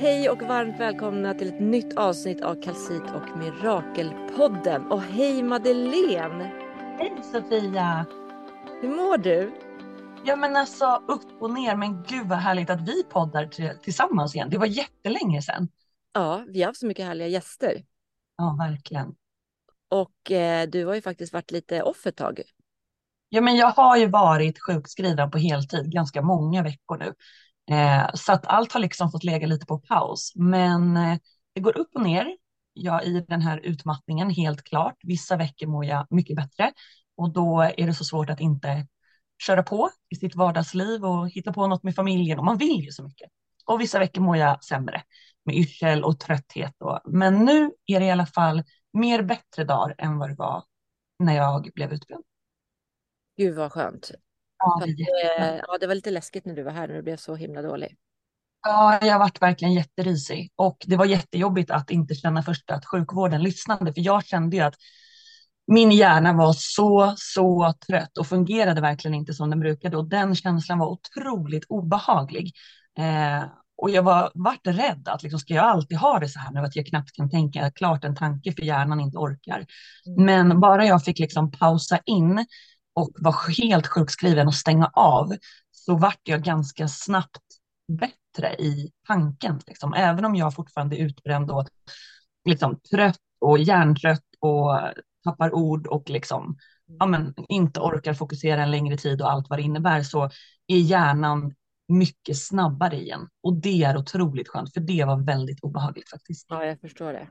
Hej 0.00 0.30
och 0.30 0.42
varmt 0.42 0.80
välkomna 0.80 1.34
till 1.34 1.48
ett 1.48 1.60
nytt 1.60 1.96
avsnitt 1.96 2.42
av 2.42 2.62
Kalsit 2.62 3.02
och 3.02 3.38
Mirakelpodden. 3.38 4.86
Och 4.86 5.02
hej 5.02 5.42
Madeleine! 5.42 6.44
Hej 6.98 7.12
Sofia! 7.32 8.06
Hur 8.80 8.88
mår 8.88 9.18
du? 9.18 9.52
Ja 10.24 10.36
men 10.36 10.56
alltså 10.56 11.02
upp 11.08 11.42
och 11.42 11.50
ner, 11.50 11.76
men 11.76 12.02
gud 12.02 12.28
vad 12.28 12.38
härligt 12.38 12.70
att 12.70 12.88
vi 12.88 13.04
poddar 13.04 13.46
tillsammans 13.82 14.34
igen. 14.34 14.50
Det 14.50 14.58
var 14.58 14.66
jättelänge 14.66 15.42
sedan. 15.42 15.68
Ja, 16.12 16.44
vi 16.48 16.60
har 16.60 16.66
haft 16.66 16.80
så 16.80 16.86
mycket 16.86 17.06
härliga 17.06 17.28
gäster. 17.28 17.84
Ja, 18.36 18.56
verkligen. 18.58 19.14
Och 19.88 20.30
eh, 20.30 20.68
du 20.68 20.86
har 20.86 20.94
ju 20.94 21.02
faktiskt 21.02 21.32
varit 21.32 21.50
lite 21.50 21.82
off 21.82 22.06
ett 22.06 22.16
tag. 22.16 22.42
Ja, 23.28 23.40
men 23.40 23.56
jag 23.56 23.70
har 23.70 23.96
ju 23.96 24.06
varit 24.06 24.62
sjukskriven 24.62 25.30
på 25.30 25.38
heltid 25.38 25.92
ganska 25.92 26.22
många 26.22 26.62
veckor 26.62 26.96
nu. 26.98 27.14
Eh, 27.70 28.10
så 28.14 28.32
att 28.32 28.46
allt 28.46 28.72
har 28.72 28.80
liksom 28.80 29.10
fått 29.10 29.24
lägga 29.24 29.46
lite 29.46 29.66
på 29.66 29.78
paus. 29.78 30.32
Men 30.34 30.96
eh, 30.96 31.18
det 31.54 31.60
går 31.60 31.78
upp 31.78 31.90
och 31.94 32.02
ner. 32.02 32.36
Jag 32.72 33.04
i 33.04 33.24
den 33.28 33.42
här 33.42 33.58
utmattningen, 33.58 34.30
helt 34.30 34.64
klart. 34.64 34.96
Vissa 35.02 35.36
veckor 35.36 35.66
mår 35.66 35.84
jag 35.84 36.06
mycket 36.10 36.36
bättre 36.36 36.72
och 37.16 37.32
då 37.32 37.60
är 37.60 37.86
det 37.86 37.94
så 37.94 38.04
svårt 38.04 38.30
att 38.30 38.40
inte 38.40 38.86
köra 39.46 39.62
på 39.62 39.90
i 40.08 40.16
sitt 40.16 40.34
vardagsliv 40.34 41.04
och 41.04 41.30
hitta 41.30 41.52
på 41.52 41.66
något 41.66 41.82
med 41.82 41.94
familjen 41.94 42.38
och 42.38 42.44
man 42.44 42.58
vill 42.58 42.84
ju 42.84 42.90
så 42.90 43.02
mycket. 43.02 43.30
Och 43.66 43.80
vissa 43.80 43.98
veckor 43.98 44.22
mår 44.22 44.36
jag 44.36 44.64
sämre 44.64 45.02
med 45.44 45.56
yrsel 45.56 46.04
och 46.04 46.20
trötthet. 46.20 46.74
Och, 46.78 47.00
men 47.04 47.44
nu 47.44 47.72
är 47.86 48.00
det 48.00 48.06
i 48.06 48.10
alla 48.10 48.26
fall 48.26 48.62
mer 48.92 49.22
bättre 49.22 49.64
dagar 49.64 49.94
än 49.98 50.18
vad 50.18 50.30
det 50.30 50.34
var 50.34 50.64
när 51.18 51.36
jag 51.36 51.70
blev 51.74 51.92
utbränd. 51.92 52.24
Gud 53.36 53.54
vad 53.54 53.72
skönt. 53.72 54.10
Ja, 54.58 54.82
det, 54.86 55.62
ja, 55.68 55.78
det 55.80 55.86
var 55.86 55.94
lite 55.94 56.10
läskigt 56.10 56.44
när 56.44 56.54
du 56.54 56.62
var 56.62 56.72
här 56.72 56.88
när 56.88 56.94
du 56.94 57.02
blev 57.02 57.16
så 57.16 57.34
himla 57.34 57.62
dålig. 57.62 57.96
Ja, 58.62 58.98
jag 59.02 59.18
varit 59.18 59.42
verkligen 59.42 59.74
jätterisig 59.74 60.52
och 60.56 60.84
det 60.86 60.96
var 60.96 61.04
jättejobbigt 61.04 61.70
att 61.70 61.90
inte 61.90 62.14
känna 62.14 62.42
först 62.42 62.70
att 62.70 62.86
sjukvården 62.86 63.42
lyssnade, 63.42 63.94
för 63.94 64.00
jag 64.00 64.24
kände 64.24 64.56
ju 64.56 64.62
att 64.62 64.74
min 65.66 65.90
hjärna 65.90 66.32
var 66.32 66.52
så, 66.52 67.14
så 67.16 67.74
trött 67.86 68.18
och 68.18 68.26
fungerade 68.26 68.80
verkligen 68.80 69.14
inte 69.14 69.34
som 69.34 69.50
den 69.50 69.60
brukade 69.60 69.96
och 69.96 70.08
den 70.08 70.34
känslan 70.34 70.78
var 70.78 70.86
otroligt 70.86 71.64
obehaglig. 71.68 72.52
Eh, 72.98 73.44
och 73.82 73.90
jag 73.90 74.02
var 74.02 74.30
vart 74.34 74.66
rädd 74.66 75.08
att 75.08 75.22
liksom, 75.22 75.40
ska 75.40 75.54
jag 75.54 75.64
alltid 75.64 75.98
ha 75.98 76.18
det 76.18 76.28
så 76.28 76.38
här 76.38 76.52
nu 76.52 76.60
att 76.60 76.76
jag 76.76 76.86
knappt 76.86 77.12
kan 77.12 77.30
tänka 77.30 77.70
klart 77.70 78.04
en 78.04 78.16
tanke 78.16 78.52
för 78.52 78.62
hjärnan 78.62 79.00
inte 79.00 79.18
orkar. 79.18 79.66
Mm. 80.06 80.24
Men 80.24 80.60
bara 80.60 80.86
jag 80.86 81.04
fick 81.04 81.18
liksom 81.18 81.50
pausa 81.50 81.98
in 82.04 82.46
och 82.98 83.10
var 83.18 83.62
helt 83.62 83.86
sjukskriven 83.86 84.46
och 84.46 84.54
stänga 84.54 84.90
av 84.92 85.36
så 85.70 85.96
vart 85.96 86.20
jag 86.22 86.42
ganska 86.42 86.88
snabbt 86.88 87.42
bättre 87.92 88.54
i 88.58 88.90
tanken. 89.06 89.60
Liksom. 89.66 89.94
Även 89.94 90.24
om 90.24 90.36
jag 90.36 90.54
fortfarande 90.54 90.96
är 90.96 91.04
utbränd 91.04 91.50
och 91.50 91.68
liksom, 92.44 92.80
trött 92.90 93.18
och 93.40 93.58
hjärntrött 93.58 94.24
och 94.40 94.80
tappar 95.24 95.54
ord 95.54 95.86
och 95.86 96.10
liksom, 96.10 96.56
ja, 96.98 97.06
men, 97.06 97.34
inte 97.48 97.80
orkar 97.80 98.14
fokusera 98.14 98.62
en 98.62 98.70
längre 98.70 98.96
tid 98.96 99.22
och 99.22 99.30
allt 99.30 99.50
vad 99.50 99.58
det 99.58 99.62
innebär 99.62 100.02
så 100.02 100.30
är 100.66 100.78
hjärnan 100.78 101.54
mycket 101.88 102.38
snabbare 102.38 102.96
igen. 102.96 103.28
Och 103.42 103.56
det 103.56 103.84
är 103.84 103.96
otroligt 103.96 104.48
skönt, 104.48 104.74
för 104.74 104.80
det 104.80 105.04
var 105.04 105.24
väldigt 105.24 105.60
obehagligt 105.60 106.10
faktiskt. 106.10 106.46
Ja, 106.48 106.64
jag 106.64 106.80
förstår 106.80 107.12
det. 107.12 107.28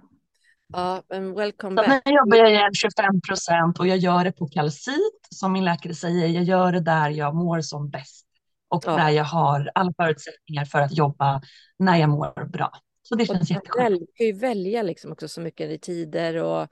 Ja, 0.74 1.04
men 1.10 1.34
welcome 1.34 1.76
back. 1.76 2.02
Nu 2.06 2.12
jobbar 2.12 2.38
jag 2.38 2.52
igen 2.52 2.74
25 2.74 3.22
procent 3.22 3.80
och 3.80 3.88
jag 3.88 3.98
gör 3.98 4.24
det 4.24 4.32
på 4.32 4.48
kalcit, 4.48 5.28
som 5.36 5.54
min 5.54 5.66
läkare 5.66 5.94
säger. 5.94 6.28
Jag 6.28 6.44
gör 6.44 6.72
det 6.72 6.80
där 6.80 7.10
jag 7.10 7.36
mår 7.36 7.62
som 7.62 7.90
bäst 7.90 8.26
och 8.70 8.84
ja. 8.86 8.98
där 8.98 9.10
jag 9.10 9.24
har 9.24 9.72
alla 9.76 9.94
förutsättningar 9.98 10.66
för 10.66 10.80
att 10.80 10.98
jobba 10.98 11.42
när 11.80 11.98
jag 11.98 12.10
mår 12.10 12.46
bra. 12.46 12.72
Så 13.02 13.16
det 13.16 13.26
känns 13.26 13.52
jätteskönt. 13.52 14.00
Du 14.00 14.06
kan 14.16 14.26
ju 14.26 14.34
välja 14.34 14.84
liksom 14.84 15.12
också 15.12 15.28
så 15.28 15.42
mycket 15.42 15.70
i 15.70 15.80
tider 15.80 16.36
och 16.44 16.68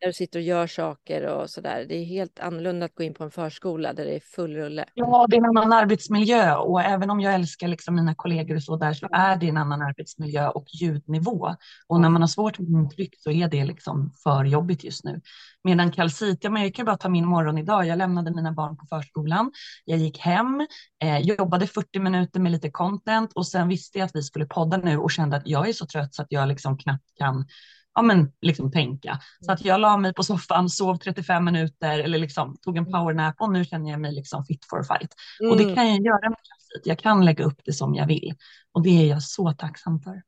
där 0.00 0.06
du 0.06 0.12
sitter 0.12 0.38
och 0.38 0.44
gör 0.44 0.66
saker 0.66 1.26
och 1.26 1.50
så 1.50 1.60
där. 1.60 1.84
Det 1.84 1.94
är 1.94 2.04
helt 2.04 2.40
annorlunda 2.40 2.86
att 2.86 2.94
gå 2.94 3.02
in 3.02 3.14
på 3.14 3.24
en 3.24 3.30
förskola 3.30 3.92
där 3.92 4.04
det 4.04 4.14
är 4.14 4.20
full 4.20 4.56
rulle. 4.56 4.84
Ja, 4.94 5.26
det 5.28 5.36
är 5.36 5.38
en 5.38 5.58
annan 5.58 5.72
arbetsmiljö 5.72 6.54
och 6.56 6.82
även 6.82 7.10
om 7.10 7.20
jag 7.20 7.34
älskar 7.34 7.68
liksom 7.68 7.94
mina 7.94 8.14
kollegor 8.14 8.56
och 8.56 8.62
så 8.62 8.76
där 8.76 8.92
så 8.92 9.08
är 9.12 9.36
det 9.36 9.48
en 9.48 9.56
annan 9.56 9.82
arbetsmiljö 9.82 10.48
och 10.48 10.66
ljudnivå. 10.80 11.54
Och 11.86 12.00
när 12.00 12.08
man 12.08 12.22
har 12.22 12.28
svårt 12.28 12.58
med 12.58 12.82
intryck 12.82 13.14
så 13.18 13.30
är 13.30 13.48
det 13.48 13.64
liksom 13.64 14.12
för 14.22 14.44
jobbigt 14.44 14.84
just 14.84 15.04
nu. 15.04 15.20
Medan 15.64 15.92
kalcit, 15.92 16.38
ja, 16.44 16.50
men 16.50 16.62
jag 16.62 16.74
kan 16.74 16.86
bara 16.86 16.96
ta 16.96 17.08
min 17.08 17.26
morgon 17.26 17.58
idag. 17.58 17.86
Jag 17.86 17.98
lämnade 17.98 18.30
mina 18.30 18.52
barn 18.52 18.76
på 18.76 18.86
förskolan. 18.86 19.52
Jag 19.84 19.98
gick 19.98 20.18
hem, 20.18 20.66
eh, 21.02 21.18
jobbade 21.18 21.66
40 21.66 21.98
minuter 21.98 22.40
med 22.40 22.52
lite 22.52 22.70
content 22.70 23.32
och 23.32 23.46
sen 23.46 23.68
visste 23.68 23.98
jag 23.98 24.06
att 24.06 24.16
vi 24.16 24.22
skulle 24.22 24.46
podda 24.46 24.76
nu 24.76 24.98
och 24.98 25.10
kände 25.10 25.36
att 25.36 25.46
jag 25.46 25.68
är 25.68 25.72
så 25.72 25.86
trött 25.86 26.14
så 26.14 26.22
att 26.22 26.28
jag 26.30 26.48
liksom 26.48 26.78
knappt 26.78 27.18
kan 27.18 27.46
ja, 27.94 28.02
men, 28.02 28.32
liksom 28.40 28.70
tänka. 28.72 29.18
Så 29.40 29.52
att 29.52 29.64
jag 29.64 29.80
la 29.80 29.96
mig 29.96 30.14
på 30.14 30.22
soffan, 30.22 30.68
sov 30.68 30.96
35 30.96 31.44
minuter 31.44 31.98
eller 31.98 32.18
liksom 32.18 32.56
tog 32.62 32.76
en 32.76 32.86
powernap 32.86 33.34
och 33.38 33.52
nu 33.52 33.64
känner 33.64 33.90
jag 33.90 34.00
mig 34.00 34.12
liksom 34.12 34.44
fit 34.44 34.64
for 34.70 34.80
a 34.80 34.84
fight. 34.84 35.14
Mm. 35.40 35.52
Och 35.52 35.58
det 35.58 35.64
mm. 35.64 35.74
kan 35.74 35.88
jag 35.88 36.04
göra 36.04 36.30
med 36.30 36.38
kraftigt. 36.38 36.86
Jag 36.86 36.98
kan 36.98 37.24
lägga 37.24 37.44
upp 37.44 37.60
det 37.64 37.72
som 37.72 37.94
jag 37.94 38.06
vill 38.06 38.34
och 38.72 38.82
det 38.82 39.02
är 39.02 39.06
jag 39.06 39.22
så 39.22 39.52
tacksam 39.52 40.00
för. 40.00 40.22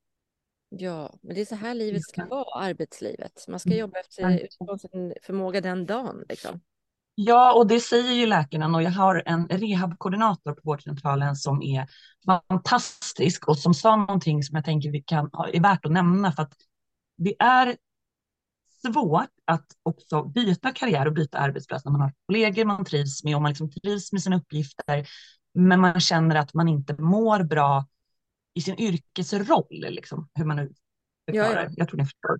Ja, 0.68 1.14
men 1.22 1.34
det 1.34 1.40
är 1.40 1.44
så 1.44 1.54
här 1.54 1.74
livet 1.74 2.02
ska 2.02 2.24
vara, 2.24 2.64
arbetslivet. 2.64 3.44
Man 3.48 3.60
ska 3.60 3.70
mm. 3.70 3.78
jobba 3.78 3.98
efter 3.98 4.78
sin 4.78 5.14
förmåga 5.22 5.60
den 5.60 5.86
dagen. 5.86 6.24
Liksom. 6.28 6.60
Ja, 7.14 7.52
och 7.52 7.66
det 7.66 7.80
säger 7.80 8.12
ju 8.12 8.26
läkarna 8.26 8.76
och 8.76 8.82
jag 8.82 8.90
har 8.90 9.22
en 9.26 9.48
rehabkoordinator 9.48 10.52
på 10.52 10.60
vårdcentralen 10.64 11.36
som 11.36 11.62
är 11.62 11.86
fantastisk 12.26 13.48
och 13.48 13.58
som 13.58 13.74
sa 13.74 13.96
någonting 13.96 14.42
som 14.42 14.56
jag 14.56 14.64
tänker 14.64 14.90
vi 14.90 15.02
kan, 15.02 15.30
är 15.52 15.60
värt 15.60 15.84
att 15.84 15.92
nämna 15.92 16.32
för 16.32 16.42
att 16.42 16.52
det 17.16 17.34
är 17.38 17.76
svårt 18.82 19.30
att 19.44 19.66
också 19.82 20.22
byta 20.22 20.72
karriär 20.72 21.06
och 21.06 21.12
byta 21.12 21.38
arbetsplats 21.38 21.84
när 21.84 21.92
man 21.92 22.00
har 22.00 22.12
kollegor 22.26 22.64
man 22.64 22.84
trivs 22.84 23.24
med 23.24 23.36
och 23.36 23.42
man 23.42 23.50
liksom 23.50 23.70
trivs 23.70 24.12
med 24.12 24.22
sina 24.22 24.36
uppgifter. 24.36 25.08
Men 25.54 25.80
man 25.80 26.00
känner 26.00 26.36
att 26.36 26.54
man 26.54 26.68
inte 26.68 27.02
mår 27.02 27.42
bra 27.42 27.86
i 28.54 28.60
sin 28.60 28.80
yrkesroll, 28.80 29.66
liksom, 29.70 30.28
hur 30.34 30.44
man 30.44 30.56
nu 30.56 30.72
förklarar. 31.26 31.62
Ja, 31.62 31.62
ja. 31.62 31.74
Jag 31.76 31.88
tror 31.88 31.98
ni 31.98 32.04
förstår. 32.04 32.38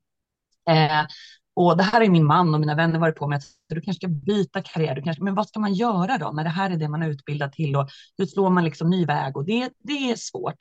Eh, 0.69 1.07
och 1.57 1.77
det 1.77 1.83
här 1.83 2.01
är 2.01 2.09
min 2.09 2.27
man 2.27 2.55
och 2.55 2.61
mina 2.61 2.75
vänner 2.75 2.99
varit 2.99 3.17
på 3.17 3.27
mig 3.27 3.37
att 3.37 3.45
du 3.69 3.81
kanske 3.81 4.01
ska 4.01 4.09
byta 4.09 4.63
karriär. 4.63 4.95
Du 4.95 5.03
kanske, 5.03 5.23
men 5.23 5.35
vad 5.35 5.49
ska 5.49 5.61
man 5.61 5.75
göra 5.75 6.19
då 6.19 6.31
när 6.31 6.45
det 6.45 6.51
här 6.51 6.71
är 6.71 6.77
det 6.77 6.89
man 6.89 7.03
är 7.03 7.09
utbildad 7.09 7.53
till 7.53 7.77
och 7.77 7.89
hur 8.19 8.27
slår 8.27 8.51
man 8.51 8.65
liksom 8.65 8.91
ny 8.91 9.05
väg? 9.07 9.37
Och 9.37 9.45
det, 9.45 9.71
det 9.79 10.11
är 10.11 10.17
svårt. 10.17 10.55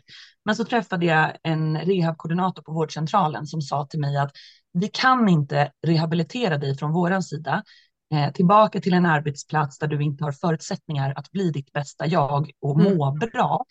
Men 0.46 0.56
så 0.56 0.66
träffade 0.66 1.06
jag 1.06 1.38
en 1.44 1.78
rehabkoordinator 1.78 2.64
på 2.64 2.72
vårdcentralen 2.72 3.46
som 3.46 3.62
sa 3.62 3.86
till 3.86 4.00
mig 4.00 4.18
att 4.18 4.32
vi 4.74 4.88
kan 4.88 5.30
inte 5.30 5.72
rehabilitera 5.88 6.58
dig 6.58 6.78
från 6.78 6.92
våran 6.92 7.24
sida 7.24 7.64
eh, 8.14 8.34
tillbaka 8.34 8.82
till 8.82 8.94
en 8.94 9.06
arbetsplats 9.06 9.80
där 9.80 9.88
du 9.88 10.04
inte 10.04 10.24
har 10.24 10.32
förutsättningar 10.32 11.14
att 11.16 11.32
bli 11.32 11.52
ditt 11.52 11.72
bästa 11.72 12.08
jag 12.08 12.52
och 12.62 12.80
må 12.80 13.06
mm. 13.06 13.20
bra 13.20 13.66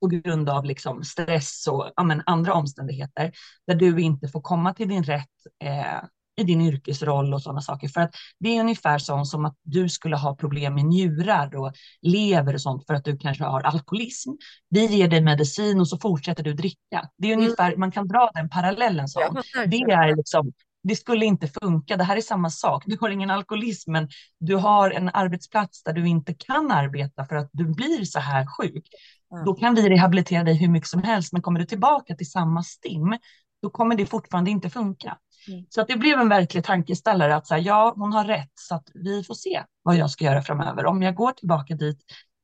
på 0.00 0.06
grund 0.06 0.48
av 0.48 0.64
liksom 0.64 1.04
stress 1.04 1.66
och 1.70 1.90
ja, 1.96 2.20
andra 2.26 2.54
omständigheter 2.54 3.32
där 3.66 3.74
du 3.74 4.00
inte 4.00 4.28
får 4.28 4.40
komma 4.40 4.74
till 4.74 4.88
din 4.88 5.04
rätt 5.04 5.28
eh, 5.64 6.04
i 6.40 6.44
din 6.44 6.60
yrkesroll 6.60 7.34
och 7.34 7.42
sådana 7.42 7.60
saker. 7.60 7.88
För 7.88 8.00
att 8.00 8.14
det 8.38 8.56
är 8.56 8.60
ungefär 8.60 8.98
sånt 8.98 9.28
som 9.28 9.44
att 9.44 9.56
du 9.62 9.88
skulle 9.88 10.16
ha 10.16 10.36
problem 10.36 10.74
med 10.74 10.84
njurar 10.84 11.56
och 11.56 11.72
lever 12.02 12.54
och 12.54 12.60
sånt 12.60 12.86
för 12.86 12.94
att 12.94 13.04
du 13.04 13.18
kanske 13.18 13.44
har 13.44 13.60
alkoholism. 13.60 14.30
Vi 14.70 14.86
ger 14.86 15.08
dig 15.08 15.20
medicin 15.20 15.80
och 15.80 15.88
så 15.88 15.98
fortsätter 15.98 16.42
du 16.42 16.52
dricka. 16.52 17.08
Det 17.18 17.28
är 17.28 17.32
mm. 17.32 17.44
ungefär, 17.44 17.76
man 17.76 17.92
kan 17.92 18.08
dra 18.08 18.30
den 18.34 18.48
parallellen 18.48 19.08
så. 19.08 19.20
Det 19.66 19.76
är 19.76 20.16
liksom 20.16 20.52
det 20.82 20.96
skulle 20.96 21.24
inte 21.24 21.48
funka. 21.48 21.96
Det 21.96 22.04
här 22.04 22.16
är 22.16 22.20
samma 22.20 22.50
sak. 22.50 22.82
Du 22.86 22.96
har 23.00 23.10
ingen 23.10 23.30
alkoholism, 23.30 23.92
men 23.92 24.08
du 24.38 24.56
har 24.56 24.90
en 24.90 25.10
arbetsplats 25.14 25.82
där 25.82 25.92
du 25.92 26.08
inte 26.08 26.34
kan 26.34 26.70
arbeta 26.70 27.24
för 27.24 27.36
att 27.36 27.48
du 27.52 27.64
blir 27.64 28.04
så 28.04 28.18
här 28.18 28.46
sjuk. 28.46 28.84
Mm. 29.32 29.44
Då 29.44 29.54
kan 29.54 29.74
vi 29.74 29.88
rehabilitera 29.88 30.44
dig 30.44 30.54
hur 30.54 30.68
mycket 30.68 30.88
som 30.88 31.02
helst, 31.02 31.32
men 31.32 31.42
kommer 31.42 31.60
du 31.60 31.66
tillbaka 31.66 32.14
till 32.14 32.30
samma 32.30 32.62
stim, 32.62 33.18
då 33.62 33.70
kommer 33.70 33.96
det 33.96 34.06
fortfarande 34.06 34.50
inte 34.50 34.70
funka. 34.70 35.18
Mm. 35.48 35.64
Så 35.68 35.80
att 35.80 35.88
det 35.88 35.96
blev 35.96 36.18
en 36.18 36.28
verklig 36.28 36.64
tankeställare 36.64 37.36
att 37.36 37.46
säga 37.46 37.60
ja, 37.60 37.94
hon 37.96 38.12
har 38.12 38.24
rätt, 38.24 38.52
så 38.54 38.74
att 38.74 38.90
vi 38.94 39.24
får 39.24 39.34
se 39.34 39.62
vad 39.82 39.96
jag 39.96 40.10
ska 40.10 40.24
göra 40.24 40.42
framöver. 40.42 40.86
Om 40.86 41.02
jag 41.02 41.14
går 41.14 41.32
tillbaka 41.32 41.74
dit, 41.74 41.98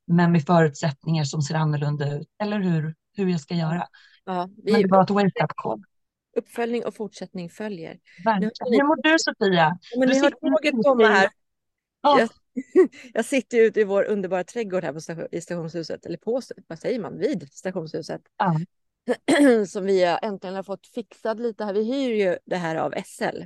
men 0.07 0.33
med 0.33 0.47
förutsättningar 0.47 1.25
som 1.25 1.43
ser 1.43 1.55
annorlunda 1.55 2.15
ut, 2.15 2.29
eller 2.43 2.61
hur, 2.61 2.95
hur 3.17 3.29
jag 3.29 3.41
ska 3.41 3.55
göra. 3.55 3.87
Ja, 4.25 4.49
vi, 4.65 4.73
men 4.73 4.83
det 4.83 4.89
var 4.89 5.03
ett 5.03 5.11
wake-up 5.11 5.53
call. 5.57 5.83
Uppföljning 6.37 6.85
och 6.85 6.95
fortsättning 6.95 7.51
följer. 7.51 7.99
Hur 8.25 8.87
mår 8.87 9.03
du 9.03 9.19
Sofia? 9.19 9.79
Men 9.99 10.09
du 10.09 10.21
har 10.21 10.31
tåget 10.31 10.85
komma 10.85 11.09
här. 11.09 11.29
Oh. 12.03 12.21
Jag, 12.21 12.29
jag, 13.15 13.25
sitter 13.25 13.59
ute 13.59 13.81
i 13.81 13.85
vår 13.85 14.05
underbara 14.05 14.45
trädgård 14.45 14.85
här 14.85 14.93
på 14.93 15.01
station, 15.01 15.27
i 15.33 15.41
stationshuset, 15.41 16.07
eller 16.07 16.19
på, 16.19 16.41
vad 16.67 16.79
säger 16.79 17.01
man, 17.01 17.19
vid 17.19 17.49
stationshuset. 17.53 18.23
Ja. 18.39 18.57
som 19.67 19.85
vi 19.85 20.19
äntligen 20.23 20.57
har 20.57 20.63
fått 20.63 20.87
fixad 20.87 21.41
lite 21.41 21.65
här. 21.65 21.73
Vi 21.73 21.85
hyr 21.85 22.15
ju 22.15 22.39
det 22.45 22.57
här 22.57 22.77
av 22.77 22.95
SL. 23.05 23.43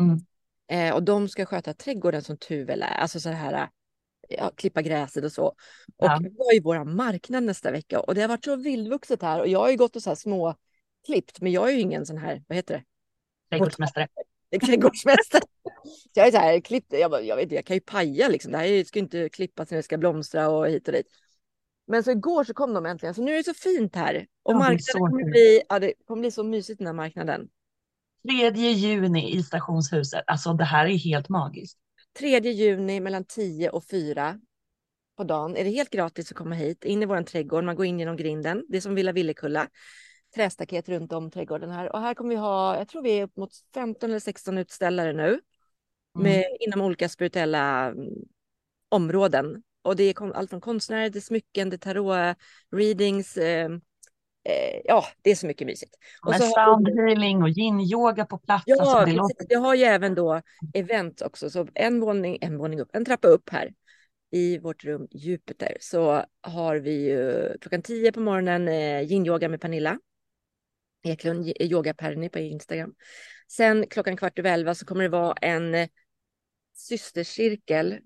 Mm. 0.00 0.20
Eh, 0.68 0.94
och 0.94 1.02
de 1.02 1.28
ska 1.28 1.46
sköta 1.46 1.74
trädgården 1.74 2.22
som 2.22 2.36
tur 2.36 2.64
väl 2.64 2.82
är. 2.82 2.96
Alltså 2.96 3.20
så 3.20 3.28
här, 3.28 3.68
ja, 4.28 4.50
klippa 4.56 4.82
gräset 4.82 5.24
och 5.24 5.32
så. 5.32 5.46
Och 5.46 5.56
ja. 5.96 6.20
vi 6.22 6.36
har 6.38 6.52
ju 6.52 6.60
våra 6.60 6.84
marknad 6.84 7.42
nästa 7.42 7.70
vecka 7.70 8.00
och 8.00 8.14
det 8.14 8.20
har 8.20 8.28
varit 8.28 8.44
så 8.44 8.56
vildvuxet 8.56 9.22
här 9.22 9.40
och 9.40 9.48
jag 9.48 9.58
har 9.58 9.70
ju 9.70 9.76
gått 9.76 9.96
och 9.96 10.02
så 10.02 10.10
här 10.10 10.14
små 10.14 10.54
klippt, 11.06 11.40
men 11.40 11.52
jag 11.52 11.68
är 11.68 11.72
ju 11.72 11.80
ingen 11.80 12.06
sån 12.06 12.18
här, 12.18 12.44
vad 12.48 12.56
heter 12.56 12.74
det? 12.74 12.84
Trädgårdsmästare. 13.50 14.08
Trädgårdsmästare. 14.66 15.42
jag 16.12 16.26
är 16.26 16.30
så 16.30 16.38
här 16.38 16.60
klippt, 16.60 16.92
jag, 16.92 17.24
jag 17.24 17.36
vet 17.36 17.52
jag 17.52 17.64
kan 17.64 17.76
ju 17.76 17.80
paja 17.80 18.28
liksom. 18.28 18.52
Det 18.52 18.58
här 18.58 18.84
ska 18.84 18.98
inte 18.98 19.28
klippas 19.28 19.70
när 19.70 19.76
det 19.76 19.82
ska 19.82 19.98
blomstra 19.98 20.48
och 20.48 20.68
hit 20.68 20.88
och 20.88 20.94
dit. 20.94 21.06
Men 21.86 22.04
så 22.04 22.10
igår 22.10 22.44
så 22.44 22.54
kom 22.54 22.74
de 22.74 22.86
äntligen, 22.86 23.14
så 23.14 23.22
nu 23.22 23.32
är 23.32 23.36
det 23.36 23.44
så 23.44 23.54
fint 23.54 23.96
här. 23.96 24.26
Och 24.42 24.52
ja, 24.52 24.58
marknaden 24.58 25.10
kommer 25.10 25.30
bli, 25.30 25.62
ja, 25.68 25.78
det 25.78 25.92
kommer 26.06 26.20
bli 26.20 26.30
så 26.30 26.44
mysigt 26.44 26.78
den 26.78 26.86
här 26.86 26.94
marknaden. 26.94 27.48
3 28.28 28.50
juni 28.50 29.36
i 29.36 29.42
stationshuset, 29.42 30.24
alltså 30.26 30.52
det 30.52 30.64
här 30.64 30.86
är 30.86 30.98
helt 30.98 31.28
magiskt. 31.28 31.78
3 32.18 32.38
juni 32.38 33.00
mellan 33.00 33.24
10 33.24 33.70
och 33.70 33.84
4 33.84 34.40
på 35.16 35.24
dagen 35.24 35.56
är 35.56 35.64
det 35.64 35.70
helt 35.70 35.90
gratis 35.90 36.30
att 36.30 36.36
komma 36.36 36.54
hit, 36.54 36.84
in 36.84 37.02
i 37.02 37.06
vår 37.06 37.22
trädgård. 37.22 37.64
Man 37.64 37.76
går 37.76 37.86
in 37.86 37.98
genom 37.98 38.16
grinden. 38.16 38.64
Det 38.68 38.76
är 38.76 38.80
som 38.80 38.94
Villa 38.94 39.12
Villekulla. 39.12 39.68
Trästaket 40.34 40.88
runt 40.88 41.12
om 41.12 41.30
trädgården 41.30 41.70
här. 41.70 41.92
Och 41.92 42.00
här 42.00 42.14
kommer 42.14 42.30
vi 42.30 42.36
ha, 42.36 42.78
jag 42.78 42.88
tror 42.88 43.02
vi 43.02 43.10
är 43.18 43.24
upp 43.24 43.36
mot 43.36 43.50
15 43.74 44.10
eller 44.10 44.20
16 44.20 44.58
utställare 44.58 45.12
nu. 45.12 45.40
Med, 46.18 46.36
mm. 46.36 46.56
Inom 46.60 46.80
olika 46.80 47.08
spirituella 47.08 47.86
mm, 47.86 48.08
områden. 48.88 49.62
Och 49.84 49.96
det 49.96 50.04
är 50.04 50.34
allt 50.34 50.50
från 50.50 50.60
konstnärer 50.60 51.10
till 51.10 51.22
smycken, 51.22 51.70
det 51.70 51.78
tarot, 51.78 52.36
readings. 52.76 53.36
Eh, 53.36 53.70
eh, 54.48 54.80
ja, 54.84 55.04
det 55.22 55.30
är 55.30 55.34
så 55.34 55.46
mycket 55.46 55.66
mysigt. 55.66 55.94
Och 56.22 56.30
Med 56.30 56.40
så 56.40 56.46
sound 56.46 56.88
healing 56.88 57.42
och 57.42 57.48
yin-yoga 57.48 58.24
på 58.24 58.38
plats. 58.38 58.64
Ja, 58.66 58.76
alltså 58.80 59.04
det, 59.04 59.12
låter... 59.12 59.46
det 59.48 59.54
har 59.54 59.74
ju 59.74 59.82
även 59.82 60.14
då 60.14 60.40
event 60.74 61.22
också. 61.22 61.50
Så 61.50 61.68
en 61.74 62.00
våning, 62.00 62.38
en 62.40 62.58
våning 62.58 62.80
upp, 62.80 62.88
en 62.92 63.04
trappa 63.04 63.28
upp 63.28 63.50
här 63.50 63.74
i 64.30 64.58
vårt 64.58 64.84
rum 64.84 65.08
Jupiter 65.10 65.76
så 65.80 66.24
har 66.40 66.76
vi 66.76 67.10
ju 67.10 67.48
klockan 67.60 67.82
10 67.82 68.12
på 68.12 68.20
morgonen 68.20 68.68
eh, 68.68 69.02
yin-yoga 69.02 69.48
med 69.48 69.60
Pernilla 69.60 69.98
Eklund, 71.02 71.52
yoga 71.60 71.94
Perni 71.94 72.28
på 72.28 72.38
Instagram. 72.38 72.94
Sen 73.48 73.86
klockan 73.86 74.16
kvart 74.16 74.38
över 74.38 74.52
elva 74.52 74.74
så 74.74 74.86
kommer 74.86 75.02
det 75.02 75.08
vara 75.08 75.34
en 75.40 75.74
eh, 75.74 75.88
systercirkel 76.74 77.98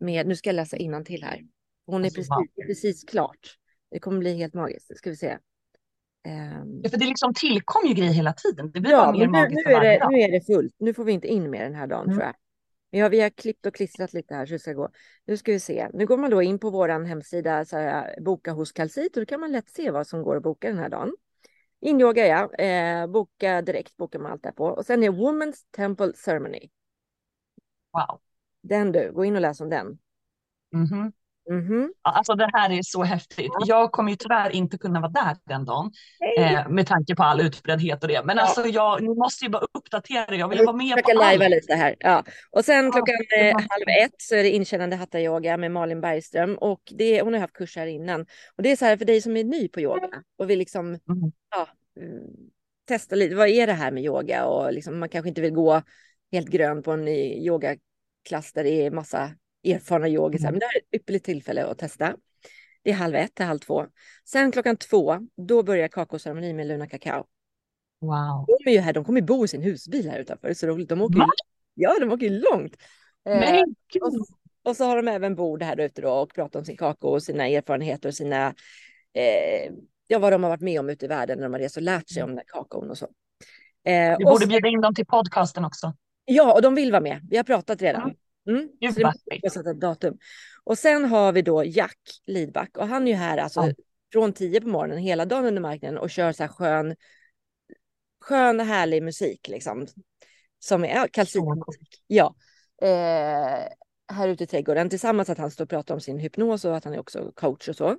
med, 0.00 0.26
nu 0.26 0.36
ska 0.36 0.48
jag 0.48 0.54
läsa 0.54 0.76
till 1.04 1.24
här. 1.24 1.40
Hon 1.86 2.00
är 2.00 2.04
alltså, 2.04 2.20
precis, 2.20 2.66
precis 2.66 3.04
klart. 3.04 3.56
Det 3.90 3.98
kommer 3.98 4.18
bli 4.18 4.36
helt 4.36 4.54
magiskt, 4.54 4.96
ska 4.96 5.10
vi 5.10 5.16
se. 5.16 5.38
Um... 6.28 6.80
Ja, 6.82 6.90
för 6.90 6.98
det 6.98 7.06
liksom 7.06 7.34
tillkom 7.34 7.86
ju 7.86 7.94
grejer 7.94 8.12
hela 8.12 8.32
tiden. 8.32 8.70
Det 8.70 8.80
blir 8.80 8.92
ja, 8.92 9.12
mer 9.12 9.18
nu, 9.18 9.28
magiskt 9.28 9.66
nu 9.66 9.72
är, 9.72 9.80
det, 9.80 10.08
nu 10.08 10.18
är 10.18 10.30
det 10.30 10.40
fullt. 10.46 10.74
Nu 10.78 10.94
får 10.94 11.04
vi 11.04 11.12
inte 11.12 11.28
in 11.28 11.50
mer 11.50 11.64
den 11.64 11.74
här 11.74 11.86
dagen 11.86 12.04
mm. 12.04 12.16
tror 12.16 12.26
jag. 12.26 12.34
Ja, 12.90 13.08
vi 13.08 13.20
har 13.20 13.30
klippt 13.30 13.66
och 13.66 13.74
klistrat 13.74 14.12
lite 14.12 14.34
här 14.34 14.46
så 14.46 14.52
det 14.52 14.58
ska 14.58 14.72
gå. 14.72 14.88
Nu 15.24 15.36
ska 15.36 15.52
vi 15.52 15.60
se. 15.60 15.88
Nu 15.92 16.06
går 16.06 16.16
man 16.16 16.30
då 16.30 16.42
in 16.42 16.58
på 16.58 16.70
vår 16.70 16.88
hemsida, 16.88 17.64
så 17.64 17.76
här, 17.76 18.20
boka 18.20 18.52
hos 18.52 18.72
Kalsit 18.72 19.16
och 19.16 19.22
då 19.22 19.26
kan 19.26 19.40
man 19.40 19.52
lätt 19.52 19.70
se 19.70 19.90
vad 19.90 20.06
som 20.06 20.22
går 20.22 20.36
att 20.36 20.42
boka 20.42 20.68
den 20.68 20.78
här 20.78 20.88
dagen. 20.88 21.12
Inyoga 21.80 22.26
ja, 22.26 22.54
eh, 22.54 23.06
boka 23.06 23.62
direkt 23.62 23.96
bokar 23.96 24.18
man 24.18 24.32
allt 24.32 24.42
där 24.42 24.52
på. 24.52 24.64
Och 24.64 24.86
sen 24.86 25.02
är 25.02 25.10
Women's 25.10 25.56
Temple 25.70 26.12
Ceremony. 26.12 26.70
Wow. 27.92 28.20
Den 28.62 28.92
du, 28.92 29.12
gå 29.12 29.24
in 29.24 29.36
och 29.36 29.42
läs 29.42 29.60
om 29.60 29.70
den. 29.70 29.86
Mm 30.74 30.86
-hmm. 30.86 31.12
Mm 31.50 31.68
-hmm. 31.68 31.88
Alltså 32.02 32.34
det 32.34 32.50
här 32.52 32.70
är 32.70 32.82
så 32.82 33.02
häftigt. 33.02 33.52
Jag 33.66 33.92
kommer 33.92 34.10
ju 34.10 34.16
tyvärr 34.16 34.50
inte 34.50 34.78
kunna 34.78 35.00
vara 35.00 35.10
där 35.10 35.36
den 35.44 35.64
dagen 35.64 35.92
eh, 36.38 36.68
med 36.68 36.86
tanke 36.86 37.14
på 37.14 37.22
all 37.22 37.40
utbreddhet 37.40 38.02
och 38.02 38.08
det. 38.08 38.22
Men 38.24 38.36
ja. 38.36 38.42
alltså 38.42 38.66
jag 38.66 39.02
ni 39.02 39.14
måste 39.14 39.44
ju 39.44 39.50
bara 39.50 39.66
uppdatera. 39.74 40.34
Jag 40.34 40.48
vill 40.48 40.58
vara 40.58 40.76
med 40.76 41.04
på 41.04 41.22
allt. 41.22 41.50
lite 41.50 41.74
här. 41.74 41.96
Ja. 41.98 42.24
Och 42.50 42.64
sen 42.64 42.84
ja, 42.84 42.92
klockan 42.92 43.14
eh, 43.40 43.52
halv 43.52 44.04
ett 44.04 44.14
så 44.18 44.34
är 44.34 44.42
det 44.42 44.50
inkännande 44.50 44.96
hatta 44.96 45.20
yoga 45.20 45.56
med 45.56 45.70
Malin 45.70 46.00
Bergström 46.00 46.54
och 46.54 46.80
det, 46.90 47.22
hon 47.22 47.32
har 47.32 47.40
haft 47.40 47.54
kurs 47.54 47.76
här 47.76 47.86
innan. 47.86 48.20
Och 48.56 48.62
det 48.62 48.72
är 48.72 48.76
så 48.76 48.84
här 48.84 48.96
för 48.96 49.04
dig 49.04 49.22
som 49.22 49.36
är 49.36 49.44
ny 49.44 49.68
på 49.68 49.80
yoga 49.80 50.08
och 50.38 50.50
vill 50.50 50.58
liksom 50.58 50.86
mm. 50.86 51.00
ja, 51.50 51.68
testa 52.88 53.16
lite. 53.16 53.34
Vad 53.34 53.48
är 53.48 53.66
det 53.66 53.72
här 53.72 53.90
med 53.90 54.04
yoga 54.04 54.46
och 54.46 54.72
liksom, 54.72 54.98
man 54.98 55.08
kanske 55.08 55.28
inte 55.28 55.40
vill 55.40 55.54
gå 55.54 55.82
helt 56.32 56.48
grön 56.48 56.82
på 56.82 56.92
en 56.92 57.04
yogaklass 58.20 58.52
där 58.52 58.64
det 58.64 58.86
är 58.86 58.90
massa 58.90 59.30
erfarna 59.64 60.08
yogisar. 60.08 60.48
Mm. 60.48 60.52
Men 60.52 60.60
det 60.60 60.66
här 60.66 60.76
är 60.76 60.78
ett 60.78 61.00
ypperligt 61.00 61.24
tillfälle 61.24 61.64
att 61.64 61.78
testa. 61.78 62.16
Det 62.82 62.90
är 62.90 62.94
halv 62.94 63.14
ett 63.14 63.34
till 63.34 63.46
halv 63.46 63.58
två. 63.58 63.86
Sen 64.24 64.52
klockan 64.52 64.76
två, 64.76 65.18
då 65.36 65.62
börjar 65.62 65.88
kakaoceremonin 65.88 66.56
med 66.56 66.66
Luna 66.66 66.86
Kakao. 66.86 67.26
Wow. 68.00 68.46
De 68.64 68.70
är 68.70 68.74
ju 68.74 68.80
här, 68.80 68.92
de 68.92 69.04
kommer 69.04 69.20
bo 69.20 69.44
i 69.44 69.48
sin 69.48 69.62
husbil 69.62 70.10
här 70.10 70.18
utanför. 70.18 70.48
Det 70.48 70.52
är 70.52 70.54
så 70.54 70.66
roligt. 70.66 70.88
De 70.88 71.02
åker, 71.02 71.22
ja, 71.74 71.96
de 72.00 72.12
åker 72.12 72.30
långt. 72.30 72.76
Eh, 73.28 73.62
och, 74.00 74.12
och, 74.64 74.76
så 74.76 74.84
har 74.84 74.96
de 74.96 75.08
även 75.08 75.34
bord 75.34 75.62
här 75.62 75.80
ute 75.80 76.02
då 76.02 76.10
och 76.10 76.34
pratar 76.34 76.58
om 76.58 76.64
sin 76.64 76.76
kakao 76.76 77.10
och 77.10 77.22
sina 77.22 77.48
erfarenheter 77.48 78.08
och 78.08 78.14
sina, 78.14 78.46
eh, 79.14 79.72
ja 80.06 80.18
vad 80.18 80.32
de 80.32 80.42
har 80.42 80.50
varit 80.50 80.60
med 80.60 80.80
om 80.80 80.90
ute 80.90 81.04
i 81.04 81.08
världen 81.08 81.38
när 81.38 81.44
de 81.44 81.52
har 81.52 81.60
rest 81.60 81.76
och 81.76 81.82
lärt 81.82 82.08
sig 82.08 82.22
om 82.22 82.34
den 82.34 82.44
kakaon 82.46 82.90
och 82.90 82.98
så. 82.98 83.08
Eh, 83.84 84.18
Vi 84.18 84.24
borde 84.24 84.46
bjuda 84.46 84.68
in 84.68 84.80
dem 84.80 84.94
till 84.94 85.06
podcasten 85.06 85.64
också. 85.64 85.94
Ja, 86.24 86.54
och 86.54 86.62
de 86.62 86.74
vill 86.74 86.92
vara 86.92 87.02
med. 87.02 87.26
Vi 87.30 87.36
har 87.36 87.44
pratat 87.44 87.82
redan. 87.82 88.14
Mm. 88.48 88.68
Så 88.94 89.12
det 89.42 89.50
sätta 89.50 89.70
ett 89.70 89.80
datum. 89.80 90.18
Och 90.64 90.78
sen 90.78 91.04
har 91.04 91.32
vi 91.32 91.42
då 91.42 91.64
Jack 91.64 91.98
Lidback 92.26 92.76
och 92.76 92.88
han 92.88 93.02
är 93.02 93.10
ju 93.10 93.16
här 93.16 93.38
alltså 93.38 93.60
ja. 93.60 93.74
från 94.12 94.32
10 94.32 94.60
på 94.60 94.68
morgonen 94.68 94.98
hela 94.98 95.24
dagen 95.24 95.44
under 95.44 95.62
marknaden 95.62 95.98
och 95.98 96.10
kör 96.10 96.32
så 96.32 96.42
här 96.42 96.48
skön, 96.48 96.96
skön 98.20 98.60
härlig 98.60 99.02
musik 99.02 99.48
liksom. 99.48 99.86
Som 100.58 100.84
är 100.84 101.08
kalcinmusik. 101.08 102.02
Ja. 102.06 102.34
Eh, 102.82 103.68
här 104.12 104.28
ute 104.28 104.44
i 104.44 104.46
trädgården 104.46 104.90
tillsammans 104.90 105.30
att 105.30 105.38
han 105.38 105.50
står 105.50 105.64
och 105.64 105.70
pratar 105.70 105.94
om 105.94 106.00
sin 106.00 106.18
hypnos 106.18 106.64
och 106.64 106.76
att 106.76 106.84
han 106.84 106.94
är 106.94 107.00
också 107.00 107.32
coach 107.34 107.68
och 107.68 107.76
så. 107.76 107.90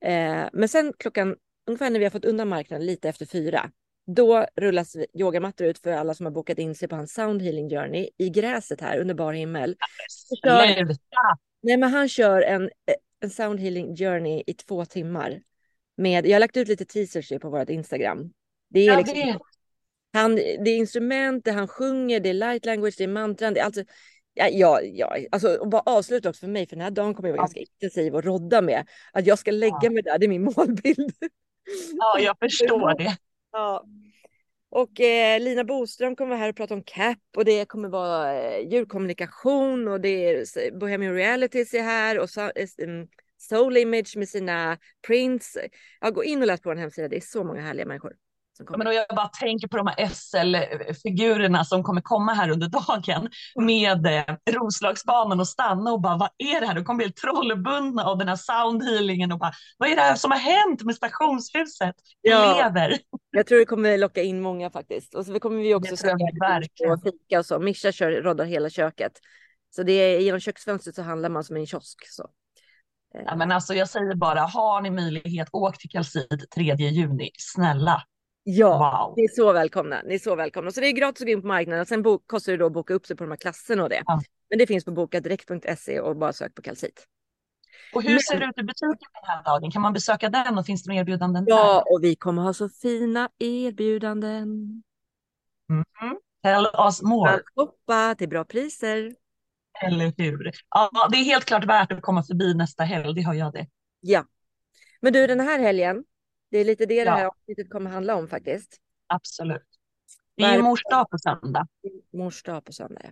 Eh, 0.00 0.48
men 0.52 0.68
sen 0.68 0.92
klockan 0.98 1.36
ungefär 1.66 1.90
när 1.90 1.98
vi 1.98 2.04
har 2.04 2.10
fått 2.10 2.24
undan 2.24 2.48
marknaden 2.48 2.86
lite 2.86 3.08
efter 3.08 3.26
fyra 3.26 3.70
då 4.08 4.46
rullas 4.56 4.96
yogamattor 5.14 5.66
ut 5.66 5.78
för 5.78 5.90
alla 5.90 6.14
som 6.14 6.26
har 6.26 6.30
bokat 6.30 6.58
in 6.58 6.74
sig 6.74 6.88
på 6.88 6.96
hans 6.96 7.12
sound 7.12 7.42
healing 7.42 7.70
journey 7.70 8.10
i 8.18 8.30
gräset 8.30 8.80
här 8.80 8.98
under 8.98 9.14
bar 9.14 9.32
himmel. 9.32 9.76
Kör, 10.44 10.96
nej, 11.62 11.76
men 11.76 11.90
han 11.90 12.08
kör 12.08 12.42
en, 12.42 12.70
en 13.20 13.30
sound 13.30 13.60
healing 13.60 13.96
journey 13.96 14.42
i 14.46 14.54
två 14.54 14.84
timmar. 14.84 15.40
Med, 15.96 16.26
jag 16.26 16.34
har 16.34 16.40
lagt 16.40 16.56
ut 16.56 16.68
lite 16.68 16.84
teasers 16.84 17.32
på 17.40 17.50
vårt 17.50 17.70
Instagram. 17.70 18.32
Det 18.70 18.86
är, 18.86 18.96
liksom, 18.96 19.40
han, 20.12 20.34
det 20.36 20.70
är 20.70 20.76
instrument, 20.76 21.44
det 21.44 21.52
han 21.52 21.68
sjunger, 21.68 22.20
det 22.20 22.28
är 22.28 22.34
light 22.34 22.66
language, 22.66 22.94
det 22.98 23.04
är 23.04 23.08
mantran. 23.08 23.54
Det 23.54 23.60
är 23.60 23.64
alltså, 23.64 23.84
ja, 24.34 24.48
ja, 24.48 24.80
ja, 24.82 25.16
alltså 25.30 25.56
och 25.56 25.68
bara 25.68 25.82
avsluta 25.86 26.28
också 26.28 26.40
för 26.40 26.48
mig, 26.48 26.66
för 26.66 26.76
den 26.76 26.84
här 26.84 26.90
dagen 26.90 27.14
kommer 27.14 27.28
jag 27.28 27.36
vara 27.36 27.42
ja. 27.42 27.46
ganska 27.46 27.60
intensiv 27.60 28.14
och 28.14 28.24
rodda 28.24 28.62
med. 28.62 28.86
Att 29.12 29.26
jag 29.26 29.38
ska 29.38 29.50
lägga 29.50 29.78
ja. 29.82 29.90
mig 29.90 30.02
där, 30.02 30.18
det 30.18 30.26
är 30.26 30.28
min 30.28 30.44
målbild. 30.56 31.12
Ja, 31.92 32.20
jag 32.20 32.38
förstår 32.38 32.94
det. 32.98 33.16
Ja. 33.52 33.84
Och 34.70 35.00
eh, 35.00 35.40
Lina 35.40 35.64
Boström 35.64 36.16
kommer 36.16 36.28
vara 36.28 36.38
här 36.38 36.48
och 36.48 36.56
prata 36.56 36.74
om 36.74 36.82
CAP 36.82 37.18
och 37.36 37.44
det 37.44 37.68
kommer 37.68 37.88
vara 37.88 38.34
eh, 38.34 38.68
djurkommunikation 38.68 39.88
och 39.88 40.00
det 40.00 40.08
är 40.08 40.78
Bohemian 40.78 41.14
Realities 41.14 41.74
är 41.74 41.82
här 41.82 42.18
och 42.18 42.30
so, 42.30 42.40
eh, 42.40 42.68
mm, 42.78 43.08
Soul 43.38 43.76
Image 43.76 44.16
med 44.16 44.28
sina 44.28 44.78
prints. 45.06 45.58
Ja, 46.00 46.10
gå 46.10 46.24
in 46.24 46.40
och 46.40 46.46
läs 46.46 46.60
på 46.60 46.68
vår 46.68 46.76
hemsida. 46.76 47.08
Det 47.08 47.16
är 47.16 47.20
så 47.20 47.44
många 47.44 47.60
härliga 47.60 47.86
människor. 47.86 48.12
Men 48.76 48.94
jag 48.94 49.06
bara 49.16 49.28
tänker 49.28 49.68
på 49.68 49.76
de 49.76 49.86
här 49.86 50.08
SL-figurerna 50.08 51.64
som 51.64 51.82
kommer 51.82 52.00
komma 52.00 52.34
här 52.34 52.50
under 52.50 52.68
dagen 52.68 53.28
med 53.56 54.06
eh, 54.06 54.52
Roslagsbanan 54.52 55.40
och 55.40 55.48
stanna 55.48 55.92
och 55.92 56.00
bara 56.00 56.16
vad 56.16 56.30
är 56.38 56.60
det 56.60 56.66
här? 56.66 56.74
De 56.74 56.84
kommer 56.84 56.96
bli 56.96 57.06
helt 57.06 57.16
trollbundna 57.16 58.04
av 58.04 58.18
den 58.18 58.28
här 58.28 58.36
soundhealingen 58.36 59.32
och 59.32 59.38
bara 59.38 59.52
vad 59.78 59.90
är 59.90 59.96
det 59.96 60.02
här 60.02 60.14
som 60.14 60.30
har 60.30 60.38
hänt 60.38 60.82
med 60.82 60.94
stationshuset? 60.94 61.94
Ja, 62.20 62.56
lever. 62.56 62.98
Jag 63.30 63.46
tror 63.46 63.58
det 63.58 63.64
kommer 63.64 63.98
locka 63.98 64.22
in 64.22 64.40
många 64.40 64.70
faktiskt. 64.70 65.14
Och 65.14 65.26
så 65.26 65.40
kommer 65.40 65.56
vi 65.56 65.74
också 65.74 65.96
sälja 65.96 66.26
fika 67.04 67.38
och 67.38 67.46
så. 67.46 67.58
Mischa 67.58 67.92
kör, 67.92 68.12
roddar 68.12 68.44
hela 68.44 68.70
köket. 68.70 69.12
Så 69.70 69.82
det 69.82 69.92
är 69.92 70.20
genom 70.20 70.40
köksfönstret 70.40 70.94
så 70.94 71.02
handlar 71.02 71.28
man 71.28 71.44
som 71.44 71.56
en 71.56 71.66
kiosk. 71.66 72.06
Så. 72.08 72.30
Ja, 73.12 73.36
men 73.36 73.52
alltså 73.52 73.74
jag 73.74 73.88
säger 73.88 74.14
bara, 74.14 74.40
har 74.40 74.80
ni 74.82 74.90
möjlighet, 74.90 75.48
åk 75.52 75.78
till 75.78 75.90
Kalsid 75.90 76.44
3 76.54 76.74
juni. 76.74 77.30
Snälla, 77.38 78.02
Ja, 78.42 78.68
wow. 79.06 79.14
ni 79.16 79.24
är 79.24 79.28
så 79.28 79.52
välkomna. 79.52 80.02
Ni 80.04 80.14
är 80.14 80.18
så 80.18 80.34
välkomna. 80.34 80.70
Så 80.70 80.80
det 80.80 80.86
är 80.86 80.92
gratis 80.92 81.22
att 81.22 81.26
gå 81.26 81.32
in 81.32 81.42
på 81.42 81.48
marknaden. 81.48 81.86
Sen 81.86 82.04
kostar 82.26 82.52
det 82.52 82.58
då 82.58 82.66
att 82.66 82.72
boka 82.72 82.94
upp 82.94 83.06
sig 83.06 83.16
på 83.16 83.24
de 83.24 83.30
här 83.30 83.36
klasserna 83.36 83.82
och 83.82 83.88
det. 83.88 84.02
Ja. 84.06 84.22
Men 84.50 84.58
det 84.58 84.66
finns 84.66 84.84
på 84.84 84.90
bokadirekt.se 84.90 86.00
och 86.00 86.16
bara 86.16 86.32
sök 86.32 86.54
på 86.54 86.62
kalcit. 86.62 87.06
Och 87.94 88.02
hur 88.02 88.10
Men... 88.10 88.20
ser 88.20 88.40
det 88.40 88.46
ut 88.46 88.58
i 88.58 88.62
butiken 88.62 89.08
den 89.12 89.24
här 89.24 89.44
dagen? 89.44 89.70
Kan 89.70 89.82
man 89.82 89.92
besöka 89.92 90.28
den 90.28 90.58
och 90.58 90.66
finns 90.66 90.82
det 90.82 90.88
några 90.88 91.00
erbjudanden 91.00 91.44
Ja, 91.48 91.74
där? 91.74 91.92
och 91.94 92.04
vi 92.04 92.16
kommer 92.16 92.42
ha 92.42 92.54
så 92.54 92.68
fina 92.68 93.28
erbjudanden. 93.38 94.48
Mm. 95.70 95.84
Tell 96.42 96.66
us 96.86 97.02
more. 97.02 97.40
Shoppa 97.54 98.14
till 98.14 98.28
bra 98.28 98.44
priser. 98.44 99.14
Eller 99.82 100.12
hur? 100.16 100.52
Ja, 100.70 101.08
det 101.10 101.16
är 101.16 101.24
helt 101.24 101.44
klart 101.44 101.64
värt 101.64 101.92
att 101.92 102.02
komma 102.02 102.22
förbi 102.22 102.54
nästa 102.54 102.84
helg, 102.84 103.14
det 103.14 103.22
har 103.22 103.34
jag 103.34 103.52
det. 103.52 103.66
Ja. 104.00 104.24
Men 105.00 105.12
du, 105.12 105.26
den 105.26 105.40
här 105.40 105.58
helgen, 105.58 106.04
det 106.50 106.58
är 106.58 106.64
lite 106.64 106.86
det 106.86 106.94
ja. 106.94 107.04
det 107.04 107.10
här 107.10 107.26
avsnittet 107.26 107.70
kommer 107.70 107.90
handla 107.90 108.16
om 108.16 108.28
faktiskt. 108.28 108.80
Absolut. 109.06 109.66
Det 110.34 110.42
är 110.42 110.56
ju 110.56 110.62
mors 110.62 110.82
dag 110.90 111.10
på 111.10 111.18
söndag. 111.18 111.68
Mors 112.12 112.42
dag 112.42 112.64
på 112.64 112.72
söndag, 112.72 113.00
ja. 113.04 113.10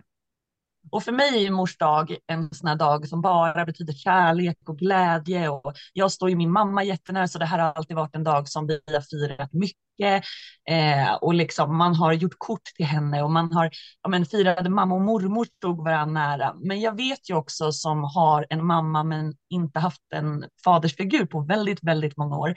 Och 0.91 1.03
för 1.03 1.11
mig 1.11 1.45
är 1.45 1.51
mors 1.51 1.77
dag 1.77 2.15
en 2.27 2.49
sån 2.51 2.67
här 2.67 2.75
dag 2.75 3.07
som 3.07 3.21
bara 3.21 3.65
betyder 3.65 3.93
kärlek 3.93 4.57
och 4.67 4.77
glädje. 4.77 5.49
Och 5.49 5.73
jag 5.93 6.11
står 6.11 6.29
ju 6.29 6.35
min 6.35 6.51
mamma 6.51 6.83
jättenära 6.83 7.27
så 7.27 7.39
det 7.39 7.45
här 7.45 7.59
har 7.59 7.71
alltid 7.71 7.95
varit 7.95 8.15
en 8.15 8.23
dag 8.23 8.49
som 8.49 8.67
vi 8.67 8.79
har 8.93 9.01
firat 9.01 9.53
mycket. 9.53 10.23
Eh, 10.69 11.13
och 11.13 11.33
liksom 11.33 11.77
man 11.77 11.95
har 11.95 12.13
gjort 12.13 12.35
kort 12.37 12.63
till 12.75 12.85
henne 12.85 13.23
och 13.23 13.31
man 13.31 13.53
har 13.53 13.69
ja, 14.03 14.09
men, 14.09 14.25
firade 14.25 14.69
mamma 14.69 14.95
och 14.95 15.01
mormor 15.01 15.45
stod 15.45 15.83
varandra 15.83 16.21
nära. 16.21 16.53
Men 16.59 16.81
jag 16.81 16.97
vet 16.97 17.29
ju 17.29 17.35
också 17.35 17.71
som 17.71 18.03
har 18.03 18.45
en 18.49 18.65
mamma 18.65 19.03
men 19.03 19.33
inte 19.49 19.79
haft 19.79 20.01
en 20.13 20.45
fadersfigur 20.63 21.25
på 21.25 21.41
väldigt, 21.41 21.83
väldigt 21.83 22.17
många 22.17 22.37
år 22.37 22.55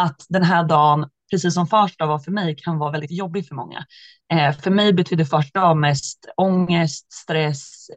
att 0.00 0.26
den 0.28 0.42
här 0.42 0.64
dagen 0.64 1.08
precis 1.30 1.54
som 1.54 1.66
Farsta 1.66 2.06
var 2.06 2.18
för 2.18 2.32
mig, 2.32 2.56
kan 2.56 2.78
vara 2.78 2.90
väldigt 2.90 3.10
jobbig 3.10 3.48
för 3.48 3.54
många. 3.54 3.86
Eh, 4.32 4.52
för 4.52 4.70
mig 4.70 4.92
betyder 4.92 5.24
Farsta 5.24 5.60
dag 5.60 5.76
mest 5.76 6.26
ångest, 6.36 7.12
stress, 7.12 7.90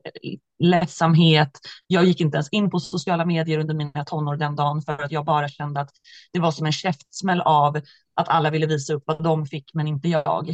ledsamhet. 0.60 1.52
Jag 1.88 2.06
gick 2.06 2.22
inte 2.22 2.36
ens 2.36 2.50
in 2.50 2.70
på 2.70 2.80
sociala 2.80 3.26
medier 3.26 3.60
under 3.60 3.74
mina 3.74 4.06
tonår 4.06 4.38
den 4.38 4.56
dagen 4.56 4.82
för 4.82 5.04
att 5.04 5.12
jag 5.12 5.26
bara 5.26 5.48
kände 5.48 5.80
att 5.80 5.92
det 6.34 6.40
var 6.40 6.52
som 6.52 6.66
en 6.66 6.72
käftsmäll 6.72 7.42
av 7.42 7.82
att 8.16 8.30
alla 8.30 8.50
ville 8.50 8.66
visa 8.66 8.94
upp 8.94 9.04
vad 9.06 9.24
de 9.24 9.46
fick 9.46 9.74
men 9.74 9.88
inte 9.88 10.08
jag. 10.08 10.50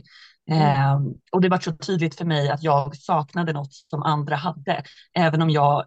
Eh, 0.52 1.00
och 1.32 1.42
det 1.42 1.50
var 1.50 1.60
så 1.60 1.72
tydligt 1.72 2.16
för 2.16 2.26
mig 2.26 2.50
att 2.50 2.64
jag 2.64 2.98
saknade 2.98 3.54
något 3.54 3.74
som 3.74 4.04
andra 4.04 4.36
hade, 4.36 4.84
även 5.14 5.42
om 5.42 5.50
jag 5.50 5.86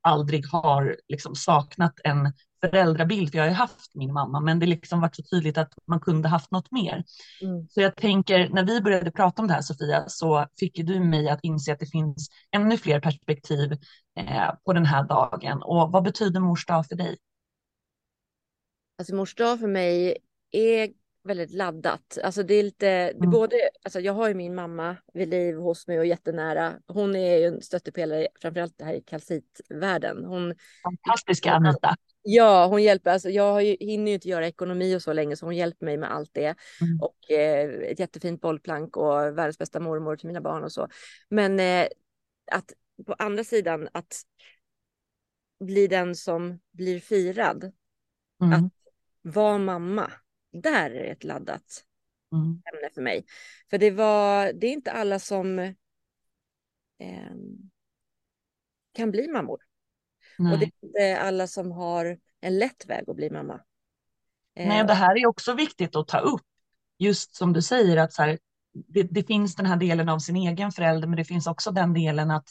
aldrig 0.00 0.46
har 0.46 0.96
liksom 1.08 1.34
saknat 1.34 1.94
en 2.04 2.32
föräldrabild, 2.70 3.30
för 3.30 3.38
jag 3.38 3.44
har 3.44 3.50
ju 3.50 3.54
haft 3.54 3.94
min 3.94 4.12
mamma, 4.12 4.40
men 4.40 4.58
det 4.58 4.66
liksom 4.66 5.00
varit 5.00 5.16
så 5.16 5.22
tydligt 5.22 5.58
att 5.58 5.72
man 5.86 6.00
kunde 6.00 6.28
haft 6.28 6.50
något 6.50 6.70
mer. 6.70 7.04
Mm. 7.42 7.68
Så 7.68 7.80
jag 7.80 7.96
tänker, 7.96 8.48
när 8.48 8.64
vi 8.64 8.80
började 8.80 9.10
prata 9.10 9.42
om 9.42 9.48
det 9.48 9.54
här 9.54 9.62
Sofia, 9.62 10.08
så 10.08 10.46
fick 10.60 10.78
ju 10.78 10.84
du 10.84 11.00
mig 11.00 11.28
att 11.28 11.40
inse 11.42 11.72
att 11.72 11.78
det 11.78 11.86
finns 11.86 12.28
ännu 12.50 12.76
fler 12.76 13.00
perspektiv 13.00 13.72
eh, 14.18 14.54
på 14.64 14.72
den 14.72 14.86
här 14.86 15.04
dagen. 15.04 15.62
Och 15.62 15.92
vad 15.92 16.04
betyder 16.04 16.40
mors 16.40 16.66
dag 16.66 16.86
för 16.86 16.96
dig? 16.96 17.16
Alltså 18.98 19.14
mors 19.14 19.34
dag 19.34 19.60
för 19.60 19.68
mig 19.68 20.16
är 20.50 20.88
väldigt 21.26 21.52
laddat. 21.52 22.18
Alltså 22.24 22.42
det 22.42 22.54
är 22.54 22.62
lite, 22.62 22.86
det 22.86 23.08
är 23.08 23.14
mm. 23.14 23.30
både, 23.30 23.56
alltså 23.84 24.00
jag 24.00 24.12
har 24.12 24.28
ju 24.28 24.34
min 24.34 24.54
mamma 24.54 24.96
vid 25.14 25.28
liv 25.28 25.56
hos 25.56 25.86
mig 25.86 25.98
och 25.98 26.06
jättenära. 26.06 26.74
Hon 26.86 27.16
är 27.16 27.38
ju 27.38 27.44
en 27.44 27.62
stöttepelare, 27.62 28.28
framförallt 28.40 28.78
det 28.78 28.84
här 28.84 28.94
i 28.94 29.00
kalcitvärlden. 29.00 30.24
Hon, 30.24 30.54
Fantastiska 30.82 31.52
Anita. 31.52 31.96
Ja, 32.22 32.66
hon 32.66 32.82
hjälper. 32.82 33.10
Alltså 33.10 33.30
jag 33.30 33.52
har 33.52 33.60
ju, 33.60 33.76
hinner 33.80 34.10
ju 34.10 34.14
inte 34.14 34.28
göra 34.28 34.46
ekonomi 34.46 34.96
och 34.96 35.02
så 35.02 35.12
länge, 35.12 35.36
så 35.36 35.46
hon 35.46 35.56
hjälper 35.56 35.86
mig 35.86 35.96
med 35.96 36.12
allt 36.12 36.30
det. 36.32 36.54
Mm. 36.80 37.00
Och 37.00 37.30
eh, 37.30 37.70
ett 37.70 38.00
jättefint 38.00 38.40
bollplank 38.40 38.96
och 38.96 39.38
världens 39.38 39.58
bästa 39.58 39.80
mormor 39.80 40.16
till 40.16 40.26
mina 40.26 40.40
barn 40.40 40.64
och 40.64 40.72
så. 40.72 40.88
Men 41.28 41.60
eh, 41.60 41.86
att 42.52 42.72
på 43.06 43.14
andra 43.18 43.44
sidan 43.44 43.88
att 43.92 44.22
bli 45.64 45.86
den 45.86 46.14
som 46.14 46.58
blir 46.72 47.00
firad. 47.00 47.72
Mm. 48.42 48.52
Att 48.52 48.72
vara 49.22 49.58
mamma 49.58 50.12
där 50.56 50.90
är 50.90 51.12
ett 51.12 51.24
laddat 51.24 51.84
mm. 52.32 52.44
ämne 52.46 52.90
för 52.94 53.02
mig. 53.02 53.24
För 53.70 53.78
det 53.78 53.90
var, 53.90 54.52
det 54.52 54.66
är 54.66 54.72
inte 54.72 54.92
alla 54.92 55.18
som 55.18 55.58
eh, 55.58 55.74
kan 58.94 59.10
bli 59.10 59.28
mammor. 59.28 59.58
Nej. 60.38 60.52
Och 60.52 60.58
det 60.58 60.64
är 60.64 60.86
inte 60.86 61.20
alla 61.20 61.46
som 61.46 61.72
har 61.72 62.18
en 62.40 62.58
lätt 62.58 62.86
väg 62.86 63.10
att 63.10 63.16
bli 63.16 63.30
mamma. 63.30 63.60
Nej, 64.56 64.84
det 64.84 64.94
här 64.94 65.18
är 65.18 65.26
också 65.26 65.54
viktigt 65.54 65.96
att 65.96 66.08
ta 66.08 66.18
upp. 66.18 66.46
Just 66.98 67.34
som 67.34 67.52
du 67.52 67.62
säger 67.62 67.96
att 67.96 68.12
så 68.12 68.22
här, 68.22 68.38
det, 68.72 69.02
det, 69.02 69.22
finns 69.22 69.56
den 69.56 69.66
här 69.66 69.76
delen 69.76 70.08
av 70.08 70.18
sin 70.18 70.36
egen 70.36 70.72
förälder, 70.72 71.08
men 71.08 71.16
det 71.16 71.24
finns 71.24 71.46
också 71.46 71.70
den 71.70 71.92
delen 71.92 72.30
att, 72.30 72.48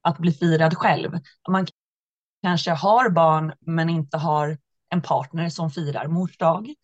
att 0.00 0.18
bli 0.18 0.32
firad 0.32 0.76
själv. 0.76 1.10
Man 1.48 1.66
kanske 2.42 2.70
har 2.70 3.10
barn, 3.10 3.52
men 3.60 3.88
inte 3.88 4.16
har 4.16 4.58
en 4.88 5.02
partner 5.02 5.48
som 5.48 5.70
firar 5.70 6.06
mors 6.06 6.38
dag. 6.38 6.74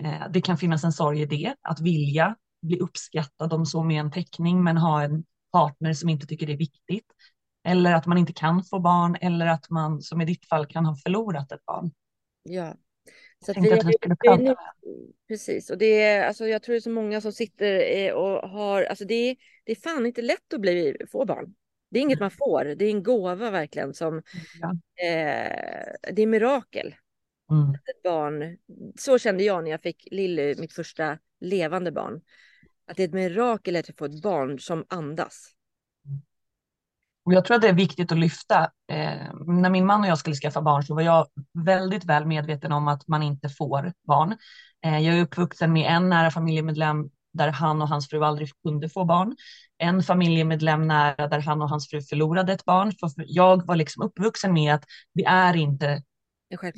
Eh, 0.00 0.30
det 0.30 0.40
kan 0.40 0.58
finnas 0.58 0.84
en 0.84 0.92
sorg 0.92 1.22
i 1.22 1.26
det, 1.26 1.54
att 1.62 1.80
vilja 1.80 2.36
bli 2.62 2.78
uppskattad 2.78 3.52
om 3.52 3.66
så 3.66 3.82
med 3.82 4.00
en 4.00 4.10
teckning, 4.10 4.64
men 4.64 4.76
ha 4.76 5.02
en 5.02 5.24
partner 5.52 5.92
som 5.92 6.08
inte 6.08 6.26
tycker 6.26 6.46
det 6.46 6.52
är 6.52 6.58
viktigt. 6.58 7.06
Eller 7.64 7.94
att 7.94 8.06
man 8.06 8.18
inte 8.18 8.32
kan 8.32 8.64
få 8.64 8.78
barn, 8.78 9.16
eller 9.20 9.46
att 9.46 9.70
man, 9.70 10.02
som 10.02 10.20
i 10.20 10.24
ditt 10.24 10.48
fall, 10.48 10.66
kan 10.66 10.86
ha 10.86 10.96
förlorat 10.96 11.52
ett 11.52 11.64
barn. 11.64 11.90
Ja. 12.42 12.74
Så 13.46 13.60
vi, 13.60 13.72
att 13.72 13.84
vi 13.84 13.92
skulle 13.92 14.16
prata 14.16 14.56
Precis, 15.28 15.70
och 15.70 15.78
det 15.78 16.02
är, 16.02 16.26
alltså, 16.26 16.46
jag 16.46 16.62
tror 16.62 16.72
det 16.72 16.78
är 16.78 16.80
så 16.80 16.90
många 16.90 17.20
som 17.20 17.32
sitter 17.32 18.12
och 18.14 18.50
har, 18.50 18.82
alltså 18.82 19.04
det 19.04 19.14
är, 19.14 19.36
det 19.64 19.72
är 19.72 19.76
fan 19.76 20.06
inte 20.06 20.22
lätt 20.22 20.52
att 20.54 20.60
bli, 20.60 20.96
få 21.12 21.24
barn. 21.24 21.54
Det 21.90 21.98
är 21.98 22.02
inget 22.02 22.20
man 22.20 22.30
får, 22.30 22.64
det 22.64 22.84
är 22.84 22.90
en 22.90 23.02
gåva 23.02 23.50
verkligen 23.50 23.94
som, 23.94 24.22
ja. 24.60 24.70
eh, 25.06 26.12
det 26.12 26.22
är 26.22 26.26
mirakel. 26.26 26.94
Mm. 27.52 27.74
Ett 27.74 28.02
barn, 28.04 28.58
så 28.98 29.18
kände 29.18 29.44
jag 29.44 29.64
när 29.64 29.70
jag 29.70 29.82
fick 29.82 30.08
Lilly, 30.10 30.54
mitt 30.58 30.72
första 30.72 31.18
levande 31.40 31.92
barn. 31.92 32.20
Att 32.86 32.96
det 32.96 33.02
är 33.02 33.08
ett 33.08 33.14
mirakel 33.14 33.76
att 33.76 33.98
få 33.98 34.04
ett 34.04 34.22
barn 34.22 34.58
som 34.58 34.84
andas. 34.88 35.48
Och 37.24 37.32
jag 37.32 37.44
tror 37.44 37.54
att 37.54 37.62
det 37.62 37.68
är 37.68 37.72
viktigt 37.72 38.12
att 38.12 38.18
lyfta. 38.18 38.70
Eh, 38.92 39.34
när 39.46 39.70
min 39.70 39.86
man 39.86 40.00
och 40.00 40.06
jag 40.06 40.18
skulle 40.18 40.36
skaffa 40.36 40.62
barn 40.62 40.82
så 40.82 40.94
var 40.94 41.02
jag 41.02 41.26
väldigt 41.64 42.04
väl 42.04 42.26
medveten 42.26 42.72
om 42.72 42.88
att 42.88 43.08
man 43.08 43.22
inte 43.22 43.48
får 43.48 43.92
barn. 44.06 44.36
Eh, 44.84 44.98
jag 44.98 45.18
är 45.18 45.22
uppvuxen 45.22 45.72
med 45.72 45.96
en 45.96 46.08
nära 46.08 46.30
familjemedlem 46.30 47.10
där 47.32 47.48
han 47.48 47.82
och 47.82 47.88
hans 47.88 48.08
fru 48.08 48.24
aldrig 48.24 48.48
kunde 48.62 48.88
få 48.88 49.04
barn. 49.04 49.36
En 49.78 50.02
familjemedlem 50.02 50.88
nära 50.88 51.28
där 51.28 51.40
han 51.40 51.62
och 51.62 51.68
hans 51.68 51.90
fru 51.90 52.02
förlorade 52.02 52.52
ett 52.52 52.64
barn. 52.64 52.92
För 52.92 53.10
jag 53.16 53.66
var 53.66 53.76
liksom 53.76 54.02
uppvuxen 54.02 54.52
med 54.52 54.74
att 54.74 54.84
det 55.14 55.24
är 55.24 55.56
inte 55.56 56.02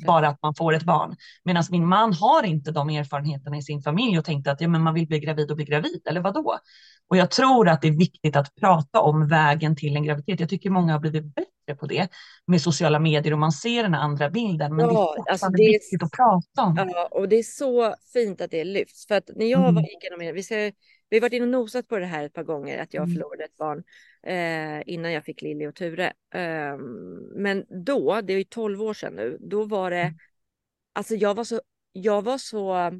bara 0.05 0.27
att 0.27 0.41
man 0.41 0.55
får 0.55 0.73
ett 0.73 0.83
barn. 0.83 1.15
Medan 1.43 1.63
min 1.69 1.87
man 1.87 2.13
har 2.13 2.43
inte 2.43 2.71
de 2.71 2.89
erfarenheterna 2.89 3.57
i 3.57 3.61
sin 3.61 3.81
familj 3.81 4.19
och 4.19 4.25
tänkte 4.25 4.51
att 4.51 4.61
ja, 4.61 4.67
men 4.67 4.83
man 4.83 4.93
vill 4.93 5.07
bli 5.07 5.19
gravid 5.19 5.51
och 5.51 5.55
bli 5.55 5.65
gravid, 5.65 6.01
eller 6.05 6.21
vad 6.21 6.33
då? 6.33 6.59
Och 7.07 7.17
jag 7.17 7.31
tror 7.31 7.69
att 7.69 7.81
det 7.81 7.87
är 7.87 7.97
viktigt 7.97 8.35
att 8.35 8.55
prata 8.55 8.99
om 9.01 9.27
vägen 9.27 9.75
till 9.75 9.95
en 9.95 10.03
graviditet. 10.03 10.39
Jag 10.39 10.49
tycker 10.49 10.69
många 10.69 10.93
har 10.93 10.99
blivit 10.99 11.35
bättre 11.35 11.75
på 11.79 11.85
det 11.85 12.07
med 12.47 12.61
sociala 12.61 12.99
medier 12.99 13.33
och 13.33 13.39
man 13.39 13.51
ser 13.51 13.83
den 13.83 13.95
andra 13.95 14.29
bilden. 14.29 14.75
Men 14.75 14.85
ja, 14.85 15.13
det 15.15 15.29
är 15.29 15.31
alltså 15.31 15.49
det 15.49 15.63
är, 15.63 15.71
viktigt 15.71 16.03
att 16.03 16.11
prata 16.11 16.61
om. 16.61 16.91
Ja, 16.93 17.07
och 17.11 17.29
det 17.29 17.35
är 17.35 17.43
så 17.43 17.95
fint 18.13 18.41
att 18.41 18.51
det 18.51 18.63
lyfts. 18.63 19.07
För 19.07 19.15
att 19.15 19.29
när 19.35 19.45
jag 19.45 19.61
mm. 19.61 19.75
var 19.75 19.81
igenom, 19.81 20.35
vi, 20.35 20.43
ska, 20.43 20.55
vi 21.09 21.17
har 21.17 21.21
varit 21.21 21.33
inne 21.33 21.43
och 21.43 21.51
nosat 21.51 21.87
på 21.87 21.97
det 21.97 22.05
här 22.05 22.23
ett 22.23 22.33
par 22.33 22.43
gånger, 22.43 22.81
att 22.81 22.93
jag 22.93 23.03
mm. 23.03 23.15
förlorade 23.15 23.43
ett 23.43 23.57
barn 23.57 23.83
eh, 24.25 24.81
innan 24.85 25.11
jag 25.11 25.25
fick 25.25 25.41
Lilly 25.41 25.67
och 25.67 25.75
Ture. 25.75 26.13
Eh, 26.33 26.77
men 27.35 27.65
då, 27.85 28.21
det 28.21 28.33
är 28.33 28.37
ju 28.37 28.43
12 28.43 28.81
år 28.81 28.93
sedan 28.93 29.13
nu, 29.13 29.37
då 29.39 29.63
var 29.63 29.91
det, 29.91 30.01
mm. 30.01 30.17
alltså 30.93 31.15
jag 31.15 31.35
var 31.35 31.43
så, 31.43 31.61
jag 31.91 32.21
var 32.21 32.37
så 32.37 32.91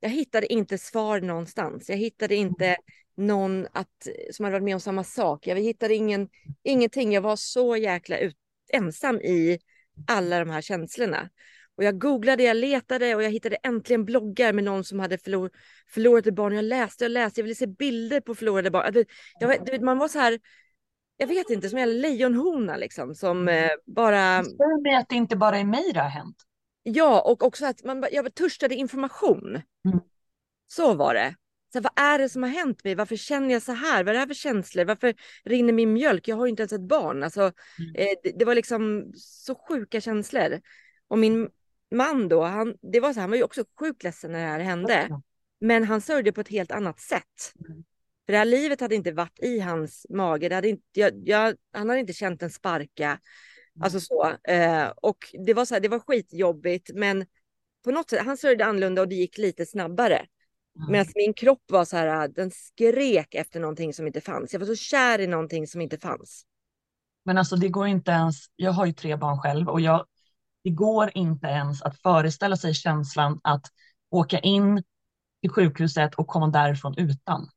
jag 0.00 0.10
hittade 0.10 0.52
inte 0.52 0.78
svar 0.78 1.20
någonstans. 1.20 1.88
Jag 1.88 1.96
hittade 1.96 2.34
inte 2.34 2.76
någon 3.14 3.66
att, 3.72 4.06
som 4.32 4.44
hade 4.44 4.52
varit 4.52 4.64
med 4.64 4.74
om 4.74 4.80
samma 4.80 5.04
sak. 5.04 5.46
Jag 5.46 5.56
hittade 5.56 5.94
ingen, 5.94 6.28
ingenting. 6.62 7.12
Jag 7.12 7.20
var 7.20 7.36
så 7.36 7.76
jäkla 7.76 8.18
ut, 8.18 8.36
ensam 8.72 9.20
i 9.20 9.58
alla 10.06 10.38
de 10.38 10.50
här 10.50 10.60
känslorna. 10.60 11.30
Och 11.80 11.84
jag 11.84 11.98
googlade, 11.98 12.42
jag 12.42 12.56
letade 12.56 13.14
och 13.14 13.22
jag 13.22 13.30
hittade 13.30 13.56
äntligen 13.56 14.04
bloggar 14.04 14.52
med 14.52 14.64
någon 14.64 14.84
som 14.84 15.00
hade 15.00 15.18
förlor, 15.18 15.50
förlorat 15.88 16.26
ett 16.26 16.34
barn. 16.34 16.54
Jag 16.54 16.64
läste 16.64 17.04
och 17.04 17.10
läste, 17.10 17.40
jag 17.40 17.44
ville 17.44 17.54
se 17.54 17.66
bilder 17.66 18.20
på 18.20 18.34
förlorade 18.34 18.70
barn. 18.70 19.04
Jag, 19.40 19.68
jag, 19.68 19.82
man 19.82 19.98
var 19.98 20.08
så 20.08 20.18
här, 20.18 20.40
jag 21.16 21.26
vet 21.26 21.50
inte, 21.50 21.68
som 21.68 21.78
en 21.78 22.00
lejonhona 22.00 22.76
liksom. 22.76 23.14
Som 23.14 23.48
mm. 23.48 23.64
eh, 23.64 23.70
bara... 23.86 24.44
Säg 24.44 24.82
mig 24.82 24.94
att 24.94 25.08
det 25.08 25.14
inte 25.14 25.36
bara 25.36 25.58
är 25.58 25.64
mig 25.64 25.92
det 25.94 26.00
har 26.00 26.08
hänt. 26.08 26.36
Ja, 26.82 27.20
och 27.20 27.42
också 27.42 27.66
att 27.66 27.84
man, 27.84 28.04
jag 28.12 28.34
törstade 28.34 28.74
information. 28.74 29.48
Mm. 29.84 30.00
Så 30.66 30.94
var 30.94 31.14
det. 31.14 31.34
Så 31.72 31.80
vad 31.80 31.92
är 31.96 32.18
det 32.18 32.28
som 32.28 32.42
har 32.42 32.50
hänt 32.50 32.84
mig? 32.84 32.94
Varför 32.94 33.16
känner 33.16 33.52
jag 33.52 33.62
så 33.62 33.72
här? 33.72 34.04
Vad 34.04 34.08
är 34.08 34.12
det 34.12 34.18
här 34.20 34.26
för 34.26 34.34
känslor? 34.34 34.84
Varför 34.84 35.14
rinner 35.44 35.72
min 35.72 35.92
mjölk? 35.92 36.28
Jag 36.28 36.36
har 36.36 36.46
ju 36.46 36.50
inte 36.50 36.62
ens 36.62 36.72
ett 36.72 36.88
barn. 36.88 37.22
Alltså, 37.22 37.40
mm. 37.40 37.94
eh, 37.94 38.08
det, 38.22 38.38
det, 38.38 38.44
var 38.44 38.54
liksom 38.54 39.12
så 39.16 39.54
sjuka 39.54 40.00
känslor. 40.00 40.60
Och 41.08 41.18
min 41.18 41.48
man 41.90 42.28
då, 42.28 42.42
han, 42.42 42.74
det 42.92 43.00
var 43.00 43.12
så, 43.12 43.20
han 43.20 43.30
var 43.30 43.36
ju 43.36 43.42
också 43.42 43.64
sjukt 43.80 44.02
ledsen 44.02 44.32
när 44.32 44.40
det 44.40 44.46
här 44.46 44.60
hände. 44.60 44.94
Mm. 44.94 45.22
Men 45.60 45.84
han 45.84 46.00
sörjde 46.00 46.32
på 46.32 46.40
ett 46.40 46.48
helt 46.48 46.72
annat 46.72 47.00
sätt. 47.00 47.52
Mm. 47.68 47.84
För 48.26 48.32
det 48.32 48.38
här 48.38 48.44
livet 48.44 48.80
hade 48.80 48.94
inte 48.94 49.12
varit 49.12 49.38
i 49.38 49.60
hans 49.60 50.06
mage. 50.10 50.48
Det 50.48 50.54
hade 50.54 50.68
inte, 50.68 50.82
jag, 50.92 51.12
jag, 51.24 51.54
han 51.72 51.88
hade 51.88 52.00
inte 52.00 52.12
känt 52.12 52.42
en 52.42 52.50
sparka. 52.50 53.20
Alltså 53.80 54.00
så. 54.00 54.36
Eh, 54.48 54.88
och 55.02 55.18
det 55.46 55.54
var 55.54 55.64
så 55.64 55.74
här, 55.74 55.80
det 55.80 55.88
var 55.88 55.98
skitjobbigt, 55.98 56.90
men 56.94 57.26
på 57.84 57.90
något 57.90 58.10
sätt, 58.10 58.24
han 58.24 58.36
sörjde 58.36 58.64
annorlunda 58.64 59.02
och 59.02 59.08
det 59.08 59.14
gick 59.14 59.38
lite 59.38 59.66
snabbare. 59.66 60.26
Mm. 60.76 60.92
Medan 60.92 61.06
min 61.14 61.34
kropp 61.34 61.62
var 61.66 61.84
så 61.84 61.96
här, 61.96 62.28
den 62.28 62.50
skrek 62.50 63.34
efter 63.34 63.60
någonting 63.60 63.94
som 63.94 64.06
inte 64.06 64.20
fanns. 64.20 64.52
Jag 64.52 64.60
var 64.60 64.66
så 64.66 64.76
kär 64.76 65.18
i 65.20 65.26
någonting 65.26 65.66
som 65.66 65.80
inte 65.80 65.98
fanns. 65.98 66.44
Men 67.24 67.38
alltså 67.38 67.56
det 67.56 67.68
går 67.68 67.86
inte 67.86 68.10
ens, 68.10 68.36
jag 68.56 68.72
har 68.72 68.86
ju 68.86 68.92
tre 68.92 69.16
barn 69.16 69.38
själv 69.38 69.68
och 69.68 69.80
jag, 69.80 70.06
det 70.64 70.70
går 70.70 71.10
inte 71.14 71.46
ens 71.46 71.82
att 71.82 71.98
föreställa 71.98 72.56
sig 72.56 72.74
känslan 72.74 73.40
att 73.44 73.66
åka 74.10 74.38
in 74.38 74.82
till 75.40 75.50
sjukhuset 75.50 76.14
och 76.14 76.26
komma 76.26 76.46
därifrån 76.46 76.94
utan. 76.96 77.48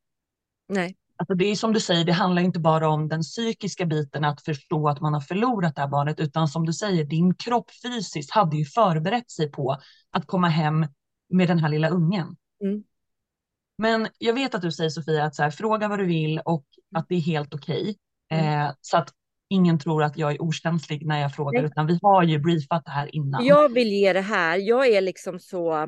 Nej. 0.69 0.97
Alltså 1.15 1.35
det 1.35 1.45
är 1.45 1.55
som 1.55 1.73
du 1.73 1.79
säger, 1.79 2.05
det 2.05 2.11
handlar 2.11 2.41
inte 2.41 2.59
bara 2.59 2.89
om 2.89 3.07
den 3.07 3.21
psykiska 3.21 3.85
biten, 3.85 4.23
att 4.23 4.41
förstå 4.41 4.89
att 4.89 5.01
man 5.01 5.13
har 5.13 5.21
förlorat 5.21 5.75
det 5.75 5.81
här 5.81 5.87
barnet, 5.87 6.19
utan 6.19 6.47
som 6.47 6.65
du 6.65 6.73
säger, 6.73 7.03
din 7.03 7.35
kropp 7.35 7.71
fysiskt 7.83 8.31
hade 8.31 8.57
ju 8.57 8.65
förberett 8.65 9.31
sig 9.31 9.51
på 9.51 9.77
att 10.11 10.27
komma 10.27 10.47
hem 10.47 10.85
med 11.29 11.47
den 11.47 11.59
här 11.59 11.69
lilla 11.69 11.89
ungen. 11.89 12.35
Mm. 12.63 12.83
Men 13.77 14.07
jag 14.17 14.33
vet 14.33 14.55
att 14.55 14.61
du 14.61 14.71
säger 14.71 14.89
Sofia, 14.89 15.23
att 15.23 15.35
så 15.35 15.43
här, 15.43 15.51
fråga 15.51 15.87
vad 15.87 15.99
du 15.99 16.05
vill 16.05 16.39
och 16.39 16.65
att 16.95 17.05
det 17.09 17.15
är 17.15 17.21
helt 17.21 17.53
okej. 17.53 17.81
Okay. 17.81 17.95
Mm. 18.39 18.67
Eh, 18.67 18.73
så 18.81 18.97
att 18.97 19.13
ingen 19.53 19.79
tror 19.79 20.03
att 20.03 20.17
jag 20.17 20.31
är 20.31 20.41
okänslig 20.41 21.05
när 21.05 21.21
jag 21.21 21.35
frågar, 21.35 21.63
utan 21.63 21.87
vi 21.87 21.99
har 22.01 22.23
ju 22.23 22.39
briefat 22.39 22.85
det 22.85 22.91
här 22.91 23.15
innan. 23.15 23.45
Jag 23.45 23.73
vill 23.73 23.91
ge 23.91 24.13
det 24.13 24.21
här. 24.21 24.57
Jag 24.57 24.87
är 24.87 25.01
liksom 25.01 25.39
så 25.39 25.87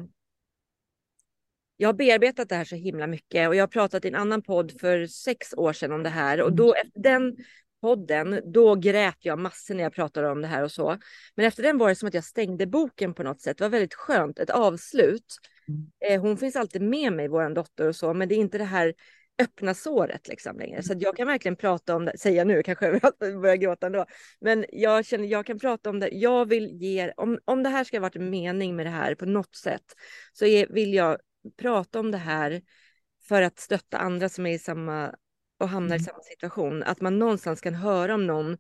jag 1.77 1.89
har 1.89 1.93
bearbetat 1.93 2.49
det 2.49 2.55
här 2.55 2.65
så 2.65 2.75
himla 2.75 3.07
mycket 3.07 3.47
och 3.47 3.55
jag 3.55 3.63
har 3.63 3.67
pratat 3.67 4.05
i 4.05 4.07
en 4.07 4.15
annan 4.15 4.41
podd 4.41 4.71
för 4.81 5.05
sex 5.05 5.53
år 5.53 5.73
sedan 5.73 5.91
om 5.91 6.03
det 6.03 6.09
här 6.09 6.41
och 6.41 6.53
då 6.53 6.73
efter 6.73 6.99
den 6.99 7.35
podden, 7.81 8.41
då 8.53 8.75
grät 8.75 9.17
jag 9.19 9.39
massor 9.39 9.75
när 9.75 9.83
jag 9.83 9.93
pratade 9.93 10.29
om 10.29 10.41
det 10.41 10.47
här 10.47 10.63
och 10.63 10.71
så. 10.71 10.97
Men 11.35 11.45
efter 11.45 11.63
den 11.63 11.77
var 11.77 11.89
det 11.89 11.95
som 11.95 12.07
att 12.07 12.13
jag 12.13 12.23
stängde 12.23 12.67
boken 12.67 13.13
på 13.13 13.23
något 13.23 13.41
sätt. 13.41 13.57
Det 13.57 13.63
var 13.63 13.69
väldigt 13.69 13.93
skönt, 13.93 14.39
ett 14.39 14.49
avslut. 14.49 15.25
Mm. 15.67 15.91
Eh, 16.09 16.21
hon 16.21 16.37
finns 16.37 16.55
alltid 16.55 16.81
med 16.81 17.13
mig, 17.13 17.27
vår 17.27 17.55
dotter 17.55 17.87
och 17.87 17.95
så, 17.95 18.13
men 18.13 18.29
det 18.29 18.35
är 18.35 18.37
inte 18.37 18.57
det 18.57 18.63
här 18.63 18.93
öppna 19.39 19.73
såret 19.73 20.27
liksom 20.27 20.57
längre. 20.57 20.83
Så 20.83 20.93
jag 20.97 21.17
kan 21.17 21.27
verkligen 21.27 21.55
prata 21.55 21.95
om 21.95 22.05
det, 22.05 22.17
säga 22.17 22.43
nu, 22.43 22.63
kanske 22.63 22.85
jag 23.19 23.41
börjar 23.41 23.55
gråta 23.55 23.85
ändå. 23.85 24.05
Men 24.39 24.65
jag 24.71 25.05
känner, 25.05 25.27
jag 25.27 25.45
kan 25.45 25.59
prata 25.59 25.89
om 25.89 25.99
det. 25.99 26.09
Jag 26.09 26.45
vill 26.45 26.67
ge, 26.81 27.13
om, 27.17 27.39
om 27.45 27.63
det 27.63 27.69
här 27.69 27.83
ska 27.83 27.97
ha 27.97 28.01
varit 28.01 28.15
en 28.15 28.29
mening 28.29 28.75
med 28.75 28.85
det 28.85 28.89
här 28.89 29.15
på 29.15 29.25
något 29.25 29.55
sätt, 29.55 29.95
så 30.33 30.45
är, 30.45 30.67
vill 30.67 30.93
jag 30.93 31.17
prata 31.57 31.99
om 31.99 32.11
det 32.11 32.17
här 32.17 32.61
för 33.27 33.41
att 33.41 33.59
stötta 33.59 33.97
andra 33.97 34.29
som 34.29 34.45
är 34.45 34.53
i 34.53 34.59
samma 34.59 35.15
och 35.59 35.69
hamnar 35.69 35.95
mm. 35.95 36.01
i 36.01 36.05
samma 36.05 36.21
situation. 36.21 36.83
Att 36.83 37.01
man 37.01 37.19
någonstans 37.19 37.61
kan 37.61 37.75
höra 37.75 38.13
om 38.13 38.27
någon 38.27 38.57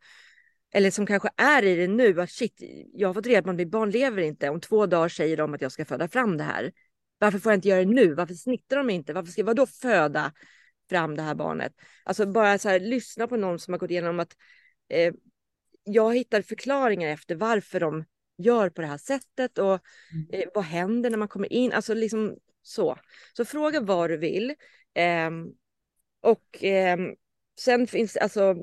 eller 0.73 0.91
som 0.91 1.05
kanske 1.05 1.29
är 1.37 1.63
i 1.63 1.75
det 1.75 1.87
nu, 1.87 2.21
att 2.21 2.31
shit, 2.31 2.63
jag 2.93 3.09
har 3.09 3.13
fått 3.13 3.27
reda 3.27 3.41
på 3.41 3.49
att 3.49 3.55
mitt 3.55 3.71
barn 3.71 3.91
lever 3.91 4.21
inte. 4.21 4.49
Om 4.49 4.61
två 4.61 4.85
dagar 4.85 5.09
säger 5.09 5.37
de 5.37 5.53
att 5.53 5.61
jag 5.61 5.71
ska 5.71 5.85
föda 5.85 6.07
fram 6.07 6.37
det 6.37 6.43
här. 6.43 6.71
Varför 7.17 7.39
får 7.39 7.51
jag 7.51 7.57
inte 7.57 7.67
göra 7.67 7.79
det 7.79 7.91
nu? 7.91 8.13
Varför 8.13 8.33
snittar 8.33 8.77
de 8.77 8.89
inte? 8.89 9.13
Varför 9.13 9.31
ska 9.31 9.41
jag 9.41 9.55
då 9.55 9.65
föda 9.65 10.31
fram 10.89 11.15
det 11.15 11.21
här 11.21 11.35
barnet? 11.35 11.73
Alltså 12.03 12.25
bara 12.25 12.57
så 12.57 12.69
här, 12.69 12.79
lyssna 12.79 13.27
på 13.27 13.37
någon 13.37 13.59
som 13.59 13.73
har 13.73 13.79
gått 13.79 13.91
igenom 13.91 14.19
att 14.19 14.35
eh, 14.89 15.13
jag 15.83 16.15
hittar 16.15 16.41
förklaringar 16.41 17.09
efter 17.09 17.35
varför 17.35 17.79
de 17.79 18.05
gör 18.37 18.69
på 18.69 18.81
det 18.81 18.87
här 18.87 18.97
sättet 18.97 19.57
och 19.57 19.79
mm. 20.13 20.29
eh, 20.31 20.49
vad 20.53 20.63
händer 20.63 21.09
när 21.09 21.17
man 21.17 21.27
kommer 21.27 21.53
in? 21.53 21.71
Alltså 21.71 21.93
liksom 21.93 22.37
så. 22.61 22.97
Så 23.33 23.45
fråga 23.45 23.81
vad 23.81 24.09
du 24.09 24.17
vill. 24.17 24.53
Eh, 24.93 25.31
och 26.21 26.63
eh, 26.63 26.97
sen 27.59 27.87
finns 27.87 28.17
alltså, 28.17 28.55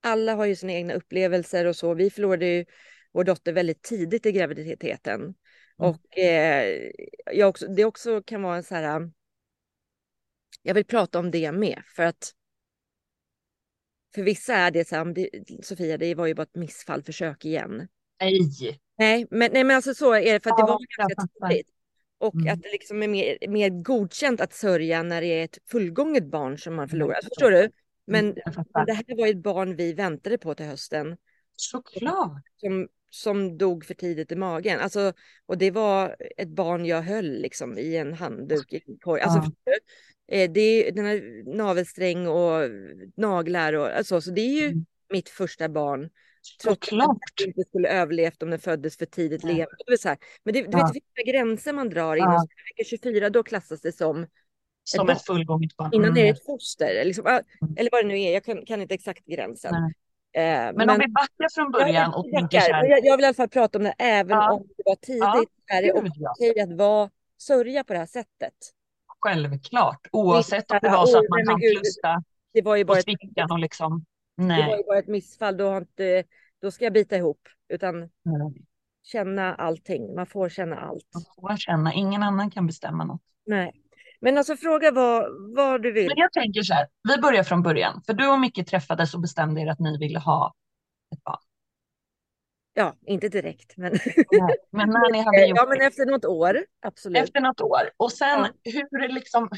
alla 0.00 0.34
har 0.34 0.44
ju 0.44 0.56
sina 0.56 0.72
egna 0.72 0.94
upplevelser 0.94 1.64
och 1.64 1.76
så. 1.76 1.94
Vi 1.94 2.10
förlorade 2.10 2.46
ju 2.46 2.64
vår 3.12 3.24
dotter 3.24 3.52
väldigt 3.52 3.82
tidigt 3.82 4.26
i 4.26 4.32
graviditeten. 4.32 5.20
Mm. 5.20 5.34
Och 5.76 6.18
eh, 6.18 6.90
jag 7.32 7.48
också, 7.48 7.66
det 7.66 7.84
också 7.84 8.22
kan 8.22 8.42
vara 8.42 8.56
en 8.56 8.62
så 8.62 8.74
här, 8.74 9.10
jag 10.66 10.74
vill 10.74 10.84
prata 10.84 11.18
om 11.18 11.30
det 11.30 11.52
med 11.52 11.82
för 11.86 12.02
att 12.02 12.32
för 14.14 14.22
vissa 14.22 14.54
är 14.54 14.70
det 14.70 14.88
så 14.88 14.96
här, 14.96 15.14
Sofia, 15.62 15.98
det 15.98 16.14
var 16.14 16.26
ju 16.26 16.34
bara 16.34 16.42
ett 16.42 16.54
missfall, 16.54 17.02
försök 17.02 17.44
igen. 17.44 17.88
Nej. 18.20 18.40
Nej, 18.98 19.26
men, 19.30 19.50
nej, 19.52 19.64
men 19.64 19.76
alltså 19.76 19.94
så 19.94 20.14
är 20.14 20.32
det 20.32 20.40
för 20.42 20.50
att 20.50 20.58
ja, 20.58 20.66
det 20.66 20.72
var 20.72 20.78
ganska 20.98 21.48
tidigt. 21.48 21.68
Och 22.18 22.34
mm. 22.34 22.54
att 22.54 22.62
det 22.62 22.72
liksom 22.72 23.02
är 23.02 23.08
mer, 23.08 23.48
mer 23.48 23.68
godkänt 23.82 24.40
att 24.40 24.52
sörja 24.52 25.02
när 25.02 25.20
det 25.20 25.26
är 25.26 25.44
ett 25.44 25.58
fullgånget 25.70 26.30
barn 26.30 26.58
som 26.58 26.74
man 26.74 26.88
förlorar. 26.88 27.18
Mm. 27.20 27.22
Förstår 27.22 27.50
du? 27.50 27.70
Men, 28.06 28.24
mm, 28.24 28.64
men 28.74 28.86
det 28.86 28.92
här 28.92 29.16
var 29.18 29.26
ett 29.26 29.42
barn 29.42 29.76
vi 29.76 29.92
väntade 29.92 30.38
på 30.38 30.54
till 30.54 30.66
hösten. 30.66 31.16
Såklart. 31.56 32.42
Som, 32.56 32.88
som 33.10 33.58
dog 33.58 33.84
för 33.84 33.94
tidigt 33.94 34.32
i 34.32 34.36
magen. 34.36 34.80
Alltså, 34.80 35.12
och 35.46 35.58
det 35.58 35.70
var 35.70 36.16
ett 36.36 36.48
barn 36.48 36.86
jag 36.86 37.02
höll 37.02 37.30
liksom 37.30 37.78
i 37.78 37.96
en 37.96 38.14
handduk. 38.14 38.72
I 38.72 38.82
en 38.86 38.98
korg. 38.98 39.20
Alltså, 39.20 39.52
ja. 39.64 39.72
Eh, 40.28 40.50
det 40.50 40.60
är 40.60 40.92
den 40.92 41.04
här 41.04 41.42
navelsträng 41.56 42.26
och 42.26 42.70
naglar 43.16 43.72
och 43.72 43.86
alltså, 43.86 44.20
så 44.20 44.30
det 44.30 44.40
är 44.40 44.60
ju 44.60 44.66
mm. 44.66 44.86
mitt 45.10 45.28
första 45.28 45.68
barn 45.68 46.10
Trots 46.62 46.92
att 46.92 46.98
den 47.38 47.46
inte 47.46 47.62
skulle 47.68 47.88
överlevt 47.88 48.42
om 48.42 48.50
den 48.50 48.58
föddes 48.58 48.96
för 48.96 49.06
tidigt 49.06 49.42
ja. 49.42 49.48
levande. 49.48 50.16
Men 50.44 50.54
det, 50.54 50.62
du 50.62 50.68
ja. 50.78 50.86
vet 50.86 50.94
vilka 50.94 51.32
gränser 51.32 51.72
man 51.72 51.88
drar. 51.88 52.16
Inom 52.16 52.32
ja. 52.32 52.46
vecka 52.76 52.88
24 52.88 53.30
då 53.30 53.42
klassas 53.42 53.80
det 53.80 53.92
som 53.92 54.26
som 54.84 55.08
ett, 55.08 55.16
ett 55.16 55.26
fullgånget 55.26 55.76
barn. 55.76 55.90
Innan 55.92 56.08
mm. 56.08 56.18
är 56.18 56.22
det 56.22 56.28
ett 56.28 56.46
foster. 56.46 57.04
Liksom, 57.04 57.26
mm. 57.26 57.44
Eller 57.76 57.90
vad 57.92 58.04
det 58.04 58.08
nu 58.08 58.20
är, 58.20 58.32
jag 58.32 58.44
kan, 58.44 58.66
kan 58.66 58.82
inte 58.82 58.94
exakt 58.94 59.24
gränsen. 59.26 59.74
Eh, 59.74 59.82
men, 60.32 60.74
men, 60.76 60.90
om 60.90 60.98
vi 60.98 61.08
backar 61.08 61.54
från 61.54 61.72
början 61.72 62.14
och 62.14 62.24
tänker 62.30 62.60
så 62.60 62.72
här. 62.72 62.84
Jag, 62.84 63.04
jag, 63.04 63.16
vill 63.16 63.24
i 63.24 63.26
alla 63.26 63.34
fall 63.34 63.48
prata 63.48 63.78
om 63.78 63.84
det 63.84 63.94
även 63.98 64.30
ja. 64.30 64.52
om 64.52 64.66
det 64.76 64.82
var 64.86 64.96
tidigt. 64.96 65.20
Ja, 65.20 65.44
är 65.66 65.82
det 65.82 65.92
okej 65.92 66.60
att 66.60 66.78
vara, 66.78 67.10
sörja 67.38 67.84
på 67.84 67.92
det 67.92 67.98
här 67.98 68.06
sättet. 68.06 68.54
Självklart, 69.24 70.06
oavsett 70.12 70.70
om 70.70 70.78
det 70.82 70.88
var 70.88 71.06
så 71.06 71.18
att 71.18 71.28
man 71.28 71.46
kan 71.46 71.60
klusta 71.60 72.22
det 72.54 72.62
var 72.62 72.76
ju 72.76 72.84
bara 72.84 72.98
och 73.50 73.58
liksom 73.58 74.04
Nej. 74.36 74.62
Det 74.62 74.68
var 74.68 74.76
ju 74.76 74.82
bara 74.84 74.98
ett 74.98 75.08
missfall. 75.08 75.56
Då, 75.56 75.68
har 75.68 75.80
inte, 75.80 76.24
då 76.62 76.70
ska 76.70 76.84
jag 76.84 76.92
bita 76.92 77.16
ihop. 77.16 77.40
Utan 77.68 78.00
Nej. 78.00 78.64
känna 79.02 79.54
allting. 79.54 80.14
Man 80.14 80.26
får 80.26 80.48
känna 80.48 80.76
allt. 80.76 81.10
Man 81.14 81.22
får 81.50 81.56
känna. 81.56 81.92
Ingen 81.92 82.22
annan 82.22 82.50
kan 82.50 82.66
bestämma 82.66 83.04
något. 83.04 83.20
Nej. 83.46 83.72
Men 84.20 84.38
alltså 84.38 84.56
fråga 84.56 84.90
vad, 84.90 85.26
vad 85.56 85.82
du 85.82 85.92
vill. 85.92 86.06
Men 86.06 86.16
jag 86.16 86.32
tänker 86.32 86.62
så 86.62 86.74
här. 86.74 86.88
Vi 87.08 87.22
börjar 87.22 87.42
från 87.42 87.62
början. 87.62 88.02
För 88.06 88.14
du 88.14 88.28
och 88.28 88.40
Micke 88.40 88.66
träffades 88.66 89.14
och 89.14 89.20
bestämde 89.20 89.60
er 89.60 89.66
att 89.66 89.80
ni 89.80 89.98
ville 89.98 90.18
ha 90.18 90.54
ett 91.14 91.24
barn. 91.24 91.38
Ja, 92.74 92.94
inte 93.06 93.28
direkt. 93.28 93.76
Men, 93.76 93.92
Nej, 93.92 94.56
men 94.70 94.88
när 94.88 95.12
ni 95.12 95.18
hade 95.18 95.46
gjort 95.46 95.58
Ja, 95.58 95.66
men 95.68 95.80
efter 95.80 96.06
något 96.06 96.24
år. 96.24 96.64
Absolut. 96.82 97.22
Efter 97.22 97.40
något 97.40 97.60
år. 97.60 97.90
Och 97.96 98.12
sen 98.12 98.46
ja. 98.62 98.72
hur 98.90 99.08
liksom 99.08 99.48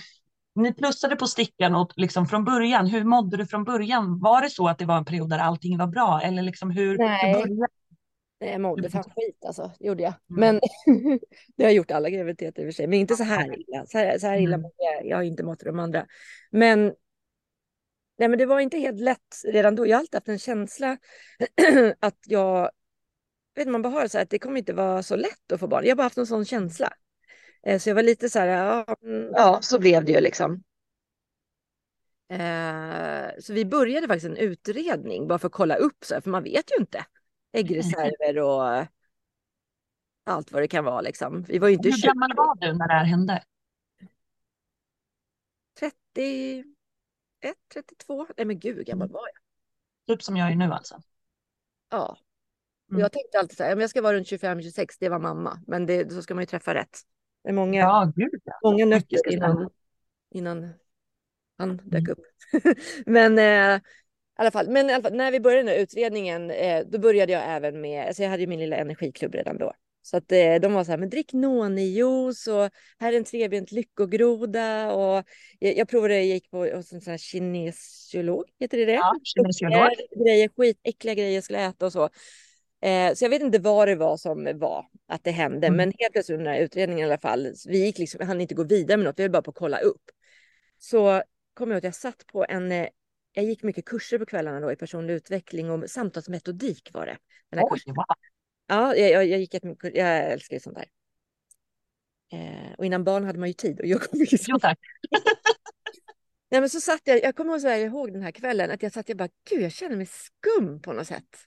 ni 0.54 0.72
plussade 0.72 1.16
på 1.16 1.26
stickan 1.26 1.74
och 1.74 1.92
liksom 1.96 2.26
från 2.26 2.44
början. 2.44 2.86
Hur 2.86 3.04
mådde 3.04 3.36
du 3.36 3.46
från 3.46 3.64
början? 3.64 4.20
Var 4.20 4.42
det 4.42 4.50
så 4.50 4.68
att 4.68 4.78
det 4.78 4.84
var 4.84 4.96
en 4.96 5.04
period 5.04 5.30
där 5.30 5.38
allting 5.38 5.78
var 5.78 5.86
bra? 5.86 6.20
Eller 6.24 6.42
liksom 6.42 6.70
hur, 6.70 6.98
Nej. 6.98 7.44
Hur 8.40 8.48
jag 8.48 8.60
mådde 8.60 8.90
fan 8.90 9.02
skit 9.02 9.44
alltså, 9.46 9.70
gjorde 9.80 10.02
jag. 10.02 10.14
Mm. 10.30 10.40
Men 10.40 10.60
det 11.56 11.64
har 11.64 11.70
jag 11.70 11.72
gjort 11.72 11.90
alla 11.90 12.10
graviditeter 12.10 12.62
i 12.62 12.64
och 12.64 12.68
för 12.68 12.76
sig. 12.76 12.86
Men 12.86 12.98
inte 12.98 13.16
så 13.16 13.24
här 13.24 13.58
illa. 13.60 13.86
Så 13.86 13.98
här, 13.98 14.18
så 14.18 14.26
här 14.26 14.38
illa 14.38 14.54
mm. 14.54 14.70
jag, 14.76 15.06
jag 15.06 15.16
har 15.16 15.22
inte 15.22 15.42
mått 15.42 15.60
de 15.60 15.78
andra. 15.78 16.06
Men, 16.50 16.84
nej, 18.18 18.28
men 18.28 18.38
det 18.38 18.46
var 18.46 18.60
inte 18.60 18.78
helt 18.78 19.00
lätt 19.00 19.42
redan 19.44 19.76
då. 19.76 19.86
Jag 19.86 19.96
har 19.96 20.00
alltid 20.00 20.14
haft 20.14 20.28
en 20.28 20.38
känsla 20.38 20.96
att 22.00 22.18
jag, 22.26 22.70
vet 23.56 23.68
man 23.68 23.82
bara 23.82 23.92
har 23.92 24.08
så 24.08 24.18
här, 24.18 24.22
att 24.22 24.30
det 24.30 24.38
kommer 24.38 24.58
inte 24.58 24.72
vara 24.72 25.02
så 25.02 25.16
lätt 25.16 25.52
att 25.52 25.60
få 25.60 25.66
barn. 25.66 25.84
Jag 25.84 25.90
har 25.90 25.96
bara 25.96 26.02
haft 26.02 26.18
en 26.18 26.26
sån 26.26 26.44
känsla. 26.44 26.92
Eh, 27.62 27.78
så 27.78 27.90
jag 27.90 27.94
var 27.94 28.02
lite 28.02 28.28
så 28.28 28.38
här, 28.38 28.46
ja, 28.46 28.96
mm, 29.02 29.30
ja 29.32 29.58
så 29.62 29.78
blev 29.78 30.04
det 30.04 30.12
ju 30.12 30.20
liksom. 30.20 30.62
Eh, 32.28 33.28
så 33.40 33.52
vi 33.52 33.64
började 33.64 34.06
faktiskt 34.06 34.26
en 34.26 34.36
utredning 34.36 35.28
bara 35.28 35.38
för 35.38 35.46
att 35.46 35.52
kolla 35.52 35.76
upp, 35.76 36.04
så 36.04 36.14
här, 36.14 36.20
för 36.20 36.30
man 36.30 36.42
vet 36.42 36.70
ju 36.70 36.80
inte. 36.80 37.06
Äggreserver 37.52 38.38
och 38.38 38.86
allt 40.24 40.52
vad 40.52 40.62
det 40.62 40.68
kan 40.68 40.84
vara 40.84 41.00
liksom. 41.00 41.42
Vi 41.42 41.58
var 41.58 41.68
inte 41.68 41.88
Hur 41.88 42.02
gammal 42.02 42.36
var 42.36 42.56
du 42.56 42.72
när 42.72 42.88
det 42.88 42.94
här 42.94 43.04
hände? 43.04 43.42
31, 45.78 46.64
32. 47.72 48.26
Nej 48.36 48.46
men 48.46 48.58
gud, 48.58 48.76
hur 48.76 48.84
gammal 48.84 49.06
mm. 49.06 49.12
var 49.12 49.28
jag? 49.28 50.16
Typ 50.16 50.22
som 50.22 50.36
jag 50.36 50.50
är 50.50 50.56
nu 50.56 50.72
alltså? 50.72 51.02
Ja. 51.90 52.18
Mm. 52.90 53.00
Jag 53.00 53.12
tänkte 53.12 53.38
alltid 53.38 53.56
så 53.56 53.64
här, 53.64 53.72
om 53.72 53.80
jag 53.80 53.90
ska 53.90 54.02
vara 54.02 54.16
runt 54.16 54.26
25-26, 54.26 54.86
det 55.00 55.08
var 55.08 55.18
mamma. 55.18 55.62
Men 55.66 55.86
det, 55.86 56.12
så 56.12 56.22
ska 56.22 56.34
man 56.34 56.42
ju 56.42 56.46
träffa 56.46 56.74
rätt. 56.74 56.98
Det 57.42 57.48
är 57.48 57.52
många, 57.52 57.80
ja, 57.80 58.12
gud, 58.16 58.40
ja. 58.44 58.52
många 58.62 58.84
nötter 58.84 59.32
innan, 59.32 59.70
innan 60.34 60.72
han 61.58 61.76
dök 61.76 62.02
mm. 62.02 62.12
upp. 62.12 62.24
men, 63.06 63.38
eh, 63.38 63.80
alla 64.36 64.50
fall, 64.50 64.68
men 64.68 64.90
i 64.90 64.92
alla 64.92 65.02
fall, 65.02 65.16
när 65.16 65.32
vi 65.32 65.40
började 65.40 65.62
den 65.62 65.68
här 65.68 65.82
utredningen, 65.82 66.50
eh, 66.50 66.84
då 66.86 66.98
började 66.98 67.32
jag 67.32 67.42
även 67.46 67.80
med, 67.80 68.06
alltså 68.06 68.22
jag 68.22 68.30
hade 68.30 68.42
ju 68.42 68.46
min 68.46 68.60
lilla 68.60 68.76
energiklubb 68.76 69.34
redan 69.34 69.58
då. 69.58 69.72
Så 70.02 70.16
att 70.16 70.32
eh, 70.32 70.54
de 70.54 70.72
var 70.72 70.84
så 70.84 70.90
här, 70.90 70.98
men 70.98 71.10
drick 71.10 71.32
nonijuice 71.32 72.46
och 72.46 72.70
här 72.98 73.12
är 73.12 73.16
en 73.16 73.24
trebent 73.24 73.72
lyckogroda 73.72 74.92
och 74.92 75.24
jag, 75.58 75.76
jag 75.76 75.88
provade, 75.88 76.14
jag 76.14 76.24
gick 76.24 76.50
på 76.50 76.58
hos 76.58 76.92
en 76.92 77.00
sån 77.00 77.10
här 77.10 77.18
kinesiolog, 77.18 78.44
heter 78.60 78.78
det 78.78 78.84
det? 78.84 78.92
Ja, 78.92 79.14
kinesiolog. 79.22 79.88
Grejer, 80.24 80.50
skitäckliga 80.56 81.14
grejer 81.14 81.34
jag 81.34 81.44
skulle 81.44 81.66
äta 81.66 81.86
och 81.86 81.92
så. 81.92 82.08
Eh, 82.86 83.14
så 83.14 83.24
jag 83.24 83.30
vet 83.30 83.42
inte 83.42 83.58
vad 83.58 83.88
det 83.88 83.94
var 83.94 84.16
som 84.16 84.58
var 84.58 84.86
att 85.08 85.24
det 85.24 85.30
hände, 85.30 85.66
mm. 85.66 85.76
men 85.76 85.92
helt 85.98 86.12
plötsligt 86.12 86.38
under 86.38 86.50
den 86.50 86.54
här 86.54 86.64
utredningen 86.64 87.08
i 87.08 87.10
alla 87.10 87.18
fall, 87.18 87.52
vi 87.68 87.84
gick 87.84 87.98
liksom, 87.98 88.26
han 88.26 88.40
inte 88.40 88.54
gå 88.54 88.64
vidare 88.64 88.96
med 88.96 89.06
något, 89.06 89.18
vi 89.18 89.22
höll 89.22 89.32
bara 89.32 89.42
på 89.42 89.50
att 89.50 89.56
kolla 89.56 89.78
upp. 89.78 90.02
Så 90.78 91.22
kom 91.54 91.70
jag 91.70 91.78
att 91.78 91.84
jag 91.84 91.94
satt 91.94 92.26
på 92.26 92.46
en, 92.48 92.72
eh, 92.72 92.88
jag 93.32 93.44
gick 93.44 93.62
mycket 93.62 93.84
kurser 93.84 94.18
på 94.18 94.26
kvällarna 94.26 94.60
då 94.60 94.72
i 94.72 94.76
personlig 94.76 95.14
utveckling 95.14 95.70
och 95.70 95.90
samtalsmetodik 95.90 96.90
var 96.92 97.06
det. 97.06 97.18
Den 97.50 97.58
här 97.58 97.66
Oj, 97.70 97.80
wow. 97.86 98.04
Ja, 98.66 98.96
jag, 98.96 99.26
jag 99.26 99.40
gick 99.40 99.54
ett, 99.54 99.62
jag 99.82 100.32
älskar 100.32 100.58
sånt 100.58 100.76
där. 100.76 100.86
Eh, 102.32 102.72
och 102.78 102.86
innan 102.86 103.04
barn 103.04 103.24
hade 103.24 103.38
man 103.38 103.48
ju 103.48 103.54
tid 103.54 103.80
och 103.80 103.86
jag 103.86 104.02
kom 104.02 104.18
mycket 104.18 104.40
Jo 104.48 104.58
tack. 104.58 104.78
Nej, 106.50 106.60
men 106.60 106.70
så 106.70 106.80
satt 106.80 107.00
jag, 107.04 107.22
jag 107.22 107.36
kommer 107.36 107.58
så 107.58 107.68
ihåg 107.68 108.12
den 108.12 108.22
här 108.22 108.30
kvällen, 108.30 108.70
att 108.70 108.82
jag 108.82 108.92
satt 108.92 109.10
och 109.10 109.16
bara, 109.16 109.28
gud 109.50 109.62
jag 109.62 109.72
känner 109.72 109.96
mig 109.96 110.06
skum 110.06 110.82
på 110.82 110.92
något 110.92 111.06
sätt. 111.06 111.46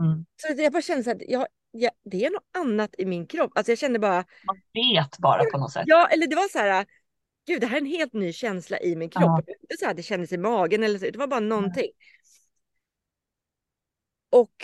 Mm. 0.00 0.26
Så 0.36 0.62
jag 0.62 0.72
bara 0.72 0.82
kände 0.82 1.04
så 1.04 1.10
att 1.10 1.22
jag, 1.28 1.46
jag, 1.70 1.92
det 2.04 2.24
är 2.24 2.30
något 2.30 2.48
annat 2.58 2.94
i 2.98 3.06
min 3.06 3.26
kropp. 3.26 3.52
Alltså 3.54 3.72
jag 3.72 3.78
kände 3.78 3.98
bara... 3.98 4.24
Man 4.46 4.60
vet 4.72 5.18
bara 5.18 5.44
på 5.44 5.58
något 5.58 5.72
sätt. 5.72 5.84
Ja, 5.86 6.08
eller 6.08 6.26
det 6.26 6.36
var 6.36 6.48
så 6.48 6.58
här, 6.58 6.86
gud 7.46 7.60
det 7.60 7.66
här 7.66 7.76
är 7.76 7.80
en 7.80 7.86
helt 7.86 8.12
ny 8.12 8.32
känsla 8.32 8.80
i 8.80 8.96
min 8.96 9.10
kropp. 9.10 9.44
Ja. 9.46 9.54
Det, 9.68 9.78
så 9.78 9.86
här, 9.86 9.94
det 9.94 10.02
kändes 10.02 10.32
i 10.32 10.38
magen 10.38 10.82
eller 10.82 10.98
så, 10.98 11.10
det 11.10 11.18
var 11.18 11.26
bara 11.26 11.40
någonting. 11.40 11.90
Och 14.30 14.56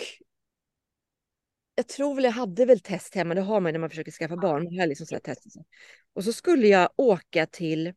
jag 1.75 1.87
tror 1.87 2.15
väl 2.15 2.23
jag 2.23 2.31
hade 2.31 2.65
väl 2.65 2.79
test 2.79 3.15
hemma, 3.15 3.33
det 3.33 3.41
har 3.41 3.59
man 3.59 3.73
när 3.73 3.79
man 3.79 3.89
försöker 3.89 4.11
skaffa 4.11 4.37
barn. 4.37 4.79
Har 4.79 4.87
liksom 4.87 5.19
test. 5.23 5.45
Och 6.13 6.23
så 6.23 6.33
skulle 6.33 6.67
jag 6.67 6.89
åka 6.95 7.45
till 7.45 7.93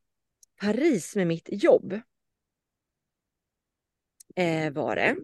Paris 0.60 1.16
med 1.16 1.26
mitt 1.26 1.48
jobb. 1.50 2.00
Eh, 4.36 4.72
var 4.72 4.96
det. 4.96 5.16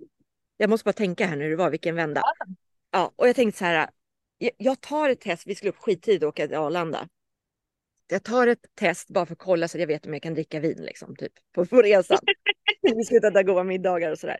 Jag 0.64 0.70
måste 0.70 0.84
bara 0.84 0.92
tänka 0.92 1.26
här 1.26 1.36
nu 1.36 1.50
det 1.50 1.56
var, 1.56 1.70
vilken 1.70 1.94
vända. 1.94 2.22
Ja, 2.90 3.12
och 3.16 3.28
jag 3.28 3.36
tänkte 3.36 3.58
så 3.58 3.64
här, 3.64 3.88
jag 4.56 4.80
tar 4.80 5.08
ett 5.08 5.20
test, 5.20 5.46
vi 5.46 5.54
skulle 5.54 5.70
upp 5.70 5.76
skittidigt 5.76 6.22
och 6.22 6.28
åka 6.28 6.46
till 6.46 6.56
Arlanda. 6.56 7.08
Jag 8.06 8.22
tar 8.22 8.46
ett 8.46 8.66
test 8.74 9.08
bara 9.08 9.26
för 9.26 9.32
att 9.32 9.38
kolla 9.38 9.68
så 9.68 9.76
att 9.76 9.80
jag 9.80 9.86
vet 9.86 10.06
om 10.06 10.12
jag 10.12 10.22
kan 10.22 10.34
dricka 10.34 10.60
vin 10.60 10.82
liksom, 10.82 11.16
typ, 11.16 11.32
på, 11.52 11.66
på 11.66 11.82
resan. 11.82 12.18
vi 12.82 13.04
ska 13.04 13.16
äta 13.16 13.42
goda 13.42 13.64
middagar 13.64 14.10
och 14.10 14.18
sådär. 14.18 14.38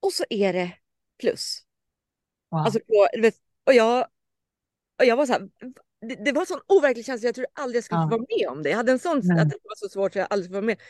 Och 0.00 0.12
så 0.12 0.24
är 0.30 0.52
det 0.52 0.72
plus. 1.20 1.62
Wow. 2.50 2.60
Alltså 2.60 2.78
på, 2.80 3.08
och, 3.64 3.74
jag, 3.74 4.06
och 4.98 5.04
jag 5.04 5.16
var 5.16 5.26
så 5.26 5.32
här, 5.32 5.48
det, 6.08 6.24
det 6.24 6.32
var 6.32 6.40
en 6.40 6.46
sån 6.46 6.60
overklig 6.66 7.06
känsla, 7.06 7.28
jag 7.28 7.34
tror 7.34 7.46
aldrig 7.52 7.76
jag 7.76 7.84
skulle 7.84 8.00
ja. 8.00 8.08
få 8.10 8.16
vara 8.16 8.26
med 8.38 8.48
om 8.48 8.62
det. 8.62 8.70
Jag 8.70 8.76
hade 8.76 8.92
en 8.92 8.98
sån, 8.98 9.20
Nej. 9.24 9.42
att 9.42 9.50
det 9.50 9.58
var 9.62 9.76
så 9.76 9.88
svårt 9.88 10.12
så 10.12 10.18
jag 10.18 10.26
aldrig 10.30 10.44
skulle 10.44 10.60
vara 10.60 10.66
med. 10.66 10.80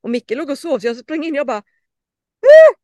Och 0.00 0.10
Micke 0.10 0.30
låg 0.30 0.50
och 0.50 0.58
sov 0.58 0.78
så 0.78 0.86
jag 0.86 0.96
sprang 0.96 1.24
in 1.24 1.32
och 1.32 1.38
jag 1.38 1.46
bara, 1.46 1.62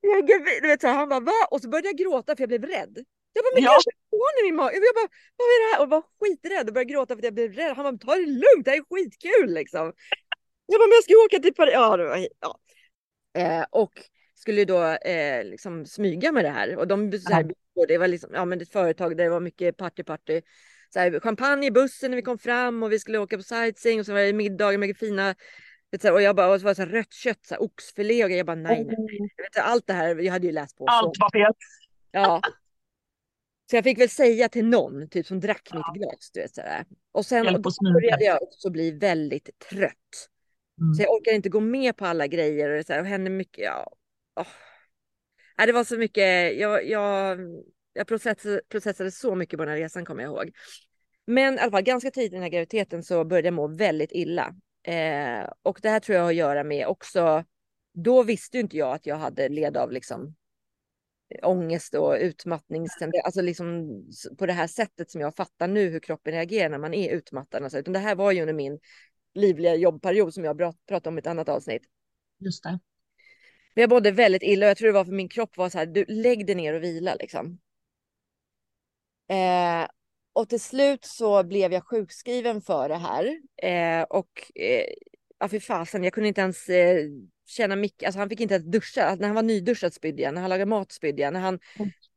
jag 0.01 0.27
du 0.63 0.69
vet, 0.69 0.81
så 0.81 0.87
här, 0.87 0.95
han 0.95 1.09
bara 1.09 1.21
va? 1.21 1.47
Och 1.51 1.61
så 1.61 1.69
började 1.69 1.89
jag 1.89 1.97
gråta 1.97 2.37
för 2.37 2.43
jag 2.43 2.49
blev 2.49 2.65
rädd. 2.65 3.05
Jag 3.33 3.45
bara, 3.45 3.55
men 3.55 3.63
ja. 3.63 3.79
jag 4.11 4.21
i 4.41 4.43
min 4.45 4.57
mage. 4.57 4.75
Jag 4.75 4.95
bara, 4.95 5.11
vad 5.37 5.45
är 5.47 5.61
det 5.61 5.77
här? 5.77 5.83
Och 5.83 5.91
var 5.91 6.03
skiträdd 6.21 6.69
och 6.69 6.75
började 6.75 6.93
gråta 6.93 7.15
för 7.15 7.19
att 7.19 7.25
jag 7.25 7.35
blev 7.35 7.53
rädd. 7.53 7.77
Han 7.77 7.85
bara, 7.85 7.99
ta 7.99 8.15
det 8.15 8.27
lugnt, 8.27 8.65
det 8.65 8.71
här 8.71 8.79
är 8.79 8.85
skitkul 8.91 9.55
liksom. 9.55 9.93
Jag 10.67 10.81
bara, 10.81 10.87
men 10.87 10.97
jag 10.99 11.05
ska 11.05 11.15
åka 11.27 11.39
till 11.39 11.55
Paris. 11.55 11.73
Ja, 11.75 11.97
var, 11.97 12.27
ja. 12.41 12.59
Eh, 13.41 13.65
och 13.71 13.93
skulle 14.35 14.65
då 14.65 14.83
eh, 14.85 15.45
liksom 15.45 15.87
smyga 15.87 16.33
med 16.33 16.45
det 16.45 16.51
här. 16.51 16.77
Och 16.77 16.89
de, 16.89 17.19
så 17.19 17.33
här, 17.33 17.53
det 17.89 17.99
var 17.99 18.09
liksom, 18.09 18.31
ja 18.35 18.45
men 18.45 18.61
ett 18.61 18.73
företag 18.73 19.17
där 19.17 19.25
det 19.25 19.31
var 19.31 19.41
mycket 19.41 19.77
party 19.77 20.03
party. 20.03 20.43
Så 20.93 20.99
här, 20.99 21.21
champagne 21.21 21.67
i 21.67 21.71
bussen 21.71 22.11
när 22.11 22.17
vi 22.17 22.23
kom 22.23 22.39
fram 22.39 22.83
och 22.83 22.93
vi 22.93 22.99
skulle 22.99 23.19
åka 23.19 23.37
på 23.37 23.43
sightseeing 23.43 24.01
och 24.01 24.07
så 24.07 24.13
var 24.13 24.21
det 24.21 24.33
middagar 24.33 24.79
med 24.79 24.89
mycket 24.89 24.99
fina 24.99 25.35
och 26.13 26.23
jag 26.23 26.37
bara, 26.37 26.53
och 26.53 26.61
så 26.61 26.65
var 26.65 26.71
det 26.71 26.75
så 26.75 26.83
här 26.83 26.89
rött 26.89 27.13
kött, 27.13 27.47
så 27.47 27.55
här, 27.55 27.63
oxfilé 27.63 28.25
och 28.25 28.31
jag 28.31 28.47
bara 28.47 28.57
nej, 28.57 28.85
nej, 28.85 28.97
nej. 28.99 29.31
Vet, 29.37 29.65
allt 29.65 29.87
det 29.87 29.93
här, 29.93 30.17
jag 30.17 30.33
hade 30.33 30.47
ju 30.47 30.53
läst 30.53 30.77
på. 30.77 30.85
Allt 30.87 31.19
var 31.19 31.31
fel. 31.31 31.53
Ja. 32.11 32.41
Så 33.71 33.77
jag 33.77 33.85
fick 33.85 34.01
väl 34.01 34.09
säga 34.09 34.49
till 34.49 34.67
någon, 34.67 35.09
typ 35.09 35.27
som 35.27 35.41
drack 35.41 35.69
ja. 35.71 35.77
mitt 35.77 36.03
glas, 36.03 36.31
du 36.35 36.41
vet 36.41 36.55
sådär. 36.55 36.85
Och 37.13 37.27
sen 37.27 37.55
och 37.55 37.63
började 37.95 38.25
jag 38.25 38.43
också 38.43 38.71
bli 38.71 38.91
väldigt 38.91 39.59
trött. 39.71 40.29
Mm. 40.81 40.95
Så 40.95 41.03
jag 41.03 41.13
orkar 41.13 41.33
inte 41.33 41.49
gå 41.49 41.61
med 41.61 41.97
på 41.97 42.07
alla 42.07 42.27
grejer 42.27 42.71
och, 42.71 42.87
så 42.87 42.93
här, 42.93 43.01
och 43.01 43.07
hände 43.07 43.31
mycket, 43.31 43.65
ja. 43.65 43.93
Oh. 44.37 44.47
Nej, 45.59 45.67
det 45.67 45.73
var 45.73 45.85
så 45.85 45.99
mycket, 45.99 46.59
jag, 46.59 46.89
jag, 46.89 47.39
jag 47.93 48.07
processade, 48.07 48.61
processade 48.69 49.11
så 49.11 49.35
mycket 49.35 49.59
på 49.59 49.65
den 49.65 49.75
här 49.75 49.81
resan 49.81 50.05
kommer 50.05 50.23
jag 50.23 50.33
ihåg. 50.33 50.51
Men 51.27 51.55
i 51.55 51.59
alla 51.59 51.71
fall 51.71 51.83
ganska 51.83 52.11
tidigt 52.11 52.33
i 52.33 52.35
den 52.35 52.43
här 52.43 52.51
graviditeten 52.51 53.03
så 53.03 53.25
började 53.25 53.47
jag 53.47 53.55
må 53.55 53.67
väldigt 53.67 54.13
illa. 54.13 54.55
Eh, 54.83 55.49
och 55.63 55.79
det 55.83 55.89
här 55.89 56.01
tror 56.01 56.17
jag 56.17 56.23
har 56.23 56.31
att 56.31 56.37
göra 56.37 56.65
med 56.65 56.87
också, 56.87 57.45
då 57.93 58.23
visste 58.23 58.59
inte 58.59 58.77
jag 58.77 58.95
att 58.95 59.07
jag 59.07 59.17
hade 59.17 59.49
led 59.49 59.77
av 59.77 59.93
liksom 59.93 60.35
ångest 61.43 61.95
och 61.95 62.17
utmattningstendens, 62.21 63.25
alltså 63.25 63.43
liksom 63.43 63.89
på 64.39 64.47
det 64.47 64.53
här 64.53 64.67
sättet 64.67 65.11
som 65.11 65.21
jag 65.21 65.37
fattar 65.37 65.69
nu 65.69 65.89
hur 65.89 66.01
kroppen 66.01 66.33
reagerar 66.33 66.69
när 66.69 66.79
man 66.79 66.95
är 66.95 67.11
utmattad. 67.11 67.63
Alltså, 67.63 67.79
utan 67.79 67.93
det 67.93 67.99
här 67.99 68.15
var 68.15 68.33
ju 68.33 68.41
under 68.41 68.55
min 68.55 68.79
livliga 69.35 69.75
jobbperiod 69.75 70.35
som 70.35 70.45
jag 70.45 70.59
pratade 70.59 71.09
om 71.09 71.19
i 71.19 71.21
ett 71.21 71.27
annat 71.27 71.49
avsnitt. 71.49 71.83
Just 72.39 72.63
det. 72.63 72.79
Men 73.75 73.83
jag 73.83 73.91
mådde 73.91 74.11
väldigt 74.11 74.43
illa 74.43 74.67
och 74.67 74.71
jag 74.71 74.77
tror 74.77 74.87
det 74.87 74.95
var 74.95 75.05
för 75.05 75.13
min 75.13 75.29
kropp 75.29 75.57
var 75.57 75.69
så 75.69 75.79
här, 75.79 75.87
du 75.87 76.05
lägg 76.09 76.47
dig 76.47 76.55
ner 76.55 76.75
och 76.75 76.83
vila 76.83 77.15
liksom. 77.15 77.59
Eh, 79.29 79.89
och 80.33 80.49
till 80.49 80.61
slut 80.61 81.05
så 81.05 81.43
blev 81.45 81.73
jag 81.73 81.85
sjukskriven 81.85 82.63
för 82.63 82.89
det 82.89 82.97
här. 82.97 83.25
Eh, 83.63 84.03
och 84.03 84.53
eh, 84.55 84.87
ja, 85.39 85.49
för 85.49 85.59
fasen, 85.59 86.05
jag 86.05 86.13
kunde 86.13 86.29
inte 86.29 86.41
ens 86.41 86.69
eh, 86.69 87.05
känna 87.47 87.77
mycket. 87.77 88.07
Alltså 88.07 88.19
han 88.19 88.29
fick 88.29 88.41
inte 88.41 88.55
ens 88.55 88.67
duscha. 88.67 89.05
Alltså, 89.05 89.21
när 89.21 89.29
han 89.29 89.35
var 89.35 89.43
nyduschad 89.43 89.95
spydde 89.95 90.23
jag. 90.23 90.35
När 90.35 90.41
han 90.41 90.51
lagade 90.51 90.71
mat 90.71 90.93
spydde 90.93 91.23
jag. 91.23 91.33
När 91.33 91.41
han, 91.41 91.59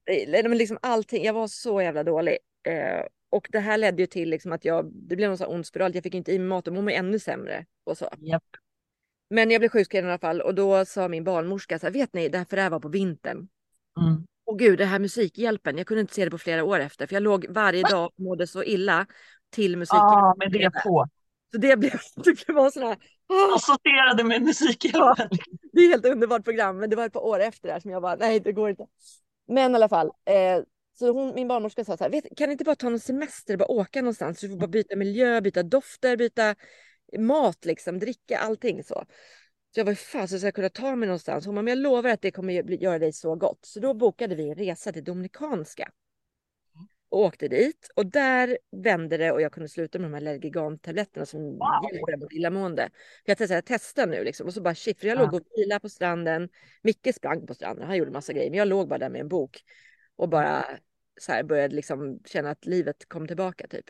mm. 0.08 0.50
men 0.50 0.58
liksom 0.58 0.78
allting. 0.82 1.24
Jag 1.24 1.34
var 1.34 1.48
så 1.48 1.82
jävla 1.82 2.04
dålig. 2.04 2.38
Eh, 2.68 3.06
och 3.30 3.48
det 3.52 3.60
här 3.60 3.78
ledde 3.78 4.02
ju 4.02 4.08
till 4.08 4.30
liksom 4.30 4.52
att 4.52 4.66
jag, 4.66 4.92
det 4.94 5.16
blev 5.16 5.30
någon 5.30 5.38
sån 5.38 5.56
ond 5.56 5.66
spiral. 5.66 5.92
Jag 5.96 6.04
fick 6.04 6.16
inte 6.16 6.32
i 6.32 6.40
mig 6.40 6.48
mat 6.48 6.68
och 6.68 6.74
mådde 6.74 6.94
ännu 6.94 7.20
sämre. 7.20 7.66
Och 7.84 7.98
så. 7.98 8.10
Yep. 8.22 8.44
Men 9.30 9.52
jag 9.52 9.62
blev 9.62 9.70
sjukskriven 9.70 10.10
i 10.10 10.12
alla 10.12 10.20
fall 10.20 10.42
och 10.42 10.56
då 10.56 10.86
sa 10.86 11.08
min 11.08 11.24
barnmorska 11.24 11.80
så 11.80 11.86
här, 11.86 11.94
vet 11.94 12.14
ni, 12.14 12.30
därför 12.30 12.56
det 12.56 12.62
här 12.62 12.70
var 12.70 12.80
på 12.80 12.90
vintern. 12.90 13.48
Mm. 14.02 14.26
Och 14.46 14.60
gud, 14.60 14.80
det 14.80 14.86
här 14.86 15.00
Musikhjälpen, 15.00 15.78
jag 15.78 15.88
kunde 15.88 16.02
inte 16.02 16.14
se 16.14 16.26
det 16.26 16.32
på 16.32 16.38
flera 16.38 16.64
år 16.64 16.80
efter, 16.80 17.08
för 17.08 17.16
jag 17.16 17.24
låg 17.24 17.46
varje 17.50 17.84
dag 17.84 18.06
och 18.06 18.24
mådde 18.24 18.48
så 18.48 18.64
illa 18.64 19.06
till 19.52 19.78
Musikhjälpen. 19.78 20.10
Ja, 20.10 20.36
med 20.38 20.52
det 20.52 20.72
på. 20.84 21.08
Så 21.52 21.58
det 21.58 21.78
blev, 21.78 21.92
det 22.16 22.46
blev 22.48 22.70
sån 22.70 22.84
här... 22.84 22.98
Oh. 23.30 23.56
Associerade 23.56 24.24
med 24.24 24.42
Musikhjälpen. 24.42 25.02
Ja, 25.18 25.28
det 25.74 25.82
är 25.82 25.90
helt 25.90 26.06
underbart 26.06 26.44
program, 26.44 26.78
men 26.78 26.90
det 26.90 26.96
var 26.96 27.06
ett 27.06 27.14
par 27.14 27.26
år 27.26 27.40
efter 27.40 27.68
det 27.68 27.74
här 27.74 27.80
som 27.80 27.92
jag 27.92 28.02
bara, 28.02 28.16
nej 28.16 28.40
det 28.40 28.52
går 28.52 28.70
inte. 28.70 28.86
Men 29.48 29.72
i 29.72 29.76
alla 29.76 29.90
fall, 29.90 30.08
eh, 30.08 30.64
så 30.94 31.12
hon, 31.12 31.36
min 31.36 31.48
barnmorska 31.48 31.86
sa 31.86 31.98
så 31.98 32.04
här, 32.04 32.12
vet, 32.12 32.38
kan 32.38 32.50
ni 32.50 32.52
inte 32.52 32.64
bara 32.64 32.76
ta 32.76 32.90
någon 32.90 33.00
semester 33.00 33.54
och 33.54 33.60
bara 33.60 33.72
åka 33.72 34.02
någonstans? 34.02 34.40
Så 34.40 34.46
du 34.46 34.52
får 34.52 34.60
bara 34.60 34.68
byta 34.68 34.96
miljö, 34.96 35.42
byta 35.42 35.64
dofter, 35.64 36.18
byta 36.18 36.56
mat, 37.20 37.66
liksom, 37.66 38.00
dricka, 38.00 38.40
allting 38.40 38.84
så. 38.84 39.06
Så 39.74 39.80
jag 39.80 39.86
var 39.86 39.94
fan 39.94 40.28
så 40.28 40.46
jag 40.46 40.54
kunna 40.54 40.70
ta 40.70 40.96
mig 40.96 41.08
någonstans. 41.08 41.46
Hon 41.46 41.56
bara, 41.56 41.62
men 41.62 41.72
jag 41.72 41.78
lovar 41.78 42.10
att 42.10 42.22
det 42.22 42.32
kommer 42.32 42.54
göra 42.74 43.00
dig 43.00 43.14
så 43.14 43.36
gott. 43.36 43.66
Så 43.66 43.80
då 43.80 43.94
bokade 43.94 44.36
vi 44.36 44.50
en 44.50 44.56
resa 44.56 44.92
till 44.92 45.04
Dominikanska. 45.04 45.92
Och 47.10 47.20
åkte 47.20 47.48
dit 47.48 47.90
och 47.96 48.06
där 48.06 48.58
vände 48.72 49.18
det 49.18 49.32
och 49.32 49.42
jag 49.42 49.52
kunde 49.52 49.70
sluta 49.70 50.00
med 50.00 50.12
de 50.12 50.14
här 50.14 50.22
Lergigan-tabletterna 50.22 51.26
som 51.26 51.42
wow. 51.42 51.90
hjälper 51.92 52.18
mot 52.18 52.34
illamående. 52.34 52.90
För 53.26 53.54
jag 53.54 53.66
testade, 53.66 54.12
jag 54.12 54.20
nu 54.20 54.24
liksom 54.24 54.48
och 54.48 54.54
så 54.54 54.62
bara 54.62 54.76
shit, 54.76 55.00
för 55.00 55.08
jag 55.08 55.18
ja. 55.18 55.22
låg 55.22 55.34
och 55.34 55.42
vilade 55.56 55.80
på 55.80 55.90
stranden. 55.90 56.50
Micke 56.82 57.16
sprang 57.16 57.48
på 57.48 57.54
stranden, 57.54 57.88
han 57.88 57.98
gjorde 57.98 58.12
massa 58.12 58.34
grejer, 58.34 58.50
men 58.50 58.60
jag 58.60 58.68
låg 58.68 58.90
bara 58.90 59.00
där 59.00 59.10
med 59.10 59.22
en 59.22 59.28
bok 59.28 59.64
och 60.16 60.30
bara 60.30 60.66
så 61.20 61.32
här 61.32 61.44
började 61.44 61.76
liksom 61.76 62.20
känna 62.26 62.50
att 62.50 62.66
livet 62.66 63.10
kom 63.10 63.28
tillbaka 63.28 63.68
typ. 63.68 63.86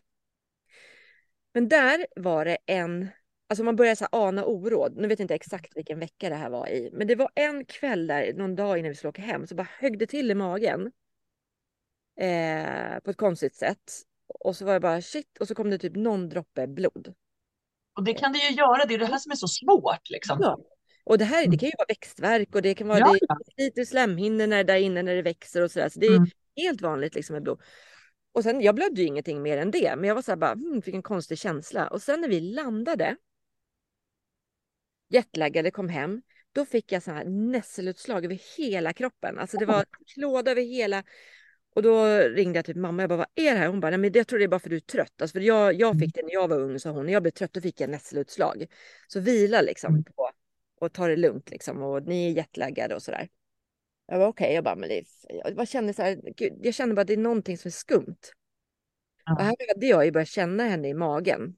Men 1.54 1.68
där 1.68 2.06
var 2.16 2.46
det 2.46 2.58
en, 2.66 3.08
alltså 3.54 3.64
man 3.64 3.76
börjar 3.76 3.96
så 3.96 4.08
ana 4.12 4.46
oråd. 4.46 4.96
Nu 4.96 5.08
vet 5.08 5.20
jag 5.20 5.24
inte 5.24 5.36
exakt 5.36 5.78
vilken 5.78 6.00
vecka 6.00 6.30
det 6.30 6.36
här 6.36 6.50
var 6.50 6.68
i, 6.70 6.90
men 6.94 7.08
det 7.08 7.16
var 7.16 7.32
en 7.36 7.66
kväll 7.66 8.08
där 8.08 8.34
någon 8.34 8.56
dag 8.56 8.78
innan 8.78 8.90
vi 8.90 8.96
skulle 8.96 9.10
åka 9.10 9.22
hem 9.22 9.48
så 9.48 9.56
bara 9.56 9.68
högg 9.80 10.00
det 10.00 10.08
till 10.08 10.32
i 10.32 10.36
magen. 10.36 10.92
Eh, 12.20 13.00
på 13.04 13.12
ett 13.12 13.18
konstigt 13.18 13.56
sätt. 13.56 13.92
Och 14.40 14.56
så 14.56 14.66
var 14.66 14.74
det 14.74 14.80
bara 14.80 15.02
shit 15.02 15.38
och 15.40 15.48
så 15.48 15.56
kom 15.56 15.70
det 15.70 15.78
typ 15.78 15.96
någon 15.96 16.30
droppe 16.30 16.68
blod. 16.68 17.14
Och 17.96 18.04
det 18.04 18.14
kan 18.14 18.34
det 18.34 18.40
ju 18.40 18.56
göra, 18.56 18.86
det 18.86 18.94
är 18.94 19.00
det 19.00 19.06
här 19.06 19.18
som 19.18 19.32
är 19.32 19.36
så 19.36 19.48
svårt 19.48 20.10
liksom. 20.10 20.38
Ja. 20.42 20.60
Och 21.04 21.18
det 21.18 21.26
här 21.26 21.38
det 21.38 21.46
mm. 21.46 21.58
kan 21.58 21.68
ju 21.68 21.74
vara 21.78 21.88
växtverk 21.88 22.56
och 22.56 22.62
det 22.62 22.76
kan 22.76 22.88
vara 22.88 23.00
ja. 23.00 23.16
det, 23.56 23.64
lite 23.64 23.86
slemhinnorna 23.86 24.64
där 24.64 24.76
inne 24.76 25.04
när 25.04 25.16
det 25.16 25.22
växer 25.22 25.62
och 25.62 25.72
sådär. 25.72 25.90
Så 25.90 26.00
det 26.00 26.06
är 26.06 26.16
mm. 26.16 26.30
helt 26.56 26.82
vanligt 26.82 27.16
liksom 27.16 27.34
med 27.34 27.44
blod. 27.44 27.62
Och 28.32 28.44
sen, 28.44 28.62
jag 28.62 28.76
blödde 28.76 29.02
ju 29.02 29.08
ingenting 29.08 29.42
mer 29.42 29.58
än 29.58 29.72
det, 29.72 29.96
men 29.96 30.08
jag 30.08 30.16
var 30.16 30.22
så 30.22 30.32
här 30.32 30.38
bara, 30.38 30.54
hmm, 30.54 30.82
fick 30.82 30.96
en 30.96 31.04
konstig 31.04 31.40
känsla. 31.40 31.88
Och 31.88 32.02
sen 32.02 32.22
när 32.22 32.28
vi 32.28 32.40
landade, 32.40 33.16
jetlaggade, 35.14 35.72
kom 35.72 35.90
hem, 35.90 36.22
då 36.52 36.66
fick 36.66 36.92
jag 36.92 37.04
så 37.04 37.12
här 37.12 37.26
nässelutslag 37.26 38.26
över 38.26 38.42
hela 38.58 38.94
kroppen. 38.94 39.40
Alltså 39.40 39.58
det 39.58 39.66
var 39.66 39.86
klåda 40.14 40.52
över 40.52 40.62
hela. 40.62 41.04
Och 41.76 41.84
då 41.84 42.06
ringde 42.18 42.58
jag 42.58 42.66
till 42.66 42.78
mamma, 42.78 43.04
jag 43.04 43.10
bara, 43.10 43.18
vad 43.18 43.28
är 43.36 43.52
det 43.52 43.58
här? 43.58 43.68
Hon 43.68 43.80
bara, 43.80 43.90
nej 43.90 43.98
men 44.00 44.12
jag 44.14 44.28
tror 44.28 44.40
det 44.40 44.46
är 44.46 44.48
bara 44.48 44.60
för 44.60 44.68
att 44.68 44.72
du 44.72 44.76
är 44.76 44.80
trött. 44.80 45.22
Alltså 45.22 45.34
för 45.34 45.40
jag, 45.40 45.74
jag 45.74 46.00
fick 46.00 46.16
det 46.16 46.22
när 46.24 46.34
jag 46.34 46.48
var 46.48 46.60
ung, 46.60 46.80
sa 46.80 46.90
hon. 46.90 47.06
När 47.06 47.14
jag 47.14 47.24
blev 47.24 47.32
trött 47.32 47.54
då 47.54 47.62
fick 47.62 47.82
jag 47.82 47.90
nässelutslag. 47.90 48.66
Så 49.08 49.20
vila 49.20 49.62
liksom 49.62 49.94
mm. 49.94 50.04
på 50.04 50.32
och 50.80 50.94
ta 50.94 51.08
det 51.08 51.16
lugnt 51.16 51.50
liksom. 51.50 51.82
Och 51.82 52.04
ni 52.04 52.32
är 52.32 52.36
jetlaggade 52.36 52.96
och 52.96 53.04
sådär. 53.04 53.30
Jag 54.08 54.20
var 54.20 54.28
okej, 54.28 54.46
okay. 54.46 54.56
jag 54.56 54.64
bara, 54.64 54.76
men 54.76 54.90
det, 54.90 55.04
jag 55.30 55.56
bara 55.56 55.66
kände 55.66 55.94
så 55.94 56.02
här, 56.02 56.22
gud, 56.36 56.54
jag 56.62 56.74
kände 56.74 56.96
bara 56.96 57.02
att 57.02 57.08
det 57.08 57.14
är 57.14 57.18
någonting 57.18 57.58
som 57.58 57.70
är 57.70 57.72
skumt. 57.72 58.20
Ja. 59.26 59.34
Och 59.34 59.44
här 59.44 59.56
hade 59.74 59.86
jag 59.86 60.06
ju 60.06 60.12
börjat 60.12 60.30
känna 60.30 60.64
henne 60.64 60.88
i 60.88 60.94
magen. 60.94 61.56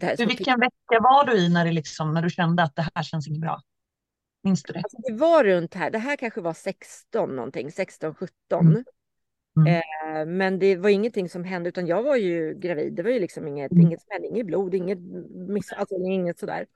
Så 0.00 0.26
vilken 0.26 0.60
vecka 0.60 1.00
var 1.00 1.26
du 1.26 1.32
i 1.32 1.48
när, 1.48 1.64
det 1.64 1.72
liksom, 1.72 2.14
när 2.14 2.22
du 2.22 2.30
kände 2.30 2.62
att 2.62 2.76
det 2.76 2.88
här 2.94 3.02
känns 3.02 3.28
inte 3.28 3.40
bra? 3.40 3.60
Minns 4.42 4.62
du 4.62 4.72
det? 4.72 4.78
Alltså 4.78 4.96
det 5.08 5.12
var 5.12 5.44
runt 5.44 5.74
här, 5.74 5.90
det 5.90 5.98
här 5.98 6.16
kanske 6.16 6.40
var 6.40 6.54
16 6.54 7.36
någonting, 7.36 7.72
16, 7.72 8.14
17. 8.14 8.30
Mm. 8.60 8.84
Mm. 9.56 9.66
Eh, 9.66 10.26
men 10.26 10.58
det 10.58 10.76
var 10.76 10.88
ingenting 10.88 11.28
som 11.28 11.44
hände, 11.44 11.68
utan 11.68 11.86
jag 11.86 12.02
var 12.02 12.16
ju 12.16 12.54
gravid. 12.54 12.94
Det 12.94 13.02
var 13.02 13.10
ju 13.10 13.20
liksom 13.20 13.48
inget, 13.48 13.72
mm. 13.72 13.86
inget 13.86 14.00
hände, 14.08 14.28
inget 14.28 14.46
blod, 14.46 14.74
inget 14.74 14.98
miss, 15.48 15.72
alltså 15.72 15.94
inget 15.94 16.38
sådär. 16.38 16.66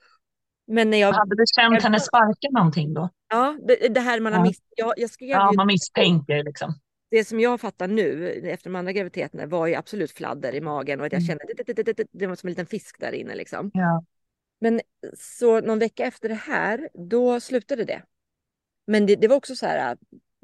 Men 0.66 0.90
när 0.90 0.98
jag... 0.98 1.12
Hade 1.12 1.36
du 1.36 1.44
känt 1.60 1.82
henne 1.82 2.00
sparka 2.00 2.48
någonting 2.50 2.94
då? 2.94 3.08
Ja, 3.28 3.56
det, 3.68 3.88
det 3.88 4.00
här 4.00 4.20
man 4.20 4.32
har 4.32 4.40
ja. 4.40 4.46
miss... 4.46 4.58
Jag, 4.76 4.92
jag 4.96 5.10
skrev 5.10 5.28
ja, 5.28 5.52
man 5.56 5.66
misstänker 5.66 6.44
liksom. 6.44 6.74
Det 7.10 7.24
som 7.24 7.40
jag 7.40 7.60
fattar 7.60 7.88
nu 7.88 8.32
efter 8.32 8.70
de 8.70 8.76
andra 8.76 8.92
graviditeterna 8.92 9.46
var 9.46 9.66
ju 9.66 9.74
absolut 9.74 10.12
fladder 10.12 10.54
i 10.54 10.60
magen 10.60 11.00
och 11.00 11.06
att 11.06 11.12
jag 11.12 11.22
mm. 11.22 11.26
kände 11.26 11.44
det, 11.84 12.08
det, 12.12 12.26
var 12.26 12.34
som 12.34 12.46
en 12.46 12.50
liten 12.50 12.66
fisk 12.66 13.00
där 13.00 13.12
inne 13.12 13.34
liksom. 13.34 13.70
Ja. 13.74 14.04
Men 14.60 14.80
så 15.16 15.60
någon 15.60 15.78
vecka 15.78 16.04
efter 16.04 16.28
det 16.28 16.34
här, 16.34 16.88
då 17.08 17.40
slutade 17.40 17.84
det. 17.84 18.02
Men 18.86 19.06
det, 19.06 19.16
det 19.16 19.28
var 19.28 19.36
också 19.36 19.56
så 19.56 19.66
här, 19.66 19.96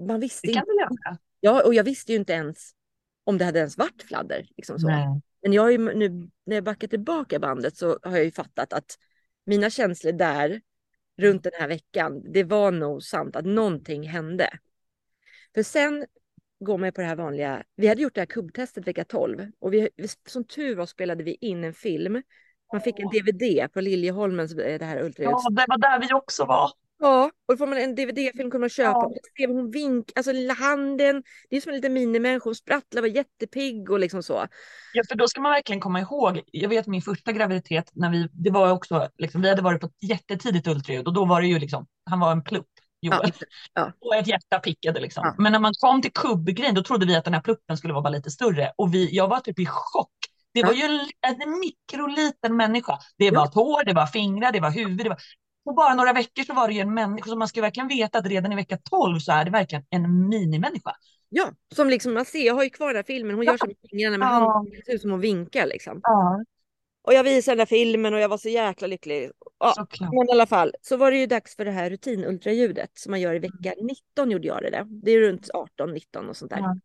man 0.09 0.21
visste 0.21 0.47
det 0.47 0.53
kan 0.53 0.63
inte. 0.63 0.73
göra. 0.73 1.19
Ja, 1.41 1.65
och 1.67 1.75
jag 1.75 1.85
visste 1.85 2.13
ju 2.13 2.19
inte 2.19 2.33
ens 2.33 2.73
om 3.25 3.39
det 3.39 3.45
hade 3.45 3.59
ens 3.59 3.79
varit 3.79 4.03
fladder. 4.03 4.47
Liksom 4.57 4.79
så. 4.79 4.87
Nej. 4.87 5.21
Men 5.43 5.53
jag 5.53 5.73
ju 5.73 5.79
nu, 5.79 6.09
när 6.47 6.55
jag 6.55 6.65
backar 6.65 6.89
tillbaka 6.89 7.39
bandet 7.39 7.77
så 7.77 7.99
har 8.03 8.17
jag 8.17 8.25
ju 8.25 8.31
fattat 8.31 8.73
att 8.73 8.99
mina 9.47 9.71
känslor 9.71 10.13
där 10.13 10.61
runt 11.17 11.43
den 11.43 11.53
här 11.59 11.69
veckan, 11.69 12.33
det 12.33 12.45
var 12.45 12.71
nog 12.71 13.03
sant 13.03 13.37
att 13.37 13.45
någonting 13.45 14.09
hände. 14.09 14.49
För 15.55 15.63
sen 15.63 16.07
går 16.61 16.79
man 16.79 16.93
på 16.93 17.01
det 17.01 17.07
här 17.07 17.17
vanliga. 17.17 17.63
Vi 17.77 17.87
hade 17.87 18.03
gjort 18.03 18.15
det 18.15 18.21
här 18.21 18.27
kubbtestet 18.27 18.89
vecka 18.89 19.05
12 19.05 19.47
och 19.61 19.75
vi, 19.75 19.89
som 20.29 20.45
tur 20.45 20.77
var 20.77 20.87
spelade 20.87 21.25
vi 21.25 21.37
in 21.41 21.65
en 21.65 21.75
film. 21.75 22.23
Man 22.73 22.81
fick 22.81 22.99
en 22.99 23.09
DVD 23.09 23.73
på 23.73 23.81
Liljeholmens 23.81 24.55
eh, 24.55 24.79
det 24.79 24.85
här 24.85 25.03
ultraljuds. 25.03 25.45
Ja, 25.45 25.51
det 25.51 25.65
var 25.69 25.79
där 25.79 26.01
vi 26.01 26.15
också 26.15 26.45
var. 26.45 26.71
Ja, 26.99 27.31
och 27.49 27.59
får 27.59 27.67
man 27.67 27.79
en 27.79 27.95
DVD-film 27.95 28.51
kunde 28.51 28.59
man 28.59 28.69
köpa. 28.69 29.11
Ja. 29.35 29.49
Och 29.49 29.55
hon 29.55 29.71
vink, 29.71 30.13
alltså 30.15 30.33
lilla 30.33 30.55
handen. 30.55 31.23
Det 31.51 31.57
är 31.57 31.61
som 31.61 31.71
en 31.71 31.77
liten 31.77 31.93
minimänniska. 31.93 32.45
Hon 32.45 32.55
sprattlade, 32.55 33.09
var 33.09 33.17
jättepigg 33.17 33.91
och 33.91 33.99
liksom 33.99 34.23
så. 34.23 34.47
Ja, 34.93 35.03
för 35.09 35.15
då 35.15 35.29
ska 35.29 35.41
man 35.41 35.53
verkligen 35.53 35.81
komma 35.81 36.01
ihåg. 36.01 36.41
Jag 36.47 36.69
vet 36.69 36.87
min 36.87 37.03
första 37.03 37.33
graviditet 37.33 37.91
när 37.93 38.11
vi, 38.11 38.29
det 38.33 38.51
var 38.51 38.73
också 38.73 39.09
liksom, 39.19 39.43
vi 39.43 39.49
hade 39.49 39.63
varit 39.63 39.81
på 39.81 39.87
ett 39.87 40.03
jättetidigt 40.03 40.67
ultraljud 40.67 41.07
och 41.07 41.15
då 41.15 41.25
var 41.25 41.41
det 41.41 41.47
ju 41.47 41.59
liksom, 41.59 41.87
han 42.05 42.21
var 42.21 42.33
en 42.33 42.45
plupp. 42.45 42.69
Joel. 43.05 43.33
Ja. 43.75 43.93
Och 44.01 44.17
ett 44.17 44.27
hjärta 44.27 44.59
pickade 44.59 45.01
liksom. 45.01 45.23
Ja. 45.27 45.35
Men 45.39 45.53
när 45.53 45.59
man 45.59 45.73
kom 45.81 46.03
till 46.03 46.13
kubbgrejen 46.13 46.75
då 46.75 46.83
trodde 46.83 47.07
vi 47.07 47.17
att 47.17 47.25
den 47.25 47.35
här 47.35 47.41
pluppen 47.41 47.77
skulle 47.77 47.93
vara 47.93 48.03
bara 48.03 48.11
lite 48.11 48.31
större 48.31 48.73
och 48.77 48.95
vi, 48.95 49.17
jag 49.17 49.29
var 49.29 49.41
typ 49.41 49.59
i 49.59 49.67
chock. 49.67 50.11
Det 50.55 50.63
var 50.63 50.73
ju 50.73 50.83
en, 50.83 51.01
en 51.43 51.61
mikroliten 51.61 52.57
människa. 52.57 52.99
Det 53.19 53.31
var 53.31 53.47
tår, 53.47 53.85
det 53.85 53.93
var 53.93 54.07
fingrar, 54.07 54.53
det 54.53 54.61
var 54.61 54.71
huvud. 54.71 54.99
Det 54.99 55.09
var, 55.09 55.19
på 55.65 55.73
bara 55.73 55.95
några 55.95 56.13
veckor 56.13 56.43
så 56.43 56.55
var 56.55 56.69
det 56.69 56.75
ju 56.75 56.81
en 56.81 56.95
människa, 56.95 57.31
så 57.31 57.37
man 57.37 57.49
ska 57.49 57.61
verkligen 57.61 57.89
veta 57.89 58.19
att 58.19 58.27
redan 58.27 58.53
i 58.53 58.57
vecka 58.57 58.79
12 58.91 59.19
så 59.19 59.33
är 59.33 59.45
det 59.45 59.51
verkligen 59.51 59.85
en 59.91 60.29
minimänniska. 60.29 60.97
Ja, 61.29 61.51
som 61.75 61.89
liksom 61.89 62.15
man 62.15 62.25
ser, 62.25 62.47
jag 62.47 62.55
har 62.55 62.65
ju 62.65 62.71
kvar 62.71 62.87
den 62.87 62.97
här 62.97 63.03
filmen, 63.03 63.37
hon 63.37 63.45
ja. 63.45 63.53
gör 63.53 63.59
så 63.59 63.67
med 63.67 63.77
fingrarna 63.91 64.19
med 64.19 64.27
ja. 64.27 64.31
handen, 64.31 64.73
det 64.77 64.85
ser 64.87 64.95
ut 64.95 65.01
som 65.01 65.11
hon 65.11 65.21
vinkar 65.21 65.67
liksom. 65.67 66.01
Ja. 66.03 66.45
Och 67.05 67.15
jag 67.15 67.25
visade 67.25 67.53
den 67.53 67.59
där 67.59 67.67
filmen 67.67 68.15
och 68.15 68.21
jag 68.21 68.29
var 68.29 68.39
så 68.39 68.49
jäkla 68.49 68.87
lycklig. 68.87 69.31
Ja, 69.59 69.87
men 70.01 70.29
i 70.29 70.33
alla 70.33 70.47
fall 70.47 70.73
så 70.83 70.97
var 70.97 71.11
det 71.11 71.17
ju 71.17 71.27
dags 71.27 71.57
för 71.57 71.65
det 71.65 71.71
här 71.71 71.91
rutinultraljudet 71.91 72.91
som 72.99 73.11
man 73.11 73.21
gör 73.21 73.35
i 73.35 73.39
vecka 73.39 73.75
19 73.83 74.31
gjorde 74.31 74.47
jag 74.47 74.63
det. 74.63 74.71
Där. 74.71 74.85
Det 74.85 75.11
är 75.11 75.21
runt 75.21 75.51
18, 75.55 75.93
19 75.93 76.29
och 76.29 76.37
sånt 76.37 76.51
där. 76.51 76.59
Ja. 76.59 76.77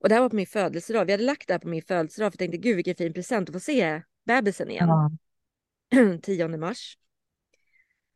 Och 0.00 0.08
det 0.08 0.14
här 0.14 0.22
var 0.22 0.30
på 0.30 0.36
min 0.36 0.46
födelsedag. 0.46 1.04
Vi 1.04 1.12
hade 1.12 1.24
lagt 1.24 1.48
det 1.48 1.54
här 1.54 1.58
på 1.58 1.68
min 1.68 1.82
födelsedag 1.82 2.32
för 2.32 2.34
jag 2.34 2.38
tänkte 2.38 2.68
gud 2.68 2.76
vilken 2.76 2.94
fin 2.94 3.12
present 3.12 3.48
att 3.48 3.54
få 3.54 3.60
se 3.60 4.02
bebisen 4.24 4.70
igen. 4.70 4.88
Ja. 4.88 6.18
10 6.22 6.48
mars. 6.48 6.98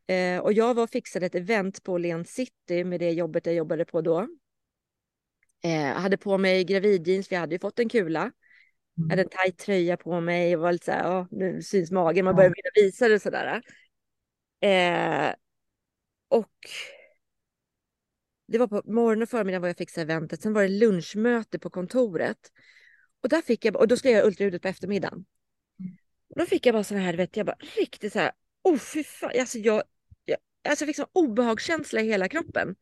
Eh, 0.07 0.39
och 0.39 0.53
jag 0.53 0.75
var 0.75 0.83
och 0.83 0.91
fixade 0.91 1.27
ett 1.27 1.35
event 1.35 1.83
på 1.83 1.99
Len 1.99 2.25
City 2.25 2.85
med 2.85 3.01
det 3.01 3.11
jobbet 3.11 3.47
jag 3.47 3.55
jobbade 3.55 3.85
på 3.85 4.01
då. 4.01 4.29
Eh, 5.63 5.93
hade 5.93 6.17
på 6.17 6.39
mig 6.39 6.65
gravidjeans, 6.65 7.33
vi 7.33 7.37
hade 7.37 7.55
ju 7.55 7.59
fått 7.59 7.79
en 7.79 7.89
kula. 7.89 8.33
Mm. 9.01 9.11
Hade 9.11 9.23
en 9.23 9.29
tajt 9.29 9.59
tröja 9.59 9.97
på 9.97 10.21
mig 10.21 10.57
och 10.57 10.63
var 10.63 10.73
lite 10.73 10.85
så 10.85 10.93
här, 10.93 11.21
oh, 11.21 11.27
nu 11.31 11.63
syns 11.63 11.91
magen, 11.91 12.25
man 12.25 12.37
börjar 12.37 12.51
vilja 12.51 12.87
visa 12.87 13.09
det 13.09 13.21
sådär. 13.21 13.63
Eh, 14.61 15.35
och 16.29 16.53
det 18.47 18.59
var 18.59 18.67
på 18.67 18.83
morgonen 18.85 19.23
och 19.23 19.29
förmiddagen 19.29 19.63
var 19.63 19.69
jag 19.69 19.77
fixade 19.77 20.13
eventet. 20.13 20.43
Sen 20.43 20.53
var 20.53 20.63
det 20.63 20.69
lunchmöte 20.69 21.59
på 21.59 21.71
kontoret. 21.71 22.53
Och 23.23 23.29
där 23.29 23.43
fick 23.43 23.65
jag, 23.65 23.77
och 23.77 23.89
då 23.89 23.97
skulle 23.97 24.13
jag 24.13 24.19
göra 24.19 24.27
ultraljudet 24.27 24.63
på 24.63 24.69
eftermiddagen. 24.69 25.25
Då 26.37 26.47
fick 26.47 26.67
jag 26.67 26.75
bara 26.75 26.85
så 26.85 26.95
här, 26.95 27.15
vet 27.15 27.37
jag 27.37 27.47
bara 27.47 27.57
riktigt 27.77 28.13
så 28.13 28.19
här, 28.19 28.33
oh 28.63 28.79
fy 28.79 29.05
fan, 29.05 29.31
alltså 29.41 29.59
jag, 29.59 29.83
jag, 30.25 30.39
alltså 30.69 30.85
jag 30.85 30.89
fick 30.89 30.97
sån 30.97 31.07
obehagskänsla 31.13 32.01
i 32.01 32.07
hela 32.07 32.29
kroppen. 32.29 32.77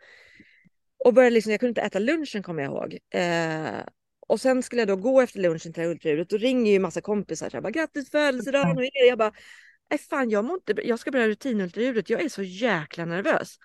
Och 1.05 1.15
började 1.15 1.35
liksom, 1.35 1.53
jag 1.53 1.61
kunde 1.61 1.69
inte 1.69 1.81
äta 1.81 1.99
lunchen 1.99 2.43
kommer 2.43 2.63
jag 2.63 2.73
ihåg. 2.73 2.99
Eh, 3.11 3.81
och 4.29 4.41
sen 4.41 4.63
skulle 4.63 4.81
jag 4.81 4.89
då 4.89 4.97
gå 4.97 5.21
efter 5.21 5.41
lunchen 5.41 5.73
till 5.73 5.83
ultraljudet, 5.83 6.31
då 6.31 6.37
ringer 6.37 6.73
ju 6.73 6.79
massa 6.79 7.01
kompisar 7.01 7.51
så 7.51 7.57
jag 7.57 7.63
bara 7.63 7.71
grattis 7.71 8.11
födelsedagen 8.11 8.79
och 8.79 8.85
jag 9.09 9.19
bara, 9.19 9.33
nej 9.91 9.99
fan 9.99 10.31
jag 10.31 10.45
inte, 10.45 10.87
jag 10.89 10.99
ska 10.99 11.11
börja 11.11 11.29
rutinultraljudet, 11.29 12.11
jag 12.11 12.23
är 12.23 12.29
så 12.29 12.43
jäkla 12.43 13.05
nervös. 13.05 13.57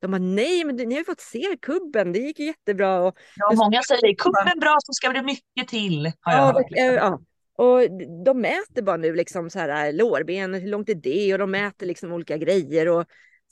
De 0.00 0.10
bara 0.10 0.18
nej, 0.18 0.64
men 0.64 0.76
ni 0.76 0.94
har 0.94 0.98
ju 0.98 1.04
fått 1.04 1.20
se 1.20 1.56
kubben, 1.62 2.12
det 2.12 2.18
gick 2.18 2.38
ju 2.38 2.46
jättebra. 2.46 3.02
Och, 3.02 3.18
ja, 3.36 3.52
många 3.54 3.82
säger 3.82 4.14
kubben 4.14 4.60
bra 4.60 4.76
så 4.84 4.92
ska 4.92 5.08
det 5.08 5.22
mycket 5.22 5.68
till. 5.68 6.12
Har 6.20 6.32
jag 6.32 6.40
ja, 6.40 6.52
hört, 6.52 6.70
liksom. 6.70 6.94
ja, 6.94 7.20
och 7.56 7.80
de 8.24 8.40
mäter 8.40 8.82
bara 8.82 8.96
nu 8.96 9.14
liksom 9.14 9.50
så 9.50 9.58
här 9.58 9.86
äh, 9.86 9.94
lårben, 9.94 10.54
hur 10.54 10.68
långt 10.68 10.88
är 10.88 10.94
det? 10.94 11.32
Och 11.32 11.38
de 11.38 11.50
mäter 11.50 11.86
liksom 11.86 12.12
olika 12.12 12.36
grejer. 12.36 12.88
Och 12.88 13.04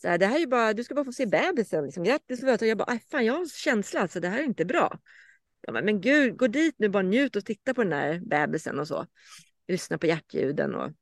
så 0.03 0.09
här, 0.09 0.19
det 0.19 0.27
här 0.27 0.43
är 0.43 0.47
bara, 0.47 0.73
du 0.73 0.85
ska 0.85 0.95
bara 0.95 1.05
få 1.05 1.13
se 1.13 1.27
bebisen. 1.27 1.85
Liksom. 1.85 2.05
Grattis 2.05 2.43
och 2.43 2.67
jag 2.67 2.79
bara, 2.79 2.99
fan 3.11 3.25
jag 3.25 3.35
har 3.35 3.41
en 3.41 3.49
känsla, 3.49 4.01
alltså 4.01 4.21
det 4.21 4.29
här 4.29 4.39
är 4.39 4.45
inte 4.45 4.65
bra. 4.65 4.99
Jag 5.61 5.75
bara, 5.75 5.85
men 5.85 6.01
gud, 6.01 6.37
gå 6.37 6.47
dit 6.47 6.75
nu, 6.79 6.89
bara 6.89 7.03
njut 7.03 7.37
och 7.37 7.45
titta 7.45 7.75
på 7.75 7.83
den 7.83 7.91
där 7.91 8.21
bebisen 8.21 8.81
och 8.81 8.89
så. 8.89 9.07
Lyssna 9.69 9.99
på 9.99 10.07
hjärtljuden 10.07 10.75
och 10.75 10.93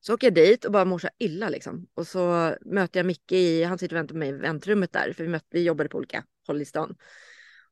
så 0.00 0.14
åker 0.14 0.26
jag 0.26 0.34
dit 0.34 0.64
och 0.64 0.72
bara 0.72 0.84
mår 0.84 0.98
så 0.98 1.08
illa 1.18 1.48
liksom. 1.48 1.86
Och 1.94 2.06
så 2.06 2.54
möter 2.60 3.00
jag 3.00 3.06
Micke 3.06 3.32
i, 3.32 3.64
han 3.64 3.78
sitter 3.78 3.96
och 3.96 3.98
väntar 3.98 4.14
på 4.14 4.18
mig 4.18 4.28
i 4.28 4.32
väntrummet 4.32 4.92
där, 4.92 5.12
för 5.12 5.24
vi, 5.24 5.30
mötte, 5.30 5.46
vi 5.50 5.62
jobbade 5.62 5.88
på 5.88 5.98
olika 5.98 6.24
håll 6.46 6.62
i 6.62 6.64
stan. 6.64 6.96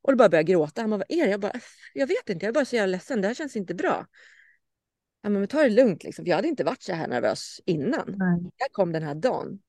Och 0.01 0.11
då 0.11 0.17
bara 0.17 0.29
började 0.29 0.51
jag 0.51 0.59
gråta. 0.59 0.81
Han 0.81 0.89
bara, 0.89 0.97
vad 0.97 1.11
är 1.19 1.25
det? 1.25 1.31
Jag 1.31 1.39
bara, 1.39 1.59
jag 1.93 2.07
vet 2.07 2.29
inte, 2.29 2.45
jag 2.45 2.49
är 2.49 2.53
bara 2.53 2.65
så 2.65 2.75
jävla 2.75 2.91
ledsen. 2.91 3.21
Det 3.21 3.27
här 3.27 3.35
känns 3.35 3.55
inte 3.55 3.75
bra. 3.75 4.07
Han 5.23 5.33
bara, 5.33 5.39
men 5.39 5.47
ta 5.47 5.63
det 5.63 5.69
lugnt 5.69 6.03
liksom. 6.03 6.25
För 6.25 6.29
jag 6.29 6.35
hade 6.35 6.47
inte 6.47 6.63
varit 6.63 6.81
så 6.81 6.93
här 6.93 7.07
nervös 7.07 7.61
innan. 7.65 8.15
Jag 8.57 8.71
kom 8.71 8.91
den 8.91 9.03
här 9.03 9.15
dagen. 9.15 9.59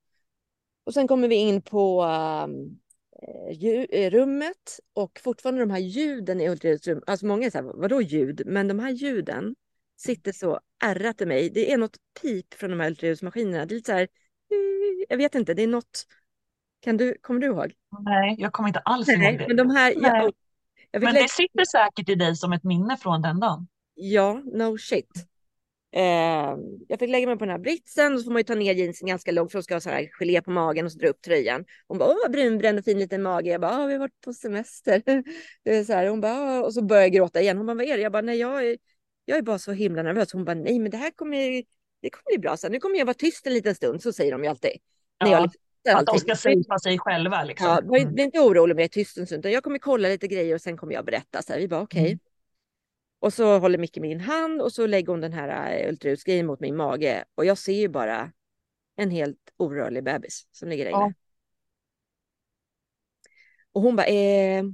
Och 0.84 0.94
sen 0.94 1.08
kommer 1.08 1.28
vi 1.28 1.34
in 1.34 1.62
på 1.62 2.02
äh, 2.02 2.46
rummet 4.10 4.80
och 4.92 5.20
fortfarande 5.24 5.62
de 5.62 5.70
här 5.70 5.78
ljuden 5.78 6.40
i 6.40 6.48
ultraljudsrum. 6.48 7.02
Alltså 7.06 7.26
många 7.26 7.46
är 7.46 7.50
så 7.50 7.58
här, 7.58 7.64
vadå 7.64 8.02
ljud? 8.02 8.42
Men 8.46 8.68
de 8.68 8.78
här 8.78 8.90
ljuden 8.90 9.54
sitter 9.96 10.32
så 10.32 10.60
ärrat 10.84 11.20
i 11.20 11.26
mig. 11.26 11.50
Det 11.50 11.72
är 11.72 11.78
något 11.78 11.96
pip 12.22 12.54
från 12.54 12.70
de 12.70 12.80
här 12.80 12.88
ultraljudsmaskinerna. 12.88 13.66
Det 13.66 13.74
är 13.74 13.76
lite 13.76 13.92
så 13.92 13.96
här, 13.96 14.08
jag 15.08 15.16
vet 15.16 15.34
inte, 15.34 15.54
det 15.54 15.62
är 15.62 15.66
något 15.66 16.06
kan 16.80 16.96
du, 16.96 17.18
kommer 17.20 17.40
du 17.40 17.46
ihåg? 17.46 17.72
Nej, 18.00 18.34
jag 18.38 18.52
kommer 18.52 18.68
inte 18.68 18.80
alls 18.80 19.08
ihåg 19.08 19.38
det. 19.38 19.44
Men, 19.48 19.56
de 19.56 19.70
här, 19.70 19.92
jag, 20.02 20.32
jag 20.90 21.02
men 21.02 21.14
det 21.14 21.30
sitter 21.30 21.64
säkert 21.64 22.08
i 22.08 22.14
dig 22.14 22.36
som 22.36 22.52
ett 22.52 22.64
minne 22.64 22.96
från 22.96 23.22
den 23.22 23.40
dagen. 23.40 23.68
Ja, 23.94 24.42
no 24.44 24.78
shit. 24.78 25.10
Eh, 25.92 26.56
jag 26.88 26.98
fick 26.98 27.10
lägga 27.10 27.26
mig 27.26 27.38
på 27.38 27.44
den 27.44 27.52
här 27.52 27.58
britsen 27.58 28.14
och 28.14 28.20
så 28.20 28.24
får 28.24 28.32
man 28.32 28.40
ju 28.40 28.44
ta 28.44 28.54
ner 28.54 28.74
jeansen 28.74 29.08
ganska 29.08 29.32
långt 29.32 29.52
för 29.52 29.58
att 29.58 29.64
ska 29.64 29.74
ha 29.74 29.80
så 29.80 29.90
här 29.90 30.10
gelé 30.12 30.42
på 30.42 30.50
magen 30.50 30.86
och 30.86 30.92
så 30.92 30.98
dra 30.98 31.08
upp 31.08 31.22
tröjan. 31.22 31.64
Hon 31.88 31.98
bara, 31.98 32.08
åh 32.08 32.30
brunbränd 32.30 32.78
och 32.78 32.84
fin 32.84 32.98
liten 32.98 33.22
mage. 33.22 33.50
Jag 33.50 33.60
bara, 33.60 33.86
vi 33.86 33.92
har 33.92 34.00
varit 34.00 34.20
på 34.24 34.32
semester. 34.32 35.02
det 35.64 35.76
är 35.76 35.84
så 35.84 35.92
här, 35.92 36.06
hon 36.06 36.20
bara, 36.20 36.64
och 36.64 36.74
så 36.74 36.82
börjar 36.82 37.02
jag 37.02 37.12
gråta 37.12 37.40
igen. 37.40 37.56
Hon 37.56 37.66
bara, 37.66 37.76
vad 37.76 37.86
är 37.86 37.96
det? 37.96 38.02
Jag 38.02 38.12
bara, 38.12 38.22
nej 38.22 38.38
jag 38.38 38.66
är, 38.66 38.76
jag 39.24 39.38
är 39.38 39.42
bara 39.42 39.58
så 39.58 39.72
himla 39.72 40.02
nervös. 40.02 40.32
Hon 40.32 40.44
bara, 40.44 40.54
nej 40.54 40.78
men 40.78 40.90
det 40.90 40.96
här 40.96 41.10
kommer, 41.10 41.62
det 42.02 42.10
kommer 42.10 42.36
bli 42.36 42.38
bra. 42.38 42.56
Så 42.56 42.68
nu 42.68 42.80
kommer 42.80 42.98
jag 42.98 43.06
vara 43.06 43.14
tyst 43.14 43.46
en 43.46 43.52
liten 43.52 43.74
stund, 43.74 44.02
så 44.02 44.12
säger 44.12 44.32
de 44.32 44.44
ju 44.44 44.50
alltid. 44.50 44.72
Ja. 45.18 45.26
När 45.26 45.32
jag 45.32 45.42
liksom 45.42 45.60
att 45.96 46.06
de 46.06 46.18
ska 46.18 46.34
safea 46.34 46.78
sig 46.78 46.98
själva. 46.98 47.44
Liksom. 47.44 47.66
Ja, 47.66 47.80
bli 47.82 48.00
mm. 48.00 48.18
inte 48.18 48.40
orolig 48.40 48.76
med 48.76 48.90
tyst 48.90 49.18
en 49.18 49.26
stund. 49.26 49.46
Jag 49.46 49.62
kommer 49.64 49.78
kolla 49.78 50.08
lite 50.08 50.28
grejer 50.28 50.54
och 50.54 50.60
sen 50.60 50.76
kommer 50.76 50.92
jag 50.92 51.04
berätta. 51.04 51.42
Så 51.42 51.52
här, 51.52 51.60
vi 51.60 51.68
bara 51.68 51.80
okej. 51.80 52.00
Okay. 52.00 52.12
Mm. 52.12 52.18
Och 53.20 53.32
så 53.32 53.58
håller 53.58 53.78
Micke 53.78 53.96
min 53.96 54.20
hand 54.20 54.62
och 54.62 54.72
så 54.72 54.86
lägger 54.86 55.08
hon 55.08 55.20
den 55.20 55.32
här 55.32 55.82
äh, 55.82 55.88
ultraljudsgrejen 55.88 56.46
mot 56.46 56.60
min 56.60 56.76
mage. 56.76 57.24
Och 57.34 57.44
jag 57.44 57.58
ser 57.58 57.72
ju 57.72 57.88
bara 57.88 58.32
en 58.96 59.10
helt 59.10 59.52
orörlig 59.56 60.04
bebis 60.04 60.46
som 60.52 60.68
ligger 60.68 60.84
där 60.84 60.90
inne. 60.90 61.00
Ja. 61.00 61.12
Och 63.72 63.82
hon 63.82 63.96
bara, 63.96 64.06
eh, 64.06 64.64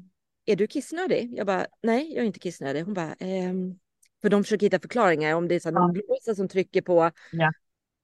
är 0.46 0.56
du 0.56 0.66
kissnödig? 0.66 1.32
Jag 1.36 1.46
bara, 1.46 1.66
nej, 1.82 2.14
jag 2.14 2.22
är 2.22 2.26
inte 2.26 2.38
kissnödig. 2.38 2.84
Hon 2.84 2.94
bara, 2.94 3.10
eh, 3.18 3.52
för 4.22 4.30
de 4.30 4.44
försöker 4.44 4.66
hitta 4.66 4.80
förklaringar 4.80 5.34
om 5.34 5.48
det 5.48 5.54
är 5.54 5.60
så 5.60 5.70
någon 5.70 5.94
ja. 5.94 6.02
blåsa 6.06 6.34
som 6.34 6.48
trycker 6.48 6.82
på. 6.82 7.10
Ja. 7.32 7.52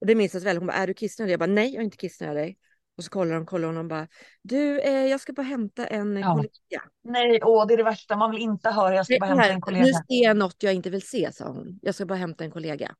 Och 0.01 0.07
det 0.07 0.15
minns 0.15 0.35
jag 0.35 0.41
väl. 0.41 0.57
Hon 0.57 0.67
bara, 0.67 0.77
är 0.77 0.87
du 0.87 0.95
kissnödig? 0.95 1.33
Jag 1.33 1.41
bara, 1.41 1.47
nej, 1.47 1.73
jag 1.73 1.81
är 1.81 1.85
inte 1.85 1.97
kissnödig. 1.97 2.59
Och 2.97 3.05
så 3.05 3.11
kollar 3.11 3.35
de, 3.35 3.47
kollar 3.47 3.67
hon 3.67 3.77
och 3.77 3.85
bara, 3.85 4.09
du, 4.43 4.81
eh, 4.81 5.07
jag 5.07 5.21
ska 5.21 5.33
bara 5.33 5.43
hämta 5.43 5.87
en 5.87 6.17
ja. 6.17 6.35
kollega. 6.35 6.83
Nej, 7.05 7.41
åh, 7.43 7.67
det 7.67 7.75
är 7.75 7.79
det 7.79 7.83
värsta, 7.83 8.17
man 8.17 8.31
vill 8.31 8.41
inte 8.41 8.71
höra, 8.71 8.95
jag 8.95 9.07
ska 9.07 9.17
bara 9.21 9.27
hämta 9.27 9.49
en 9.49 9.61
kollega. 9.61 9.85
Nu 9.85 9.93
ser 9.93 10.25
jag 10.25 10.37
något 10.37 10.63
jag 10.63 10.75
inte 10.75 10.91
vill 10.91 11.03
se, 11.03 11.33
sa 11.33 11.49
hon. 11.49 11.79
Jag 11.83 11.95
ska 11.95 12.07
bara 12.07 12.19
hämta 12.19 12.45
en 12.45 12.51
kollega. 12.51 12.95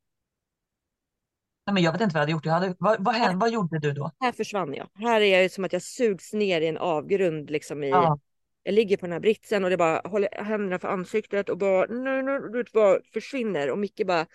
Nej, 1.65 1.73
men 1.73 1.83
jag 1.83 1.91
vet 1.91 2.01
inte 2.01 2.13
vad 2.13 2.19
jag 2.19 2.21
hade 2.21 2.31
gjort. 2.31 2.45
Jag 2.45 2.53
hade, 2.53 2.75
vad, 2.79 3.03
vad, 3.03 3.15
hände, 3.15 3.37
vad 3.37 3.51
gjorde 3.51 3.79
du 3.79 3.91
då? 3.91 4.11
Här 4.19 4.31
försvann 4.31 4.73
jag. 4.73 4.89
Här 4.93 5.21
är 5.21 5.41
jag 5.41 5.51
som 5.51 5.63
att 5.63 5.73
jag 5.73 5.81
sugs 5.81 6.33
ner 6.33 6.61
i 6.61 6.67
en 6.67 6.77
avgrund. 6.77 7.49
Liksom 7.49 7.83
i, 7.83 7.89
ja. 7.89 8.19
Jag 8.63 8.73
ligger 8.73 8.97
på 8.97 9.05
den 9.05 9.13
här 9.13 9.19
britsen 9.19 9.63
och 9.63 9.69
det 9.69 9.77
bara 9.77 10.01
håller 10.05 10.43
händerna 10.43 10.79
för 10.79 10.87
ansiktet 10.87 11.49
och 11.49 11.57
bara, 11.57 11.85
nej, 11.89 12.23
nej, 12.23 12.39
det 12.53 12.73
bara 12.73 12.99
försvinner. 13.13 13.71
Och 13.71 13.77
Micke 13.77 14.01
bara, 14.07 14.25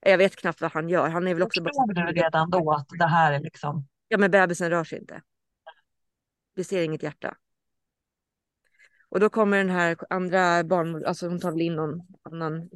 Jag 0.00 0.18
vet 0.18 0.36
knappt 0.36 0.60
vad 0.60 0.72
han 0.72 0.88
gör. 0.88 1.08
Han 1.08 1.26
är 1.26 1.34
väl 1.34 1.42
också 1.42 1.62
Förstod 1.62 1.94
bara... 1.94 2.06
du 2.06 2.20
redan 2.20 2.50
då 2.50 2.72
att 2.72 2.88
det 2.98 3.06
här 3.06 3.32
är 3.32 3.40
liksom... 3.40 3.86
Ja, 4.14 4.18
men 4.18 4.30
bebisen 4.30 4.70
rör 4.70 4.84
sig 4.84 4.98
inte. 4.98 5.22
Vi 6.54 6.64
ser 6.64 6.82
inget 6.82 7.02
hjärta. 7.02 7.36
Och 9.08 9.20
då 9.20 9.30
kommer 9.30 9.56
den 9.56 9.70
här 9.70 9.96
andra 10.10 10.64
barnmorskan, 10.64 11.08
alltså 11.08 11.28
hon 11.28 11.40
tar 11.40 11.50
väl 11.50 11.60
in 11.60 11.74
någon 11.74 12.00
annan, 12.22 12.70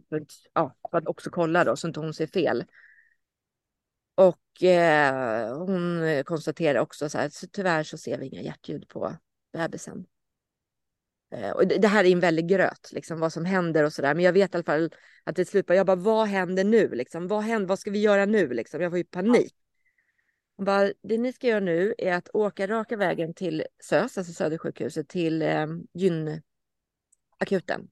ja, 0.55 0.77
för 0.91 0.99
att 0.99 1.07
också 1.07 1.31
kolla 1.31 1.65
då 1.65 1.77
så 1.77 1.87
inte 1.87 2.01
hon 2.01 2.15
ser 2.15 2.27
fel. 2.27 2.65
Och 4.15 4.63
eh, 4.63 5.59
hon 5.59 6.03
konstaterar 6.25 6.81
också 6.81 7.09
så 7.09 7.19
här, 7.19 7.29
så 7.29 7.47
tyvärr 7.47 7.83
så 7.83 7.99
ser 7.99 8.19
vi 8.19 8.27
inga 8.27 8.43
hjärtljud 8.43 8.89
på 8.89 9.17
bebisen. 9.53 10.07
Eh, 11.31 11.51
och 11.51 11.67
det, 11.67 11.79
det, 11.79 11.89
här 11.89 12.05
är 12.05 12.13
en 12.13 12.21
väldig 12.21 12.49
gröt, 12.49 12.93
liksom 12.93 13.21
vad 13.21 13.33
som 13.33 13.45
händer 13.45 13.85
och 13.85 13.93
så 13.93 14.03
där. 14.03 14.15
Men 14.15 14.25
jag 14.25 14.33
vet 14.33 14.55
i 14.55 14.57
alla 14.57 14.65
fall 14.65 14.91
att 15.25 15.37
det 15.37 15.45
slutar. 15.45 15.75
Jag 15.75 15.87
bara, 15.87 15.97
vad 15.97 16.29
händer 16.29 16.65
nu? 16.65 16.89
Liksom, 16.89 17.29
vad 17.29 17.43
händer? 17.43 17.69
Vad 17.69 17.79
ska 17.79 17.91
vi 17.91 18.01
göra 18.01 18.25
nu? 18.25 18.49
Liksom, 18.49 18.81
jag 18.81 18.93
får 18.93 18.99
ju 18.99 19.05
panik. 19.05 19.55
Hon 20.59 20.65
bara, 20.65 20.93
det 21.03 21.19
ni 21.19 21.33
ska 21.33 21.47
göra 21.47 21.61
nu 21.61 21.95
är 21.99 22.13
att 22.13 22.29
åka 22.33 22.67
raka 22.67 22.97
vägen 22.97 23.35
till 23.35 23.65
SÖS, 23.83 24.19
alltså 24.19 24.33
Södersjukhuset, 24.33 25.09
till 25.09 25.43
eh, 25.43 25.67
gynakuten. 25.93 27.89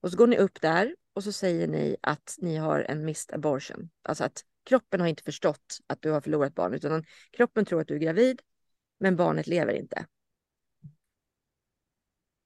Och 0.00 0.10
så 0.10 0.16
går 0.16 0.26
ni 0.26 0.36
upp 0.36 0.60
där 0.60 0.96
och 1.12 1.24
så 1.24 1.32
säger 1.32 1.68
ni 1.68 1.96
att 2.00 2.36
ni 2.38 2.56
har 2.56 2.80
en 2.80 3.04
missed 3.04 3.34
abortion. 3.34 3.90
Alltså 4.02 4.24
att 4.24 4.44
kroppen 4.64 5.00
har 5.00 5.08
inte 5.08 5.22
förstått 5.22 5.78
att 5.86 6.02
du 6.02 6.10
har 6.10 6.20
förlorat 6.20 6.54
barnet. 6.54 6.84
utan 6.84 7.04
kroppen 7.30 7.64
tror 7.64 7.80
att 7.80 7.88
du 7.88 7.94
är 7.94 7.98
gravid, 7.98 8.40
men 9.00 9.16
barnet 9.16 9.46
lever 9.46 9.72
inte. 9.72 10.06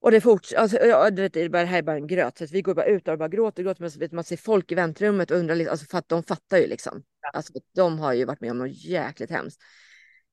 Och 0.01 0.11
det 0.11 0.21
fortsätter, 0.21 0.63
alltså, 0.63 0.77
ja, 0.77 1.11
det, 1.11 1.29
det 1.29 1.59
här 1.59 1.79
är 1.79 1.83
bara 1.83 1.97
en 1.97 2.07
gröt, 2.07 2.39
så 2.39 2.47
vi 2.47 2.63
går 2.63 2.75
bara 2.75 2.87
ut 2.87 3.09
och 3.09 3.19
bara 3.19 3.29
gråter, 3.29 3.63
gråter, 3.63 3.81
men 3.81 3.91
så 3.91 3.99
vet 3.99 4.13
man 4.13 4.25
ser 4.25 4.37
folk 4.37 4.73
i 4.73 4.75
väntrummet 4.75 5.31
och 5.31 5.37
undrar, 5.37 5.67
alltså, 5.67 5.87
för 5.87 5.99
att 5.99 6.09
de 6.09 6.23
fattar 6.23 6.59
ju 6.59 6.67
liksom. 6.67 7.05
Alltså, 7.33 7.53
de 7.75 7.99
har 7.99 8.13
ju 8.13 8.25
varit 8.25 8.41
med 8.41 8.51
om 8.51 8.59
något 8.59 8.85
jäkligt 8.85 9.31
hemskt. 9.31 9.61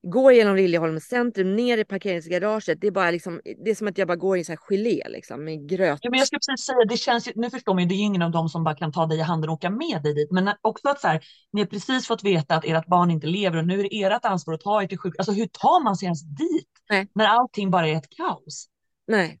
Går 0.02 0.32
genom 0.32 0.56
Liljeholms 0.56 1.04
centrum, 1.04 1.56
ner 1.56 1.78
i 1.78 1.84
parkeringsgaraget. 1.84 2.80
Det 2.80 2.86
är 2.86 2.90
bara 2.90 3.10
liksom, 3.10 3.40
det 3.64 3.70
är 3.70 3.74
som 3.74 3.88
att 3.88 3.98
jag 3.98 4.08
bara 4.08 4.16
går 4.16 4.38
i 4.38 4.44
så 4.44 4.52
här 4.52 4.56
gelé 4.56 5.08
liksom 5.08 5.44
med 5.44 5.68
gröt. 5.68 5.98
Ja, 6.02 6.10
men 6.10 6.18
jag 6.18 6.26
skulle 6.26 6.40
precis 6.48 6.66
säga, 6.66 6.84
det 6.88 6.96
känns 6.96 7.28
nu 7.34 7.50
förstår 7.50 7.74
man 7.74 7.82
ju, 7.82 7.88
det 7.88 7.94
är 7.94 7.96
ju 7.96 8.02
ingen 8.02 8.22
av 8.22 8.30
dem 8.30 8.48
som 8.48 8.64
bara 8.64 8.74
kan 8.74 8.92
ta 8.92 9.06
dig 9.06 9.18
i 9.18 9.20
handen 9.22 9.50
och 9.50 9.54
åka 9.54 9.70
med 9.70 10.02
dig 10.02 10.14
dit. 10.14 10.30
Men 10.30 10.50
också 10.60 10.88
att 10.88 11.00
så 11.00 11.08
här, 11.08 11.24
ni 11.52 11.60
har 11.60 11.66
precis 11.66 12.06
fått 12.06 12.24
veta 12.24 12.54
att 12.56 12.64
ert 12.64 12.86
barn 12.86 13.10
inte 13.10 13.26
lever 13.26 13.58
och 13.58 13.66
nu 13.66 13.80
är 13.80 13.82
det 13.82 14.02
ert 14.02 14.24
ansvar 14.24 14.54
att 14.54 14.60
ta 14.60 14.82
er 14.82 14.86
till 14.86 14.98
sjuk. 14.98 15.14
Alltså 15.18 15.32
hur 15.32 15.46
tar 15.46 15.84
man 15.84 15.96
sig 15.96 16.06
ens 16.06 16.22
dit? 16.22 16.68
Nej. 16.90 17.08
När 17.14 17.26
allting 17.26 17.70
bara 17.70 17.88
är 17.88 17.96
ett 17.96 18.10
kaos. 18.16 18.66
Nej. 19.06 19.40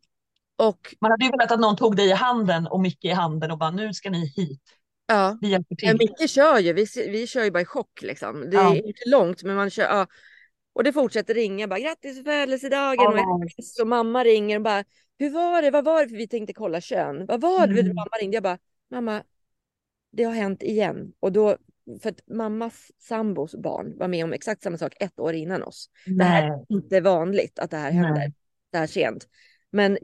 Och 0.56 0.94
man 1.00 1.10
hade 1.10 1.24
ju 1.24 1.30
velat 1.30 1.52
att 1.52 1.60
någon 1.60 1.76
tog 1.76 1.96
dig 1.96 2.08
i 2.08 2.12
handen 2.12 2.66
och 2.66 2.80
Micke 2.80 3.04
i 3.04 3.10
handen 3.10 3.50
och 3.50 3.58
bara 3.58 3.70
nu 3.70 3.94
ska 3.94 4.10
ni 4.10 4.26
hit. 4.26 4.62
Ja, 5.12 5.38
vi 5.40 5.48
hjälper 5.48 5.76
till. 5.76 5.96
Micke 5.98 6.30
kör 6.30 6.58
ju, 6.58 6.72
vi, 6.72 6.86
vi 6.96 7.26
kör 7.26 7.44
ju 7.44 7.50
bara 7.50 7.60
i 7.60 7.64
chock 7.64 8.02
liksom. 8.02 8.50
Det 8.50 8.56
är 8.56 8.86
inte 8.86 9.02
långt 9.06 9.42
men 9.42 9.56
man 9.56 9.70
kör, 9.70 9.82
ja. 9.82 10.06
Och 10.72 10.84
det 10.84 10.92
fortsätter 10.92 11.34
ringa 11.34 11.68
bara 11.68 11.80
grattis 11.80 12.24
födelsedagen 12.24 13.06
oh. 13.06 13.14
och, 13.14 13.44
och 13.80 13.86
mamma 13.88 14.24
ringer 14.24 14.56
och 14.56 14.62
bara 14.62 14.84
hur 15.18 15.30
var 15.30 15.62
det, 15.62 15.70
vad 15.70 15.84
var 15.84 16.02
det 16.02 16.08
för 16.08 16.16
vi 16.16 16.28
tänkte 16.28 16.52
kolla 16.52 16.80
kön. 16.80 17.26
Vad 17.26 17.40
var 17.40 17.66
det? 17.66 17.80
Mm. 17.80 17.94
Mamma 17.94 18.16
ringde 18.20 18.36
jag 18.36 18.42
bara 18.42 18.58
mamma 18.90 19.22
det 20.12 20.24
har 20.24 20.32
hänt 20.32 20.62
igen 20.62 21.12
och 21.20 21.32
då 21.32 21.56
för 22.02 22.10
att 22.10 22.20
mammas 22.26 22.90
sambos 22.98 23.54
barn 23.54 23.98
var 23.98 24.08
med 24.08 24.24
om 24.24 24.32
exakt 24.32 24.62
samma 24.62 24.78
sak 24.78 24.94
ett 25.00 25.20
år 25.20 25.34
innan 25.34 25.62
oss. 25.62 25.90
Nej. 26.06 26.16
Det 26.16 26.24
här 26.24 26.48
är 26.48 26.64
inte 26.68 27.00
vanligt 27.00 27.58
att 27.58 27.70
det 27.70 27.76
här 27.76 27.90
händer 27.90 28.14
Nej. 28.14 28.34
det 28.72 28.78
här 28.78 28.86
sent. 28.86 29.28
Men 29.72 29.98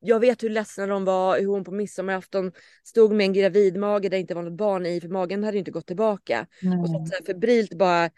jag 0.00 0.20
vet 0.20 0.42
hur 0.42 0.50
ledsna 0.50 0.86
de 0.86 1.04
var, 1.04 1.38
hur 1.38 1.46
hon 1.46 1.64
på 1.64 1.70
midsommarafton 1.70 2.52
stod 2.84 3.12
med 3.12 3.24
en 3.24 3.32
gravidmage 3.32 4.02
där 4.02 4.10
det 4.10 4.18
inte 4.18 4.34
var 4.34 4.42
något 4.42 4.58
barn 4.58 4.86
i, 4.86 5.00
för 5.00 5.08
magen 5.08 5.44
hade 5.44 5.58
inte 5.58 5.70
gått 5.70 5.86
tillbaka. 5.86 6.46
Mm. 6.62 6.80
Och 6.80 6.88
så, 6.88 7.06
så 7.06 7.24
febrilt 7.24 7.74
bara 7.74 8.10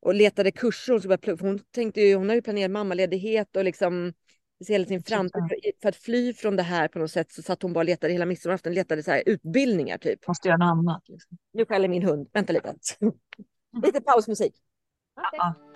och 0.00 0.14
letade 0.14 0.50
kurser. 0.50 0.98
Så 0.98 1.08
bara, 1.08 1.36
hon 1.40 1.58
tänkte 1.58 2.00
ju, 2.00 2.14
hon 2.14 2.28
har 2.28 2.36
ju 2.36 2.42
planerat 2.42 2.70
mammaledighet 2.70 3.56
och 3.56 3.64
liksom 3.64 4.12
hela 4.68 4.84
sin 4.86 5.02
framtid. 5.02 5.42
För 5.82 5.88
att 5.88 5.96
fly 5.96 6.32
från 6.32 6.56
det 6.56 6.62
här 6.62 6.88
på 6.88 6.98
något 6.98 7.10
sätt 7.10 7.32
så 7.32 7.42
satt 7.42 7.62
hon 7.62 7.72
bara 7.72 7.80
och 7.80 7.84
letade 7.84 8.12
hela 8.12 8.26
midsommarafton, 8.26 8.74
letade 8.74 9.02
så 9.02 9.10
här 9.10 9.22
utbildningar 9.26 9.98
typ. 9.98 10.28
Måste 10.28 10.48
göra 10.48 10.56
något 10.56 10.78
annat. 10.78 11.02
Liksom. 11.08 11.38
Nu 11.52 11.66
skäller 11.66 11.88
min 11.88 12.02
hund, 12.02 12.28
vänta 12.32 12.52
lite. 12.52 12.74
lite 13.82 14.00
pausmusik. 14.00 14.54
Okay. 15.16 15.73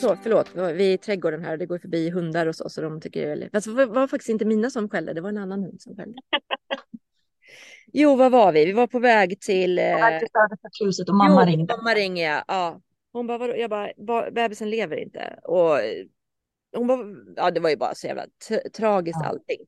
Så, 0.00 0.16
förlåt, 0.22 0.50
vi 0.54 0.60
är 0.60 0.94
i 0.94 0.98
trädgården 0.98 1.44
här 1.44 1.52
och 1.52 1.58
det 1.58 1.66
går 1.66 1.78
förbi 1.78 2.10
hundar 2.10 2.46
och 2.46 2.56
så, 2.56 2.68
så 2.68 2.80
de 2.80 3.00
tycker 3.00 3.36
det 3.36 3.44
är... 3.44 3.50
Alltså, 3.52 3.72
det 3.72 3.86
var 3.86 4.06
faktiskt 4.06 4.28
inte 4.28 4.44
mina 4.44 4.70
som 4.70 4.88
skällde, 4.88 5.12
det 5.12 5.20
var 5.20 5.28
en 5.28 5.38
annan 5.38 5.62
hund 5.62 5.82
som 5.82 5.96
skällde. 5.96 6.20
jo, 7.92 8.16
vad 8.16 8.32
var 8.32 8.52
vi? 8.52 8.64
Vi 8.64 8.72
var 8.72 8.86
på 8.86 8.98
väg 8.98 9.40
till... 9.40 9.78
Eh... 9.78 9.98
På 9.98 10.84
huset 10.84 11.08
och 11.08 11.14
mamma 11.14 11.44
jo, 11.44 11.50
ringde. 11.50 11.76
mamma 11.76 11.94
ringer, 11.94 12.42
ja. 12.48 12.80
Hon 13.12 13.26
bara, 13.26 13.38
vadå? 13.38 13.56
jag 13.56 13.70
bara, 13.70 14.30
bebisen 14.30 14.70
lever 14.70 14.96
inte. 14.96 15.38
Och 15.42 15.78
hon 16.76 16.86
bara, 16.86 16.98
ja 17.36 17.50
det 17.50 17.60
var 17.60 17.70
ju 17.70 17.76
bara 17.76 17.94
så 17.94 18.06
jävla 18.06 18.26
tragiskt 18.72 19.20
ja. 19.22 19.28
allting. 19.28 19.60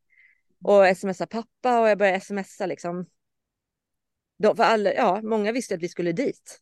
Och 0.64 0.96
smsa 0.96 1.26
pappa 1.26 1.80
och 1.80 1.88
jag 1.88 1.98
började 1.98 2.20
smsa 2.20 2.66
liksom. 2.66 3.06
De, 4.38 4.56
för 4.56 4.64
alla, 4.64 4.92
ja, 4.94 5.20
många 5.22 5.52
visste 5.52 5.74
att 5.74 5.82
vi 5.82 5.88
skulle 5.88 6.12
dit. 6.12 6.60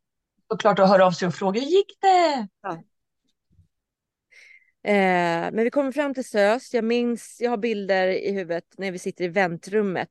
Och 0.49 0.61
klart 0.61 0.79
att 0.79 0.89
höra 0.89 1.07
av 1.07 1.11
sig 1.11 1.29
och 1.29 1.35
fråga, 1.35 1.61
hur 1.61 1.69
gick 1.69 2.01
det? 2.01 2.49
Ja. 2.63 2.83
Eh, 4.89 5.51
men 5.53 5.65
vi 5.65 5.71
kommer 5.71 5.93
fram 5.93 6.15
till 6.15 6.25
SÖS. 6.25 6.75
Jag 6.75 6.85
minns, 6.85 7.37
jag 7.41 7.51
har 7.51 7.57
bilder 7.57 8.09
i 8.09 8.33
huvudet 8.33 8.65
när 8.79 8.93
vi 8.93 8.99
sitter 8.99 9.25
i 9.25 9.29
väntrummet 9.29 10.11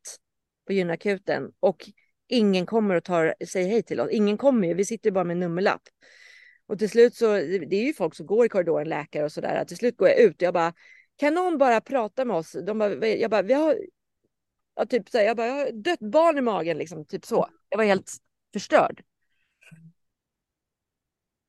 på 0.67 0.73
gynakuten 0.73 1.51
och 1.59 1.89
ingen 2.27 2.65
kommer 2.65 2.95
och 2.95 3.03
tar, 3.03 3.35
säger 3.47 3.69
hej 3.69 3.83
till 3.83 3.99
oss. 3.99 4.09
Ingen 4.11 4.37
kommer 4.37 4.67
ju, 4.67 4.73
vi 4.73 4.85
sitter 4.85 5.11
bara 5.11 5.23
med 5.23 5.37
nummerlapp. 5.37 5.81
Och 6.67 6.79
till 6.79 6.89
slut 6.89 7.15
så, 7.15 7.33
det 7.33 7.75
är 7.75 7.85
ju 7.85 7.93
folk 7.93 8.15
som 8.15 8.25
går 8.25 8.45
i 8.45 8.49
korridoren, 8.49 8.89
läkare 8.89 9.23
och 9.23 9.31
sådär. 9.31 9.65
Till 9.65 9.77
slut 9.77 9.97
går 9.97 10.07
jag 10.07 10.19
ut 10.19 10.35
och 10.35 10.41
jag 10.41 10.53
bara, 10.53 10.73
kan 11.15 11.33
någon 11.33 11.57
bara 11.57 11.81
prata 11.81 12.25
med 12.25 12.35
oss? 12.37 12.55
De 12.65 12.77
bara, 12.77 13.07
jag 13.07 13.31
bara, 13.31 13.41
vi 13.41 13.53
har, 13.53 13.77
ja, 14.75 14.85
typ 14.85 15.09
så 15.09 15.17
här, 15.17 15.25
jag 15.25 15.37
bara, 15.37 15.47
jag 15.47 15.55
har 15.55 15.71
dött 15.71 15.99
barn 15.99 16.37
i 16.37 16.41
magen 16.41 16.77
liksom, 16.77 17.05
typ 17.05 17.25
så. 17.25 17.49
Jag 17.69 17.77
var 17.77 17.85
helt 17.85 18.11
förstörd. 18.53 19.03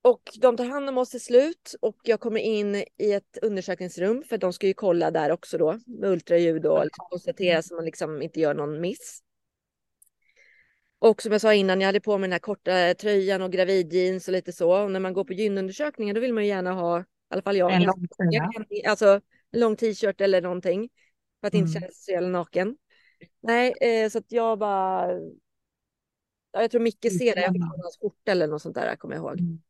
Och 0.02 0.22
de 0.40 0.56
tar 0.56 0.64
hand 0.64 0.88
om 0.88 0.98
oss 0.98 1.10
till 1.10 1.20
slut 1.20 1.74
och 1.80 1.96
jag 2.02 2.20
kommer 2.20 2.40
in 2.40 2.74
i 2.74 3.12
ett 3.12 3.38
undersökningsrum 3.42 4.22
för 4.22 4.38
de 4.38 4.52
ska 4.52 4.66
ju 4.66 4.74
kolla 4.74 5.10
där 5.10 5.30
också 5.30 5.58
då 5.58 5.78
med 5.86 6.10
ultraljud 6.10 6.66
och 6.66 6.84
liksom 6.84 7.06
konstatera 7.10 7.62
så 7.62 7.74
man 7.74 7.84
liksom 7.84 8.22
inte 8.22 8.40
gör 8.40 8.54
någon 8.54 8.80
miss. 8.80 9.22
Och 10.98 11.22
som 11.22 11.32
jag 11.32 11.40
sa 11.40 11.54
innan, 11.54 11.80
jag 11.80 11.88
hade 11.88 12.00
på 12.00 12.18
mig 12.18 12.28
den 12.28 12.32
här 12.32 12.38
korta 12.38 12.94
tröjan 12.94 13.42
och 13.42 13.52
gravidjeans 13.52 14.28
och 14.28 14.32
lite 14.32 14.52
så. 14.52 14.82
Och 14.82 14.90
när 14.90 15.00
man 15.00 15.12
går 15.12 15.24
på 15.24 15.32
gynundersökningar 15.32 16.14
då 16.14 16.20
vill 16.20 16.34
man 16.34 16.42
ju 16.42 16.48
gärna 16.48 16.72
ha, 16.72 17.00
i 17.00 17.04
alla 17.28 17.42
fall 17.42 17.56
jag, 17.56 17.72
en 17.72 17.82
lång, 17.82 18.06
alltså, 18.86 19.20
en 19.50 19.60
lång 19.60 19.76
t-shirt 19.76 20.20
eller 20.20 20.42
någonting. 20.42 20.88
För 21.40 21.46
att 21.46 21.54
mm. 21.54 21.66
inte 21.66 21.80
känna 21.80 21.86
sig 21.86 21.94
så 21.94 22.10
jävla 22.10 22.28
naken. 22.28 22.76
Nej, 23.40 23.74
eh, 23.80 24.10
så 24.10 24.18
att 24.18 24.32
jag 24.32 24.58
bara... 24.58 25.12
Ja, 26.52 26.60
jag 26.60 26.70
tror 26.70 26.80
Micke 26.80 27.12
ser 27.18 27.34
det, 27.34 27.40
jag 27.40 27.52
fick 27.52 27.62
hans 27.62 27.98
skjorta 28.00 28.32
eller 28.32 28.46
något 28.46 28.62
sånt 28.62 28.74
där, 28.74 28.96
kommer 28.96 29.14
jag 29.14 29.22
ihåg. 29.22 29.40
Mm. 29.40 29.60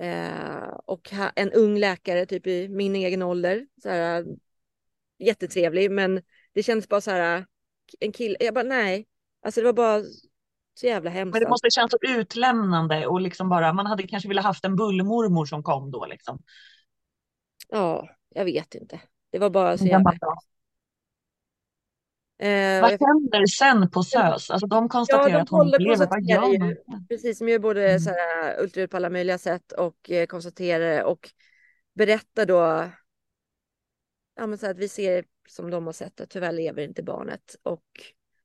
Eh, 0.00 0.68
och 0.84 1.12
en 1.36 1.52
ung 1.52 1.78
läkare, 1.78 2.26
typ 2.26 2.46
i 2.46 2.68
min 2.68 2.96
egen 2.96 3.22
ålder. 3.22 3.66
Så 3.82 3.88
här, 3.88 4.24
jättetrevlig, 5.18 5.90
men 5.90 6.22
det 6.54 6.62
kändes 6.62 6.88
bara 6.88 7.00
så 7.00 7.10
här, 7.10 7.46
en 8.00 8.12
kille, 8.12 8.36
jag 8.40 8.54
bara 8.54 8.64
nej, 8.64 9.06
alltså 9.44 9.60
det 9.60 9.64
var 9.64 9.72
bara 9.72 10.02
så 10.74 10.86
jävla 10.86 11.10
hemskt. 11.10 11.34
Men 11.34 11.42
det 11.42 11.48
måste 11.48 11.70
kännas 11.70 11.90
så 11.90 11.98
utlämnande 12.02 13.06
och 13.06 13.20
liksom 13.20 13.48
bara, 13.48 13.72
man 13.72 13.86
hade 13.86 14.06
kanske 14.06 14.28
velat 14.28 14.44
haft 14.44 14.64
en 14.64 14.76
bullmormor 14.76 15.46
som 15.46 15.62
kom 15.62 15.90
då 15.90 16.06
liksom. 16.06 16.42
Ja, 17.68 18.08
jag 18.28 18.44
vet 18.44 18.74
inte. 18.74 19.00
Det 19.30 19.38
var 19.38 19.50
bara 19.50 19.78
så 19.78 19.86
jävla... 19.86 20.12
Eh, 22.40 22.80
vad 22.80 22.90
händer 22.90 23.46
sen 23.46 23.90
på 23.90 24.02
SÖS? 24.02 24.50
Alltså 24.50 24.66
de 24.66 24.88
konstaterar 24.88 25.28
ja, 25.28 25.36
de 25.36 25.42
att 25.42 25.48
hon 25.48 25.70
lever. 25.70 26.06
Vad 26.06 26.22
gör 26.22 26.90
man? 26.90 27.06
Precis, 27.08 27.38
som 27.38 27.48
gör 27.48 27.58
både 27.58 27.88
mm. 27.88 28.00
så 28.00 28.10
här, 28.10 28.62
ultraljud 28.62 28.90
på 28.90 28.96
alla 28.96 29.10
möjliga 29.10 29.38
sätt 29.38 29.72
och 29.72 30.10
eh, 30.10 30.26
konstaterar 30.26 31.02
och 31.02 31.30
berättar 31.94 32.46
då 32.46 32.90
ja, 34.36 34.46
men 34.46 34.58
så 34.58 34.70
att 34.70 34.78
vi 34.78 34.88
ser 34.88 35.24
som 35.48 35.70
de 35.70 35.86
har 35.86 35.92
sett 35.92 36.20
att 36.20 36.30
tyvärr 36.30 36.52
lever 36.52 36.82
inte 36.82 37.02
barnet. 37.02 37.56
Och 37.62 37.84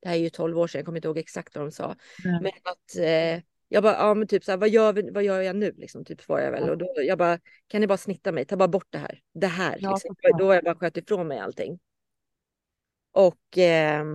det 0.02 0.08
här 0.08 0.16
är 0.16 0.20
ju 0.20 0.30
12 0.30 0.60
år 0.60 0.68
sedan, 0.68 0.80
jag 0.80 0.86
kommer 0.86 0.98
inte 0.98 1.08
ihåg 1.08 1.18
exakt 1.18 1.56
vad 1.56 1.66
de 1.66 1.72
sa. 1.72 1.96
Mm. 2.26 2.44
Men 2.44 2.52
att 2.64 2.98
eh, 2.98 3.44
jag 3.68 3.84
bara, 3.84 3.94
ja 3.94 4.14
men 4.14 4.28
typ 4.28 4.44
så 4.44 4.52
här, 4.52 4.58
vad 4.58 4.70
gör, 4.70 4.94
vi, 4.94 5.12
vad 5.12 5.24
gör 5.24 5.42
jag 5.42 5.56
nu 5.56 5.74
liksom? 5.78 6.06
Typ 6.06 6.22
svarar 6.22 6.44
jag 6.44 6.52
väl. 6.52 6.70
Och 6.70 6.78
då, 6.78 6.94
jag 6.96 7.18
bara, 7.18 7.40
kan 7.68 7.82
ni 7.82 7.88
bara 7.88 7.98
snitta 7.98 8.32
mig, 8.32 8.46
ta 8.46 8.58
bara 8.58 8.68
bort 8.68 8.88
det 8.90 8.98
här. 8.98 9.22
Det 9.34 9.48
här. 9.48 9.78
Ja, 9.82 9.92
liksom. 9.92 10.16
Då 10.40 10.46
har 10.46 10.54
jag 10.54 10.64
bara 10.64 10.76
sköt 10.76 10.98
ifrån 10.98 11.28
mig 11.28 11.40
allting. 11.40 11.80
Och 13.16 13.58
eh, 13.58 14.06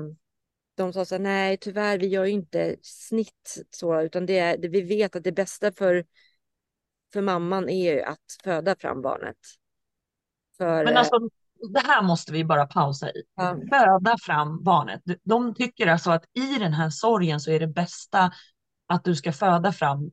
de 0.75 0.93
sa 0.93 1.05
så 1.05 1.15
här, 1.15 1.23
nej 1.23 1.57
tyvärr 1.57 1.99
vi 1.99 2.07
gör 2.07 2.25
ju 2.25 2.33
inte 2.33 2.77
snitt 2.83 3.65
så, 3.71 4.01
utan 4.01 4.27
det 4.27 4.39
är, 4.39 4.59
det, 4.59 4.69
vi 4.69 4.81
vet 4.81 5.17
att 5.17 5.25
det 5.25 5.33
bästa 5.33 5.73
för, 5.73 6.05
för 7.13 7.23
mamman 7.23 7.69
är 7.69 7.93
ju 7.93 8.03
att 8.03 8.19
föda 8.45 8.77
fram 8.77 9.03
barnet. 9.03 9.37
För, 10.57 10.85
Men 10.85 10.97
alltså, 10.97 11.19
det 11.73 11.81
här 11.87 12.03
måste 12.03 12.33
vi 12.33 12.45
bara 12.45 12.67
pausa 12.67 13.11
i. 13.11 13.23
Ja. 13.35 13.57
Föda 13.71 14.17
fram 14.23 14.65
barnet. 14.65 15.03
De 15.23 15.55
tycker 15.55 15.87
alltså 15.87 16.11
att 16.11 16.25
i 16.33 16.59
den 16.59 16.73
här 16.73 16.91
sorgen 16.91 17.41
så 17.41 17.51
är 17.51 17.61
det 17.61 17.67
bästa 17.67 18.33
att 18.87 19.05
du 19.05 19.17
ska 19.17 19.33
föda 19.33 19.73
fram 19.73 20.11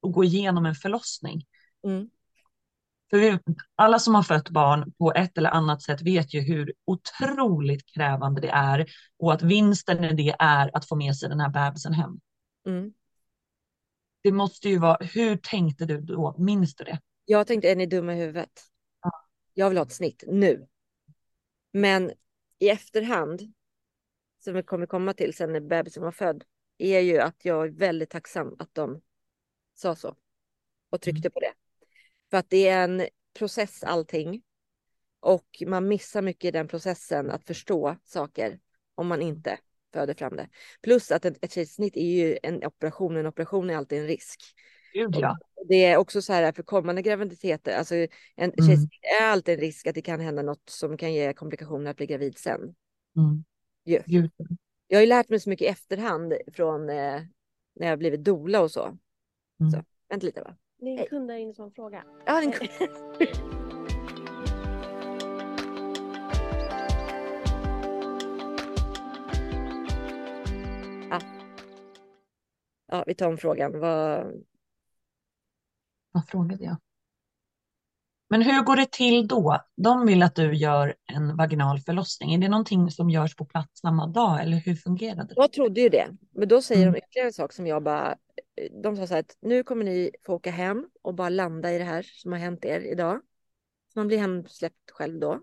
och 0.00 0.12
gå 0.12 0.24
igenom 0.24 0.66
en 0.66 0.74
förlossning. 0.74 1.44
Mm. 1.84 2.10
För 3.12 3.18
vi, 3.18 3.38
alla 3.74 3.98
som 3.98 4.14
har 4.14 4.22
fött 4.22 4.50
barn 4.50 4.92
på 4.98 5.12
ett 5.12 5.38
eller 5.38 5.50
annat 5.50 5.82
sätt 5.82 6.02
vet 6.02 6.34
ju 6.34 6.40
hur 6.40 6.74
otroligt 6.84 7.86
krävande 7.94 8.40
det 8.40 8.48
är 8.48 8.86
och 9.18 9.32
att 9.32 9.42
vinsten 9.42 10.04
i 10.04 10.14
det 10.14 10.36
är 10.38 10.76
att 10.76 10.88
få 10.88 10.96
med 10.96 11.16
sig 11.16 11.28
den 11.28 11.40
här 11.40 11.48
bebisen 11.48 11.92
hem. 11.92 12.20
Mm. 12.66 12.92
Det 14.22 14.32
måste 14.32 14.68
ju 14.68 14.78
vara, 14.78 14.96
hur 15.00 15.36
tänkte 15.36 15.84
du 15.84 16.00
då? 16.00 16.34
Minns 16.38 16.74
du 16.74 16.84
det? 16.84 17.00
Jag 17.24 17.46
tänkte, 17.46 17.70
är 17.70 17.76
ni 17.76 17.86
dumma 17.86 18.14
i 18.14 18.16
huvudet? 18.16 18.62
Jag 19.54 19.68
vill 19.68 19.78
ha 19.78 19.84
ett 19.84 19.92
snitt 19.92 20.24
nu. 20.26 20.66
Men 21.72 22.12
i 22.58 22.68
efterhand, 22.68 23.54
som 24.44 24.54
vi 24.54 24.62
kommer 24.62 24.86
komma 24.86 25.14
till 25.14 25.34
sen 25.34 25.52
när 25.52 25.60
bebisen 25.60 26.02
var 26.02 26.12
född, 26.12 26.44
är 26.78 27.00
ju 27.00 27.18
att 27.18 27.44
jag 27.44 27.66
är 27.66 27.70
väldigt 27.70 28.10
tacksam 28.10 28.56
att 28.58 28.74
de 28.74 29.00
sa 29.74 29.96
så 29.96 30.16
och 30.90 31.00
tryckte 31.00 31.30
på 31.30 31.40
det. 31.40 31.52
För 32.32 32.38
att 32.38 32.50
det 32.50 32.68
är 32.68 32.84
en 32.84 33.06
process 33.38 33.84
allting. 33.84 34.42
Och 35.20 35.62
man 35.66 35.88
missar 35.88 36.22
mycket 36.22 36.48
i 36.48 36.50
den 36.50 36.68
processen 36.68 37.30
att 37.30 37.44
förstå 37.44 37.96
saker 38.04 38.58
om 38.94 39.06
man 39.06 39.22
inte 39.22 39.58
föder 39.92 40.14
fram 40.14 40.36
det. 40.36 40.48
Plus 40.82 41.10
att 41.10 41.24
ett, 41.24 41.44
ett 41.44 41.52
kejsarsnitt 41.52 41.96
är 41.96 42.06
ju 42.06 42.38
en 42.42 42.64
operation. 42.64 43.16
En 43.16 43.26
operation 43.26 43.70
är 43.70 43.76
alltid 43.76 43.98
en 43.98 44.06
risk. 44.06 44.40
Gud, 44.94 45.16
ja. 45.18 45.38
Det 45.68 45.84
är 45.84 45.96
också 45.96 46.22
så 46.22 46.32
här 46.32 46.52
för 46.52 46.62
kommande 46.62 47.02
graviditeter. 47.02 47.76
Alltså 47.78 47.94
en 47.94 48.08
Mm. 48.36 48.52
kejsarsnitt 48.56 49.04
är 49.20 49.24
alltid 49.24 49.54
en 49.54 49.60
risk 49.60 49.86
att 49.86 49.94
det 49.94 50.02
kan 50.02 50.20
hända 50.20 50.42
något 50.42 50.68
som 50.68 50.96
kan 50.96 51.12
ge 51.12 51.32
komplikationer 51.32 51.90
att 51.90 51.96
bli 51.96 52.06
gravid 52.06 52.38
sen. 52.38 52.60
Mm. 53.16 53.44
Gud. 53.84 54.30
Jag 54.86 54.96
har 54.98 55.02
ju 55.02 55.08
lärt 55.08 55.28
mig 55.28 55.40
så 55.40 55.50
mycket 55.50 55.64
i 55.64 55.68
efterhand 55.68 56.34
från 56.52 56.90
eh, 56.90 57.22
när 57.74 57.88
jag 57.88 57.98
blivit 57.98 58.24
doula 58.24 58.60
och 58.60 58.70
så. 58.70 58.98
Mm. 59.60 59.70
så. 59.72 59.84
Vänta 60.08 60.26
lite 60.26 60.42
va. 60.42 60.56
Det 60.82 60.88
är 60.88 60.92
en 60.92 60.98
Hej. 60.98 61.08
kund 61.08 61.28
där 61.28 61.36
inne 61.36 61.54
som 61.54 61.70
frågar. 61.70 62.04
Ja, 62.26 62.40
den... 62.40 62.52
ja. 71.10 71.20
ja, 72.86 73.04
vi 73.06 73.14
tar 73.14 73.28
om 73.28 73.36
frågan. 73.36 73.80
Vad... 73.80 74.42
Vad 76.12 76.28
frågade 76.28 76.64
jag? 76.64 76.76
Men 78.32 78.42
hur 78.42 78.62
går 78.62 78.76
det 78.76 78.90
till 78.90 79.28
då? 79.28 79.60
De 79.76 80.06
vill 80.06 80.22
att 80.22 80.34
du 80.34 80.54
gör 80.54 80.94
en 81.12 81.36
vaginal 81.36 81.80
förlossning. 81.80 82.34
Är 82.34 82.38
det 82.38 82.48
någonting 82.48 82.90
som 82.90 83.10
görs 83.10 83.36
på 83.36 83.44
plats 83.44 83.80
samma 83.80 84.06
dag 84.06 84.42
eller 84.42 84.56
hur 84.56 84.74
fungerar 84.74 85.24
det? 85.24 85.34
Jag 85.36 85.52
trodde 85.52 85.80
ju 85.80 85.88
det, 85.88 86.08
men 86.30 86.48
då 86.48 86.62
säger 86.62 86.82
Mm. 86.82 86.92
de 86.92 86.98
ytterligare 86.98 87.26
en 87.26 87.32
sak 87.32 87.52
som 87.52 87.66
jag 87.66 87.82
bara... 87.82 88.16
De 88.82 88.96
sa 88.96 89.06
så 89.06 89.14
här 89.14 89.20
att 89.20 89.36
nu 89.40 89.62
kommer 89.62 89.84
ni 89.84 90.10
få 90.26 90.34
åka 90.34 90.50
hem 90.50 90.88
och 91.02 91.14
bara 91.14 91.28
landa 91.28 91.72
i 91.72 91.78
det 91.78 91.84
här 91.84 92.02
som 92.02 92.32
har 92.32 92.38
hänt 92.38 92.64
er 92.64 92.80
idag. 92.80 93.20
Så 93.92 93.98
man 93.98 94.06
blir 94.08 94.18
hemsläppt 94.18 94.90
själv 94.90 95.20
då. 95.20 95.40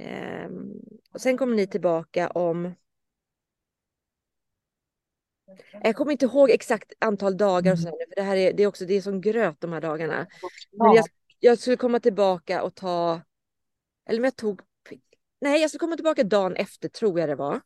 Ehm, 0.00 0.72
och 1.14 1.20
sen 1.20 1.38
kommer 1.38 1.56
ni 1.56 1.66
tillbaka 1.66 2.28
om... 2.30 2.74
Jag 5.82 5.96
kommer 5.96 6.12
inte 6.12 6.24
ihåg 6.26 6.50
exakt 6.50 6.92
antal 6.98 7.36
dagar 7.36 7.72
och 7.72 7.78
Mm. 7.78 7.92
sådär, 7.92 8.06
för 8.08 8.16
det 8.16 8.22
här 8.22 8.36
är, 8.36 8.52
det 8.52 8.62
är 8.62 8.66
också 8.66 8.84
det 8.84 8.94
är 8.94 9.00
som 9.00 9.20
gröt 9.20 9.60
de 9.60 9.72
här 9.72 9.80
dagarna. 9.80 10.26
Men 10.72 10.86
Ja. 10.86 10.96
jag, 10.96 11.04
jag 11.38 11.58
skulle 11.58 11.76
komma 11.76 12.00
tillbaka 12.00 12.62
och 12.62 12.74
ta... 12.74 13.20
Eller 14.08 14.20
om 14.20 14.24
jag 14.24 14.36
tog... 14.36 14.60
Nej, 15.40 15.60
jag 15.60 15.70
skulle 15.70 15.78
komma 15.78 15.96
tillbaka 15.96 16.24
dagen 16.24 16.56
efter, 16.56 16.88
tror 16.88 17.20
jag 17.20 17.28
det 17.28 17.34
var. 17.34 17.60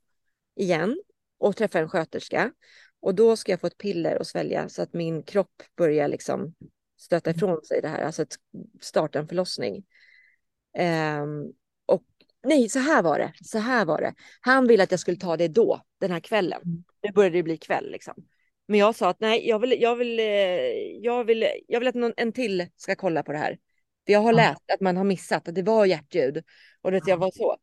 Igen. 0.56 1.02
Och 1.38 1.56
träffa 1.56 1.78
en 1.78 1.88
sköterska. 1.88 2.52
Och 3.00 3.14
då 3.14 3.36
ska 3.36 3.52
jag 3.52 3.60
få 3.60 3.66
ett 3.66 3.78
piller 3.78 4.18
och 4.18 4.26
svälja 4.26 4.68
så 4.68 4.82
att 4.82 4.92
min 4.92 5.22
kropp 5.22 5.62
börjar 5.76 6.08
liksom 6.08 6.54
stöta 6.98 7.30
ifrån 7.30 7.64
sig 7.64 7.80
det 7.80 7.88
här. 7.88 8.02
Alltså 8.02 8.22
att 8.22 8.36
starta 8.80 9.18
en 9.18 9.28
förlossning. 9.28 9.84
Ehm, 10.74 11.52
och 11.86 12.02
nej, 12.42 12.68
så 12.68 12.78
här 12.78 13.02
var 13.02 13.18
det. 13.18 13.32
Så 13.44 13.58
här 13.58 13.84
var 13.84 14.00
det. 14.00 14.14
Han 14.40 14.66
ville 14.66 14.82
att 14.82 14.90
jag 14.90 15.00
skulle 15.00 15.16
ta 15.16 15.36
det 15.36 15.48
då, 15.48 15.82
den 16.00 16.10
här 16.10 16.20
kvällen. 16.20 16.62
Mm. 16.62 16.84
Det 17.00 17.12
började 17.12 17.36
ju 17.36 17.42
bli 17.42 17.56
kväll 17.56 17.90
liksom. 17.90 18.14
Men 18.70 18.78
jag 18.80 18.94
sa 18.94 19.08
att 19.10 19.20
nej, 19.20 19.48
jag 19.48 19.58
vill, 19.58 19.80
jag 19.82 19.96
vill, 19.96 20.18
eh, 20.20 20.24
jag 21.02 21.24
vill, 21.24 21.46
jag 21.68 21.80
vill 21.80 21.88
att 21.88 21.94
någon, 21.94 22.12
en 22.16 22.32
till 22.32 22.66
ska 22.76 22.94
kolla 22.94 23.22
på 23.22 23.32
det 23.32 23.38
här. 23.38 23.58
För 24.06 24.12
jag 24.12 24.20
har 24.20 24.32
läst 24.32 24.70
att 24.74 24.80
man 24.80 24.96
har 24.96 25.04
missat 25.04 25.48
att 25.48 25.54
det 25.54 25.62
var 25.62 25.86
hjärtljud. 25.86 26.42
Och 26.82 26.90
det, 26.90 27.00
jag 27.06 27.16
var 27.16 27.30
så. 27.30 27.56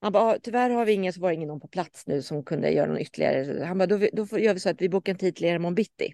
Han 0.00 0.12
bara, 0.12 0.24
"Ah, 0.24 0.38
tyvärr 0.42 0.70
har 0.70 0.84
vi 0.84 0.92
ingen, 0.92 1.12
så 1.12 1.20
var 1.20 1.28
det 1.28 1.34
ingen 1.34 1.48
någon 1.48 1.60
på 1.60 1.68
plats 1.68 2.06
nu 2.06 2.22
som 2.22 2.44
kunde 2.44 2.70
göra 2.70 2.86
någon 2.86 2.98
ytterligare. 2.98 3.64
Han 3.64 3.78
bara, 3.78 3.86
då, 3.86 3.98
då 4.12 4.38
gör 4.38 4.54
vi 4.54 4.60
så 4.60 4.70
att 4.70 4.82
vi 4.82 4.88
bokar 4.88 5.12
en 5.12 5.18
tid 5.18 5.36
till 5.36 5.44
er 5.44 5.54
imorgon 5.54 5.74
bitti. 5.74 6.12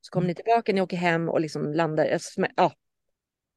Så 0.00 0.10
kommer 0.10 0.24
Mm. 0.24 0.28
ni 0.28 0.34
tillbaka, 0.34 0.72
ni 0.72 0.80
åker 0.80 0.96
hem 0.96 1.28
och 1.28 1.40
liksom 1.40 1.72
landar, 1.72 2.06
smä- 2.18 2.52
ja. 2.56 2.72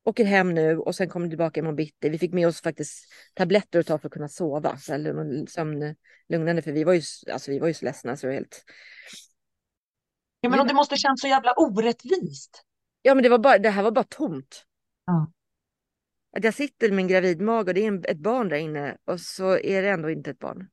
Åker 0.06 0.24
hem 0.26 0.54
nu 0.54 0.78
och 0.78 0.96
sen 0.96 1.10
kommer 1.10 1.26
ni 1.26 1.30
tillbaka 1.32 1.60
imorgon 1.60 1.76
bitti. 1.76 2.10
Vi 2.10 2.18
fick 2.18 2.34
med 2.34 2.48
oss 2.48 2.62
faktiskt 2.62 3.06
tabletter 3.34 3.80
att 3.80 3.88
ta 3.88 3.98
för 3.98 4.08
att 4.08 4.14
kunna 4.14 4.30
sova. 4.30 4.78
Så 4.78 4.92
här 4.92 5.00
lugn- 5.00 5.48
sömnlugnande, 5.48 6.62
för 6.62 6.72
vi 6.72 6.84
var 6.84 6.94
ju, 6.94 7.02
alltså 7.32 7.52
vi 7.52 7.60
var 7.60 7.68
ju 7.68 7.74
så 7.74 7.86
ledsna 7.86 8.16
så 8.18 8.30
helt... 8.30 8.64
Ja, 10.52 10.58
men 10.58 10.68
det 10.68 10.74
måste 10.74 10.98
kännas 10.98 11.22
så 11.22 11.28
jävla 11.28 11.54
orättvist. 11.54 12.64
Ja 13.02 13.16
men 13.16 13.24
det 13.24 13.30
var 13.30 13.38
bara, 13.40 13.58
det 13.58 13.70
här 13.70 13.84
var 13.84 13.92
bara 13.92 14.06
tomt. 14.10 14.64
Ja. 15.06 15.32
Att 16.38 16.44
jag 16.44 16.54
sitter 16.54 16.90
med 16.92 17.00
en 17.00 17.08
gravidmage 17.08 17.68
och 17.68 17.74
det 17.74 17.84
är 17.84 17.88
en, 17.88 18.04
ett 18.08 18.18
barn 18.20 18.50
där 18.50 18.58
inne 18.58 18.98
och 19.06 19.20
så 19.20 19.58
är 19.58 19.82
det 19.82 19.90
ändå 19.90 20.10
inte 20.10 20.30
ett 20.32 20.40
barn. 20.40 20.68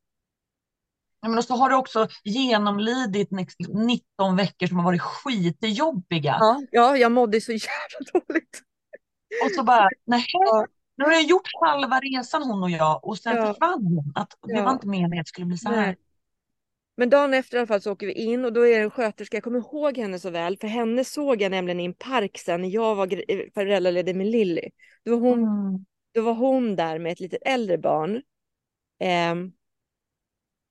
Ja, 1.20 1.29
men 1.29 1.39
och 1.39 1.45
så 1.45 1.55
har 1.55 1.68
du 1.70 1.77
också 1.77 2.09
genomlidit 2.25 3.31
next- 3.31 3.87
19 3.87 4.37
veckor 4.37 4.66
som 4.66 4.77
har 4.77 4.85
varit 4.85 5.01
skitjobbiga. 5.03 6.37
Ja, 6.41 6.62
ja 6.70 6.97
jag 6.97 7.12
mådde 7.12 7.41
så 7.41 7.53
jävla 7.53 8.11
dåligt. 8.12 8.62
Och 9.45 9.51
så 9.51 9.62
bara, 9.64 9.89
nej, 10.05 10.25
Ja. 10.33 10.66
nu 10.97 11.05
har 11.05 11.12
jag 11.12 11.22
gjort 11.22 11.49
halva 11.61 12.01
resan 12.01 12.43
hon 12.43 12.62
och 12.62 12.70
jag 12.70 13.05
och 13.05 13.18
sen 13.18 13.37
Ja. 13.37 13.47
försvann 13.47 13.87
hon. 13.87 14.12
Att 14.14 14.31
det 14.47 14.53
Ja. 14.55 14.64
var 14.64 14.72
inte 14.72 14.87
meningen 14.87 15.20
att 15.20 15.27
det 15.27 15.29
skulle 15.29 15.47
bli 15.47 15.59
så 15.59 15.68
här. 15.68 15.77
Nej. 15.87 15.97
Men 16.97 17.11
dagen 17.11 17.35
efter 17.35 17.57
i 17.57 17.61
alla 17.61 17.67
fall 17.67 17.81
så 17.81 17.93
åker 17.93 18.07
vi 18.07 18.13
in 18.13 18.45
och 18.45 18.53
då 18.53 18.67
är 18.67 18.79
det 18.79 18.85
en 18.85 18.91
sköterska, 18.91 19.37
jag 19.37 19.45
kommer 19.45 19.59
ihåg 19.59 19.99
henne 19.99 20.19
så 20.19 20.31
väl, 20.31 20.59
för 20.59 20.69
henne 20.69 21.05
såg 21.05 21.43
jag 21.43 21.51
nämligen 21.51 21.81
i 21.81 21.85
en 21.85 21.95
park 21.95 22.39
sen 22.39 22.63
när 22.63 22.69
jag 22.69 22.95
var 22.95 23.31
eh, 23.33 23.41
föräldraledig 23.55 24.17
med 24.17 24.27
Lilly. 24.27 24.71
Då 25.05 25.11
var 25.17 25.29
hon, 25.29 25.39
Mm. 25.39 25.85
då 26.15 26.23
var 26.23 26.35
hon 26.35 26.77
där 26.77 26.99
med 26.99 27.13
ett 27.13 27.21
litet 27.21 27.43
äldre 27.45 27.79
barn. 27.79 28.23
Ehm, 28.99 29.53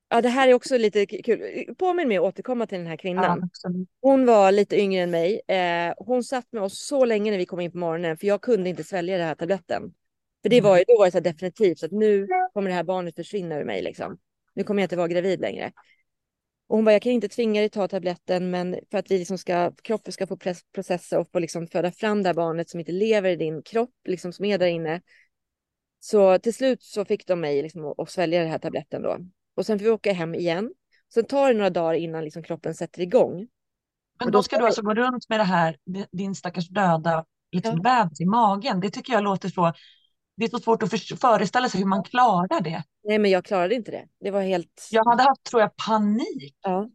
ja, 0.10 0.22
det 0.22 0.30
här 0.30 0.48
är 0.48 0.54
också 0.54 0.78
lite 0.78 1.06
kul. 1.06 1.66
Påminn 1.78 2.08
mig 2.08 2.18
att 2.18 2.24
återkomma 2.24 2.68
till 2.68 2.78
den 2.78 2.88
här 2.88 2.98
kvinnan. 2.98 3.50
Ja. 3.64 3.70
Hon 4.02 4.26
var 4.26 4.52
lite 4.52 4.80
yngre 4.80 5.02
än 5.04 5.12
mig. 5.12 5.42
Eh, 5.48 5.94
hon 5.98 6.24
satt 6.24 6.52
med 6.52 6.64
oss 6.64 6.86
så 6.88 7.06
länge 7.06 7.32
när 7.32 7.38
vi 7.38 7.46
kom 7.46 7.60
in 7.60 7.72
på 7.72 7.78
morgonen 7.78 8.18
för 8.18 8.28
jag 8.28 8.42
kunde 8.42 8.70
inte 8.70 8.84
svälja 8.84 9.18
den 9.18 9.28
här 9.28 9.36
tabletten. 9.36 9.94
För 10.42 10.50
det 10.50 10.62
var 10.62 10.78
ju, 10.78 10.84
då 10.88 10.98
var 10.98 11.06
det 11.06 11.12
så 11.12 11.20
definitivt 11.20 11.80
så 11.80 11.86
att 11.86 11.92
nu 11.92 12.28
kommer 12.54 12.70
det 12.70 12.76
här 12.76 12.84
barnet 12.84 13.16
försvinna 13.16 13.56
ur 13.60 13.66
mig 13.66 13.82
liksom. 13.82 14.18
Nu 14.54 14.64
kommer 14.64 14.82
jag 14.82 14.86
inte 14.86 14.96
vara 14.96 15.08
gravid 15.08 15.40
längre. 15.42 15.72
Och 16.68 16.76
hon 16.78 16.86
bara, 16.86 16.92
jag 16.92 17.02
kan 17.02 17.12
inte 17.12 17.28
tvinga 17.28 17.62
dig 17.62 17.70
ta 17.70 17.88
tabletten 17.88 18.52
men 18.52 18.80
för 18.92 18.98
att 18.98 19.12
vi 19.12 19.18
liksom 19.18 19.38
ska, 19.38 19.72
kroppen 19.72 20.14
ska 20.14 20.28
få 20.28 20.38
processa 20.74 21.20
och 21.20 21.32
få 21.32 21.40
liksom 21.40 21.68
föda 21.68 21.92
fram 21.92 22.24
det 22.24 22.30
här 22.30 22.34
barnet 22.34 22.70
som 22.70 22.80
inte 22.80 22.92
lever 22.92 23.30
i 23.30 23.36
din 23.36 23.64
kropp, 23.64 23.94
liksom 24.08 24.34
som 24.34 24.46
är 24.46 24.58
där 24.58 24.68
inne. 24.68 25.02
Så 26.00 26.40
till 26.40 26.54
slut 26.54 26.82
så 26.82 27.06
fick 27.06 27.28
de 27.28 27.40
mig 27.40 27.62
liksom 27.62 27.94
att, 27.98 28.10
svälja 28.10 28.40
den 28.40 28.50
här 28.50 28.60
tabletten 28.60 29.02
då. 29.02 29.18
Och 29.56 29.66
sen 29.66 29.80
får 29.80 29.84
vi 29.84 29.92
åka 29.92 30.14
hem 30.14 30.36
igen. 30.36 30.74
Sen 31.14 31.26
tar 31.26 31.48
det 31.48 31.54
några 31.54 31.70
dagar 31.70 31.94
innan 31.94 32.24
liksom 32.24 32.44
kroppen 32.44 32.76
sätter 32.76 33.02
igång. 33.02 33.48
Men 34.20 34.32
då 34.32 34.32
då 34.32 34.44
ska 34.44 34.58
du 34.58 34.66
alltså 34.66 34.82
gå 34.82 34.94
runt 34.94 35.30
med 35.30 35.40
det 35.40 35.44
här, 35.44 35.78
din 36.12 36.36
stackars 36.36 36.70
döda 36.70 37.26
liksom, 37.52 37.82
bebis 37.82 38.22
i 38.22 38.26
magen. 38.26 38.80
Det 38.80 38.90
tycker 38.90 39.14
jag 39.14 39.24
låter 39.24 39.50
så, 39.50 39.74
det 40.36 40.46
är 40.46 40.50
så 40.50 40.60
svårt 40.60 40.84
att 40.84 40.90
för, 40.90 41.16
föreställa 41.16 41.70
sig 41.70 41.80
hur 41.80 41.88
man 41.88 42.04
klarar 42.04 42.62
det. 42.62 42.84
Nej, 43.04 43.20
men 43.20 43.32
jag 43.32 43.46
klarade 43.46 43.76
inte 43.76 43.92
det. 43.92 44.08
Det 44.20 44.32
var 44.32 44.42
helt... 44.42 44.88
Jag 44.92 45.06
hade 45.06 45.24
haft, 45.24 45.44
tror 45.44 45.62
jag, 45.62 45.76
panik. 45.76 46.56
Ja. 46.62 46.90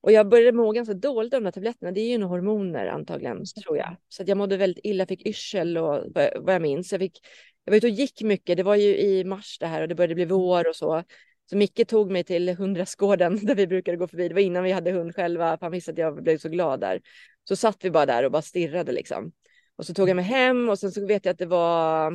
Och 0.00 0.12
jag 0.12 0.28
började 0.28 0.52
må 0.52 0.72
ganska 0.72 0.94
dåligt 0.94 1.34
av 1.34 1.40
de 1.40 1.44
här 1.44 1.52
tabletterna. 1.52 1.92
Det 1.92 2.00
är 2.00 2.10
ju 2.10 2.18
några 2.18 2.36
hormoner 2.36 2.86
antagligen, 2.86 3.44
tror 3.64 3.76
jag. 3.76 3.96
Så 4.08 4.22
jag 4.26 4.38
mådde 4.38 4.56
väldigt 4.56 4.84
illa, 4.84 5.06
fick 5.06 5.26
yrsel 5.26 5.78
och 5.78 6.04
vad 6.14 6.30
vad 6.40 6.54
jag 6.54 6.62
minns. 6.62 6.92
Jag, 6.92 7.00
fick, 7.00 7.20
jag 7.64 7.72
var 7.72 7.76
ute 7.76 7.86
och 7.86 7.90
gick 7.90 8.22
mycket. 8.22 8.56
Det 8.56 8.62
var 8.62 8.74
ju 8.74 8.96
i 8.96 9.24
mars 9.24 9.58
det 9.60 9.66
här 9.66 9.82
och 9.82 9.88
det 9.88 9.94
började 9.94 10.14
bli 10.14 10.24
vår 10.24 10.68
och 10.68 10.76
så. 10.76 11.02
Så 11.50 11.56
Micke 11.56 11.88
tog 11.88 12.10
mig 12.10 12.24
till 12.24 12.56
hundrastgården 12.56 13.38
där 13.46 13.54
vi 13.54 13.66
brukade 13.66 13.96
gå 13.96 14.08
förbi. 14.08 14.28
Det 14.28 14.34
var 14.34 14.40
innan 14.40 14.64
vi 14.64 14.72
hade 14.72 14.92
hund 14.92 15.14
själva. 15.14 15.56
för 15.58 15.66
Han 15.66 15.72
visste 15.72 15.90
att 15.90 15.98
jag 15.98 16.22
blev 16.22 16.38
så 16.38 16.48
glad 16.48 16.80
där. 16.80 17.00
Så 17.48 17.56
satt 17.56 17.84
vi 17.84 17.90
bara 17.90 18.06
där 18.06 18.24
och 18.24 18.32
bara 18.32 18.42
stirrade 18.42 18.92
liksom. 18.92 19.32
Och 19.76 19.86
så 19.86 19.94
tog 19.94 20.08
jag 20.08 20.16
mig 20.16 20.24
hem 20.24 20.68
och 20.68 20.78
sen 20.78 20.92
så 20.92 21.06
vet 21.06 21.24
jag 21.24 21.32
att 21.32 21.38
det 21.38 21.46
var 21.46 22.12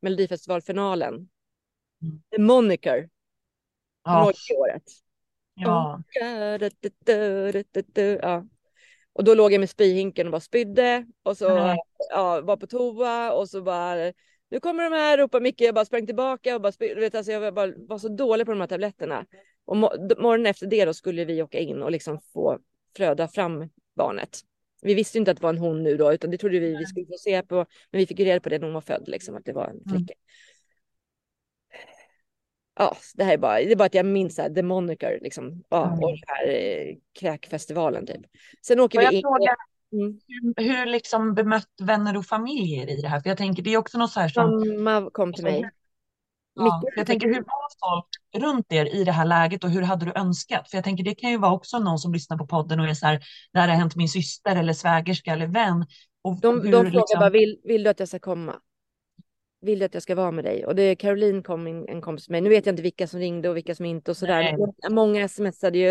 Melodifestivalfinalen. 0.00 1.14
Mm. 1.14 2.22
The 2.36 2.42
Moniker. 2.42 3.08
Ja, 4.04 4.32
året. 4.56 4.82
ja. 5.54 6.02
Ja. 6.14 6.58
Och 9.12 9.24
då 9.24 9.34
låg 9.34 9.52
jag 9.52 9.60
med 9.60 9.70
spyhinken 9.70 10.26
och 10.26 10.30
bara 10.30 10.40
spydde 10.40 11.06
och 11.22 11.36
så 11.36 11.76
ja, 12.10 12.40
var 12.40 12.56
på 12.56 12.66
toa 12.66 13.32
och 13.32 13.48
så 13.48 13.62
bara 13.62 14.12
nu 14.50 14.60
kommer 14.60 14.90
de 14.90 14.96
här, 14.96 15.18
ropade 15.18 15.42
Micke. 15.42 15.60
Jag 15.60 15.74
bara 15.74 15.84
sprang 15.84 16.06
tillbaka 16.06 16.54
och 16.54 16.60
bara, 16.60 16.72
vet, 16.78 17.14
alltså 17.14 17.32
jag 17.32 17.40
var, 17.40 17.52
bara, 17.52 17.72
var 17.76 17.98
så 17.98 18.08
dålig 18.08 18.46
på 18.46 18.52
de 18.52 18.60
här 18.60 18.68
tabletterna. 18.68 19.26
Och 19.64 19.76
morgonen 19.76 20.46
efter 20.46 20.66
det 20.66 20.84
då 20.84 20.94
skulle 20.94 21.24
vi 21.24 21.42
åka 21.42 21.58
in 21.58 21.82
och 21.82 21.90
liksom 21.90 22.20
få 22.32 22.58
flöda 22.96 23.28
fram 23.28 23.68
barnet. 23.96 24.40
Vi 24.82 24.94
visste 24.94 25.18
inte 25.18 25.30
att 25.30 25.36
det 25.36 25.42
var 25.42 25.50
en 25.50 25.58
hon 25.58 25.82
nu 25.82 25.96
då, 25.96 26.12
utan 26.12 26.30
det 26.30 26.38
trodde 26.38 26.58
vi 26.58 26.76
vi 26.76 26.86
skulle 26.86 27.06
få 27.06 27.18
se 27.18 27.42
på. 27.42 27.54
Men 27.90 27.98
vi 27.98 28.06
fick 28.06 28.18
ju 28.18 28.24
reda 28.24 28.40
på 28.40 28.48
det 28.48 28.58
när 28.58 28.66
hon 28.66 28.74
var 28.74 28.80
född, 28.80 29.08
liksom, 29.08 29.36
att 29.36 29.44
det 29.44 29.52
var 29.52 29.66
en 29.66 29.80
flicka. 29.80 30.14
Mm. 30.14 30.18
Ja, 32.78 32.96
det 33.14 33.24
här 33.24 33.32
är 33.32 33.38
bara, 33.38 33.58
det 33.58 33.72
är 33.72 33.76
bara 33.76 33.84
att 33.84 33.94
jag 33.94 34.06
minns 34.06 34.38
här, 34.38 34.50
The 34.50 34.62
Moniker, 34.62 35.18
liksom. 35.22 35.64
Ja, 35.68 35.86
mm. 35.86 36.04
och 36.04 36.10
den 36.10 36.20
här 36.26 36.48
eh, 36.48 36.96
kräkfestivalen 37.20 38.06
typ. 38.06 38.20
Sen 38.66 38.80
åker 38.80 39.10
vi 39.10 39.16
in. 39.16 39.22
Fråga, 39.22 39.56
mm. 39.92 40.20
hur, 40.56 40.64
hur 40.64 40.86
liksom 40.86 41.34
bemött 41.34 41.74
vänner 41.82 42.16
och 42.16 42.26
familjer 42.26 42.90
i 42.90 43.00
det 43.00 43.08
här? 43.08 43.20
För 43.20 43.30
jag 43.30 43.38
tänker, 43.38 43.62
det 43.62 43.74
är 43.74 43.76
också 43.76 43.98
något 43.98 44.12
så 44.12 44.20
här 44.20 44.28
som... 44.28 44.82
Mamma 44.84 45.10
kom 45.10 45.32
till 45.32 45.44
mig. 45.44 45.70
Ja, 46.54 46.82
jag 46.96 47.06
tänker, 47.06 47.26
hur 47.26 47.34
var 47.34 47.90
folk 47.90 48.06
runt 48.44 48.72
er 48.72 48.94
i 48.94 49.04
det 49.04 49.12
här 49.12 49.24
läget 49.24 49.64
och 49.64 49.70
hur 49.70 49.82
hade 49.82 50.04
du 50.06 50.12
önskat? 50.14 50.70
För 50.70 50.76
jag 50.76 50.84
tänker, 50.84 51.04
det 51.04 51.14
kan 51.14 51.30
ju 51.30 51.38
vara 51.38 51.52
också 51.52 51.78
någon 51.78 51.98
som 51.98 52.12
lyssnar 52.12 52.36
på 52.36 52.46
podden 52.46 52.80
och 52.80 52.86
är 52.86 52.94
så 52.94 53.06
här, 53.06 53.20
det 53.52 53.58
här 53.58 53.68
har 53.68 53.76
hänt 53.76 53.96
min 53.96 54.08
syster 54.08 54.56
eller 54.56 54.72
svägerska 54.72 55.32
eller 55.32 55.46
vän. 55.46 55.86
Och 56.22 56.40
de, 56.40 56.60
hur, 56.60 56.72
de 56.72 56.76
frågar 56.76 56.90
liksom... 56.90 57.20
bara, 57.20 57.30
vill, 57.30 57.60
vill 57.64 57.82
du 57.82 57.90
att 57.90 57.98
jag 57.98 58.08
ska 58.08 58.18
komma? 58.18 58.56
Vill 59.60 59.78
du 59.78 59.84
att 59.84 59.94
jag 59.94 60.02
ska 60.02 60.14
vara 60.14 60.30
med 60.30 60.44
dig? 60.44 60.66
Och 60.66 60.74
det 60.74 60.94
Caroline 60.94 61.42
kom, 61.42 61.66
en, 61.66 61.88
en 61.88 62.00
kompis 62.00 62.28
med. 62.28 62.42
Nu 62.42 62.48
vet 62.48 62.66
jag 62.66 62.72
inte 62.72 62.82
vilka 62.82 63.06
som 63.06 63.20
ringde 63.20 63.48
och 63.48 63.56
vilka 63.56 63.74
som 63.74 63.86
inte 63.86 64.10
och 64.10 64.16
sådär. 64.16 64.42
Nej. 64.42 64.56
Många 64.90 65.28
smsade 65.28 65.78
ju. 65.78 65.90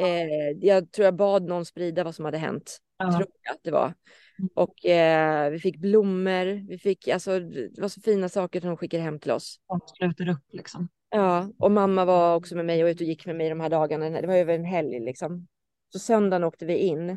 Eh, 0.00 0.56
jag 0.60 0.92
tror 0.92 1.04
jag 1.04 1.16
bad 1.16 1.42
någon 1.42 1.64
sprida 1.64 2.04
vad 2.04 2.14
som 2.14 2.24
hade 2.24 2.38
hänt. 2.38 2.78
Ja. 2.98 3.12
Tror 3.12 3.26
jag 3.42 3.52
att 3.52 3.62
det 3.62 3.70
var. 3.70 3.94
Mm. 4.38 4.50
Och 4.54 4.86
eh, 4.86 5.50
vi 5.50 5.58
fick 5.58 5.76
blommor. 5.76 6.68
Vi 6.68 6.78
fick, 6.78 7.08
alltså, 7.08 7.40
det 7.40 7.80
var 7.80 7.88
så 7.88 8.00
fina 8.00 8.28
saker 8.28 8.60
som 8.60 8.68
de 8.68 8.76
skickade 8.76 9.02
hem 9.02 9.18
till 9.18 9.30
oss. 9.30 9.60
Och 9.66 9.90
sluter 9.96 10.28
upp 10.28 10.52
liksom. 10.52 10.88
Ja, 11.10 11.52
och 11.58 11.70
mamma 11.70 12.04
var 12.04 12.36
också 12.36 12.56
med 12.56 12.64
mig 12.64 12.84
och 12.84 12.88
ut 12.88 13.00
och 13.00 13.06
gick 13.06 13.26
med 13.26 13.36
mig 13.36 13.48
de 13.48 13.60
här 13.60 13.68
dagarna. 13.68 14.20
Det 14.20 14.26
var 14.26 14.34
över 14.34 14.54
en 14.54 14.64
helg 14.64 15.00
liksom. 15.00 15.48
Så 15.92 15.98
söndagen 15.98 16.44
åkte 16.44 16.66
vi 16.66 16.76
in. 16.76 17.10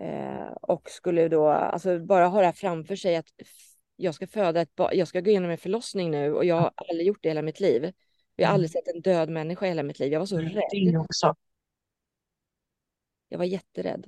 Eh, 0.00 0.52
och 0.62 0.90
skulle 0.90 1.28
då, 1.28 1.48
alltså 1.48 1.98
bara 1.98 2.26
ha 2.26 2.40
det 2.40 2.46
här 2.46 2.52
framför 2.52 2.96
sig 2.96 3.16
att 3.16 3.28
jag 3.96 4.14
ska 4.14 4.26
föda 4.26 4.60
ett 4.60 4.74
barn, 4.74 4.90
jag 4.94 5.08
ska 5.08 5.20
gå 5.20 5.30
igenom 5.30 5.50
en 5.50 5.58
förlossning 5.58 6.10
nu 6.10 6.34
och 6.34 6.44
jag 6.44 6.56
har 6.56 6.72
aldrig 6.76 7.06
gjort 7.06 7.22
det 7.22 7.28
hela 7.28 7.42
mitt 7.42 7.60
liv. 7.60 7.92
Jag 8.36 8.46
har 8.46 8.54
aldrig 8.54 8.76
mm. 8.76 8.84
sett 8.84 8.94
en 8.94 9.02
död 9.02 9.30
människa 9.30 9.66
i 9.66 9.68
hela 9.68 9.82
mitt 9.82 9.98
liv. 9.98 10.12
Jag 10.12 10.18
var 10.18 10.26
så 10.26 10.38
rädd. 10.38 10.62
Det 10.72 10.98
också. 10.98 11.34
Jag 13.28 13.38
var 13.38 13.44
jätterädd. 13.44 14.06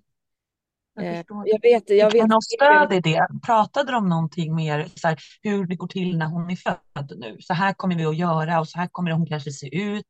Jag, 0.95 1.05
eh, 1.05 1.24
jag 1.45 1.62
vet, 1.62 1.90
jag 1.90 2.12
vet. 2.12 2.43
Stöd 2.43 2.93
i 2.93 3.01
det? 3.01 3.26
Pratade 3.47 3.93
de 3.93 4.09
någonting 4.09 4.55
mer 4.55 4.88
så 4.95 5.09
här, 5.09 5.18
hur 5.43 5.66
det 5.66 5.76
går 5.76 5.86
till 5.86 6.18
när 6.18 6.26
hon 6.26 6.51
är 6.51 6.57
född 6.57 7.12
nu? 7.16 7.36
Så 7.40 7.55
här 7.55 7.72
kommer 7.72 7.97
vi 7.97 8.05
att 8.05 8.16
göra 8.16 8.61
och 8.61 8.68
så 8.68 8.78
här 8.78 8.88
kommer 8.88 9.11
hon 9.11 9.26
kanske 9.26 9.51
se 9.51 9.76
ut. 9.76 10.07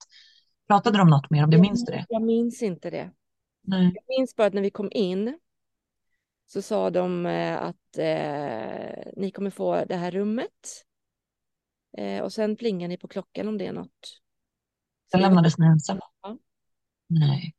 Pratade 0.68 0.99
de 0.99 1.09
något 1.09 1.30
mer 1.30 1.45
om 1.45 1.51
det? 1.51 1.59
Minns 1.59 1.85
du 1.85 1.93
det? 1.93 2.07
Jag 2.09 2.22
minns 2.22 2.62
inte 2.62 2.91
det. 2.91 3.11
Nej. 3.62 3.93
Jag 3.95 4.18
minns 4.18 4.37
bara 4.37 4.47
att 4.47 4.55
när 4.55 4.62
vi 4.62 4.70
kom 4.70 4.89
in 4.93 5.39
så 6.47 6.62
sa 6.62 6.91
de 6.91 7.26
eh, 7.26 7.62
att 7.62 7.99
eh, 7.99 9.12
ni 9.16 9.30
kommer 9.35 9.51
få 9.51 9.85
det 9.85 9.97
här 9.97 10.11
rummet. 10.11 10.85
Eh, 11.99 12.22
och 12.22 12.33
sen 12.33 12.57
plingar 12.57 12.89
ni 12.89 12.97
på 12.97 13.09
klockan 13.09 13.49
om 13.49 13.59
det 13.59 13.66
är 13.66 13.72
något. 13.72 14.20
Sen 15.11 15.20
lämnades 15.20 15.59
ni 15.59 15.66
ensamma? 15.66 16.01
Ja. 16.22 16.39
Nej. 17.09 17.55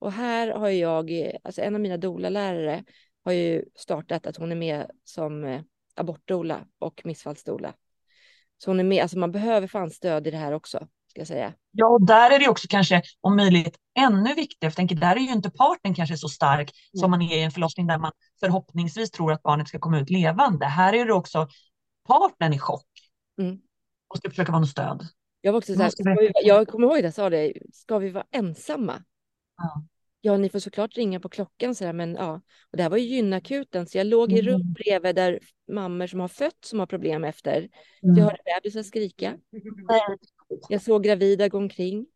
Och 0.00 0.12
här 0.12 0.48
har 0.48 0.68
jag, 0.68 1.30
alltså 1.42 1.62
en 1.62 1.74
av 1.74 1.80
mina 1.80 1.96
doula-lärare 1.96 2.84
har 3.24 3.32
ju 3.32 3.64
startat 3.74 4.26
att 4.26 4.36
hon 4.36 4.52
är 4.52 4.56
med 4.56 4.90
som 5.04 5.44
eh, 5.44 5.60
abortdoula 5.94 6.66
och 6.78 7.00
missfallsdoula. 7.04 7.74
Så 8.58 8.70
hon 8.70 8.80
är 8.80 8.84
med, 8.84 9.02
alltså 9.02 9.18
man 9.18 9.32
behöver 9.32 9.66
fan 9.66 9.90
stöd 9.90 10.26
i 10.26 10.30
det 10.30 10.36
här 10.36 10.52
också, 10.52 10.88
ska 11.06 11.20
jag 11.20 11.28
säga. 11.28 11.54
Ja, 11.70 11.86
och 11.86 12.06
där 12.06 12.30
är 12.30 12.38
det 12.38 12.48
också 12.48 12.66
kanske 12.70 13.02
om 13.20 13.36
möjligt 13.36 13.76
ännu 13.98 14.34
viktigare, 14.34 14.70
för 14.70 14.76
tänker, 14.76 14.96
där 14.96 15.16
är 15.16 15.20
ju 15.20 15.32
inte 15.32 15.50
parten 15.50 15.94
kanske 15.94 16.16
så 16.16 16.28
stark 16.28 16.70
mm. 16.70 17.00
som 17.00 17.10
man 17.10 17.22
är 17.22 17.36
i 17.36 17.42
en 17.42 17.50
förlossning 17.50 17.86
där 17.86 17.98
man 17.98 18.12
förhoppningsvis 18.40 19.10
tror 19.10 19.32
att 19.32 19.42
barnet 19.42 19.68
ska 19.68 19.78
komma 19.78 20.00
ut 20.00 20.10
levande. 20.10 20.66
Här 20.66 20.92
är 20.92 21.06
det 21.06 21.12
också 21.12 21.48
partnern 22.08 22.52
i 22.52 22.58
chock 22.58 22.88
mm. 23.40 23.58
och 24.08 24.18
ska 24.18 24.30
försöka 24.30 24.52
vara 24.52 24.60
något 24.60 24.70
stöd. 24.70 25.06
Jag 25.40 25.52
var 25.52 25.58
också 25.58 25.74
så 25.74 25.82
här, 25.82 26.16
vi, 26.20 26.48
jag 26.48 26.68
kommer 26.68 26.86
ihåg 26.86 26.96
det, 26.96 27.02
jag 27.02 27.14
sa 27.14 27.30
det, 27.30 27.52
ska 27.72 27.98
vi 27.98 28.10
vara 28.10 28.26
ensamma? 28.30 29.02
Ja. 29.60 29.84
Ja, 30.22 30.36
ni 30.36 30.48
får 30.48 30.58
såklart 30.58 30.96
ringa 30.96 31.20
på 31.20 31.28
klockan 31.28 31.74
så 31.74 31.84
där, 31.84 31.92
men 31.92 32.14
ja. 32.14 32.40
Och 32.70 32.76
det 32.76 32.82
här 32.82 32.90
var 32.90 32.96
ju 32.96 33.04
gynakuten, 33.04 33.86
så 33.86 33.98
jag 33.98 34.06
låg 34.06 34.32
i 34.32 34.42
rum 34.42 34.60
mm. 34.60 34.72
bredvid 34.72 35.14
där 35.14 35.40
mammor 35.68 36.06
som 36.06 36.20
har 36.20 36.28
fött 36.28 36.64
som 36.64 36.78
har 36.78 36.86
problem 36.86 37.24
efter. 37.24 37.68
Mm. 38.02 38.16
Jag 38.16 38.24
hörde 38.24 38.38
bebisar 38.44 38.82
skrika. 38.82 39.38
Jag 40.68 40.82
såg 40.82 41.04
gravida 41.04 41.48
gå 41.48 41.58
omkring. 41.58 42.06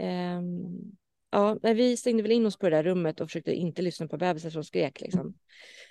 Um, 0.00 0.96
ja, 1.30 1.58
vi 1.62 1.96
stängde 1.96 2.22
väl 2.22 2.32
in 2.32 2.46
oss 2.46 2.58
på 2.58 2.68
det 2.68 2.76
där 2.76 2.82
rummet 2.82 3.20
och 3.20 3.28
försökte 3.28 3.52
inte 3.52 3.82
lyssna 3.82 4.08
på 4.08 4.16
bebisar 4.16 4.50
som 4.50 4.64
skrek. 4.64 5.00
Liksom. 5.00 5.34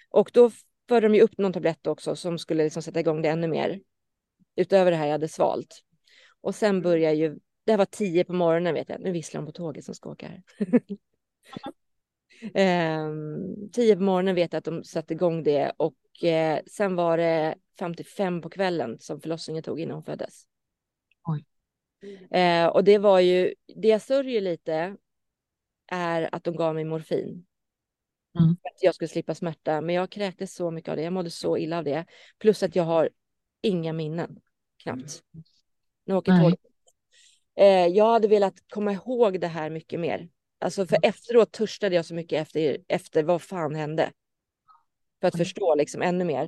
Och 0.10 0.32
då 0.34 0.52
förde 0.88 1.08
de 1.08 1.16
ju 1.16 1.22
upp 1.22 1.38
någon 1.38 1.54
tablett 1.54 1.88
också 1.88 2.16
som 2.16 2.38
skulle 2.38 2.64
liksom 2.64 2.84
sätta 2.84 3.00
igång 3.00 3.22
det 3.22 3.30
ännu 3.30 3.48
mer. 3.48 3.82
Utöver 4.56 4.92
det 4.92 4.98
här 4.98 5.06
jag 5.06 5.12
hade 5.12 5.28
svalt. 5.28 5.84
Och 6.42 6.56
sen 6.56 6.82
börjar 6.82 7.12
ju 7.12 7.40
det 7.70 7.74
här 7.74 7.78
var 7.78 7.86
tio 7.86 8.24
på 8.24 8.34
morgonen 8.34 8.74
vet 8.74 8.90
jag. 8.90 9.02
Nu 9.02 9.12
visslar 9.12 9.42
de 9.42 9.46
på 9.46 9.52
tåget 9.52 9.86
som 9.86 9.96
ska 9.96 10.10
åka 10.10 10.28
här. 10.28 10.44
eh, 12.54 13.10
tio 13.72 13.96
på 13.96 14.02
morgonen 14.02 14.36
vet 14.36 14.54
jag 14.54 14.58
att 14.58 14.66
de 14.66 14.84
satte 14.84 15.14
igång 15.14 15.44
det 15.44 15.72
och 15.78 16.24
eh, 16.24 16.60
sen 16.66 16.96
var 16.96 17.18
det 17.18 17.56
55 17.80 18.42
på 18.42 18.50
kvällen 18.50 19.00
som 19.00 19.22
förlossningen 19.22 19.64
tog 19.64 19.80
innan 19.80 19.94
hon 19.94 20.04
föddes. 20.04 20.44
Eh, 22.32 22.68
och 22.68 22.84
det 22.84 22.98
var 22.98 23.20
ju, 23.20 23.54
det 23.76 23.88
jag 23.88 24.02
sörjer 24.02 24.42
lite 24.42 24.96
är 25.88 26.36
att 26.36 26.44
de 26.44 26.56
gav 26.56 26.76
mig 26.76 26.86
morfin. 26.86 27.46
Mm. 28.40 28.58
För 28.62 28.70
att 28.70 28.84
jag 28.84 28.96
skulle 28.96 29.10
slippa 29.10 29.36
smärta. 29.36 29.82
Men 29.82 29.96
jag 29.96 30.10
kräktes 30.10 30.56
så 30.56 30.72
mycket 30.72 30.90
av 30.90 30.96
det. 30.96 31.04
Jag 31.04 31.14
mådde 31.14 31.30
så 31.30 31.58
illa 31.58 31.78
av 31.78 31.84
det. 31.84 32.06
Plus 32.38 32.64
att 32.64 32.76
jag 32.76 32.84
har 32.84 33.10
inga 33.62 33.94
minnen. 33.94 34.40
Knappt. 34.78 35.24
Nu 36.06 36.16
åker 36.16 36.40
tåget 36.42 36.69
Eh, 37.60 37.88
jag 37.88 38.12
hade 38.12 38.28
velat 38.28 38.54
komma 38.70 38.94
ihåg 38.94 39.40
det 39.40 39.48
här 39.48 39.70
mycket 39.70 40.00
mer. 40.00 40.30
Alltså 40.60 40.86
för 40.86 40.98
efteråt 41.02 41.52
törstade 41.52 41.96
jag 41.96 42.06
så 42.06 42.14
mycket 42.14 42.42
efter, 42.42 42.78
efter 42.88 43.24
vad 43.24 43.42
fan 43.42 43.76
hände. 43.76 44.12
För 45.22 45.28
att 45.28 45.34
mm. 45.34 45.46
förstå 45.46 45.76
liksom 45.76 46.02
ännu 46.02 46.26
mer. 46.26 46.44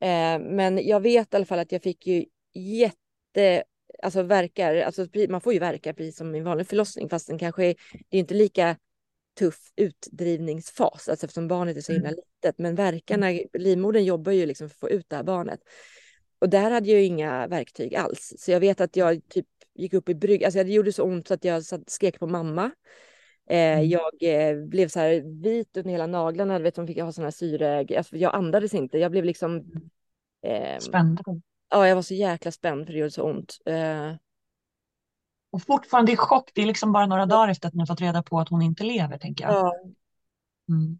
Eh, 0.00 0.38
men 0.38 0.86
jag 0.86 1.00
vet 1.00 1.34
i 1.34 1.36
alla 1.36 1.46
fall 1.46 1.58
att 1.58 1.72
jag 1.72 1.82
fick 1.82 2.06
ju 2.06 2.24
jätte, 2.54 3.64
alltså 4.02 4.22
verkar, 4.22 4.76
alltså 4.76 5.06
man 5.28 5.40
får 5.40 5.52
ju 5.52 5.58
verka 5.58 5.94
precis 5.94 6.16
som 6.16 6.34
i 6.34 6.38
en 6.38 6.44
vanlig 6.44 6.66
förlossning 6.66 7.08
fast 7.08 7.26
den 7.26 7.38
kanske 7.38 7.64
är, 7.64 7.74
det 8.08 8.16
är 8.16 8.20
inte 8.20 8.34
lika 8.34 8.76
tuff 9.38 9.72
utdrivningsfas, 9.76 11.08
alltså 11.08 11.26
eftersom 11.26 11.48
barnet 11.48 11.76
är 11.76 11.80
så 11.80 11.92
himla 11.92 12.08
mm. 12.08 12.20
litet. 12.20 12.58
Men 12.58 12.74
verkarna, 12.74 13.26
livmodern 13.52 14.04
jobbar 14.04 14.32
ju 14.32 14.46
liksom 14.46 14.68
för 14.68 14.74
att 14.74 14.80
få 14.80 14.90
ut 14.90 15.08
det 15.08 15.16
här 15.16 15.22
barnet. 15.22 15.60
Och 16.38 16.48
där 16.48 16.70
hade 16.70 16.90
jag 16.90 17.02
inga 17.02 17.46
verktyg 17.46 17.94
alls. 17.94 18.34
Så 18.38 18.50
jag 18.50 18.60
vet 18.60 18.80
att 18.80 18.96
jag 18.96 19.28
typ 19.28 19.46
gick 19.80 19.94
upp 19.94 20.08
i 20.08 20.14
brygg. 20.14 20.44
Alltså 20.44 20.64
det 20.64 20.72
gjorde 20.72 20.92
så 20.92 21.04
ont 21.04 21.28
så 21.28 21.34
att 21.34 21.44
jag 21.44 21.62
skrek 21.86 22.18
på 22.18 22.26
mamma. 22.26 22.70
Eh, 23.50 23.78
mm. 23.78 23.88
Jag 23.88 24.12
eh, 24.20 24.64
blev 24.64 24.88
så 24.88 25.00
här 25.00 25.42
vit 25.42 25.76
under 25.76 25.90
hela 25.90 26.06
naglarna. 26.06 26.58
Vet, 26.58 26.74
de 26.74 26.86
fick 26.86 27.00
ha 27.00 27.12
såna 27.12 27.26
här 27.26 27.30
syre. 27.32 27.86
Alltså, 27.96 28.16
jag 28.16 28.34
andades 28.34 28.74
inte. 28.74 28.98
Jag 28.98 29.10
blev 29.10 29.24
liksom... 29.24 29.72
Eh, 30.42 30.78
spänd? 30.78 31.20
Ja, 31.70 31.88
jag 31.88 31.94
var 31.94 32.02
så 32.02 32.14
jäkla 32.14 32.50
spänd 32.50 32.86
för 32.86 32.92
det 32.92 32.98
gjorde 32.98 33.10
så 33.10 33.22
ont. 33.22 33.58
Eh, 33.66 34.14
och 35.50 35.62
fortfarande 35.62 36.12
i 36.12 36.16
chock. 36.16 36.50
Det 36.54 36.62
är 36.62 36.66
liksom 36.66 36.92
bara 36.92 37.06
några 37.06 37.26
dagar 37.26 37.48
efter 37.48 37.68
att 37.68 37.74
ni 37.74 37.80
har 37.80 37.86
fått 37.86 38.00
reda 38.00 38.22
på 38.22 38.40
att 38.40 38.48
hon 38.48 38.62
inte 38.62 38.84
lever, 38.84 39.18
tänker 39.18 39.44
jag. 39.44 39.54
Ja. 39.54 39.74
Mm. 40.68 40.98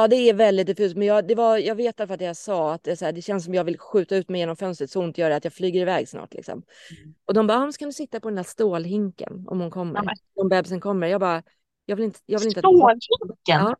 Ja, 0.00 0.08
det 0.08 0.16
är 0.16 0.34
väldigt 0.34 0.66
diffust. 0.66 0.96
Men 0.96 1.06
jag, 1.06 1.28
det 1.28 1.34
var, 1.34 1.58
jag 1.58 1.74
vet 1.74 1.96
därför 1.96 2.14
att 2.14 2.20
jag 2.20 2.36
sa 2.36 2.74
att 2.74 2.84
det, 2.84 2.96
så 2.96 3.04
här, 3.04 3.12
det 3.12 3.22
känns 3.22 3.44
som 3.44 3.54
jag 3.54 3.64
vill 3.64 3.78
skjuta 3.78 4.16
ut 4.16 4.28
mig 4.28 4.40
genom 4.40 4.56
fönstret 4.56 4.90
så 4.90 5.02
ont 5.02 5.18
gör 5.18 5.30
det 5.30 5.36
att 5.36 5.44
jag 5.44 5.52
flyger 5.52 5.80
iväg 5.80 6.08
snart. 6.08 6.34
Liksom. 6.34 6.62
Mm. 7.00 7.14
Och 7.24 7.34
de 7.34 7.46
bara, 7.46 7.58
ah, 7.58 7.72
ska 7.72 7.84
du 7.84 7.92
sitta 7.92 8.20
på 8.20 8.28
den 8.28 8.36
där 8.36 8.42
stålhinken 8.42 9.46
om 9.48 9.60
hon 9.60 9.70
kommer? 9.70 10.02
Ja, 10.04 10.12
om 10.42 10.48
bebisen 10.48 10.80
kommer. 10.80 11.06
Jag 11.06 11.20
bara, 11.20 11.42
jag 11.84 11.96
vill 11.96 12.04
inte. 12.04 12.20
Jag 12.26 12.38
vill 12.38 12.48
inte 12.48 12.60
stålhinken? 12.60 13.36
Ja, 13.46 13.76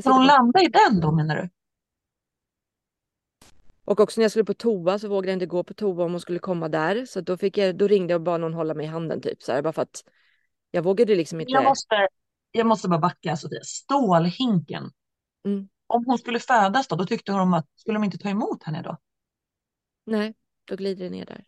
Ska 0.00 0.10
hon 0.10 0.26
landa 0.26 0.60
i 0.60 0.68
den 0.68 1.00
då 1.00 1.12
menar 1.12 1.36
du? 1.36 1.48
Och 3.84 4.00
också 4.00 4.20
när 4.20 4.24
jag 4.24 4.30
skulle 4.30 4.44
på 4.44 4.54
toa 4.54 4.98
så 4.98 5.08
vågade 5.08 5.28
jag 5.28 5.36
inte 5.36 5.46
gå 5.46 5.64
på 5.64 5.74
toa 5.74 6.04
om 6.04 6.10
hon 6.10 6.20
skulle 6.20 6.38
komma 6.38 6.68
där. 6.68 7.06
Så 7.06 7.20
då, 7.20 7.36
fick 7.36 7.58
jag, 7.58 7.76
då 7.76 7.88
ringde 7.88 8.12
jag 8.12 8.18
och 8.18 8.24
bad 8.24 8.40
någon 8.40 8.54
hålla 8.54 8.74
mig 8.74 8.86
i 8.86 8.88
handen 8.88 9.20
typ 9.20 9.42
så 9.42 9.52
här, 9.52 9.62
bara 9.62 9.72
för 9.72 9.82
att 9.82 10.04
jag 10.70 10.82
vågade 10.82 11.14
liksom 11.14 11.40
inte. 11.40 11.52
Jag 11.52 11.64
måste, 11.64 12.08
jag 12.52 12.66
måste 12.66 12.88
bara 12.88 13.00
backa 13.00 13.36
Sofia. 13.36 13.60
Stålhinken. 13.62 14.90
Mm. 15.44 15.68
Om 15.86 16.04
hon 16.06 16.18
skulle 16.18 16.38
födas 16.38 16.88
då, 16.88 16.96
då 16.96 17.06
tyckte 17.06 17.32
hon 17.32 17.54
att, 17.54 17.66
skulle 17.76 17.96
de 17.96 18.04
inte 18.04 18.18
ta 18.18 18.28
emot 18.28 18.62
henne 18.62 18.82
då? 18.82 18.96
Nej, 20.06 20.34
då 20.64 20.76
glider 20.76 21.04
det 21.04 21.10
ner 21.10 21.26
där. 21.26 21.44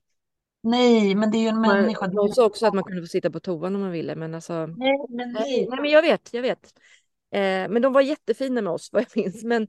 Nej, 0.63 1.15
men 1.15 1.31
det 1.31 1.39
är 1.39 1.41
ju 1.41 1.49
en 1.49 1.61
människa. 1.61 2.11
Hon 2.13 2.33
sa 2.33 2.45
också 2.45 2.67
att 2.67 2.75
man 2.75 2.85
kunde 2.85 3.03
få 3.03 3.07
sitta 3.07 3.31
på 3.31 3.41
toan 3.41 3.75
om 3.75 3.81
man 3.81 3.91
ville, 3.91 4.15
men 4.15 4.35
alltså. 4.35 4.67
Nej, 4.67 4.99
men, 5.09 5.33
nej. 5.33 5.67
nej 5.71 5.81
men 5.81 5.91
jag 5.91 6.03
vet, 6.03 6.35
jag 6.35 6.43
vet. 6.43 6.75
Eh, 7.33 7.69
men 7.69 7.83
de 7.83 7.93
var 7.93 8.01
jättefina 8.01 8.63
med 8.63 8.73
oss 8.73 8.89
vad 8.93 9.03
jag 9.03 9.17
minns. 9.17 9.45
Men 9.45 9.69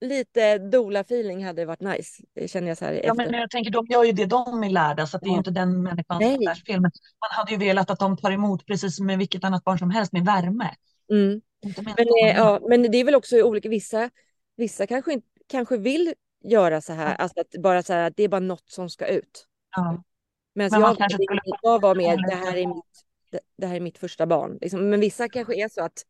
lite 0.00 0.58
dola 0.58 1.00
feeling 1.00 1.44
hade 1.44 1.64
varit 1.64 1.80
nice. 1.80 2.22
Det 2.34 2.48
känner 2.48 2.68
jag 2.68 2.78
så 2.78 2.84
här 2.84 2.92
Ja, 2.92 2.98
efter. 2.98 3.14
men 3.30 3.40
jag 3.40 3.50
tänker, 3.50 3.70
de 3.70 3.86
gör 3.86 4.04
ju 4.04 4.12
det 4.12 4.26
de 4.26 4.64
är 4.64 4.70
lärda, 4.70 5.06
så 5.06 5.18
det 5.18 5.26
är 5.26 5.30
ju 5.30 5.36
inte 5.36 5.50
den 5.50 5.82
människans 5.82 6.64
fel. 6.66 6.80
Men 6.80 6.90
man 7.20 7.30
hade 7.30 7.52
ju 7.52 7.58
velat 7.58 7.90
att 7.90 7.98
de 7.98 8.16
tar 8.16 8.30
emot 8.30 8.66
precis 8.66 8.96
som 8.96 9.06
med 9.06 9.18
vilket 9.18 9.44
annat 9.44 9.64
barn 9.64 9.78
som 9.78 9.90
helst 9.90 10.12
med 10.12 10.24
värme. 10.24 10.70
Mm. 11.10 11.40
Men, 11.64 11.94
en 11.98 12.28
eh, 12.28 12.36
ja, 12.36 12.60
men 12.68 12.82
det 12.82 12.98
är 12.98 13.04
väl 13.04 13.14
också 13.14 13.42
olika. 13.42 13.68
Vissa, 13.68 14.10
vissa 14.56 14.86
kanske, 14.86 15.20
kanske 15.46 15.76
vill 15.76 16.14
göra 16.44 16.80
så 16.80 16.92
här, 16.92 17.14
alltså 17.16 17.40
att 17.40 17.62
bara 17.62 17.82
så 17.82 17.92
här 17.92 18.06
att 18.06 18.16
det 18.16 18.22
är 18.22 18.28
bara 18.28 18.40
något 18.40 18.70
som 18.70 18.90
ska 18.90 19.06
ut. 19.06 19.46
Ja. 19.76 20.02
Men 20.54 20.70
man 20.70 20.96
jag, 20.98 21.10
skulle- 21.12 21.40
jag 21.62 21.80
var 21.80 21.94
med, 21.94 22.18
det 22.28 22.34
här 22.34 22.56
är 22.56 22.66
mitt, 22.66 22.84
det, 23.30 23.40
det 23.58 23.66
här 23.66 23.76
är 23.76 23.80
mitt 23.80 23.98
första 23.98 24.26
barn. 24.26 24.58
Liksom. 24.60 24.90
Men 24.90 25.00
vissa 25.00 25.28
kanske 25.28 25.54
är 25.64 25.68
så 25.68 25.84
att 25.84 26.02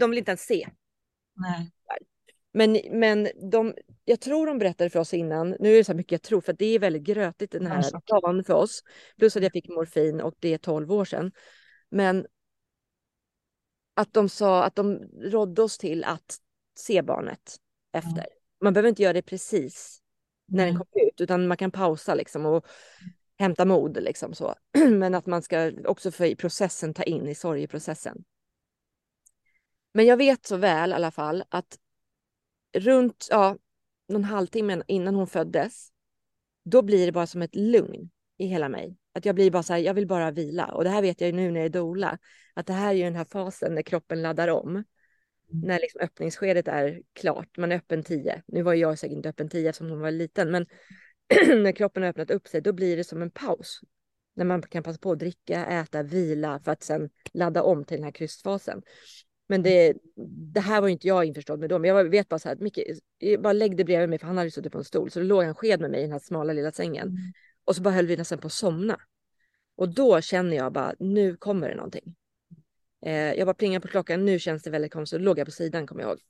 de 0.00 0.10
vill 0.10 0.18
inte 0.18 0.30
ens 0.30 0.42
se. 0.46 0.68
Nej. 1.34 1.70
Men, 2.54 2.80
men 3.00 3.28
de, 3.50 3.74
jag 4.04 4.20
tror 4.20 4.46
de 4.46 4.58
berättade 4.58 4.90
för 4.90 5.00
oss 5.00 5.14
innan, 5.14 5.56
nu 5.60 5.72
är 5.72 5.76
det 5.76 5.84
så 5.84 5.94
mycket 5.94 6.12
jag 6.12 6.22
tror, 6.22 6.40
för 6.40 6.52
att 6.52 6.58
det 6.58 6.66
är 6.66 6.78
väldigt 6.78 7.02
grötigt 7.02 7.52
den 7.52 7.66
här 7.66 7.82
dagen 8.06 8.44
för 8.44 8.54
oss. 8.54 8.82
Plus 9.18 9.36
att 9.36 9.42
jag 9.42 9.52
fick 9.52 9.68
morfin 9.68 10.20
och 10.20 10.34
det 10.38 10.54
är 10.54 10.58
12 10.58 10.92
år 10.92 11.04
sedan. 11.04 11.32
Men 11.90 12.26
att 13.94 14.12
de 14.12 14.28
sa 14.28 14.64
att 14.64 14.74
de 14.74 14.98
rådde 15.20 15.62
oss 15.62 15.78
till 15.78 16.04
att 16.04 16.38
se 16.76 17.02
barnet 17.02 17.56
efter. 17.92 18.26
Man 18.60 18.72
behöver 18.72 18.88
inte 18.88 19.02
göra 19.02 19.12
det 19.12 19.22
precis 19.22 20.02
när 20.46 20.66
den 20.66 20.74
kommer 20.74 21.06
ut, 21.08 21.20
utan 21.20 21.46
man 21.46 21.56
kan 21.56 21.70
pausa 21.70 22.14
liksom 22.14 22.46
och 22.46 22.66
hämta 23.38 23.64
mod 23.64 24.02
liksom 24.02 24.34
så. 24.34 24.54
Men 24.90 25.14
att 25.14 25.26
man 25.26 25.42
ska 25.42 25.72
också 25.84 26.10
för 26.10 26.24
i 26.24 26.36
processen 26.36 26.94
ta 26.94 27.02
in 27.02 27.28
i 27.28 27.34
sorgeprocessen. 27.34 28.24
Men 29.94 30.06
jag 30.06 30.16
vet 30.16 30.46
så 30.46 30.56
väl 30.56 30.90
i 30.90 30.94
alla 30.94 31.10
fall 31.10 31.44
att 31.48 31.78
runt 32.72 33.28
ja, 33.30 33.56
någon 34.08 34.24
halvtimme 34.24 34.82
innan 34.86 35.14
hon 35.14 35.26
föddes, 35.26 35.92
då 36.64 36.82
blir 36.82 37.06
det 37.06 37.12
bara 37.12 37.26
som 37.26 37.42
ett 37.42 37.56
lugn 37.56 38.10
i 38.38 38.46
hela 38.46 38.68
mig. 38.68 38.96
Att 39.12 39.24
jag 39.24 39.34
blir 39.34 39.50
bara 39.50 39.62
så 39.62 39.72
här, 39.72 39.80
jag 39.80 39.94
vill 39.94 40.06
bara 40.06 40.30
vila. 40.30 40.66
Och 40.66 40.84
det 40.84 40.90
här 40.90 41.02
vet 41.02 41.20
jag 41.20 41.30
ju 41.30 41.36
nu 41.36 41.50
när 41.50 41.60
jag 41.60 41.64
är 41.64 41.70
doula, 41.70 42.18
att 42.54 42.66
det 42.66 42.72
här 42.72 42.88
är 42.88 42.92
ju 42.92 43.04
den 43.04 43.16
här 43.16 43.24
fasen 43.24 43.74
när 43.74 43.82
kroppen 43.82 44.22
laddar 44.22 44.48
om. 44.48 44.84
När 45.52 45.80
liksom 45.80 46.00
öppningsskedet 46.00 46.68
är 46.68 47.02
klart, 47.12 47.56
man 47.56 47.72
är 47.72 47.76
öppen 47.76 48.02
10. 48.02 48.42
Nu 48.46 48.62
var 48.62 48.74
jag 48.74 48.98
säkert 48.98 49.16
inte 49.16 49.28
öppen 49.28 49.48
10 49.48 49.68
eftersom 49.68 49.90
hon 49.90 50.00
var 50.00 50.10
liten, 50.10 50.50
men 50.50 50.66
när 51.62 51.72
kroppen 51.72 52.02
har 52.02 52.10
öppnat 52.10 52.30
upp 52.30 52.48
sig, 52.48 52.60
då 52.60 52.72
blir 52.72 52.96
det 52.96 53.04
som 53.04 53.22
en 53.22 53.30
paus. 53.30 53.80
När 54.34 54.44
man 54.44 54.62
kan 54.62 54.82
passa 54.82 54.98
på 54.98 55.12
att 55.12 55.18
dricka, 55.18 55.66
äta, 55.66 56.02
vila 56.02 56.60
för 56.60 56.72
att 56.72 56.82
sen 56.82 57.10
ladda 57.32 57.62
om 57.62 57.84
till 57.84 57.96
den 57.96 58.04
här 58.04 58.12
krystfasen. 58.12 58.82
Men 59.48 59.62
det, 59.62 59.94
det 60.54 60.60
här 60.60 60.80
var 60.80 60.88
ju 60.88 60.92
inte 60.92 61.08
jag 61.08 61.24
införstådd 61.24 61.60
med 61.60 61.68
då, 61.68 61.78
men 61.78 61.90
jag 61.90 62.10
vet 62.10 62.28
bara 62.28 62.38
så 62.38 62.48
här, 62.48 62.56
Micke, 62.56 62.78
bara 63.38 63.52
lägg 63.52 63.76
dig 63.76 63.84
bredvid 63.84 64.08
mig, 64.08 64.18
för 64.18 64.26
han 64.26 64.38
hade 64.38 64.50
suttit 64.50 64.72
på 64.72 64.78
en 64.78 64.84
stol, 64.84 65.10
så 65.10 65.18
det 65.18 65.26
låg 65.26 65.44
en 65.44 65.54
sked 65.54 65.80
med 65.80 65.90
mig 65.90 66.00
i 66.00 66.02
den 66.02 66.12
här 66.12 66.18
smala 66.18 66.52
lilla 66.52 66.72
sängen. 66.72 67.08
Mm. 67.08 67.32
Och 67.64 67.76
så 67.76 67.82
bara 67.82 67.94
höll 67.94 68.06
vi 68.06 68.16
nästan 68.16 68.38
på 68.38 68.46
att 68.46 68.52
somna. 68.52 69.00
Och 69.76 69.88
då 69.88 70.20
känner 70.20 70.56
jag 70.56 70.72
bara, 70.72 70.94
nu 70.98 71.36
kommer 71.36 71.68
det 71.68 71.74
någonting. 71.74 72.16
Eh, 73.06 73.32
jag 73.32 73.46
bara 73.46 73.54
plingar 73.54 73.80
på 73.80 73.88
klockan, 73.88 74.24
nu 74.24 74.38
känns 74.38 74.62
det 74.62 74.70
väldigt 74.70 74.92
konstigt. 74.92 75.20
Då 75.20 75.24
låg 75.24 75.38
jag 75.38 75.46
på 75.46 75.50
sidan, 75.50 75.86
kommer 75.86 76.02
jag 76.02 76.08
ihåg. 76.08 76.20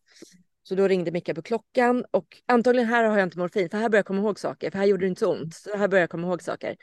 Så 0.62 0.74
då 0.74 0.88
ringde 0.88 1.10
Micke 1.10 1.34
på 1.34 1.42
klockan 1.42 2.04
och 2.10 2.42
antagligen 2.46 2.88
här 2.88 3.04
har 3.04 3.18
jag 3.18 3.26
inte 3.26 3.38
morfin, 3.38 3.70
för 3.70 3.78
här 3.78 3.88
börjar 3.88 3.98
jag 3.98 4.06
komma 4.06 4.20
ihåg 4.20 4.38
saker, 4.38 4.70
för 4.70 4.78
här 4.78 4.86
gjorde 4.86 5.04
det 5.04 5.08
inte 5.08 5.18
så 5.18 5.32
ont. 5.32 5.54
Så 5.54 5.76
här 5.76 5.88
börjar 5.88 6.02
jag 6.02 6.10
komma 6.10 6.26
ihåg 6.26 6.42
saker. 6.42 6.76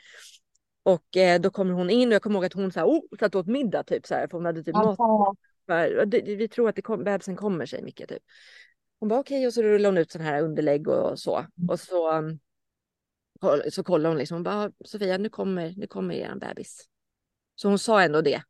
Och 0.82 1.16
eh, 1.16 1.40
då 1.40 1.50
kommer 1.50 1.72
hon 1.74 1.90
in 1.90 2.08
och 2.08 2.14
jag 2.14 2.22
kommer 2.22 2.36
ihåg 2.36 2.44
att 2.44 2.52
hon 2.52 2.72
så 2.72 2.80
här, 2.80 2.86
oh, 2.86 3.02
satt 3.18 3.34
åt 3.34 3.46
middag 3.46 3.82
typ 3.82 4.06
så 4.06 4.14
här, 4.14 4.26
för 4.26 4.38
hon 4.38 4.44
hade 4.46 4.62
typ 4.62 4.74
mat 4.74 4.96
vi 6.36 6.48
tror 6.48 6.68
att 6.68 6.76
det 6.76 6.82
kom, 6.82 7.04
bebisen 7.04 7.36
kommer, 7.36 7.66
säger 7.66 7.84
Micke. 7.84 8.08
Typ. 8.08 8.22
Hon 9.00 9.08
bara 9.08 9.20
okej, 9.20 9.46
och 9.46 9.54
så 9.54 9.62
rullar 9.62 9.88
hon 9.90 9.98
ut 9.98 10.10
sån 10.10 10.22
här 10.22 10.42
underlägg 10.42 10.88
och 10.88 11.18
så. 11.18 11.46
Och 11.68 11.80
så, 11.80 12.08
koll- 12.12 12.38
så 13.70 13.82
kollar 13.84 14.08
hon 14.10 14.18
liksom, 14.18 14.34
hon 14.34 14.42
bara 14.42 14.72
Sofia, 14.84 15.18
nu 15.18 15.28
kommer, 15.28 15.74
nu 15.76 15.86
kommer 15.86 16.14
er 16.14 16.34
bebis. 16.34 16.88
Så 17.54 17.68
hon 17.68 17.78
sa 17.78 18.02
ändå 18.02 18.20
det. 18.20 18.42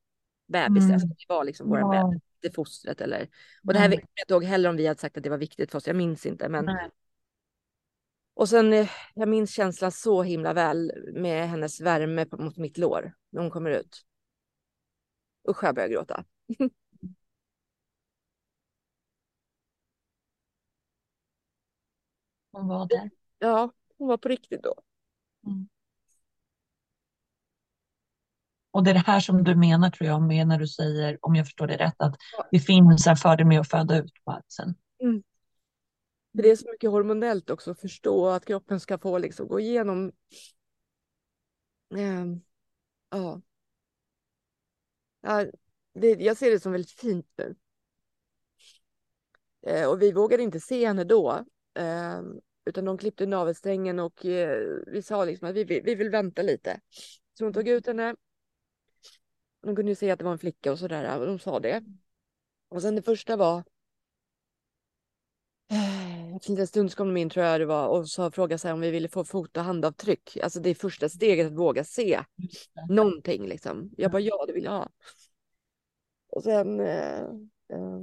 Bebis, 0.47 0.82
Mm. 0.84 0.93
alltså, 0.95 1.09
det 1.09 1.24
var 1.28 1.45
liksom 1.45 1.68
vår 1.68 1.78
Ja. 1.78 1.91
bebis, 2.09 2.22
inte 2.43 2.55
fostret 2.55 3.01
eller. 3.01 3.28
Och 3.66 3.72
det 3.72 3.78
här 3.78 3.88
vet 3.88 4.01
jag 4.14 4.22
inte 4.24 4.34
ihåg 4.34 4.45
heller 4.45 4.68
om 4.70 4.76
vi 4.76 4.86
hade 4.86 5.01
sagt 5.01 5.16
att 5.16 5.22
det 5.22 5.30
var 5.30 5.38
viktigt 5.38 5.70
för 5.70 5.78
oss, 5.78 5.86
jag 5.86 5.97
minns 5.97 6.26
inte. 6.26 6.49
Men... 6.49 6.64
Nej. 6.64 6.91
Och 8.34 8.49
sen, 8.49 8.72
eh, 8.72 8.91
jag 9.14 9.28
minns 9.28 9.55
känslan 9.55 9.93
så 9.93 10.22
himla 10.22 10.53
väl 10.53 10.93
med 11.14 11.49
hennes 11.49 11.80
värme 11.80 12.26
mot 12.32 12.57
mitt 12.57 12.78
lår 12.78 13.12
när 13.30 13.43
hon 13.43 13.51
kommer 13.51 13.70
ut. 13.70 14.05
Usch, 15.49 15.64
jag 15.64 15.74
börjar 15.74 15.88
gråta. 15.88 16.24
Hon 22.53 22.68
var 22.68 22.86
där. 22.86 23.11
Ja, 23.38 23.72
hon 24.01 24.09
var 24.09 24.17
på 24.17 24.29
riktigt 24.29 24.63
då. 24.63 24.75
Och 28.71 28.85
det 28.85 28.91
är 28.91 28.95
det 28.95 29.01
här 29.07 29.21
som 29.21 29.45
du 29.45 29.55
menar 29.57 29.91
tror 29.91 30.09
jag 30.11 30.23
med 30.23 30.47
när 30.49 30.59
du 30.59 30.67
säger, 30.69 31.19
om 31.23 31.35
jag 31.35 31.47
förstår 31.47 31.67
det 31.67 31.77
rätt, 31.77 31.95
att 31.99 32.17
Ja. 32.37 32.49
det 32.51 32.59
finns 32.59 33.07
en 33.07 33.17
fördel 33.17 33.47
med 33.47 33.61
att 33.61 33.69
föda 33.71 33.99
ut 33.99 34.13
bebisen. 34.25 34.75
För 36.37 36.43
det 36.43 36.51
är 36.51 36.57
så 36.57 36.71
mycket 36.71 36.91
hormonellt 36.91 37.51
också 37.51 37.71
att 37.71 37.81
förstå 37.81 38.29
att 38.29 38.45
kroppen 38.45 38.81
ska 38.81 38.99
få 38.99 39.19
liksom 39.19 39.49
gå 39.49 39.61
igenom. 39.61 40.13
Ehm, 41.97 42.41
ja. 43.11 43.41
ja 45.21 45.47
det, 45.95 46.09
jag 46.11 46.37
ser 46.37 46.51
det 46.51 46.61
som 46.61 46.73
väldigt 46.73 46.91
fint 46.91 47.27
nu. 47.37 47.57
Eh, 49.67 49.89
och 49.91 50.03
vi 50.03 50.13
vågade 50.13 50.43
inte 50.43 50.61
se 50.61 50.87
henne 50.87 51.05
då. 51.05 51.45
ehm, 51.75 52.41
utan 52.65 52.85
de 52.85 52.99
klippte 52.99 53.27
navelsträngen 53.27 53.99
och 53.99 54.27
eh, 54.27 54.79
vi 54.87 55.03
sa 55.03 55.25
liksom 55.25 55.49
att 55.49 55.55
vi, 55.55 55.65
vill- 55.65 55.83
vi 55.85 55.95
vill 55.95 56.11
vänta 56.11 56.43
lite. 56.43 56.81
Så 57.39 57.45
de 57.45 57.53
tog 57.53 57.69
ut 57.69 57.87
henne. 57.87 58.15
De 59.63 59.77
kunde 59.77 59.91
ju 59.93 59.95
se 59.95 60.11
att 60.11 60.19
det 60.19 60.25
var 60.25 60.33
en 60.33 60.39
flicka 60.39 60.73
och 60.73 60.79
sådär 60.79 61.19
och 61.19 61.27
de 61.27 61.39
sa 61.39 61.61
det. 61.61 61.85
Och 62.69 62.83
sen 62.83 62.97
det 62.97 63.03
första 63.03 63.37
var 63.37 63.65
Eh, 65.71 66.37
Efter 66.37 66.51
en 66.51 66.55
liten 66.55 66.67
stund 66.67 66.91
så 66.91 66.97
kom 66.97 67.09
de 67.15 67.17
in 67.21 67.31
tror 67.31 67.45
jag 67.47 67.61
det 67.61 67.67
var 67.67 67.89
och 67.89 68.09
så 68.09 68.31
frågade 68.31 68.61
här 68.69 68.73
om 68.75 68.81
vi 68.81 68.91
ville 68.91 69.09
få 69.09 69.25
fot 69.25 69.57
och 69.57 69.63
handavtryck. 69.65 70.37
Alltså 70.43 70.61
det 70.61 70.71
är 70.71 70.75
första 70.75 71.09
steget 71.09 71.47
att 71.47 71.53
våga 71.59 71.85
se 71.85 72.21
någonting 72.91 73.47
liksom. 73.49 73.91
Jag 73.97 74.11
bara 74.13 74.23
ja, 74.23 74.45
det 74.47 74.53
vill 74.53 74.65
jag 74.65 74.71
ha. 74.73 74.89
Och 76.29 76.43
sen, 76.43 76.81
eh, 76.81 77.21
eh, 77.69 78.01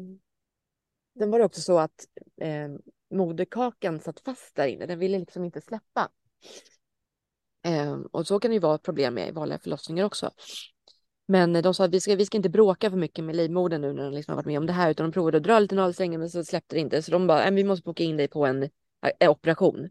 sen 1.19 1.31
var 1.31 1.39
det 1.39 1.45
också 1.45 1.61
så 1.61 1.79
att 1.79 2.07
eh, 2.41 2.69
moderkakan 3.09 3.99
satt 3.99 4.19
fast 4.19 4.55
där 4.55 4.67
inne. 4.67 4.85
Den 4.85 4.99
ville 4.99 5.19
liksom 5.19 5.43
inte 5.45 5.61
släppa. 5.61 6.09
Eh, 7.65 7.97
och 8.11 8.27
så 8.27 8.39
kan 8.39 8.51
det 8.51 8.55
ju 8.55 8.59
vara 8.59 8.75
ett 8.75 8.83
problem 8.83 9.13
med 9.13 9.33
vanliga 9.33 9.59
förlossningar 9.59 10.05
också. 10.05 10.31
Men 11.27 11.55
eh, 11.55 11.61
de 11.61 11.73
sa 11.73 11.85
att 11.85 11.93
vi 11.93 11.99
ska, 11.99 12.15
vi 12.15 12.25
ska 12.25 12.37
inte 12.37 12.49
bråka 12.49 12.89
för 12.89 12.97
mycket 12.97 13.25
med 13.25 13.35
livmodern 13.35 13.81
nu 13.81 13.93
när 13.93 14.03
de 14.03 14.13
liksom 14.13 14.31
har 14.31 14.35
varit 14.35 14.45
med 14.45 14.57
om 14.57 14.65
det 14.65 14.73
här, 14.73 14.91
utan 14.91 15.05
de 15.05 15.11
provade 15.11 15.37
att 15.37 15.43
dra 15.43 15.59
lite 15.59 15.75
navelsträngen 15.75 16.19
men 16.19 16.29
så 16.29 16.43
släppte 16.43 16.75
det 16.75 16.79
inte. 16.79 17.01
Så 17.01 17.11
de 17.11 17.27
bara, 17.27 17.39
"Nej, 17.39 17.53
vi 17.53 17.63
måste 17.63 17.83
boka 17.83 18.03
in 18.03 18.17
dig 18.17 18.27
på 18.27 18.45
en 18.45 18.63
eh, 19.19 19.31
operation. 19.31 19.89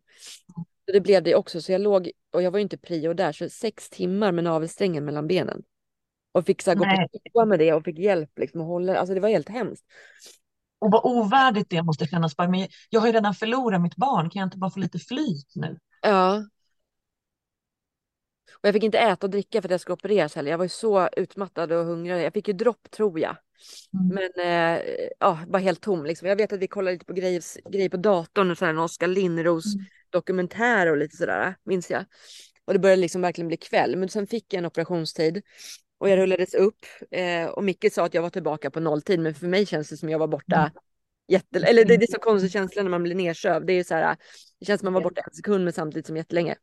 Så 0.86 0.92
det 0.92 1.00
blev 1.00 1.22
det 1.22 1.34
också, 1.34 1.60
så 1.60 1.72
jag 1.72 1.80
låg, 1.80 2.10
och 2.32 2.42
jag 2.42 2.50
var 2.50 2.58
ju 2.58 2.62
inte 2.62 2.78
prio 2.78 3.12
där, 3.14 3.32
så 3.32 3.48
sex 3.48 3.90
timmar 3.90 4.32
med 4.32 4.44
navelsträngen 4.44 5.04
mellan 5.04 5.26
benen. 5.26 5.62
Och 6.32 6.46
fick 6.46 6.62
så 6.62 6.70
här, 6.70 6.76
gå 6.76 6.84
på 6.84 7.18
toa 7.32 7.44
med 7.44 7.58
det 7.58 7.72
och 7.72 7.84
fick 7.84 7.98
hjälp 7.98 8.38
liksom 8.38 8.60
att 8.60 8.66
hålla, 8.66 8.96
alltså 8.96 9.14
det 9.14 9.20
var 9.20 9.28
helt 9.28 9.48
hemskt. 9.48 9.84
Och 10.78 10.90
vad 10.90 11.04
ovärdigt 11.04 11.70
det 11.70 11.82
måste 11.82 12.06
kännas. 12.06 12.36
Bara, 12.36 12.48
men 12.48 12.68
jag 12.90 13.00
har 13.00 13.06
ju 13.06 13.12
redan 13.12 13.34
förlorat 13.34 13.82
mitt 13.82 13.96
barn, 13.96 14.30
kan 14.30 14.40
jag 14.40 14.46
inte 14.46 14.58
bara 14.58 14.70
få 14.70 14.80
lite 14.80 14.98
flyt 14.98 15.52
nu? 15.54 15.78
Ja. 16.02 16.44
Och 18.52 18.68
jag 18.68 18.72
fick 18.74 18.82
inte 18.82 18.98
äta 18.98 19.26
och 19.26 19.30
dricka 19.30 19.62
för 19.62 19.68
att 19.68 19.70
jag 19.70 19.80
skulle 19.80 19.94
opereras 19.94 20.34
heller. 20.34 20.50
Jag 20.50 20.58
var 20.58 20.64
ju 20.64 20.68
så 20.68 21.08
utmattad 21.16 21.72
och 21.72 21.84
hungrig. 21.84 22.24
Jag 22.24 22.32
fick 22.32 22.48
ju 22.48 22.54
dropp 22.54 22.90
tror 22.90 23.20
jag. 23.20 23.36
Mm. 23.94 24.14
Men 24.14 24.46
eh, 24.46 24.82
ja, 25.20 25.38
bara 25.48 25.58
helt 25.58 25.80
tom 25.80 26.04
liksom. 26.04 26.28
Jag 26.28 26.36
vet 26.36 26.52
att 26.52 26.60
vi 26.60 26.68
kollade 26.68 26.92
lite 26.92 27.04
på 27.04 27.12
grejer, 27.12 27.70
grejer 27.70 27.88
på 27.88 27.96
datorn, 27.96 28.50
och 28.50 28.58
så 28.58 28.64
här, 28.64 28.72
en 28.72 28.78
Oskar 28.78 29.06
Linnros 29.06 29.74
Mm. 29.74 29.86
dokumentär 30.10 30.86
och 30.90 30.96
lite 30.96 31.16
sådär, 31.16 31.54
minns 31.64 31.90
jag. 31.90 32.04
Och 32.64 32.72
det 32.72 32.78
började 32.78 33.00
liksom 33.00 33.22
verkligen 33.22 33.48
bli 33.48 33.56
kväll. 33.56 33.96
Men 33.96 34.08
sen 34.08 34.26
fick 34.26 34.52
jag 34.52 34.58
en 34.58 34.66
operationstid 34.66 35.42
och 35.98 36.08
jag 36.08 36.18
rullades 36.18 36.54
upp 36.54 36.86
eh, 37.10 37.46
och 37.46 37.64
Micke 37.64 37.92
sa 37.92 38.04
att 38.04 38.14
jag 38.14 38.22
var 38.22 38.30
tillbaka 38.30 38.70
på 38.70 38.80
nolltid. 38.80 39.20
Men 39.20 39.34
för 39.34 39.46
mig 39.46 39.66
känns 39.66 39.88
det 39.88 39.96
som 39.96 40.08
jag 40.08 40.18
var 40.18 40.26
borta 40.26 40.72
jätte... 41.28 41.58
Eller 41.58 41.84
det, 41.84 41.96
det 41.96 42.04
är 42.04 42.12
så 42.12 42.18
konstig 42.18 42.52
känsla 42.52 42.82
när 42.82 42.90
man 42.90 43.02
blir 43.02 43.14
nersövd. 43.14 43.66
Det 43.66 43.72
är 43.72 43.84
så 43.84 43.94
här, 43.94 44.16
det 44.60 44.66
känns 44.66 44.80
som 44.80 44.86
man 44.86 44.92
var 44.92 45.00
borta 45.00 45.20
en 45.20 45.34
sekund 45.34 45.64
men 45.64 45.72
samtidigt 45.72 46.06
som 46.06 46.16
jättelänge. 46.16 46.56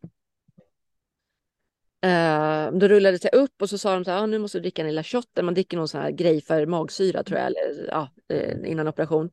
Uh, 2.05 2.79
då 2.79 2.87
rullades 2.87 3.23
jag 3.23 3.33
upp 3.33 3.61
och 3.61 3.69
så 3.69 3.77
sa 3.77 3.93
de 3.93 4.05
så 4.05 4.11
här, 4.11 4.23
ah, 4.23 4.25
nu 4.25 4.39
måste 4.39 4.57
du 4.57 4.61
dricka 4.61 4.81
en 4.81 4.87
lilla 4.87 5.03
shot 5.03 5.25
man 5.41 5.53
dricker 5.53 5.77
någon 5.77 5.87
sån 5.87 6.01
här 6.01 6.11
grej 6.11 6.41
för 6.41 6.65
magsyra 6.65 7.23
tror 7.23 7.39
jag, 7.39 7.47
eller, 7.47 7.87
ja, 7.87 8.09
eh, 8.29 8.71
innan 8.71 8.87
operation. 8.87 9.29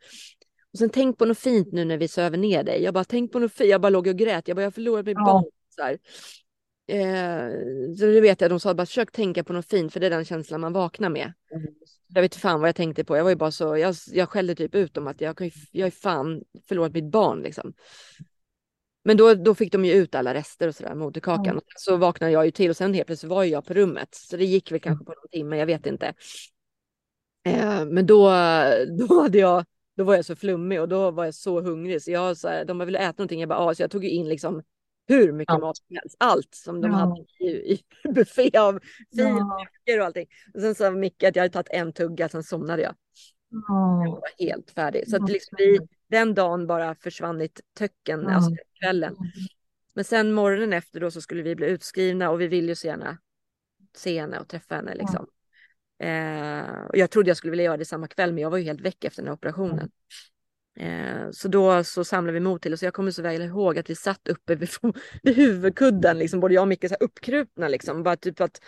Och 0.72 0.78
sen 0.78 0.90
tänk 0.90 1.18
på 1.18 1.24
något 1.24 1.38
fint 1.38 1.72
nu 1.72 1.84
när 1.84 1.98
vi 1.98 2.08
söver 2.08 2.38
ner 2.38 2.62
dig. 2.62 2.82
Jag 2.82 2.94
bara, 2.94 3.04
tänk 3.04 3.32
på 3.32 3.38
något 3.38 3.52
fint. 3.52 3.70
Jag 3.70 3.80
bara 3.80 3.90
låg 3.90 4.06
och 4.06 4.16
grät. 4.16 4.48
Jag 4.48 4.56
bara, 4.56 4.62
jag 4.62 4.66
har 4.66 4.72
förlorat 4.72 5.06
mitt 5.06 5.16
Ja. 5.18 5.24
barn. 5.24 5.44
Så, 5.68 5.82
här. 5.82 5.98
Eh, 6.90 7.50
så 7.98 8.04
det 8.04 8.20
vet 8.20 8.40
jag, 8.40 8.50
de 8.50 8.60
sa 8.60 8.74
bara, 8.74 8.86
försök 8.86 9.12
tänka 9.12 9.44
på 9.44 9.52
något 9.52 9.66
fint 9.66 9.92
för 9.92 10.00
det 10.00 10.06
är 10.06 10.10
den 10.10 10.24
känslan 10.24 10.60
man 10.60 10.72
vaknar 10.72 11.08
med. 11.08 11.32
Jag 12.06 12.22
vet 12.22 12.36
fan 12.36 12.60
vad 12.60 12.68
jag 12.68 12.76
tänkte 12.76 13.04
på. 13.04 13.16
Jag 13.16 13.24
var 13.24 13.30
ju 13.30 13.36
bara 13.36 13.50
så, 13.50 13.76
jag, 13.76 13.94
jag 14.12 14.28
skällde 14.28 14.54
typ 14.54 14.74
ut 14.74 14.94
dem 14.94 15.06
att 15.06 15.20
jag, 15.20 15.52
jag 15.70 15.86
är 15.86 15.90
fan 15.90 16.42
förlorat 16.68 16.92
mitt 16.92 17.10
barn 17.10 17.42
liksom. 17.42 17.72
Men 19.04 19.16
då, 19.16 19.34
då 19.34 19.54
fick 19.54 19.72
de 19.72 19.84
ju 19.84 19.92
ut 19.92 20.14
alla 20.14 20.34
rester 20.34 20.68
och 20.68 20.74
sådär, 20.74 20.94
moderkakan. 20.94 21.46
Mm. 21.46 21.60
Så 21.76 21.96
vaknade 21.96 22.32
jag 22.32 22.44
ju 22.44 22.50
till 22.50 22.70
och 22.70 22.76
sen 22.76 22.94
helt 22.94 23.06
plötsligt 23.06 23.30
var 23.30 23.44
jag 23.44 23.66
på 23.66 23.74
rummet. 23.74 24.08
Så 24.14 24.36
det 24.36 24.44
gick 24.44 24.72
väl 24.72 24.80
kanske 24.80 25.04
på 25.04 25.10
någon 25.12 25.28
timme, 25.32 25.56
jag 25.56 25.66
vet 25.66 25.86
inte. 25.86 26.14
Eh, 27.44 27.84
men 27.84 28.06
då, 28.06 28.24
då 28.98 29.20
hade 29.22 29.38
jag, 29.38 29.64
då 29.96 30.04
var 30.04 30.14
jag 30.14 30.24
så 30.24 30.36
flummig 30.36 30.80
och 30.80 30.88
då 30.88 31.10
var 31.10 31.24
jag 31.24 31.34
så 31.34 31.60
hungrig 31.60 32.02
så 32.02 32.10
jag 32.10 32.36
så 32.36 32.48
här, 32.48 32.64
de 32.64 32.78
ville 32.78 32.98
äta 32.98 33.14
någonting. 33.18 33.40
Jag 33.40 33.48
bara, 33.48 33.58
ah, 33.58 33.74
så 33.74 33.82
jag 33.82 33.90
tog 33.90 34.04
ju 34.04 34.10
in 34.10 34.28
liksom 34.28 34.62
hur 35.10 35.32
mycket 35.32 35.52
allt. 35.52 35.62
mat 35.62 35.76
som 35.76 35.96
helst. 35.96 36.16
Allt 36.20 36.54
som 36.54 36.80
de 36.80 36.90
ja. 36.90 36.96
hade 36.96 37.24
i, 37.40 37.46
i 37.46 37.82
buffé 38.08 38.58
av 38.58 38.80
filmburkar 39.16 39.68
ja. 39.84 40.00
och 40.00 40.06
allting. 40.06 40.26
Och 40.54 40.60
sen 40.60 40.74
sa 40.74 40.90
Micke 40.90 41.22
att 41.22 41.36
jag 41.36 41.42
hade 41.42 41.52
tagit 41.52 41.68
en 41.70 41.92
tugga, 41.92 42.28
sen 42.28 42.42
somnade 42.42 42.82
jag. 42.82 42.94
Ja. 43.50 44.04
Jag 44.04 44.10
var 44.10 44.46
helt 44.46 44.70
färdig. 44.70 45.10
Så 45.10 45.16
att 45.16 45.30
liksom 45.30 45.56
vi, 45.58 45.78
den 46.08 46.34
dagen 46.34 46.66
bara 46.66 46.94
försvann 46.94 47.40
i 47.40 47.48
töcken, 47.78 48.22
ja. 48.22 48.30
alltså 48.30 48.50
kvällen. 48.80 49.16
Men 49.94 50.04
sen 50.04 50.32
morgonen 50.32 50.72
efter 50.72 51.00
då 51.00 51.10
så 51.10 51.20
skulle 51.20 51.42
vi 51.42 51.56
bli 51.56 51.66
utskrivna 51.66 52.30
och 52.30 52.40
vi 52.40 52.46
vill 52.46 52.68
ju 52.68 52.74
så 52.74 52.86
gärna 52.86 53.18
se 53.96 54.20
henne 54.20 54.38
och 54.38 54.48
träffa 54.48 54.74
henne 54.74 54.94
liksom. 54.94 55.26
Eh, 55.98 56.84
och 56.88 56.96
jag 56.96 57.10
trodde 57.10 57.30
jag 57.30 57.36
skulle 57.36 57.50
vilja 57.50 57.64
göra 57.64 57.76
det 57.76 57.84
samma 57.84 58.08
kväll, 58.08 58.32
men 58.32 58.42
jag 58.42 58.50
var 58.50 58.58
ju 58.58 58.64
helt 58.64 58.80
väck 58.80 59.04
efter 59.04 59.22
den 59.22 59.28
här 59.28 59.34
operationen. 59.34 59.90
Eh, 60.76 61.30
så 61.32 61.48
då 61.48 61.84
så 61.84 62.04
samlade 62.04 62.32
vi 62.32 62.40
mod 62.40 62.62
till 62.62 62.74
oss. 62.74 62.82
Jag 62.82 62.94
kommer 62.94 63.10
så 63.10 63.22
väl 63.22 63.42
ihåg 63.42 63.78
att 63.78 63.90
vi 63.90 63.96
satt 63.96 64.28
uppe 64.28 64.54
vid, 64.54 64.68
vid 65.22 65.36
huvudkudden, 65.36 66.18
liksom, 66.18 66.40
både 66.40 66.54
jag 66.54 66.62
och 66.62 66.68
Micke 66.68 66.88
så 66.88 66.88
här 66.88 67.02
uppkrupna, 67.02 67.68
liksom, 67.68 68.02
bara 68.02 68.16
typ 68.16 68.40
att 68.40 68.60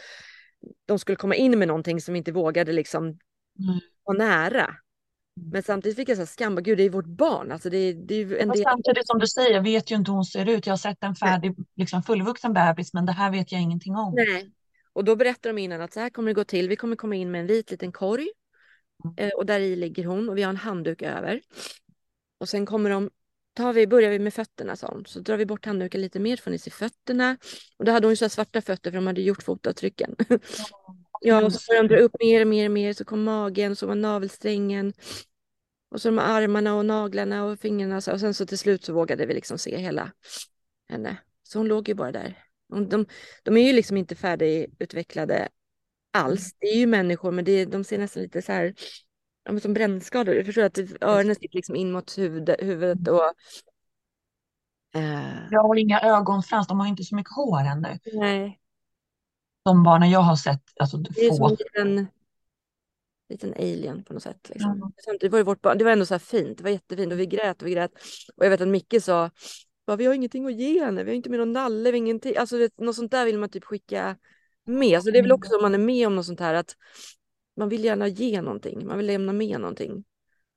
de 0.86 0.98
skulle 0.98 1.16
komma 1.16 1.34
in 1.34 1.58
med 1.58 1.68
någonting 1.68 2.00
som 2.00 2.16
inte 2.16 2.32
vågade 2.32 2.72
liksom 2.72 3.04
mm. 3.04 3.80
vara 4.04 4.18
nära. 4.18 4.76
Men 5.52 5.62
samtidigt 5.62 5.96
fick 5.96 6.08
jag 6.08 6.16
så 6.16 6.20
här 6.20 6.26
skam, 6.26 6.56
gud 6.56 6.78
det 6.78 6.84
är 6.84 6.90
vårt 6.90 7.06
barn. 7.06 7.52
Alltså 7.52 7.70
det, 7.70 7.92
det 7.92 8.14
är 8.14 8.36
en 8.36 8.48
del... 8.48 8.62
Samtidigt 8.62 9.06
som 9.06 9.18
du 9.18 9.26
säger, 9.26 9.54
jag 9.54 9.62
vet 9.62 9.90
ju 9.90 9.94
inte 9.94 10.10
hur 10.10 10.16
hon 10.16 10.24
ser 10.24 10.48
ut. 10.48 10.66
Jag 10.66 10.72
har 10.72 10.78
sett 10.78 11.02
en 11.02 11.14
färdig, 11.14 11.56
liksom 11.76 12.02
fullvuxen 12.02 12.52
bebis, 12.52 12.94
men 12.94 13.06
det 13.06 13.12
här 13.12 13.30
vet 13.30 13.52
jag 13.52 13.60
ingenting 13.60 13.96
om. 13.96 14.14
Nej, 14.14 14.52
och 14.92 15.04
då 15.04 15.16
berättar 15.16 15.50
de 15.50 15.58
innan 15.58 15.80
att 15.80 15.92
så 15.92 16.00
här 16.00 16.10
kommer 16.10 16.28
det 16.28 16.34
gå 16.34 16.44
till. 16.44 16.68
Vi 16.68 16.76
kommer 16.76 16.96
komma 16.96 17.14
in 17.14 17.30
med 17.30 17.40
en 17.40 17.46
vit 17.46 17.70
liten 17.70 17.92
korg 17.92 18.28
mm. 19.04 19.14
eh, 19.16 19.34
och 19.36 19.46
där 19.46 19.60
i 19.60 19.76
ligger 19.76 20.04
hon 20.04 20.28
och 20.28 20.38
vi 20.38 20.42
har 20.42 20.50
en 20.50 20.56
handduk 20.56 21.02
över. 21.02 21.40
Och 22.42 22.48
sen 22.48 22.66
kommer 22.66 22.90
de, 22.90 23.10
tar 23.54 23.72
vi, 23.72 23.86
börjar 23.86 24.10
vi 24.10 24.18
med 24.18 24.34
fötterna 24.34 24.76
så, 24.76 25.02
så 25.06 25.20
drar 25.20 25.36
vi 25.36 25.46
bort 25.46 25.66
handduken 25.66 26.00
lite 26.00 26.20
mer 26.20 26.36
får 26.36 26.50
ni 26.50 26.58
se 26.58 26.70
fötterna. 26.70 27.36
Och 27.76 27.84
då 27.84 27.92
hade 27.92 28.06
hon 28.06 28.16
så 28.16 28.28
svarta 28.28 28.62
fötter 28.62 28.90
för 28.90 28.96
de 28.96 29.06
hade 29.06 29.22
gjort 29.22 29.42
fotavtrycken. 29.42 30.16
ja, 31.20 31.44
och 31.44 31.52
så 31.52 31.60
började 31.68 31.88
de 31.88 31.94
dra 31.94 32.02
upp 32.02 32.12
mer 32.20 32.40
och 32.40 32.46
mer 32.46 32.66
och 32.66 32.72
mer 32.72 32.92
så 32.92 33.04
kom 33.04 33.22
magen, 33.22 33.76
så 33.76 33.86
var 33.86 33.94
navelsträngen. 33.94 34.92
Och 35.90 36.00
så 36.00 36.08
de 36.08 36.18
armarna 36.18 36.74
och 36.74 36.86
naglarna 36.86 37.44
och 37.44 37.58
fingrarna. 37.58 37.96
Och 37.96 38.20
sen 38.20 38.34
så 38.34 38.46
till 38.46 38.58
slut 38.58 38.84
så 38.84 38.92
vågade 38.92 39.26
vi 39.26 39.34
liksom 39.34 39.58
se 39.58 39.76
hela 39.76 40.12
henne. 40.88 41.16
Så 41.42 41.58
hon 41.58 41.68
låg 41.68 41.88
ju 41.88 41.94
bara 41.94 42.12
där. 42.12 42.38
De, 42.68 43.06
de 43.42 43.56
är 43.56 43.66
ju 43.66 43.72
liksom 43.72 43.96
inte 43.96 44.14
färdigutvecklade 44.14 45.48
alls. 46.12 46.54
Det 46.58 46.66
är 46.66 46.76
ju 46.76 46.86
människor, 46.86 47.30
men 47.32 47.44
det, 47.44 47.64
de 47.64 47.84
ser 47.84 47.98
nästan 47.98 48.22
lite 48.22 48.42
så 48.42 48.52
här 48.52 48.74
som 49.62 49.74
brännskador. 49.74 50.34
Jag 50.34 50.46
förstår 50.46 50.62
att 50.62 50.78
öronen 51.00 51.34
sitter 51.34 51.56
liksom 51.56 51.76
in 51.76 51.92
mot 51.92 52.18
huvudet, 52.18 52.56
huvudet 52.62 53.08
och... 53.08 53.24
Eh... 54.94 55.48
Jag 55.50 55.62
har 55.62 55.76
inga 55.76 56.00
ögonfrans, 56.00 56.66
de 56.66 56.80
har 56.80 56.86
inte 56.86 57.04
så 57.04 57.16
mycket 57.16 57.32
hår 57.36 57.60
ännu. 57.60 57.98
Nej. 58.12 58.58
De 59.64 59.82
barnen 59.82 60.10
jag 60.10 60.20
har 60.20 60.36
sett, 60.36 60.62
alltså 60.80 60.96
Det 60.96 61.26
är 61.26 61.30
få. 61.30 61.36
som 61.36 61.46
en 61.46 61.56
liten, 61.56 62.06
liten 63.28 63.54
alien 63.54 64.04
på 64.04 64.12
något 64.12 64.22
sätt. 64.22 64.48
Liksom. 64.48 64.70
Mm. 64.70 65.18
Det, 65.20 65.28
var 65.28 65.38
ju 65.38 65.44
vårt 65.44 65.62
barn, 65.62 65.78
det 65.78 65.84
var 65.84 65.92
ändå 65.92 66.06
så 66.06 66.14
här 66.14 66.18
fint, 66.18 66.58
det 66.58 66.64
var 66.64 66.70
jättefint 66.70 67.12
och 67.12 67.18
vi 67.18 67.26
grät 67.26 67.62
och 67.62 67.68
vi 67.68 67.72
grät. 67.72 67.92
Och 68.36 68.44
jag 68.44 68.50
vet 68.50 68.60
att 68.60 68.68
Micke 68.68 69.02
sa, 69.02 69.30
vi 69.98 70.06
har 70.06 70.14
ingenting 70.14 70.46
att 70.46 70.54
ge 70.60 70.84
henne, 70.84 71.04
vi 71.04 71.10
har 71.10 71.16
inte 71.16 71.30
med 71.30 71.38
någon 71.38 71.52
nalle, 71.52 71.82
vi 71.82 71.90
har 71.90 72.06
ingenting. 72.06 72.36
Alltså 72.36 72.58
det, 72.58 72.78
något 72.78 72.96
sånt 72.96 73.10
där 73.10 73.24
vill 73.24 73.38
man 73.38 73.48
typ 73.48 73.64
skicka 73.64 74.16
med. 74.64 75.02
Så 75.02 75.10
det 75.10 75.18
är 75.18 75.22
väl 75.22 75.32
också 75.32 75.56
om 75.56 75.62
man 75.62 75.74
är 75.74 75.78
med 75.78 76.06
om 76.06 76.16
något 76.16 76.26
sånt 76.26 76.40
här 76.40 76.54
att 76.54 76.76
man 77.56 77.68
vill 77.68 77.84
gärna 77.84 78.08
ge 78.08 78.42
någonting, 78.42 78.86
man 78.86 78.96
vill 78.96 79.06
lämna 79.06 79.32
med 79.32 79.60
någonting. 79.60 80.04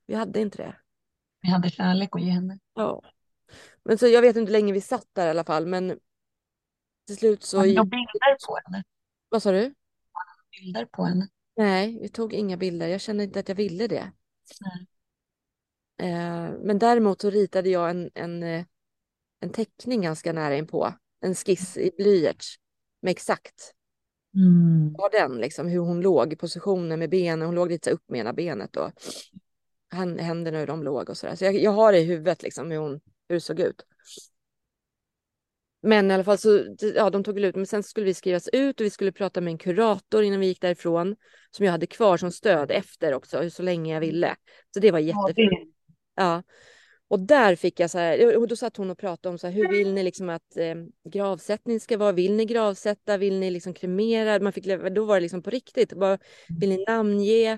Vi 0.05 0.15
hade 0.15 0.39
inte 0.41 0.57
det. 0.57 0.75
Vi 1.41 1.49
hade 1.49 1.69
kärlek 1.69 2.09
att 2.15 2.21
ge 2.21 2.29
henne. 2.29 2.59
Ja. 2.73 3.01
Men 3.83 3.97
så 3.97 4.07
jag 4.07 4.21
vet 4.21 4.35
inte 4.35 4.51
hur 4.51 4.59
länge 4.59 4.73
vi 4.73 4.81
satt 4.81 5.07
där 5.13 5.27
i 5.27 5.29
alla 5.29 5.43
fall, 5.43 5.65
men 5.65 5.99
till 7.07 7.17
slut 7.17 7.43
så... 7.43 7.57
Har 7.57 7.65
några 7.65 7.83
bilder 7.83 8.47
på 8.47 8.59
henne? 8.65 8.83
Vad 9.29 9.43
sa 9.43 9.51
du? 9.51 9.73
Bilder 10.51 10.85
på 10.85 11.03
henne? 11.03 11.27
Nej, 11.55 11.99
vi 12.01 12.09
tog 12.09 12.33
inga 12.33 12.57
bilder. 12.57 12.87
Jag 12.87 13.01
kände 13.01 13.23
inte 13.23 13.39
att 13.39 13.49
jag 13.49 13.55
ville 13.55 13.87
det. 13.87 14.11
Nej. 14.61 14.87
Eh, 15.97 16.51
men 16.59 16.79
däremot 16.79 17.21
så 17.21 17.29
ritade 17.29 17.69
jag 17.69 17.89
en, 17.89 18.11
en, 18.13 18.43
eh, 18.43 18.65
en 19.39 19.49
teckning 19.49 20.01
ganska 20.01 20.33
nära 20.33 20.57
inpå. 20.57 20.93
En 21.19 21.35
skiss 21.35 21.77
i 21.77 21.91
blyerts 21.97 22.55
med 23.01 23.11
exakt 23.11 23.73
Mm. 24.35 24.93
Var 24.93 25.09
den 25.09 25.37
liksom, 25.37 25.67
hur 25.67 25.79
hon 25.79 26.01
låg 26.01 26.33
i 26.33 26.35
positionen 26.35 26.99
med 26.99 27.09
benen. 27.09 27.45
Hon 27.45 27.55
låg 27.55 27.71
lite 27.71 27.91
upp 27.91 28.03
med 28.09 28.19
ena 28.19 28.33
benet 28.33 28.75
och 28.75 28.91
händerna 29.91 30.59
hur 30.59 30.67
de 30.67 30.83
låg 30.83 31.09
och 31.09 31.17
sådär. 31.17 31.35
Så 31.35 31.45
jag, 31.45 31.55
jag 31.55 31.71
har 31.71 31.91
det 31.91 31.99
i 31.99 32.03
huvudet 32.03 32.43
liksom 32.43 32.71
hur, 32.71 32.77
hon, 32.77 33.01
hur 33.29 33.35
det 33.35 33.41
såg 33.41 33.59
ut. 33.59 33.85
Men 35.81 36.11
i 36.11 36.13
alla 36.13 36.23
fall 36.23 36.37
så, 36.37 36.75
ja 36.95 37.09
de 37.09 37.23
tog 37.23 37.39
ut, 37.39 37.55
men 37.55 37.65
sen 37.65 37.83
skulle 37.83 38.05
vi 38.05 38.13
skrivas 38.13 38.49
ut 38.53 38.79
och 38.79 38.85
vi 38.85 38.89
skulle 38.89 39.11
prata 39.11 39.41
med 39.41 39.51
en 39.51 39.57
kurator 39.57 40.23
innan 40.23 40.39
vi 40.39 40.47
gick 40.47 40.61
därifrån. 40.61 41.15
Som 41.51 41.65
jag 41.65 41.71
hade 41.71 41.87
kvar 41.87 42.17
som 42.17 42.31
stöd 42.31 42.71
efter 42.71 43.13
också, 43.13 43.49
så 43.49 43.63
länge 43.63 43.93
jag 43.93 44.01
ville. 44.01 44.35
Så 44.73 44.79
det 44.79 44.91
var 44.91 44.99
jättefint. 44.99 45.75
Ja, 46.15 46.43
och 47.15 47.21
där 47.21 47.55
fick 47.55 47.79
jag 47.79 47.89
så 47.89 47.97
här, 47.97 48.37
och 48.37 48.47
då 48.47 48.55
satt 48.55 48.77
hon 48.77 48.89
och 48.91 48.97
pratade 48.97 49.33
om 49.33 49.37
så 49.37 49.47
här, 49.47 49.53
hur 49.53 49.69
vill 49.69 49.93
ni 49.93 50.03
liksom 50.03 50.29
att 50.29 50.57
eh, 50.57 50.75
gravsättning 51.09 51.79
ska 51.79 51.97
vara? 51.97 52.11
Vill 52.11 52.35
ni 52.35 52.45
gravsätta? 52.45 53.17
Vill 53.17 53.39
ni 53.39 53.51
liksom 53.51 53.73
kremera? 53.73 54.39
Man 54.39 54.53
fick, 54.53 54.65
då 54.95 55.05
var 55.05 55.15
det 55.15 55.21
liksom 55.21 55.41
på 55.41 55.49
riktigt. 55.49 55.93
Bara, 55.93 56.17
vill 56.59 56.69
ni 56.69 56.83
namnge? 56.87 57.57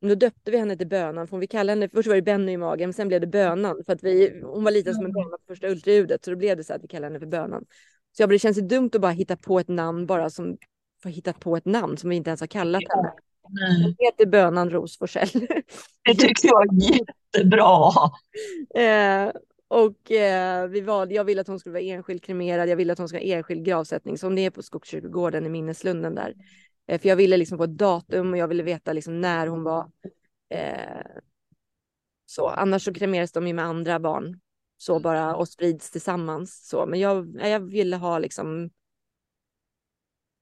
då 0.00 0.14
döpte 0.14 0.50
vi 0.50 0.56
henne 0.56 0.76
till 0.76 0.86
Bönan, 0.88 1.28
för 1.28 1.38
vi 1.38 1.46
kallade 1.46 1.72
henne, 1.72 1.88
först 1.88 2.08
var 2.08 2.14
det 2.14 2.22
Benny 2.22 2.52
i 2.52 2.56
magen, 2.56 2.88
men 2.88 2.94
sen 2.94 3.08
blev 3.08 3.20
det 3.20 3.26
Bönan, 3.26 3.82
för 3.86 3.92
att 3.92 4.02
vi, 4.02 4.40
hon 4.44 4.64
var 4.64 4.70
liten 4.70 4.94
som 4.94 5.04
en 5.04 5.12
böna 5.12 5.30
på 5.30 5.42
första 5.48 5.68
ultraljudet, 5.68 6.24
så 6.24 6.30
då 6.30 6.36
blev 6.36 6.56
det 6.56 6.64
så 6.64 6.74
att 6.74 6.84
vi 6.84 6.88
kallade 6.88 7.06
henne 7.06 7.20
för 7.20 7.26
Bönan. 7.26 7.64
Så 8.12 8.22
jag 8.22 8.28
bara, 8.28 8.32
det 8.32 8.38
känns 8.38 8.58
ju 8.58 8.62
dumt 8.62 8.90
att 8.94 9.00
bara 9.00 9.12
hitta 9.12 9.36
på 9.36 9.60
ett 9.60 9.68
namn 9.68 10.06
bara 10.06 10.30
som, 10.30 10.56
för 11.02 11.08
att 11.08 11.14
hitta 11.14 11.32
på 11.32 11.56
ett 11.56 11.64
namn 11.64 11.96
som 11.96 12.10
vi 12.10 12.16
inte 12.16 12.30
ens 12.30 12.40
har 12.40 12.46
kallat 12.46 12.82
henne. 12.88 13.12
Hon 13.42 13.94
heter 13.98 14.26
Bönan 14.26 14.70
Ros 14.70 14.98
Det 16.04 16.14
tycker 16.14 16.48
jag 16.48 16.74
är 16.74 16.98
jättebra. 16.98 17.92
Eh, 18.74 19.32
och 19.68 20.10
eh, 20.12 20.68
vi 20.68 20.80
valde, 20.80 21.14
jag 21.14 21.24
ville 21.24 21.40
att 21.40 21.48
hon 21.48 21.58
skulle 21.58 21.72
vara 21.72 21.82
enskild 21.82 22.22
kremerad, 22.22 22.68
jag 22.68 22.76
ville 22.76 22.92
att 22.92 22.98
hon 22.98 23.08
skulle 23.08 23.22
ha 23.22 23.36
enskild 23.36 23.64
gravsättning 23.64 24.18
som 24.18 24.34
det 24.34 24.44
är 24.44 24.50
på 24.50 24.62
Skogskyrkogården 24.62 25.46
i 25.46 25.48
minneslunden 25.48 26.14
där. 26.14 26.34
Eh, 26.86 27.00
för 27.00 27.08
jag 27.08 27.16
ville 27.16 27.36
liksom 27.36 27.58
få 27.58 27.64
ett 27.64 27.78
datum 27.78 28.32
och 28.32 28.38
jag 28.38 28.48
ville 28.48 28.62
veta 28.62 28.92
liksom 28.92 29.20
när 29.20 29.46
hon 29.46 29.62
var. 29.62 29.90
Eh, 30.54 31.20
så 32.26 32.48
annars 32.48 32.84
så 32.84 32.94
kremeras 32.94 33.32
de 33.32 33.46
ju 33.46 33.52
med 33.52 33.64
andra 33.64 34.00
barn 34.00 34.40
så 34.76 35.00
bara 35.00 35.36
och 35.36 35.48
sprids 35.48 35.90
tillsammans 35.90 36.68
så. 36.68 36.86
Men 36.86 37.00
jag, 37.00 37.36
jag 37.40 37.60
ville 37.60 37.96
ha 37.96 38.18
liksom 38.18 38.70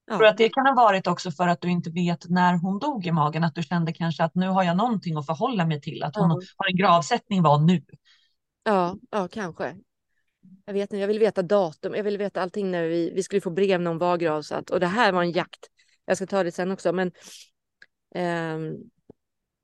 Ja. 0.09 0.17
Tror 0.17 0.27
att 0.27 0.37
det 0.37 0.49
kan 0.49 0.67
ha 0.67 0.75
varit 0.75 1.07
också 1.07 1.31
för 1.31 1.49
att 1.49 1.61
du 1.61 1.71
inte 1.71 1.91
vet 1.91 2.29
när 2.29 2.55
hon 2.55 2.79
dog 2.79 3.07
i 3.07 3.13
magen, 3.13 3.45
att 3.45 3.55
du 3.55 3.63
kände 3.63 3.93
kanske 3.93 4.25
att 4.25 4.35
nu 4.35 4.49
har 4.49 4.63
jag 4.63 4.77
någonting 4.77 5.17
att 5.17 5.27
förhålla 5.27 5.67
mig 5.67 5.81
till, 5.81 6.03
att 6.03 6.17
hon 6.17 6.31
ja. 6.31 6.41
har 6.57 6.71
en 6.71 6.77
gravsättning 6.77 7.43
var 7.43 7.59
nu. 7.59 7.83
Ja, 8.63 8.97
ja 9.11 9.29
kanske. 9.29 9.77
Jag 10.65 10.73
vet 10.73 10.83
inte, 10.83 10.97
jag 10.97 11.09
vill 11.09 11.19
veta 11.19 11.43
datum, 11.43 11.95
jag 11.95 12.05
vill 12.05 12.19
veta 12.19 12.43
allting 12.43 12.71
när 12.71 12.83
vi, 12.83 13.13
vi 13.15 13.23
skulle 13.23 13.41
få 13.41 13.51
brev 13.51 13.81
när 13.81 13.91
hon 13.91 13.99
var 13.99 14.17
gravsatt 14.17 14.71
och 14.71 14.81
det 14.81 14.87
här 14.87 15.13
var 15.13 15.23
en 15.23 15.33
jakt. 15.33 15.67
Jag 16.05 16.17
ska 16.17 16.27
ta 16.27 16.43
det 16.43 16.53
sen 16.53 16.71
också, 16.71 16.93
men 16.93 17.13
eh, 18.15 18.75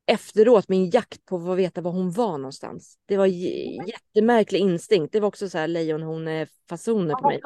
efteråt 0.07 0.69
min 0.69 0.91
jakt 0.91 1.25
på 1.25 1.53
att 1.53 1.59
veta 1.59 1.81
var 1.81 1.93
hon 1.93 2.11
var 2.11 2.39
någonstans. 2.39 2.99
Det 3.07 3.17
var 3.17 3.27
jättemärklig 3.27 4.59
instinkt. 4.59 5.13
Det 5.13 5.21
var 5.21 5.29
också 5.29 5.49
så 5.49 5.59
här 5.59 5.69
lejonhone-fasoner 5.69 7.15
på 7.15 7.29
mig. 7.29 7.41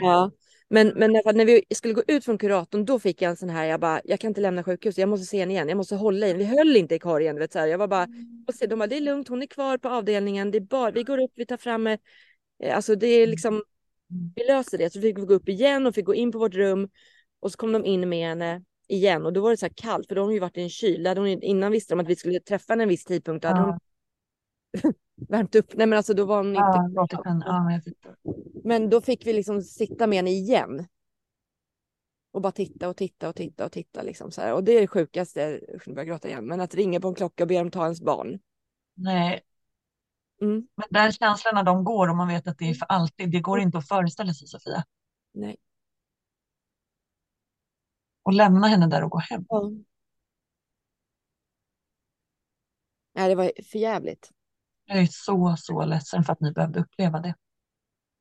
Ja, 0.00 0.30
men, 0.68 0.88
men 0.88 1.12
när 1.12 1.44
vi 1.44 1.62
skulle 1.74 1.94
gå 1.94 2.02
ut 2.06 2.24
från 2.24 2.38
kuratorn, 2.38 2.84
då 2.84 2.98
fick 2.98 3.22
jag 3.22 3.30
en 3.30 3.36
sån 3.36 3.50
här, 3.50 3.64
jag 3.64 3.80
bara, 3.80 4.00
jag 4.04 4.20
kan 4.20 4.28
inte 4.28 4.40
lämna 4.40 4.64
sjukhuset, 4.64 4.98
jag 4.98 5.08
måste 5.08 5.26
se 5.26 5.40
henne 5.40 5.52
igen, 5.52 5.68
jag 5.68 5.76
måste 5.76 5.96
hålla 5.96 6.28
i 6.28 6.34
Vi 6.34 6.44
höll 6.44 6.76
inte 6.76 6.94
i 6.94 6.98
korgen, 6.98 7.38
vet, 7.38 7.52
så 7.52 7.58
här. 7.58 7.66
jag 7.66 7.78
var 7.78 7.88
bara, 7.88 8.04
mm. 8.04 8.46
se, 8.54 8.66
de 8.66 8.78
bara, 8.78 8.86
det 8.86 8.96
är 8.96 9.00
lugnt, 9.00 9.28
hon 9.28 9.42
är 9.42 9.46
kvar 9.46 9.78
på 9.78 9.88
avdelningen, 9.88 10.50
det 10.50 10.58
är 10.58 10.60
bara, 10.60 10.90
vi 10.90 11.02
går 11.02 11.18
upp, 11.18 11.32
vi 11.34 11.46
tar 11.46 11.56
fram, 11.56 11.86
eh, 11.86 11.98
alltså 12.72 12.94
det 12.94 13.06
är 13.06 13.26
liksom, 13.26 13.54
mm. 13.54 14.32
vi 14.36 14.44
löser 14.44 14.78
det. 14.78 14.92
Så 14.92 15.00
fick 15.00 15.18
vi 15.18 15.22
gå 15.22 15.34
upp 15.34 15.48
igen 15.48 15.86
och 15.86 15.94
fick 15.94 16.04
gå 16.04 16.14
in 16.14 16.32
på 16.32 16.38
vårt 16.38 16.54
rum 16.54 16.88
och 17.40 17.52
så 17.52 17.56
kom 17.56 17.72
de 17.72 17.84
in 17.84 18.08
med 18.08 18.28
henne 18.28 18.62
igen 18.90 19.26
och 19.26 19.32
då 19.32 19.40
var 19.40 19.50
det 19.50 19.56
så 19.56 19.66
här 19.66 19.72
kallt, 19.76 20.08
för 20.08 20.14
då 20.14 20.20
har 20.20 20.26
hon 20.26 20.34
ju 20.34 20.40
varit 20.40 20.56
i 20.56 20.62
en 20.62 20.70
kyl, 20.70 21.06
hade 21.06 21.20
hon, 21.20 21.28
innan 21.28 21.72
visste 21.72 21.94
de 21.94 22.00
att 22.00 22.08
vi 22.08 22.16
skulle 22.16 22.40
träffa 22.40 22.72
en 22.72 22.88
viss 22.88 23.04
tidpunkt, 23.04 23.42
då 23.42 23.48
hade 23.48 23.60
hon 23.60 23.78
värmt 25.28 25.54
upp. 25.54 25.74
Nej 25.74 25.86
men 25.86 25.96
alltså 25.96 26.14
då 26.14 26.24
var 26.24 26.36
hon 26.36 26.54
ja, 26.54 26.84
inte... 27.00 27.16
Ja, 27.24 27.80
men 28.64 28.90
då 28.90 29.00
fick 29.00 29.26
vi 29.26 29.32
liksom 29.32 29.62
sitta 29.62 30.06
med 30.06 30.16
henne 30.16 30.30
igen. 30.30 30.86
Och 32.32 32.40
bara 32.40 32.52
titta 32.52 32.88
och 32.88 32.96
titta 32.96 33.28
och 33.28 33.36
titta 33.36 33.64
och 33.64 33.72
titta 33.72 34.02
liksom 34.02 34.30
så 34.30 34.40
här. 34.40 34.54
Och 34.54 34.64
det 34.64 34.72
är 34.72 34.80
det 34.80 34.86
sjukaste, 34.86 35.60
nu 35.86 35.94
börjar 35.94 36.06
gråta 36.06 36.28
igen, 36.28 36.46
men 36.46 36.60
att 36.60 36.74
ringa 36.74 37.00
på 37.00 37.08
en 37.08 37.14
klocka 37.14 37.44
och 37.44 37.48
be 37.48 37.58
dem 37.58 37.70
ta 37.70 37.84
ens 37.84 38.00
barn. 38.00 38.38
Nej. 38.94 39.40
Mm. 40.40 40.66
Men 40.76 40.86
den 40.90 41.12
känslan 41.12 41.54
när 41.54 41.62
de 41.62 41.84
går 41.84 42.08
och 42.08 42.16
man 42.16 42.28
vet 42.28 42.48
att 42.48 42.58
det 42.58 42.70
är 42.70 42.74
för 42.74 42.86
alltid, 42.86 43.30
det 43.30 43.40
går 43.40 43.60
inte 43.60 43.78
att 43.78 43.88
föreställa 43.88 44.34
sig 44.34 44.48
Sofia. 44.48 44.84
Nej. 45.32 45.56
Och 48.22 48.32
lämna 48.32 48.66
henne 48.66 48.86
där 48.86 49.04
och 49.04 49.10
gå 49.10 49.18
hem. 49.18 49.44
Ja. 49.48 49.70
Nej, 53.14 53.28
det 53.28 53.34
var 53.34 53.52
för 53.70 53.78
jävligt. 53.78 54.30
Jag 54.84 54.98
är 54.98 55.08
så, 55.10 55.54
så 55.58 55.84
ledsen 55.84 56.24
för 56.24 56.32
att 56.32 56.40
ni 56.40 56.52
behövde 56.52 56.80
uppleva 56.80 57.20
det. 57.20 57.34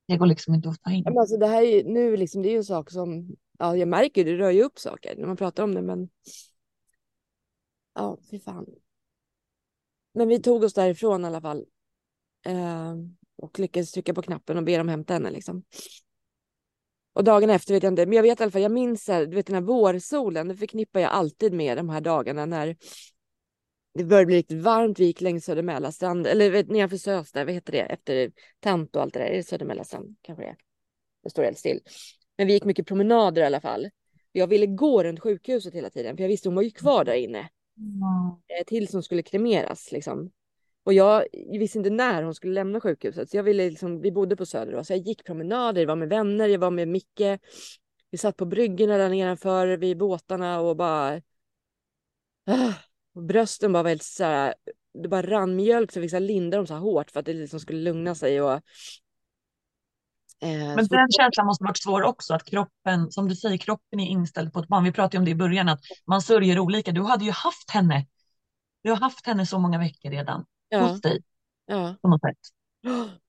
Det 0.07 0.17
går 0.17 0.25
liksom 0.25 0.55
inte 0.55 0.69
att 0.69 0.81
ta 0.81 0.91
in. 0.91 1.03
Men 1.03 1.17
alltså 1.17 1.37
det 1.37 1.47
här 1.47 1.61
är 1.61 1.65
ju 1.65 1.83
nu 1.83 2.17
liksom, 2.17 2.41
det 2.41 2.49
är 2.49 2.51
ju 2.51 2.57
en 2.57 2.63
sak 2.63 2.91
som, 2.91 3.35
ja 3.59 3.75
jag 3.77 3.87
märker 3.87 4.25
det 4.25 4.37
rör 4.37 4.51
ju 4.51 4.63
upp 4.63 4.79
saker 4.79 5.15
när 5.17 5.27
man 5.27 5.37
pratar 5.37 5.63
om 5.63 5.73
det 5.73 5.81
men. 5.81 6.09
Ja, 7.93 8.17
fy 8.31 8.39
fan. 8.39 8.65
Men 10.13 10.27
vi 10.27 10.41
tog 10.41 10.63
oss 10.63 10.73
därifrån 10.73 11.23
i 11.23 11.27
alla 11.27 11.41
fall. 11.41 11.65
Eh, 12.45 12.95
och 13.35 13.59
lyckades 13.59 13.91
trycka 13.91 14.13
på 14.13 14.21
knappen 14.21 14.57
och 14.57 14.63
be 14.63 14.77
dem 14.77 14.89
hämta 14.89 15.13
henne 15.13 15.31
liksom. 15.31 15.63
Och 17.13 17.23
dagen 17.23 17.49
efter 17.49 17.73
vet 17.73 17.83
jag 17.83 17.91
inte, 17.91 18.05
men 18.05 18.15
jag 18.15 18.23
vet 18.23 18.39
i 18.39 18.43
alla 18.43 18.51
fall, 18.51 18.61
jag 18.61 18.71
minns 18.71 19.07
här, 19.07 19.25
du 19.25 19.35
vet 19.35 19.45
den 19.45 19.55
här 19.55 19.61
vårsolen, 19.61 20.47
det 20.47 20.55
förknippar 20.55 20.99
jag 20.99 21.11
alltid 21.11 21.53
med 21.53 21.77
de 21.77 21.89
här 21.89 22.01
dagarna 22.01 22.45
när 22.45 22.75
det 23.93 24.03
började 24.03 24.25
bli 24.25 24.35
riktigt 24.35 24.61
varmt. 24.61 24.99
Vi 24.99 25.05
gick 25.05 25.21
längs 25.21 25.45
Södermälarstrand, 25.45 26.27
eller 26.27 26.51
vet, 26.51 26.69
nedanför 26.69 26.97
Sös 26.97 27.31
där, 27.31 27.45
vad 27.45 27.53
heter 27.53 27.71
det, 27.71 27.81
efter 27.81 28.31
Tant 28.59 28.95
och 28.95 29.01
allt 29.01 29.13
det 29.13 29.19
där. 29.19 29.25
Är 29.25 29.37
det 29.37 29.43
Södermälarstrand 29.43 30.15
kanske 30.21 30.43
det 30.43 30.49
är? 30.49 30.57
Det 31.23 31.29
står 31.29 31.43
helt 31.43 31.57
still. 31.57 31.79
Men 32.37 32.47
vi 32.47 32.53
gick 32.53 32.65
mycket 32.65 32.87
promenader 32.87 33.41
i 33.41 33.45
alla 33.45 33.61
fall. 33.61 33.89
Jag 34.31 34.47
ville 34.47 34.65
gå 34.65 35.03
runt 35.03 35.19
sjukhuset 35.19 35.73
hela 35.73 35.89
tiden, 35.89 36.17
för 36.17 36.23
jag 36.23 36.29
visste 36.29 36.49
hon 36.49 36.55
var 36.55 36.63
ju 36.63 36.71
kvar 36.71 37.05
där 37.05 37.13
inne. 37.13 37.49
Mm. 37.77 38.65
Tills 38.67 38.93
hon 38.93 39.03
skulle 39.03 39.23
kremeras 39.23 39.91
liksom. 39.91 40.31
Och 40.89 40.93
jag 40.93 41.25
visste 41.33 41.77
inte 41.77 41.89
när 41.89 42.23
hon 42.23 42.35
skulle 42.35 42.53
lämna 42.53 42.81
sjukhuset. 42.81 43.29
Så 43.29 43.37
jag 43.37 43.43
ville 43.43 43.69
liksom, 43.69 44.01
vi 44.01 44.11
bodde 44.11 44.35
på 44.35 44.45
Söder 44.45 44.71
då, 44.71 44.83
så 44.83 44.93
jag 44.93 44.99
gick 44.99 45.25
promenader, 45.25 45.81
jag 45.81 45.87
var 45.87 45.95
med 45.95 46.09
vänner, 46.09 46.47
jag 46.47 46.59
var 46.59 46.71
med 46.71 46.87
Micke. 46.87 47.39
Vi 48.11 48.17
satt 48.17 48.37
på 48.37 48.45
bryggorna 48.45 48.97
där 48.97 49.09
nedanför 49.09 49.67
vid 49.67 49.97
båtarna 49.97 50.59
och 50.59 50.75
bara... 50.77 51.21
Ah, 52.45 52.73
och 53.15 53.23
brösten 53.23 53.73
bara 53.73 53.83
var 53.83 53.89
helt 53.89 54.03
så 54.03 54.23
här, 54.23 54.53
det 55.03 55.09
bara 55.09 55.21
rann 55.21 55.55
mjölk 55.55 55.91
så 55.91 55.99
vi 55.99 56.09
fick 56.09 56.19
linda 56.19 56.57
dem 56.57 56.67
så 56.67 56.73
här 56.73 56.81
hårt 56.81 57.11
för 57.11 57.19
att 57.19 57.25
det 57.25 57.33
liksom 57.33 57.59
skulle 57.59 57.79
lugna 57.79 58.15
sig. 58.15 58.41
Och, 58.41 58.53
eh, 58.53 58.61
Men 60.75 60.87
den 60.87 61.07
känslan 61.11 61.45
måste 61.45 61.63
varit 61.63 61.83
svår 61.83 62.03
också, 62.03 62.33
att 62.33 62.43
kroppen, 62.43 63.11
som 63.11 63.29
du 63.29 63.35
säger, 63.35 63.57
kroppen 63.57 63.99
är 63.99 64.07
inställd 64.07 64.53
på 64.53 64.59
ett 64.59 64.67
barn. 64.67 64.83
Vi 64.83 64.91
pratade 64.91 65.17
om 65.17 65.25
det 65.25 65.31
i 65.31 65.35
början, 65.35 65.69
att 65.69 65.81
man 66.05 66.21
sörjer 66.21 66.59
olika. 66.59 66.91
Du 66.91 67.03
hade 67.03 67.25
ju 67.25 67.31
haft 67.31 67.71
henne. 67.71 68.07
Du 68.83 68.89
har 68.89 68.97
haft 68.97 69.25
henne 69.25 69.45
så 69.45 69.59
många 69.59 69.79
veckor 69.79 70.09
redan 70.09 70.45
ja. 70.69 70.87
hos 70.87 71.01
dig. 71.01 71.23
Ja. 71.65 71.95
På 72.01 72.07
något 72.07 72.21
sätt. 72.21 72.37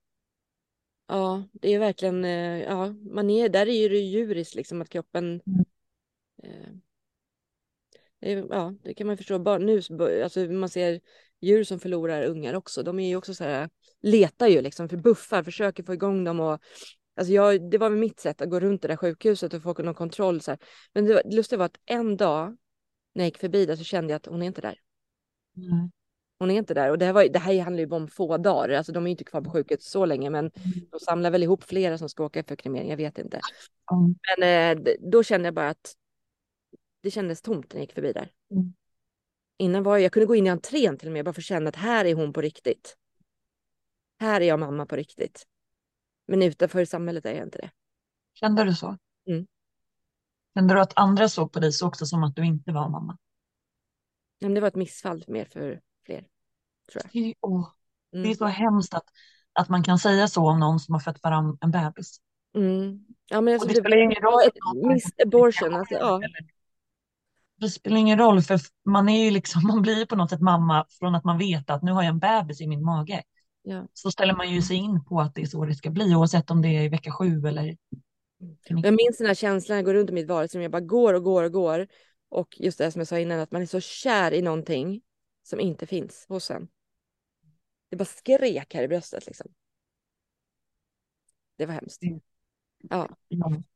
Ja, 1.12 1.45
det 1.53 1.74
är 1.74 1.78
verkligen, 1.78 2.24
eh, 2.24 2.62
ja, 2.62 2.93
man 2.93 3.30
är, 3.30 3.49
där 3.49 3.68
är 3.68 3.91
det 3.91 3.99
djuriskt 3.99 4.55
liksom 4.55 4.82
att 4.82 4.88
kroppen 4.88 5.43
mm. 5.47 6.80
eh, 8.20 8.45
ja, 8.51 8.74
det 8.82 8.95
kan 8.95 9.07
man 9.07 9.16
förstå. 9.16 9.38
Bara 9.38 9.59
nu, 9.59 9.80
alltså 10.22 10.41
man 10.41 10.68
ser 10.68 11.01
djur 11.41 11.64
som 11.64 11.80
förlorar 11.80 12.22
ungar 12.22 12.55
också. 12.55 12.82
De 12.82 13.01
är 13.01 13.09
ju 13.09 13.16
också 13.16 13.34
så 13.34 13.45
här, 13.45 13.70
letar 14.01 14.47
ju 14.47 14.61
liksom 14.62 14.88
för 14.88 14.97
buffar, 14.97 15.43
försöker 15.43 15.82
få 15.82 15.95
igång 15.95 16.24
dem 16.24 16.41
och 16.41 16.61
Alltså 17.14 17.32
jag, 17.32 17.70
det 17.70 17.78
var 17.78 17.91
mitt 17.91 18.20
sätt 18.20 18.41
att 18.41 18.51
gå 18.51 18.61
runt 18.61 18.82
det 18.82 18.88
där 18.88 18.97
sjukhuset 18.97 19.55
och 19.55 19.62
få 19.62 19.72
någon 19.72 19.95
kontroll. 19.95 20.41
Så 20.41 20.51
här. 20.51 20.61
Men 20.93 21.05
det, 21.05 21.22
det 21.24 21.36
lustiga 21.36 21.59
var 21.59 21.66
att 21.66 21.80
en 21.86 22.16
dag 22.16 22.57
när 23.14 23.24
jag 23.24 23.26
gick 23.26 23.38
förbi 23.38 23.66
där 23.66 23.76
så 23.76 23.84
kände 23.84 24.12
jag 24.12 24.16
att 24.16 24.26
hon 24.26 24.43
är 24.43 24.47
inte 24.47 24.61
där. 24.61 24.80
Mm. 25.57 25.91
Hon 26.41 26.51
är 26.51 26.55
inte 26.55 26.74
där. 26.74 26.91
Och 26.91 26.99
det 26.99 27.05
här, 27.05 27.12
var, 27.12 27.24
det 27.24 27.38
här 27.38 27.61
handlar 27.61 27.80
ju 27.80 27.91
om 27.91 28.09
få 28.09 28.36
dagar. 28.36 28.68
Alltså 28.68 28.93
de 28.93 29.07
är 29.07 29.11
inte 29.11 29.24
kvar 29.24 29.41
på 29.41 29.51
sjukhuset 29.51 29.82
så 29.82 30.05
länge. 30.05 30.30
Men 30.30 30.47
mm. 30.47 30.88
de 30.91 31.01
samlar 31.01 31.30
väl 31.30 31.43
ihop 31.43 31.64
flera 31.64 31.99
som 31.99 32.09
ska 32.09 32.24
åka 32.24 32.45
för 32.45 32.57
kremering. 32.57 32.91
Jag 32.91 32.97
vet 32.97 33.18
inte. 33.18 33.41
Mm. 33.93 34.14
Men 34.38 34.78
eh, 34.78 34.95
då 35.01 35.22
kände 35.22 35.47
jag 35.47 35.55
bara 35.55 35.68
att 35.68 35.95
det 37.03 37.11
kändes 37.11 37.43
tomt 37.43 37.72
när 37.72 37.80
jag 37.80 37.82
gick 37.82 37.95
förbi 37.95 38.12
där. 38.12 38.30
Mm. 38.51 38.72
Innan 39.59 39.82
var 39.82 39.97
jag, 39.97 40.03
jag 40.03 40.12
kunde 40.12 40.26
gå 40.26 40.34
in 40.34 40.47
i 40.47 40.51
entrén 40.51 40.99
till 40.99 41.09
och 41.09 41.12
med 41.12 41.24
bara 41.24 41.32
för 41.32 41.41
att 41.41 41.45
känna 41.45 41.68
att 41.68 41.76
här 41.76 42.05
är 42.05 42.14
hon 42.14 42.32
på 42.32 42.41
riktigt. 42.41 42.97
Här 44.20 44.41
är 44.41 44.45
jag 44.45 44.61
mamma 44.61 44.86
på 44.86 44.97
riktigt. 44.97 45.47
Men 46.26 46.43
utanför 46.43 46.84
samhället 46.84 47.26
är 47.26 47.34
jag 47.34 47.47
inte 47.47 47.59
det. 47.59 47.70
Kände 48.34 48.64
du 48.64 48.74
så? 48.74 48.97
Mm. 49.26 49.47
Kände 50.55 50.74
du 50.74 50.80
att 50.80 50.93
andra 50.97 51.28
såg 51.28 51.53
på 51.53 51.61
dig 51.61 51.72
så 51.72 51.86
också 51.86 52.07
som 52.07 52.24
att 52.24 52.36
du 52.36 52.45
inte 52.45 52.72
var 52.72 52.88
mamma? 52.88 53.18
Men 54.41 54.55
det 54.55 54.61
var 54.61 54.68
ett 54.68 54.74
missfall 54.74 55.24
mer 55.28 55.45
för 55.45 55.80
fler. 56.07 56.24
Tror 56.92 57.03
jag. 57.12 57.24
Mm. 58.12 58.22
det 58.22 58.30
är 58.30 58.34
så 58.34 58.46
hemskt 58.46 58.94
att, 58.94 59.05
att 59.53 59.68
man 59.68 59.82
kan 59.82 59.98
säga 59.98 60.28
så 60.28 60.51
om 60.51 60.61
någon 60.61 60.80
som 60.80 60.94
har 60.94 61.01
fött 61.01 61.20
fram 61.20 61.59
en 61.61 61.70
bebis. 61.70 62.20
Mm. 62.55 63.07
Ja, 63.30 63.40
men 63.40 63.55
alltså, 63.55 63.68
det, 63.68 63.74
det 63.74 63.80
spelar 63.80 63.96
ingen 63.96 64.22
roll. 64.22 64.42
Ett 64.46 64.88
miss 64.88 65.11
abortion. 65.26 65.74
Alltså, 65.74 65.94
ja 65.94 66.20
det 67.61 67.70
spelar 67.70 67.96
ingen 67.96 68.18
roll 68.18 68.42
för 68.42 68.61
man 68.84 69.09
är 69.09 69.24
ju 69.24 69.30
liksom, 69.30 69.62
man 69.66 69.82
blir 69.82 70.07
på 70.07 70.16
något 70.16 70.30
sätt 70.30 70.40
mamma 70.40 70.86
från 70.98 71.14
att 71.14 71.24
man 71.24 71.38
vet 71.38 71.70
att 71.70 71.82
nu 71.82 71.92
har 71.92 72.03
jag 72.03 72.11
en 72.11 72.18
bebis 72.18 72.61
i 72.61 72.66
min 72.66 72.84
mage. 72.84 73.22
Ja. 73.62 73.86
Så 73.92 74.11
ställer 74.11 74.34
man 74.34 74.51
ju 74.51 74.62
sig 74.62 74.76
in 74.76 75.05
på 75.05 75.20
att 75.20 75.34
det 75.34 75.42
är 75.42 75.46
så 75.46 75.64
det 75.64 75.74
ska 75.74 75.90
bli 75.90 76.14
oavsett 76.14 76.51
om 76.51 76.62
det 76.62 76.68
är 76.68 76.82
i 76.82 76.88
vecka 76.88 77.12
sju 77.12 77.46
eller. 77.46 77.76
Jag 78.68 78.94
minns 78.94 79.18
den 79.18 79.26
här 79.26 79.34
känslan, 79.34 79.76
jag 79.76 79.84
går 79.84 79.94
runt 79.94 80.11
i 80.11 80.12
mitt 80.12 80.28
vardagsrum, 80.28 80.62
jag 80.62 80.72
bara 80.72 80.80
går 80.80 81.14
och 81.14 81.22
går 81.22 81.44
och 81.44 81.53
går. 81.53 81.86
Och 82.28 82.48
just 82.59 82.78
det 82.78 82.92
som 82.92 83.01
jag 83.01 83.09
sa 83.09 83.18
innan, 83.18 83.40
att 83.40 83.53
man 83.53 83.62
är 83.62 83.66
så 83.66 83.80
kär 83.80 84.32
i 84.34 84.42
någonting 84.42 85.01
som 85.43 85.61
inte 85.61 85.86
finns 85.86 86.26
hos 86.28 86.51
en. 86.51 86.68
Det 87.88 87.97
bara 87.97 88.05
skrek 88.05 88.74
här 88.74 88.82
i 88.82 88.88
bröstet 88.88 89.26
liksom. 89.26 89.47
Det 91.57 91.66
var 91.66 91.74
hemskt. 91.74 92.03
Mm. 92.03 92.20
Ja. 92.78 93.09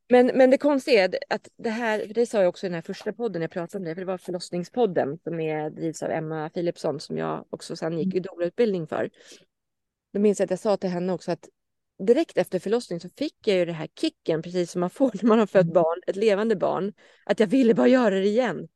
Men, 0.09 0.27
men 0.27 0.51
det 0.51 0.59
konstiga 0.59 1.05
är 1.05 1.19
att 1.29 1.49
det 1.57 1.71
här, 1.71 2.07
det 2.15 2.27
sa 2.27 2.39
jag 2.39 2.49
också 2.49 2.67
i 2.67 2.69
den 2.69 2.75
här 2.75 2.83
första 2.83 3.12
podden 3.12 3.43
jag 3.43 3.51
pratade 3.51 3.79
om 3.79 3.85
det, 3.85 3.95
för 3.95 4.01
det 4.01 4.07
var 4.07 4.19
förlossningspodden 4.19 5.19
som 5.19 5.41
är, 5.41 5.71
drivs 5.71 6.03
av 6.03 6.11
Emma 6.11 6.51
Philipsson 6.51 7.01
som 7.01 7.19
jag 7.19 7.45
också 7.51 7.77
sen 7.77 7.99
gick 7.99 8.15
i 8.15 8.21
doula 8.21 8.51
för. 8.87 9.11
Då 10.12 10.21
minns 10.21 10.39
jag 10.41 10.45
att 10.45 10.51
jag 10.51 10.59
sa 10.59 10.77
till 10.77 10.91
henne 10.91 11.12
också 11.12 11.33
att 11.33 11.49
direkt 11.99 12.39
efter 12.39 12.59
förlossning 12.59 13.01
så 13.01 13.09
fick 13.09 13.37
jag 13.45 13.57
ju 13.57 13.65
det 13.65 13.73
här 13.73 13.89
kicken, 14.01 14.43
precis 14.43 14.71
som 14.71 14.81
man 14.81 14.91
får 14.91 15.11
när 15.23 15.29
man 15.29 15.39
har 15.39 15.47
fött 15.47 15.62
mm. 15.62 15.75
barn, 15.75 16.01
ett 16.07 16.17
levande 16.17 16.57
barn, 16.57 16.93
att 17.25 17.41
jag 17.41 17.47
ville 17.47 17.75
bara 17.75 17.89
göra 17.89 18.15
det 18.15 18.27
igen. 18.27 18.69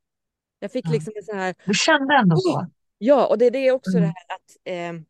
Jag 0.59 0.71
fick 0.71 0.85
liksom 0.89 1.13
en 1.15 1.23
sån 1.23 1.37
här... 1.37 1.55
Du 1.65 1.73
kände 1.73 2.15
ändå 2.15 2.35
så? 2.35 2.67
Ja, 3.01 3.27
och 3.27 3.37
det 3.37 3.45
är 3.45 3.51
det 3.51 3.71
också 3.71 3.97
mm. 3.97 4.01
det 4.01 4.07
här 4.07 4.35
att 4.35 4.57
eh, 4.63 5.03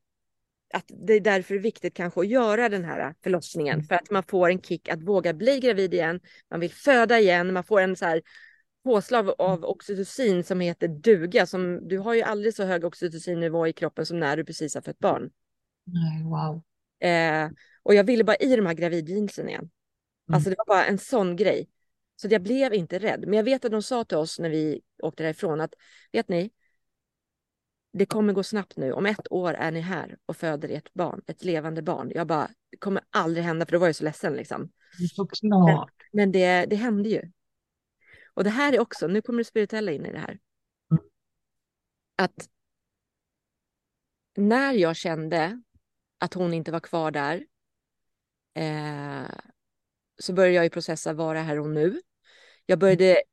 att 0.73 0.85
det 0.87 1.13
är 1.13 1.19
därför 1.19 1.55
viktigt 1.55 1.93
kanske 1.93 2.19
att 2.19 2.27
göra 2.27 2.69
den 2.69 2.85
här 2.85 3.15
förlossningen 3.23 3.73
mm. 3.73 3.85
för 3.85 3.95
att 3.95 4.11
man 4.11 4.23
får 4.23 4.49
en 4.49 4.61
kick 4.61 4.89
att 4.89 5.03
våga 5.03 5.33
bli 5.33 5.59
gravid 5.59 5.93
igen. 5.93 6.19
Man 6.49 6.59
vill 6.59 6.71
föda 6.71 7.19
igen, 7.19 7.53
man 7.53 7.63
får 7.63 7.81
en 7.81 7.95
så 7.95 8.05
här 8.05 8.21
påslag 8.83 9.29
av 9.37 9.63
oxytocin 9.63 10.43
som 10.43 10.59
heter 10.59 10.87
duga. 10.87 11.45
Som, 11.45 11.87
du 11.87 11.97
har 11.97 12.13
ju 12.13 12.21
aldrig 12.21 12.55
så 12.55 12.63
hög 12.63 12.85
oxytocinnivå 12.85 13.67
i 13.67 13.73
kroppen 13.73 14.05
som 14.05 14.19
när 14.19 14.37
du 14.37 14.45
precis 14.45 14.75
har 14.75 14.81
fött 14.81 14.99
barn. 14.99 15.29
Nej, 15.83 16.23
wow. 16.23 16.61
Eh, 17.09 17.49
och 17.83 17.95
jag 17.95 18.03
ville 18.03 18.23
bara 18.23 18.35
i 18.35 18.55
de 18.55 18.65
här 18.65 18.73
gravidjeansen 18.73 19.49
igen. 19.49 19.59
Mm. 19.59 20.35
Alltså 20.35 20.49
det 20.49 20.55
var 20.57 20.65
bara 20.65 20.85
en 20.85 20.97
sån 20.97 21.35
grej. 21.35 21.69
Så 22.15 22.27
jag 22.27 22.41
blev 22.41 22.73
inte 22.73 22.99
rädd. 22.99 23.23
Men 23.27 23.33
jag 23.33 23.43
vet 23.43 23.65
att 23.65 23.71
de 23.71 23.83
sa 23.83 24.03
till 24.03 24.17
oss 24.17 24.39
när 24.39 24.49
vi 24.49 24.81
åkte 25.03 25.23
därifrån 25.23 25.61
att 25.61 25.73
vet 26.11 26.29
ni, 26.29 26.51
det 27.91 28.05
kommer 28.05 28.33
gå 28.33 28.43
snabbt 28.43 28.77
nu. 28.77 28.91
Om 28.93 29.05
ett 29.05 29.31
år 29.31 29.53
är 29.53 29.71
ni 29.71 29.79
här 29.79 30.17
och 30.25 30.37
föder 30.37 30.69
ert 30.69 30.93
barn, 30.93 31.21
ett 31.27 31.43
levande 31.43 31.81
barn. 31.81 32.11
Jag 32.15 32.27
bara, 32.27 32.49
det 32.69 32.77
kommer 32.77 33.03
aldrig 33.09 33.43
hända, 33.43 33.65
för 33.65 33.71
då 33.71 33.79
var 33.79 33.87
jag 33.87 33.95
så 33.95 34.03
ledsen 34.03 34.33
liksom. 34.33 34.71
Men, 35.65 35.87
men 36.11 36.31
det, 36.31 36.65
det 36.65 36.75
hände 36.75 37.09
ju. 37.09 37.31
Och 38.33 38.43
det 38.43 38.49
här 38.49 38.73
är 38.73 38.79
också, 38.79 39.07
nu 39.07 39.21
kommer 39.21 39.37
det 39.37 39.43
spirituella 39.43 39.91
in 39.91 40.05
i 40.05 40.11
det 40.11 40.19
här. 40.19 40.39
Mm. 40.91 41.03
Att 42.15 42.49
när 44.35 44.73
jag 44.73 44.95
kände 44.95 45.61
att 46.17 46.33
hon 46.33 46.53
inte 46.53 46.71
var 46.71 46.79
kvar 46.79 47.11
där 47.11 47.45
eh, 48.53 49.31
så 50.19 50.33
började 50.33 50.55
jag 50.55 50.63
ju 50.63 50.69
processa 50.69 51.13
vara 51.13 51.41
här 51.41 51.59
och 51.59 51.69
nu. 51.69 52.01
Jag 52.65 52.79
började 52.79 53.23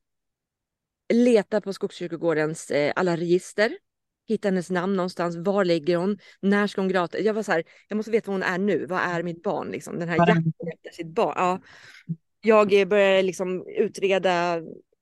leta 1.09 1.61
på 1.61 1.73
Skogskyrkogårdens 1.73 2.71
eh, 2.71 2.93
alla 2.97 3.17
register 3.17 3.79
hitta 4.29 4.49
hennes 4.49 4.71
namn 4.71 4.97
någonstans. 4.97 5.37
Var 5.37 5.65
ligger 5.65 5.97
hon? 5.97 6.19
När 6.41 6.67
ska 6.67 6.81
hon 6.81 6.89
gråta? 6.89 7.19
Jag 7.19 7.35
var 7.35 7.43
så 7.43 7.53
här, 7.53 7.65
jag 7.89 7.97
måste 7.97 8.11
veta 8.11 8.31
var 8.31 8.35
hon 8.35 8.43
är 8.43 8.59
nu. 8.59 8.87
Vad 8.87 9.01
är 9.01 9.23
mitt 9.23 9.43
barn? 9.43 9.69
Liksom, 9.69 9.99
den 9.99 10.09
här 10.09 10.17
jakten 10.17 10.53
efter 10.75 10.91
sitt 10.93 11.15
barn. 11.15 11.35
Ja. 11.37 11.61
Jag 12.41 12.89
började 12.89 13.23
liksom 13.23 13.67
utreda 13.67 14.57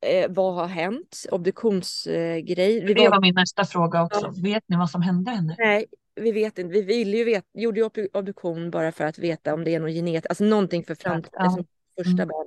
eh, 0.07 0.27
vad 0.29 0.55
har 0.55 0.67
hänt? 0.67 1.27
Obduktionsgrej. 1.31 2.79
Eh, 2.79 2.87
det 2.87 3.09
var 3.09 3.21
min 3.21 3.35
nästa 3.35 3.65
fråga 3.65 4.03
också. 4.03 4.33
Ja. 4.35 4.43
Vet 4.43 4.65
ni 4.67 4.77
vad 4.77 4.91
som 4.91 5.03
hände 5.03 5.31
henne? 5.31 5.57
Nej, 5.59 5.87
vi 6.21 6.33
vet 6.33 6.59
inte. 6.59 6.73
Vi 6.73 6.83
ville 6.83 7.17
ju 7.17 7.25
veta, 7.25 7.47
gjorde 7.55 7.81
ju 7.81 8.09
obduktion 8.13 8.71
bara 8.71 8.93
för 8.93 9.05
att 9.05 9.19
veta 9.19 9.55
om 9.55 9.65
det 9.65 9.75
är 9.75 9.81
någon 9.81 9.93
genet, 9.93 10.27
alltså 10.27 10.45
någonting 10.45 10.85
för 10.85 10.95
framtiden, 10.95 11.41
ja. 11.45 11.51
som 11.51 11.67
första 11.97 12.23
mm. 12.23 12.29
barn. 12.29 12.47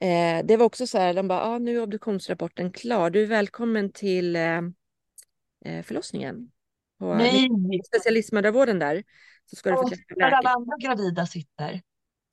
Eh, 0.00 0.46
det 0.46 0.56
var 0.56 0.66
också 0.66 0.86
så 0.86 0.98
här, 0.98 1.14
de 1.14 1.28
bara, 1.28 1.42
ah, 1.42 1.58
nu 1.58 1.76
är 1.76 1.82
obduktionsrapporten 1.82 2.72
klar. 2.72 3.10
Du 3.10 3.22
är 3.22 3.26
välkommen 3.26 3.92
till 3.92 4.36
eh, 4.36 4.42
eh 4.42 4.62
förlossningen. 5.64 6.50
På 6.98 7.14
Nej! 7.14 7.48
Specialistmödravården 7.86 8.78
där. 8.78 9.04
Så 9.46 9.56
ska 9.56 9.70
du 9.70 9.76
få 9.76 9.88
träffa 9.88 10.14
läkare. 10.16 10.36
alla 10.36 10.50
andra 10.50 10.76
gravida 10.80 11.26
sitter. 11.26 11.82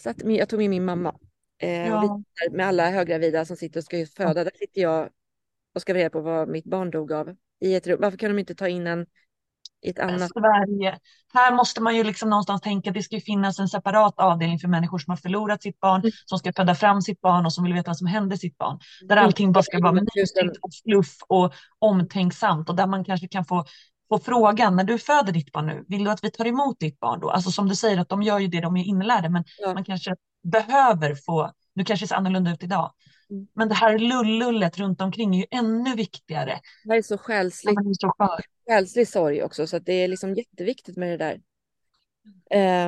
Så 0.04 0.10
att, 0.10 0.24
jag 0.24 0.50
tog 0.50 0.60
med 0.60 0.70
min 0.70 0.86
mamma. 0.86 1.20
Eh, 1.58 1.88
ja. 1.88 2.04
och 2.04 2.22
med 2.54 2.68
alla 2.68 2.92
höggravida 2.92 3.46
som 3.46 3.58
sitter 3.58 3.80
och 3.80 3.84
ska 3.84 4.06
föda. 4.06 4.44
Där 4.44 4.52
sitter 4.56 4.82
jag 4.82 5.10
och 5.74 5.82
ska 5.82 5.94
reda 5.94 6.10
på 6.10 6.22
vad 6.22 6.48
mitt 6.48 6.66
barn 6.66 6.92
dog 6.92 7.12
av. 7.12 7.36
I 7.60 7.76
ett 7.76 7.88
rum. 7.88 7.98
Varför 8.02 8.18
kan 8.18 8.32
de 8.32 8.40
inte 8.40 8.56
ta 8.56 8.68
in 8.68 8.88
en 8.88 9.06
i 9.82 9.90
ett 9.90 10.00
annat... 10.00 10.30
Sverige. 10.32 11.00
Här 11.34 11.56
måste 11.56 11.82
man 11.82 11.96
ju 11.96 12.04
liksom 12.04 12.30
någonstans 12.30 12.62
tänka 12.62 12.90
att 12.90 12.94
det 12.94 13.04
ska 13.04 13.20
finnas 13.20 13.60
en 13.60 13.68
separat 13.68 14.14
avdelning 14.18 14.60
för 14.60 14.68
människor 14.68 14.98
som 14.98 15.12
har 15.12 15.18
förlorat 15.18 15.62
sitt 15.64 15.80
barn, 15.80 16.02
mm. 16.02 16.12
som 16.26 16.40
ska 16.40 16.54
föda 16.54 16.76
fram 16.76 17.02
sitt 17.02 17.22
barn 17.22 17.46
och 17.46 17.54
som 17.54 17.64
vill 17.64 17.74
veta 17.74 17.90
vad 17.90 17.98
som 17.98 18.08
händer 18.08 18.36
sitt 18.36 18.58
barn. 18.58 18.80
Där 19.02 19.16
mm. 19.16 19.26
allting 19.26 19.52
bara 19.52 19.64
ska 19.64 19.80
vara 19.82 19.92
mysigt 19.92 20.58
och 20.62 20.70
fluff 20.84 21.16
och 21.28 21.54
omtänksamt 21.80 22.70
och 22.70 22.76
där 22.76 22.88
man 22.88 23.06
kanske 23.06 23.28
kan 23.28 23.46
få 23.46 23.66
få 24.10 24.20
frågan 24.20 24.76
när 24.76 24.84
du 24.84 25.00
föder 25.00 25.32
ditt 25.32 25.52
barn 25.52 25.66
nu, 25.66 25.86
vill 25.88 26.04
du 26.04 26.12
att 26.12 26.24
vi 26.24 26.32
tar 26.32 26.48
emot 26.48 26.80
ditt 26.80 27.00
barn 27.00 27.20
då? 27.20 27.30
Alltså 27.30 27.52
som 27.52 27.70
du 27.70 27.76
säger 27.76 27.98
att 27.98 28.10
de 28.10 28.24
gör 28.24 28.40
ju 28.40 28.48
det 28.48 28.62
de 28.62 28.78
är 28.78 28.84
inlärda, 28.84 29.30
men 29.30 29.44
ja. 29.58 29.74
man 29.74 29.84
kanske 29.84 30.16
behöver 30.44 31.16
få, 31.16 31.52
nu 31.76 31.84
kanske 31.84 32.04
det 32.04 32.08
ser 32.08 32.16
annorlunda 32.16 32.52
ut 32.52 32.64
idag, 32.64 32.80
mm. 32.80 33.15
Men 33.54 33.70
det 33.70 33.76
här 33.76 33.98
lullullet 33.98 34.78
runt 34.78 35.02
omkring 35.02 35.36
är 35.36 35.40
ju 35.40 35.46
ännu 35.52 35.96
viktigare. 35.96 36.60
Det 36.84 36.96
är 36.96 37.02
så 37.02 37.18
själsligt. 37.18 37.78
är 37.78 37.94
så 37.94 38.40
själslig 38.68 39.08
sorg 39.08 39.44
också, 39.44 39.68
så 39.68 39.80
det 39.80 39.94
är 39.94 40.08
liksom 40.08 40.36
jätteviktigt 40.36 40.98
med 40.98 41.10
det 41.10 41.18
där. 41.18 41.42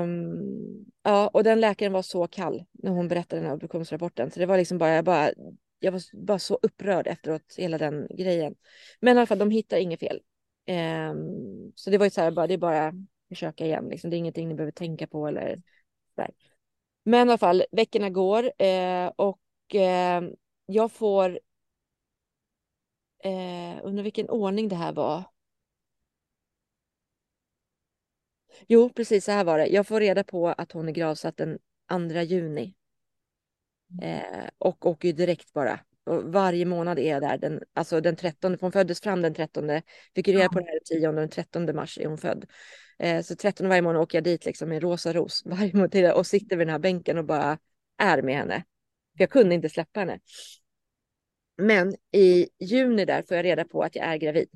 Um, 0.01 0.85
ja, 1.03 1.27
och 1.27 1.43
den 1.43 1.59
läkaren 1.59 1.93
var 1.93 2.01
så 2.01 2.27
kall 2.27 2.63
när 2.71 2.91
hon 2.91 3.07
berättade 3.07 3.41
den 3.41 3.45
här 3.45 3.53
obduktionsrapporten, 3.53 4.31
så 4.31 4.39
det 4.39 4.45
var 4.45 4.57
liksom 4.57 4.77
bara, 4.77 4.89
jag 4.89 5.05
bara, 5.05 5.31
jag 5.79 5.91
var 5.91 6.01
bara 6.25 6.39
så 6.39 6.59
upprörd 6.61 7.07
efteråt, 7.07 7.55
hela 7.57 7.77
den 7.77 8.07
grejen. 8.17 8.55
Men 8.99 9.17
i 9.17 9.19
alla 9.19 9.27
fall, 9.27 9.39
de 9.39 9.51
hittar 9.51 9.77
inget 9.77 9.99
fel. 9.99 10.19
Um, 10.69 11.71
så 11.75 11.89
det 11.89 11.97
var 11.97 12.05
ju 12.05 12.09
så 12.09 12.21
här, 12.21 12.31
bara, 12.31 12.47
det 12.47 12.53
är 12.53 12.57
bara 12.57 12.87
att 12.87 12.95
försöka 13.29 13.65
igen, 13.65 13.89
liksom. 13.89 14.09
det 14.09 14.15
är 14.15 14.17
ingenting 14.17 14.47
ni 14.47 14.55
behöver 14.55 14.71
tänka 14.71 15.07
på 15.07 15.27
eller 15.27 15.61
där. 16.15 16.31
Men 17.03 17.27
i 17.27 17.31
alla 17.31 17.37
fall, 17.37 17.63
veckorna 17.71 18.09
går 18.09 18.51
eh, 18.57 19.11
och 19.15 19.39
eh, 19.75 20.21
jag 20.65 20.91
får 20.91 21.39
eh, 23.23 23.79
undrar 23.83 24.03
vilken 24.03 24.29
ordning 24.29 24.67
det 24.67 24.75
här 24.75 24.93
var. 24.93 25.23
Jo, 28.67 28.89
precis 28.89 29.25
så 29.25 29.31
här 29.31 29.43
var 29.43 29.57
det. 29.57 29.67
Jag 29.67 29.87
får 29.87 29.99
reda 29.99 30.23
på 30.23 30.47
att 30.47 30.71
hon 30.71 30.87
är 30.87 30.93
gravsatt 30.93 31.37
den 31.37 31.59
2 31.89 32.21
juni. 32.21 32.75
Eh, 34.01 34.49
och 34.57 34.85
åker 34.85 35.13
direkt 35.13 35.53
bara. 35.53 35.79
Och 36.05 36.23
varje 36.23 36.65
månad 36.65 36.99
är 36.99 37.11
jag 37.11 37.21
där. 37.21 37.37
Den, 37.37 37.61
alltså 37.73 38.01
den 38.01 38.15
13, 38.15 38.57
för 38.57 38.61
hon 38.61 38.71
föddes 38.71 39.01
fram 39.01 39.21
den 39.21 39.33
13. 39.33 39.81
Fick 40.15 40.27
reda 40.27 40.49
på 40.49 40.59
det 40.59 40.65
här 40.65 40.79
10 40.85 41.07
och 41.07 41.15
den 41.15 41.29
13 41.29 41.75
mars 41.75 41.97
är 41.97 42.05
hon 42.05 42.17
född. 42.17 42.45
Eh, 42.99 43.21
så 43.21 43.35
13 43.35 43.69
varje 43.69 43.81
månad 43.81 44.01
åker 44.01 44.17
jag 44.17 44.23
dit 44.23 44.45
liksom 44.45 44.69
med 44.69 44.81
rosa 44.81 45.13
ros 45.13 45.43
varje 45.45 45.73
månad 45.73 46.13
och 46.13 46.27
sitter 46.27 46.57
vid 46.57 46.67
den 46.67 46.71
här 46.71 46.79
bänken 46.79 47.17
och 47.17 47.25
bara 47.25 47.57
är 47.97 48.21
med 48.21 48.35
henne. 48.35 48.63
För 49.17 49.23
jag 49.23 49.29
kunde 49.29 49.55
inte 49.55 49.69
släppa 49.69 49.99
henne. 49.99 50.19
Men 51.57 51.95
i 52.11 52.49
juni 52.59 53.05
där 53.05 53.21
får 53.21 53.37
jag 53.37 53.43
reda 53.43 53.65
på 53.65 53.83
att 53.83 53.95
jag 53.95 54.05
är 54.05 54.17
gravid. 54.17 54.49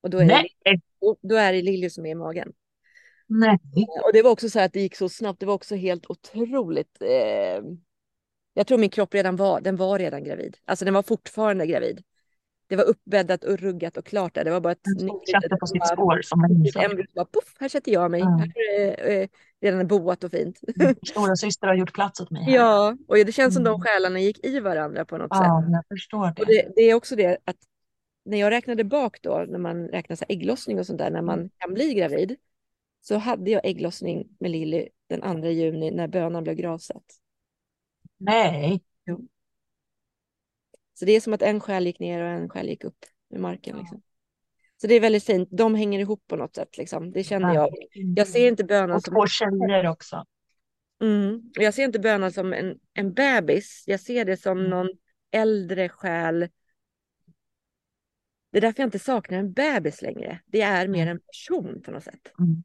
Och 0.00 0.10
då 0.10 0.18
är, 0.18 0.24
Nej. 0.24 0.56
det, 0.64 0.80
då 1.28 1.36
är 1.36 1.52
det 1.52 1.62
Lilly 1.62 1.90
som 1.90 2.06
är 2.06 2.10
i 2.10 2.14
magen. 2.14 2.52
Nej. 3.26 3.58
Och 4.04 4.12
det 4.12 4.22
var 4.22 4.30
också 4.30 4.50
så 4.50 4.60
att 4.60 4.72
det 4.72 4.80
gick 4.80 4.96
så 4.96 5.08
snabbt. 5.08 5.40
Det 5.40 5.46
var 5.46 5.54
också 5.54 5.74
helt 5.74 6.10
otroligt. 6.10 7.02
Eh, 7.02 7.62
jag 8.54 8.66
tror 8.66 8.78
min 8.78 8.90
kropp 8.90 9.14
redan 9.14 9.36
var, 9.36 9.60
den 9.60 9.76
var 9.76 9.98
redan 9.98 10.24
gravid. 10.24 10.56
Alltså 10.64 10.84
den 10.84 10.94
var 10.94 11.02
fortfarande 11.02 11.66
gravid. 11.66 12.02
Det 12.70 12.76
var 12.76 12.84
uppbäddat 12.84 13.44
och 13.44 13.58
ruggat 13.58 13.96
och 13.96 14.04
klart 14.04 14.34
där. 14.34 14.44
Det 14.44 14.50
var 14.50 14.60
bara 14.60 14.72
ett... 14.72 14.84
Den 14.98 15.08
fortsatte 15.08 15.56
på 15.60 15.66
sitt 15.66 15.86
spår 15.86 16.20
som 16.22 16.44
en. 16.44 17.06
Bara, 17.14 17.24
puff, 17.24 17.54
här 17.60 17.68
sätter 17.68 17.92
jag 17.92 18.10
mig. 18.10 18.20
Mm. 18.20 18.38
Här 18.38 18.52
är 18.78 19.22
eh, 19.22 19.28
redan 19.60 19.86
boat 19.86 20.24
och 20.24 20.30
fint. 20.30 20.60
Mm. 20.80 20.94
Stora 21.06 21.36
syster 21.36 21.66
har 21.66 21.74
gjort 21.74 21.94
plats 21.94 22.20
åt 22.20 22.30
mig 22.30 22.42
här. 22.42 22.52
Ja, 22.52 22.96
och 23.08 23.16
det 23.16 23.32
känns 23.32 23.54
som 23.54 23.66
mm. 23.66 23.72
de 23.72 23.82
själarna 23.82 24.20
gick 24.20 24.46
i 24.46 24.60
varandra 24.60 25.04
på 25.04 25.18
något 25.18 25.28
ja, 25.30 25.36
sätt. 25.36 25.46
Ja, 25.46 25.64
jag 25.72 25.84
förstår 25.88 26.32
det. 26.36 26.42
Och 26.42 26.46
det. 26.46 26.72
Det 26.76 26.82
är 26.82 26.94
också 26.94 27.16
det 27.16 27.38
att 27.44 27.56
när 28.24 28.40
jag 28.40 28.50
räknade 28.50 28.84
bak 28.84 29.18
då, 29.22 29.44
när 29.48 29.58
man 29.58 29.88
räknar 29.88 30.16
så 30.16 30.24
ägglossning 30.28 30.78
och 30.78 30.86
sånt 30.86 30.98
där, 30.98 31.10
när 31.10 31.22
man 31.22 31.38
mm. 31.38 31.50
kan 31.58 31.74
bli 31.74 31.94
gravid, 31.94 32.36
så 33.00 33.16
hade 33.16 33.50
jag 33.50 33.60
ägglossning 33.64 34.28
med 34.40 34.50
Lilly 34.50 34.88
den 35.08 35.42
2 35.42 35.48
juni 35.48 35.90
när 35.90 36.08
bönan 36.08 36.42
blev 36.42 36.56
gravsatt. 36.56 37.04
Nej. 38.18 38.82
Så 41.00 41.06
det 41.06 41.12
är 41.12 41.20
som 41.20 41.32
att 41.32 41.42
en 41.42 41.60
själ 41.60 41.86
gick 41.86 42.00
ner 42.00 42.22
och 42.22 42.28
en 42.28 42.48
själ 42.48 42.68
gick 42.68 42.84
upp 42.84 43.04
med 43.30 43.40
marken. 43.40 43.78
Liksom. 43.78 44.02
Så 44.80 44.86
det 44.86 44.94
är 44.94 45.00
väldigt 45.00 45.24
fint. 45.24 45.48
De 45.52 45.74
hänger 45.74 46.00
ihop 46.00 46.26
på 46.26 46.36
något 46.36 46.54
sätt. 46.54 46.78
Liksom. 46.78 47.12
Det 47.12 47.24
känner 47.24 47.54
jag. 47.54 47.74
Jag 48.16 48.28
ser 48.28 48.48
inte 48.48 48.64
bönan 48.64 48.96
och 48.96 49.02
som... 49.02 49.16
Och 49.16 49.28
tjejer 49.28 49.86
också. 49.86 50.24
Mm. 51.00 51.42
Jag 51.52 51.74
ser 51.74 51.84
inte 51.84 51.98
bönan 51.98 52.32
som 52.32 52.52
en, 52.52 52.78
en 52.92 53.12
bebis. 53.12 53.84
Jag 53.86 54.00
ser 54.00 54.24
det 54.24 54.36
som 54.36 54.58
mm. 54.58 54.70
någon 54.70 54.88
äldre 55.30 55.88
själ. 55.88 56.48
Det 58.50 58.58
är 58.58 58.62
därför 58.62 58.82
jag 58.82 58.86
inte 58.86 58.98
saknar 58.98 59.38
en 59.38 59.52
bebis 59.52 60.02
längre. 60.02 60.40
Det 60.46 60.60
är 60.60 60.88
mer 60.88 61.02
mm. 61.02 61.16
en 61.16 61.20
person 61.20 61.82
på 61.82 61.90
något 61.90 62.04
sätt. 62.04 62.32
Mm. 62.38 62.62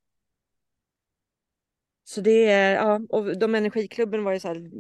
Så 2.04 2.22
det 2.22 2.46
är, 2.46 2.76
ja, 2.76 3.02
och 3.10 3.38
de 3.38 3.56
energiklubben 3.56 4.24
var 4.24 4.34
ju 4.34 4.40
så 4.40 4.48
här, 4.48 4.72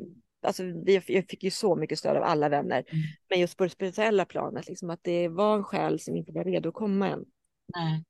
alltså 0.46 0.64
jag 0.86 1.04
fick 1.04 1.44
ju 1.44 1.52
så 1.52 1.76
mycket 1.76 2.00
stöd 2.00 2.18
av 2.18 2.24
alla 2.24 2.50
vänner. 2.50 2.86
Mm. 2.88 3.04
Men 3.30 3.40
just 3.40 3.58
på 3.58 3.64
det 3.64 3.70
spirituella 3.70 4.26
planet, 4.26 4.68
liksom, 4.68 4.90
att 4.90 5.04
det 5.04 5.28
var 5.28 5.56
en 5.56 5.64
själ 5.64 6.00
som 6.00 6.16
inte 6.16 6.32
var 6.32 6.44
redo 6.44 6.70
att 6.70 6.76
komma 6.76 7.08
än. 7.08 7.26
Nej. 7.76 8.04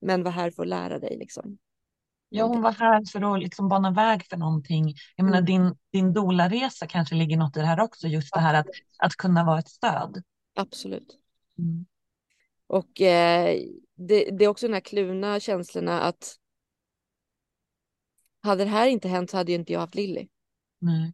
Men 0.00 0.22
var 0.22 0.30
här 0.30 0.50
för 0.50 0.62
att 0.62 0.68
lära 0.68 0.98
dig 0.98 1.16
liksom. 1.16 1.58
Ja, 2.28 2.44
hon 2.44 2.62
var 2.62 2.72
här 2.72 3.04
för 3.12 3.34
att 3.34 3.42
liksom 3.42 3.68
bana 3.68 3.90
väg 3.90 4.26
för 4.26 4.36
någonting. 4.36 4.94
Jag 5.16 5.24
menar, 5.24 5.38
mm. 5.38 5.46
din, 5.46 5.76
din 5.92 6.12
dolaresa 6.12 6.86
kanske 6.86 7.14
ligger 7.14 7.36
något 7.36 7.56
i 7.56 7.60
det 7.60 7.66
här 7.66 7.80
också, 7.80 8.08
just 8.08 8.34
det 8.34 8.40
här 8.40 8.54
att, 8.54 8.66
att 8.98 9.16
kunna 9.16 9.44
vara 9.44 9.58
ett 9.58 9.68
stöd. 9.68 10.22
Absolut. 10.54 11.18
Mm. 11.58 11.86
Och 12.66 13.00
eh, 13.00 13.58
det, 13.94 14.30
det, 14.30 14.44
är 14.44 14.48
också 14.48 14.66
den 14.66 14.74
här 14.74 14.80
kluvna 14.80 15.40
känslorna 15.40 16.00
att 16.00 16.36
hade 18.42 18.64
det 18.64 18.70
här 18.70 18.86
inte 18.86 19.08
hänt 19.08 19.30
så 19.30 19.36
hade 19.36 19.52
ju 19.52 19.58
inte 19.58 19.72
jag 19.72 19.80
haft 19.80 19.94
Lilly. 19.94 20.28
Nej. 20.78 21.12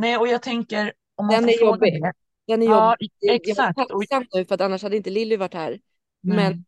Nej, 0.00 0.16
och 0.16 0.28
jag 0.28 0.42
tänker 0.42 0.92
om 1.14 1.26
man 1.26 1.34
Den 1.34 1.48
är 1.48 1.60
jobbig. 1.60 2.02
Det. 2.02 2.12
Den 2.46 2.62
är 2.62 2.66
ja, 2.66 2.96
jobbig. 3.00 3.48
Exakt. 3.48 3.78
Jag 3.78 4.02
är 4.02 4.06
tacksam 4.06 4.24
nu 4.34 4.44
för 4.44 4.54
att 4.54 4.60
annars 4.60 4.82
hade 4.82 4.96
inte 4.96 5.10
Lilly 5.10 5.36
varit 5.36 5.54
här. 5.54 5.80
Nej. 6.22 6.36
Men 6.36 6.64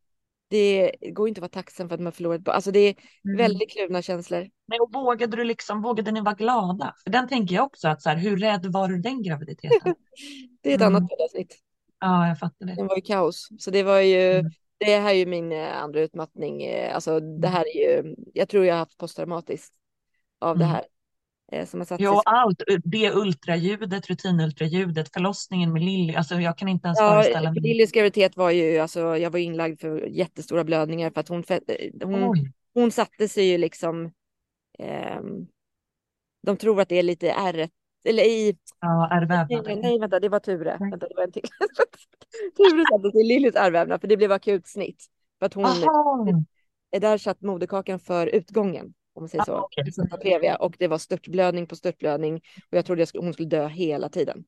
det 0.50 0.92
går 1.12 1.28
inte 1.28 1.38
att 1.38 1.42
vara 1.42 1.62
tacksam 1.62 1.88
för 1.88 1.94
att 1.94 2.00
man 2.00 2.12
förlorat 2.12 2.48
Alltså 2.48 2.70
det 2.70 2.78
är 2.78 2.94
mm. 3.24 3.36
väldigt 3.36 3.70
kluvna 3.70 4.02
känslor. 4.02 4.48
Nej, 4.66 4.80
och 4.80 4.92
vågade 4.92 5.36
du 5.36 5.44
liksom, 5.44 5.82
vågade 5.82 6.10
ni 6.10 6.20
vara 6.20 6.34
glada? 6.34 6.94
För 7.04 7.10
den 7.10 7.28
tänker 7.28 7.54
jag 7.54 7.64
också 7.64 7.88
att 7.88 8.02
så 8.02 8.08
här, 8.08 8.16
hur 8.16 8.36
rädd 8.36 8.66
var 8.66 8.88
du 8.88 8.98
den 8.98 9.22
graviditeten? 9.22 9.94
det 10.60 10.70
är 10.70 10.74
ett 10.74 10.80
mm. 10.80 10.94
annat 10.94 11.10
poddavsnitt. 11.10 11.58
Ja, 12.00 12.28
jag 12.28 12.38
fattar 12.38 12.66
det. 12.66 12.74
Den 12.74 12.86
var 12.86 12.96
ju 12.96 13.02
kaos. 13.02 13.48
Så 13.58 13.70
det 13.70 13.82
var 13.82 14.00
ju, 14.00 14.32
mm. 14.32 14.52
det 14.78 14.98
här 14.98 15.10
är 15.10 15.14
ju 15.14 15.26
min 15.26 15.52
eh, 15.52 15.82
andra 15.82 16.00
utmattning. 16.00 16.62
Eh, 16.62 16.94
alltså 16.94 17.20
det 17.20 17.48
mm. 17.48 17.52
här 17.52 17.64
är 17.76 17.80
ju, 17.80 18.14
jag 18.34 18.48
tror 18.48 18.64
jag 18.64 18.74
har 18.74 18.78
haft 18.78 18.98
posttraumatiskt 18.98 19.74
av 20.40 20.58
det 20.58 20.64
mm. 20.64 20.74
här. 20.74 20.84
Eh, 21.52 21.66
som 21.66 21.80
har 21.80 21.84
satt 21.84 22.00
ja, 22.00 22.22
allt. 22.26 22.62
Det 22.84 23.12
ultraljudet, 23.12 24.10
rutinultraljudet, 24.10 25.12
förlossningen 25.12 25.72
med 25.72 25.82
Lilly. 25.82 26.14
Alltså 26.14 26.34
jag 26.34 26.58
kan 26.58 26.68
inte 26.68 26.86
ens 26.86 26.98
ja, 26.98 27.10
föreställa 27.10 27.52
mig. 27.52 27.62
Lillys 27.62 27.92
graviditet 27.92 28.36
var 28.36 28.50
ju, 28.50 28.78
alltså 28.78 29.16
jag 29.16 29.30
var 29.30 29.38
inlagd 29.38 29.80
för 29.80 30.06
jättestora 30.06 30.64
blödningar 30.64 31.10
för 31.10 31.20
att 31.20 31.28
hon, 31.28 31.44
eh, 31.48 32.08
hon, 32.08 32.52
hon 32.74 32.90
satte 32.90 33.28
sig 33.28 33.44
ju 33.44 33.58
liksom. 33.58 34.04
Eh, 34.78 35.20
de 36.46 36.56
tror 36.56 36.80
att 36.80 36.88
det 36.88 36.98
är 36.98 37.02
lite 37.02 37.30
ärret 37.30 37.70
eller 38.04 38.22
i... 38.22 38.56
Ja, 38.80 39.08
ärrvävnad. 39.12 39.78
Nej, 39.82 39.98
vänta, 39.98 40.20
det 40.20 40.28
var 40.28 40.40
Ture. 40.40 40.76
Vänta, 40.80 40.96
det 40.96 41.14
var 41.16 41.22
en 41.22 41.32
till. 41.32 41.42
Ture 42.56 42.84
satte 42.90 43.10
sig 43.10 43.20
i 43.20 43.24
Lillys 43.24 43.56
ärrvävnad 43.56 44.00
för 44.00 44.08
det 44.08 44.16
blev 44.16 44.32
akut 44.32 44.66
snitt. 44.66 45.06
För 45.38 45.46
att 45.46 45.54
hon, 45.54 45.64
Aha. 45.64 46.42
där 47.00 47.18
satt 47.18 47.40
moderkakan 47.40 47.98
för 47.98 48.26
utgången 48.26 48.94
om 49.14 49.22
man 49.22 49.28
säger 49.28 49.44
så. 49.44 49.54
Ah, 49.54 49.64
okay. 49.64 50.54
och 50.60 50.76
det 50.78 50.88
var 50.88 50.98
störtblödning 50.98 51.66
på 51.66 51.76
störtblödning 51.76 52.34
och 52.70 52.76
jag 52.76 52.86
trodde 52.86 53.06
hon 53.14 53.32
skulle 53.32 53.48
dö 53.48 53.68
hela 53.68 54.08
tiden. 54.08 54.44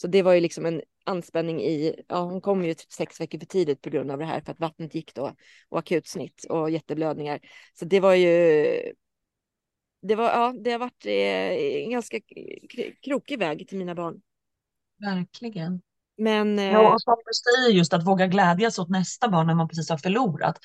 Så 0.00 0.06
det 0.06 0.22
var 0.22 0.32
ju 0.32 0.40
liksom 0.40 0.66
en 0.66 0.82
anspänning 1.04 1.62
i, 1.62 2.02
ja 2.08 2.20
hon 2.20 2.40
kom 2.40 2.64
ju 2.64 2.74
sex 2.74 3.20
veckor 3.20 3.38
för 3.38 3.46
tidigt 3.46 3.82
på 3.82 3.90
grund 3.90 4.10
av 4.10 4.18
det 4.18 4.24
här 4.24 4.40
för 4.40 4.52
att 4.52 4.60
vattnet 4.60 4.94
gick 4.94 5.14
då 5.14 5.34
och 5.68 5.78
akutsnitt 5.78 6.44
och 6.48 6.70
jätteblödningar. 6.70 7.40
Så 7.74 7.84
det 7.84 8.00
var 8.00 8.14
ju, 8.14 8.32
det 10.02 10.14
var, 10.14 10.24
ja 10.24 10.54
det 10.64 10.72
har 10.72 10.78
varit 10.78 11.06
eh, 11.06 11.84
en 11.84 11.90
ganska 11.90 12.20
krokig 13.02 13.38
väg 13.38 13.68
till 13.68 13.78
mina 13.78 13.94
barn. 13.94 14.20
Verkligen. 14.98 15.82
Men, 16.16 16.58
ja, 16.58 16.82
eh, 16.82 16.92
och 16.92 17.02
som 17.02 17.16
du 17.24 17.32
säger 17.32 17.78
just 17.78 17.92
att 17.92 18.06
våga 18.06 18.26
glädjas 18.26 18.78
åt 18.78 18.88
nästa 18.88 19.28
barn 19.28 19.46
när 19.46 19.54
man 19.54 19.68
precis 19.68 19.90
har 19.90 19.98
förlorat. 19.98 20.58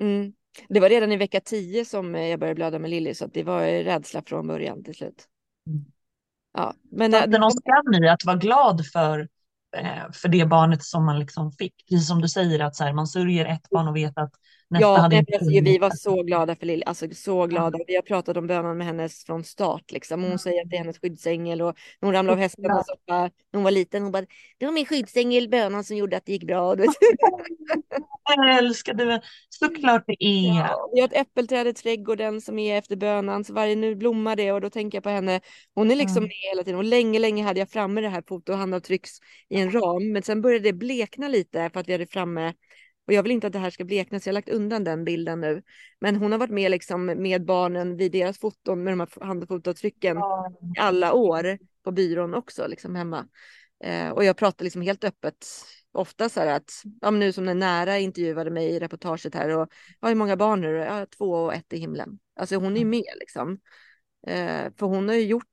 Mm. 0.00 0.32
Det 0.68 0.80
var 0.80 0.88
redan 0.88 1.12
i 1.12 1.16
vecka 1.16 1.40
10 1.40 1.84
som 1.84 2.14
jag 2.14 2.40
började 2.40 2.54
blöda 2.54 2.78
med 2.78 2.90
Lilly 2.90 3.14
så 3.14 3.26
det 3.26 3.42
var 3.42 3.60
rädsla 3.60 4.22
från 4.22 4.46
början 4.46 4.84
till 4.84 4.94
slut. 4.94 5.24
Mm. 5.66 5.84
Ja, 6.56 6.74
men 6.90 7.10
det 7.10 7.18
är 7.18 7.38
någon 7.38 7.52
skam 7.52 8.04
i 8.04 8.08
att 8.08 8.24
vara 8.24 8.36
glad 8.36 8.86
för, 8.86 9.28
eh, 9.76 10.12
för 10.12 10.28
det 10.28 10.46
barnet 10.46 10.82
som 10.82 11.04
man 11.06 11.18
liksom 11.18 11.52
fick. 11.52 11.74
Precis 11.88 12.08
som 12.08 12.20
du 12.20 12.28
säger 12.28 12.60
att 12.60 12.76
så 12.76 12.84
här, 12.84 12.92
man 12.92 13.06
sörjer 13.06 13.46
ett 13.46 13.68
barn 13.70 13.88
och 13.88 13.96
vet 13.96 14.18
att 14.18 14.32
nästa 14.70 14.86
ja, 14.86 14.96
hade 14.96 15.18
alltså, 15.18 15.50
Vi 15.50 15.78
var 15.78 15.90
så 15.90 16.22
glada 16.22 16.56
för 16.56 16.66
Lille, 16.66 16.84
alltså 16.84 17.06
så 17.12 17.46
glada. 17.46 17.78
Vi 17.86 17.94
har 17.94 18.02
pratat 18.02 18.36
om 18.36 18.46
bönan 18.46 18.78
med 18.78 18.86
henne 18.86 19.08
från 19.08 19.44
start 19.44 19.92
liksom. 19.92 20.24
Hon 20.24 20.38
säger 20.38 20.62
att 20.62 20.70
det 20.70 20.76
är 20.76 20.78
hennes 20.78 20.98
skyddsängel 20.98 21.62
och 21.62 21.74
hon 22.00 22.12
ramlade 22.12 22.32
av 22.32 22.38
hästen 22.38 22.64
så, 22.64 22.94
när 23.06 23.30
hon 23.52 23.62
var 23.62 23.70
liten. 23.70 24.02
Hon 24.02 24.12
bara, 24.12 24.26
det 24.58 24.66
var 24.66 24.72
min 24.72 24.86
skyddsängel, 24.86 25.48
bönan 25.48 25.84
som 25.84 25.96
gjorde 25.96 26.16
att 26.16 26.26
det 26.26 26.32
gick 26.32 26.46
bra. 26.46 26.76
Jag 28.26 28.58
älskar 28.58 28.94
det. 28.94 29.20
Såklart 29.48 30.04
det 30.06 30.24
är. 30.24 30.58
Ja, 30.58 30.90
vi 30.94 31.00
har 31.00 31.08
ett 31.08 31.16
äppelträd 31.16 31.66
i 31.66 31.72
trädgården 31.72 32.40
som 32.40 32.58
är 32.58 32.78
efter 32.78 32.96
bönan, 32.96 33.44
så 33.44 33.52
varje 33.52 33.76
nu 33.76 33.94
blommar 33.94 34.36
det 34.36 34.52
och 34.52 34.60
då 34.60 34.70
tänker 34.70 34.96
jag 34.96 35.02
på 35.02 35.10
henne. 35.10 35.40
Hon 35.74 35.90
är 35.90 35.96
liksom 35.96 36.16
mm. 36.16 36.28
med 36.28 36.36
hela 36.50 36.64
tiden 36.64 36.78
och 36.78 36.84
länge, 36.84 37.18
länge 37.18 37.44
hade 37.44 37.60
jag 37.60 37.70
framme 37.70 38.00
det 38.00 38.08
här 38.08 38.22
fotohandavtrycks 38.28 39.10
i 39.48 39.60
en 39.60 39.70
ram, 39.70 40.12
men 40.12 40.22
sen 40.22 40.42
började 40.42 40.64
det 40.64 40.72
blekna 40.72 41.28
lite 41.28 41.70
för 41.72 41.80
att 41.80 41.88
vi 41.88 41.92
hade 41.92 42.06
framme 42.06 42.54
och 43.06 43.12
jag 43.12 43.22
vill 43.22 43.32
inte 43.32 43.46
att 43.46 43.52
det 43.52 43.58
här 43.58 43.70
ska 43.70 43.84
blekna 43.84 44.20
så 44.20 44.28
jag 44.28 44.32
har 44.32 44.34
lagt 44.34 44.48
undan 44.48 44.84
den 44.84 45.04
bilden 45.04 45.40
nu. 45.40 45.62
Men 46.00 46.16
hon 46.16 46.32
har 46.32 46.38
varit 46.38 46.50
med 46.50 46.70
liksom 46.70 47.06
med 47.06 47.44
barnen 47.44 47.96
vid 47.96 48.12
deras 48.12 48.38
foton 48.38 48.84
med 48.84 48.92
de 48.92 49.00
här 49.00 49.24
handfotavtrycken 49.24 50.16
mm. 50.16 50.24
alla 50.78 51.12
år 51.12 51.58
på 51.84 51.92
byrån 51.92 52.34
också 52.34 52.66
liksom 52.66 52.94
hemma. 52.94 53.26
Eh, 53.84 54.10
och 54.10 54.24
jag 54.24 54.36
pratar 54.36 54.64
liksom 54.64 54.82
helt 54.82 55.04
öppet 55.04 55.46
ofta 55.96 56.28
så 56.28 56.40
här 56.40 56.46
att, 56.46 56.82
ja, 57.00 57.10
nu 57.10 57.32
som 57.32 57.46
den 57.46 57.58
nära 57.58 57.98
intervjuade 57.98 58.50
mig 58.50 58.66
i 58.66 58.78
reportaget 58.78 59.34
här 59.34 59.56
och 59.56 59.68
ja, 60.00 60.08
hur 60.08 60.14
många 60.14 60.36
barn 60.36 60.60
nu? 60.60 60.68
Ja, 60.68 61.06
två 61.06 61.32
och 61.32 61.54
ett 61.54 61.72
i 61.72 61.78
himlen. 61.78 62.18
Alltså 62.40 62.56
hon 62.56 62.72
är 62.72 62.76
ju 62.76 62.82
mm. 62.82 62.90
med 62.90 63.14
liksom. 63.20 63.58
Eh, 64.26 64.72
för 64.78 64.86
hon 64.86 65.08
har 65.08 65.14
ju 65.14 65.26
gjort 65.26 65.44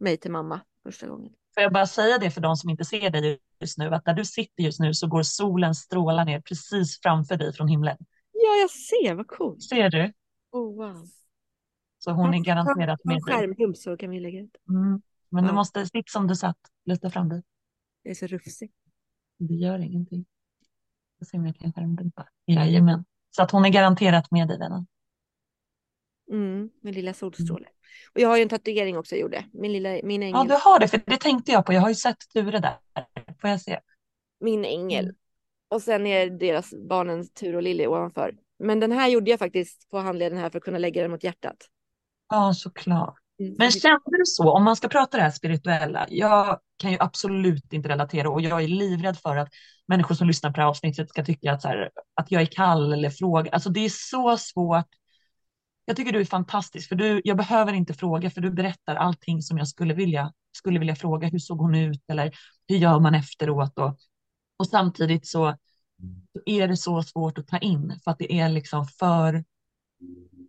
mig 0.00 0.16
till 0.16 0.30
mamma 0.30 0.60
första 0.82 1.06
gången. 1.06 1.32
Får 1.54 1.62
jag 1.62 1.72
bara 1.72 1.86
säga 1.86 2.18
det 2.18 2.30
för 2.30 2.40
de 2.40 2.56
som 2.56 2.70
inte 2.70 2.84
ser 2.84 3.10
dig 3.10 3.38
just 3.60 3.78
nu, 3.78 3.94
att 3.94 4.04
där 4.04 4.14
du 4.14 4.24
sitter 4.24 4.62
just 4.62 4.80
nu 4.80 4.94
så 4.94 5.06
går 5.06 5.22
solen 5.22 5.74
stråla 5.74 6.24
ner 6.24 6.40
precis 6.40 7.00
framför 7.02 7.36
dig 7.36 7.52
från 7.52 7.68
himlen. 7.68 7.96
Ja, 8.32 8.54
jag 8.60 8.70
ser, 8.70 9.14
vad 9.14 9.26
coolt. 9.26 9.62
Ser 9.62 9.90
du? 9.90 10.12
Oh, 10.50 10.76
wow. 10.76 11.06
Så 11.98 12.10
hon 12.10 12.34
är 12.34 12.38
garanterat 12.38 13.04
med 13.04 13.16
dig. 13.16 13.22
Skärmdump 13.22 13.76
så 13.76 13.96
kan 13.96 14.10
vi 14.10 14.20
lägga 14.20 14.40
ut. 14.40 14.56
Mm. 14.68 15.02
Men 15.28 15.44
ja. 15.44 15.50
du 15.50 15.54
måste 15.54 15.86
sitta 15.86 16.10
som 16.10 16.26
du 16.26 16.36
satt, 16.36 16.58
lyfta 16.84 17.10
fram 17.10 17.28
dig. 17.28 17.42
Jag 18.02 18.10
är 18.10 18.14
så 18.14 18.26
rufsig. 18.26 18.72
Det 19.38 19.54
gör 19.54 19.78
ingenting. 19.78 20.26
Jag 21.18 21.28
ser 21.28 21.38
om 21.38 21.46
jag 21.46 21.56
kan 21.56 21.72
skärmdumpa. 21.72 22.28
Jajamän. 22.46 23.04
Så 23.30 23.42
att 23.42 23.50
hon 23.50 23.64
är 23.64 23.68
garanterat 23.68 24.30
med 24.30 24.48
dig 24.48 24.58
vännen. 24.58 24.86
Mm, 26.30 26.70
min 26.82 26.94
lilla 26.94 27.14
solstråle. 27.14 27.64
Mm. 27.64 27.74
Och 28.14 28.20
jag 28.20 28.28
har 28.28 28.36
ju 28.36 28.42
en 28.42 28.48
tatuering 28.48 28.98
också 28.98 29.14
jag 29.14 29.20
gjorde. 29.20 29.44
Min 29.52 29.72
lilla, 29.72 30.00
min 30.02 30.22
ängel. 30.22 30.34
Ja, 30.34 30.44
du 30.44 30.54
har 30.54 30.78
det, 30.78 30.88
för 30.88 31.02
det 31.06 31.16
tänkte 31.16 31.52
jag 31.52 31.66
på. 31.66 31.72
Jag 31.72 31.80
har 31.80 31.88
ju 31.88 31.94
sett 31.94 32.16
Ture 32.32 32.58
där. 32.58 32.78
Får 33.40 33.50
jag 33.50 33.60
se? 33.60 33.80
Min 34.40 34.64
ängel. 34.64 35.04
Mm. 35.04 35.16
Och 35.68 35.82
sen 35.82 36.06
är 36.06 36.30
deras 36.30 36.74
barnens 36.88 37.32
Tur 37.32 37.56
och 37.56 37.62
Lilly 37.62 37.86
ovanför. 37.86 38.36
Men 38.58 38.80
den 38.80 38.92
här 38.92 39.08
gjorde 39.08 39.30
jag 39.30 39.38
faktiskt 39.38 39.88
på 39.90 39.98
handleden 39.98 40.38
här 40.38 40.50
för 40.50 40.58
att 40.58 40.64
kunna 40.64 40.78
lägga 40.78 41.02
den 41.02 41.10
mot 41.10 41.24
hjärtat. 41.24 41.56
Ja, 42.28 42.54
såklart. 42.54 43.18
Mm. 43.40 43.54
Men 43.58 43.70
kände 43.70 44.18
du 44.18 44.22
så, 44.24 44.52
om 44.52 44.64
man 44.64 44.76
ska 44.76 44.88
prata 44.88 45.16
det 45.16 45.22
här 45.22 45.30
spirituella, 45.30 46.06
jag 46.10 46.60
kan 46.76 46.90
ju 46.90 46.96
absolut 47.00 47.72
inte 47.72 47.88
relatera 47.88 48.30
och 48.30 48.40
jag 48.40 48.62
är 48.62 48.68
livrädd 48.68 49.18
för 49.18 49.36
att 49.36 49.48
människor 49.86 50.14
som 50.14 50.26
lyssnar 50.26 50.50
på 50.50 50.56
det 50.56 50.62
här 50.62 50.68
avsnittet 50.68 51.08
ska 51.08 51.24
tycka 51.24 51.52
att, 51.52 51.62
så 51.62 51.68
här, 51.68 51.90
att 52.14 52.30
jag 52.30 52.42
är 52.42 52.46
kall 52.46 52.92
eller 52.92 53.10
fråga. 53.10 53.50
Alltså 53.50 53.70
det 53.70 53.80
är 53.80 53.90
så 53.90 54.36
svårt 54.36 54.88
jag 55.88 55.96
tycker 55.96 56.12
du 56.12 56.20
är 56.20 56.24
fantastisk, 56.24 56.88
för 56.88 56.96
du, 56.96 57.20
jag 57.24 57.36
behöver 57.36 57.72
inte 57.72 57.94
fråga, 57.94 58.30
för 58.30 58.40
du 58.40 58.50
berättar 58.50 58.94
allting 58.94 59.42
som 59.42 59.58
jag 59.58 59.68
skulle 59.68 59.94
vilja, 59.94 60.32
skulle 60.52 60.78
vilja 60.78 60.96
fråga. 60.96 61.28
Hur 61.28 61.38
såg 61.38 61.58
hon 61.58 61.74
ut? 61.74 62.02
Eller 62.08 62.32
hur 62.68 62.76
gör 62.76 63.00
man 63.00 63.14
efteråt? 63.14 63.78
Och, 63.78 63.98
och 64.56 64.66
samtidigt 64.66 65.26
så, 65.26 65.56
så 66.32 66.40
är 66.46 66.68
det 66.68 66.76
så 66.76 67.02
svårt 67.02 67.38
att 67.38 67.46
ta 67.46 67.58
in, 67.58 68.00
för 68.04 68.10
att 68.10 68.18
det 68.18 68.38
är 68.38 68.48
liksom 68.48 68.86
för, 68.86 69.44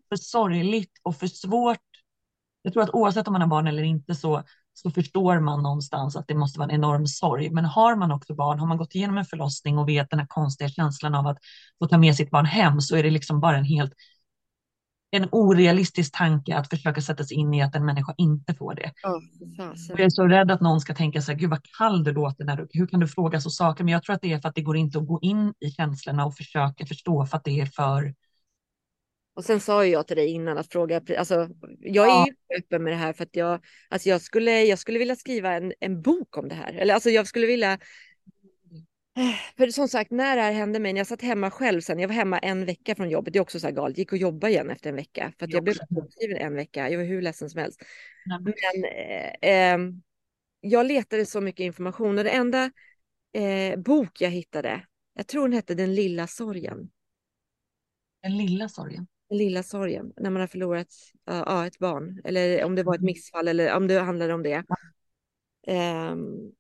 för 0.10 0.16
sorgligt 0.16 1.00
och 1.04 1.16
för 1.16 1.28
svårt. 1.28 1.89
Jag 2.62 2.74
tror 2.74 2.84
att 2.84 2.90
oavsett 2.90 3.28
om 3.28 3.32
man 3.32 3.42
har 3.42 3.48
barn 3.48 3.68
eller 3.68 3.84
inte 3.84 4.16
så, 4.16 4.44
så 4.74 4.92
förstår 4.92 5.40
man 5.40 5.64
någonstans 5.64 6.16
att 6.16 6.28
det 6.28 6.36
måste 6.36 6.60
vara 6.60 6.70
en 6.70 6.76
enorm 6.76 7.08
sorg. 7.08 7.50
Men 7.50 7.66
har 7.66 7.96
man 7.96 8.12
också 8.12 8.36
barn, 8.36 8.60
har 8.60 8.68
man 8.68 8.78
gått 8.78 8.96
igenom 8.96 9.18
en 9.18 9.26
förlossning 9.26 9.78
och 9.78 9.90
vet 9.90 10.10
den 10.10 10.20
här 10.20 10.28
konstiga 10.28 10.70
känslan 10.70 11.16
av 11.16 11.28
att 11.28 11.38
få 11.80 11.88
ta 11.88 11.98
med 11.98 12.16
sitt 12.16 12.32
barn 12.32 12.46
hem, 12.46 12.82
så 12.82 12.96
är 12.96 13.04
det 13.04 13.10
liksom 13.10 13.40
bara 13.40 13.58
en 13.58 13.64
helt 13.66 13.94
en 15.12 15.30
orealistisk 15.32 16.18
tanke 16.18 16.56
att 16.56 16.70
försöka 16.70 17.02
sätta 17.02 17.24
sig 17.24 17.38
in 17.38 17.54
i 17.54 17.62
att 17.62 17.76
en 17.76 17.86
människa 17.86 18.14
inte 18.18 18.54
får 18.54 18.76
det. 18.76 18.94
Oh, 19.04 19.22
jag 19.90 20.00
är 20.00 20.10
så 20.10 20.28
rädd 20.28 20.52
att 20.52 20.62
någon 20.62 20.82
ska 20.82 20.94
tänka 20.94 21.22
så 21.22 21.32
här, 21.32 21.40
gud 21.40 21.50
vad 21.50 21.64
kall 21.78 22.04
du 22.04 22.14
låter, 22.14 22.46
när 22.46 22.56
du, 22.56 22.68
hur 22.72 22.88
kan 22.88 23.00
du 23.00 23.08
fråga 23.08 23.42
så 23.42 23.50
saker? 23.50 23.84
Men 23.84 23.92
jag 23.92 24.04
tror 24.04 24.16
att 24.16 24.22
det 24.22 24.34
är 24.34 24.40
för 24.40 24.50
att 24.50 24.56
det 24.56 24.62
går 24.62 24.78
inte 24.78 24.98
att 24.98 25.08
gå 25.08 25.20
in 25.22 25.54
i 25.60 25.72
känslorna 25.72 26.26
och 26.26 26.36
försöka 26.36 26.86
förstå 26.86 27.26
för 27.26 27.38
att 27.38 27.44
det 27.44 27.60
är 27.60 27.66
för... 27.66 28.14
Och 29.40 29.46
sen 29.46 29.60
sa 29.60 29.86
jag 29.86 30.08
till 30.08 30.16
dig 30.16 30.28
innan 30.28 30.58
att 30.58 30.72
fråga, 30.72 31.02
alltså 31.18 31.50
jag 31.80 32.06
är 32.06 32.10
ja. 32.10 32.26
ju 32.28 32.58
öppen 32.58 32.84
med 32.84 32.94
det 32.94 32.98
här 32.98 33.14
för 33.14 33.24
att 33.24 33.36
jag, 33.36 33.66
alltså 33.90 34.10
jag 34.10 34.22
skulle, 34.22 34.64
jag 34.64 34.80
skulle 34.80 35.00
vilja 35.00 35.16
skriva 35.16 35.54
en, 35.54 35.74
en 35.80 36.02
bok 36.02 36.38
om 36.38 36.50
det 36.50 36.56
här. 36.56 36.74
Eller 36.74 36.94
alltså 36.94 37.10
jag 37.10 37.28
skulle 37.28 37.48
vilja 37.48 37.80
för 39.58 39.68
som 39.68 39.88
sagt, 39.88 40.12
när 40.12 40.36
det 40.36 40.42
här 40.42 40.52
hände 40.52 40.80
mig, 40.80 40.94
när 40.94 41.00
jag 41.00 41.08
satt 41.08 41.22
hemma 41.22 41.52
själv 41.52 41.82
sen, 41.82 42.00
jag 42.00 42.08
var 42.08 42.16
hemma 42.16 42.40
en 42.40 42.66
vecka 42.66 42.96
från 42.96 43.10
jobbet, 43.10 43.34
det 43.34 43.40
är 43.40 43.42
också 43.42 43.60
så 43.60 43.68
här 43.68 43.74
galet, 43.74 43.98
gick 43.98 44.12
och 44.12 44.18
jobba 44.18 44.50
igen 44.50 44.70
efter 44.70 44.90
en 44.90 44.96
vecka, 44.96 45.34
för 45.40 45.46
att 45.46 45.52
jag, 45.52 45.58
jag 45.58 45.64
blev 45.64 45.76
sjukskriven 45.96 46.38
en 46.38 46.56
vecka, 46.56 46.90
jag 46.90 46.98
var 46.98 47.06
hur 47.06 47.22
ledsen 47.22 47.50
som 47.50 47.62
helst. 47.62 47.84
Nej. 48.26 48.40
Men 48.42 48.84
eh, 48.84 49.74
eh, 49.74 49.80
jag 50.62 50.86
letade 50.86 51.26
så 51.26 51.42
mycket 51.42 51.64
information 51.64 52.18
och 52.18 52.24
det 52.24 52.30
enda 52.30 52.72
eh, 53.34 53.80
bok 53.80 54.22
jag 54.22 54.30
hittade, 54.30 54.86
jag 55.14 55.28
tror 55.28 55.44
den 55.44 55.54
hette 55.54 55.76
Den 55.76 55.96
lilla 55.96 56.28
sorgen. 56.28 56.90
Den 58.22 58.38
lilla 58.38 58.70
sorgen? 58.70 59.08
Den 59.30 59.38
lilla 59.38 59.64
sorgen, 59.64 60.14
när 60.18 60.30
man 60.30 60.40
har 60.40 60.48
förlorat 60.48 60.88
uh, 61.32 61.66
ett 61.66 61.80
barn, 61.80 62.22
eller 62.24 62.64
om 62.64 62.76
det 62.76 62.84
var 62.84 62.94
ett 62.94 63.02
mm. 63.02 63.06
missfall, 63.06 63.48
eller 63.48 63.76
om 63.76 63.88
det 63.88 64.00
handlade 64.00 64.34
om 64.34 64.44
det. 64.44 64.64
Um, 65.68 66.52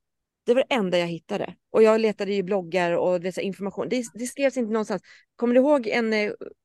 det 0.49 0.53
var 0.53 0.63
det 0.69 0.75
enda 0.75 0.97
jag 0.97 1.07
hittade. 1.07 1.55
Och 1.69 1.83
jag 1.83 2.01
letade 2.01 2.33
i 2.33 2.43
bloggar 2.43 2.91
och 2.91 3.21
det, 3.21 3.37
information. 3.37 3.89
Det, 3.89 4.03
det 4.13 4.27
skrevs 4.27 4.57
inte 4.57 4.73
någonstans. 4.73 5.01
Kommer 5.35 5.53
du 5.53 5.59
ihåg 5.59 5.87
en, 5.87 6.13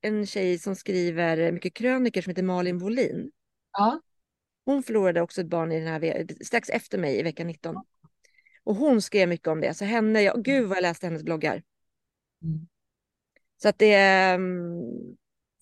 en 0.01 0.27
tjej 0.27 0.59
som 0.59 0.77
skriver 0.77 1.53
mycket 1.53 1.75
kröniker 1.75 2.23
som 2.23 2.31
heter 2.31 2.43
Malin 2.43 2.79
Wolin? 2.79 3.31
Ja. 3.73 4.01
Hon 4.65 4.83
förlorade 4.83 5.21
också 5.21 5.41
ett 5.41 5.47
barn 5.47 5.73
i 5.73 5.79
den 5.79 5.89
här, 5.89 6.27
strax 6.45 6.69
efter 6.69 6.99
mig 6.99 7.19
i 7.19 7.23
vecka 7.23 7.45
19. 7.45 7.77
Och 8.65 8.75
hon 8.75 9.03
skrev 9.03 9.29
mycket 9.29 9.49
om 9.49 9.61
det. 9.61 9.75
Så 9.75 9.85
henne, 9.85 10.23
jag, 10.23 10.45
gud 10.45 10.69
vad 10.69 10.77
jag 10.77 10.83
läste 10.83 11.07
hennes 11.07 11.23
bloggar. 11.23 11.63
Mm. 12.43 12.67
Så 13.63 13.69
att 13.69 13.79
det, 13.79 13.95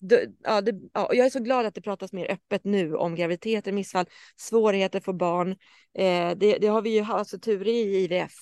mm, 0.03 0.07
det, 0.09 0.31
ja, 0.43 0.61
det, 0.61 0.75
ja, 0.93 1.09
jag 1.13 1.25
är 1.25 1.29
så 1.29 1.39
glad 1.39 1.65
att 1.65 1.75
det 1.75 1.81
pratas 1.81 2.13
mer 2.13 2.31
öppet 2.31 2.63
nu 2.63 2.95
om 2.95 3.15
graviditeter, 3.15 3.71
missfall, 3.71 4.05
svårigheter 4.35 4.99
för 4.99 5.13
barn. 5.13 5.51
Eh, 5.97 6.31
det, 6.37 6.57
det, 6.57 6.67
har 6.67 6.81
vi 6.81 6.89
ju 6.89 7.03
alltså 7.03 7.39
tur 7.39 7.67
i 7.67 8.03
IVF. 8.03 8.33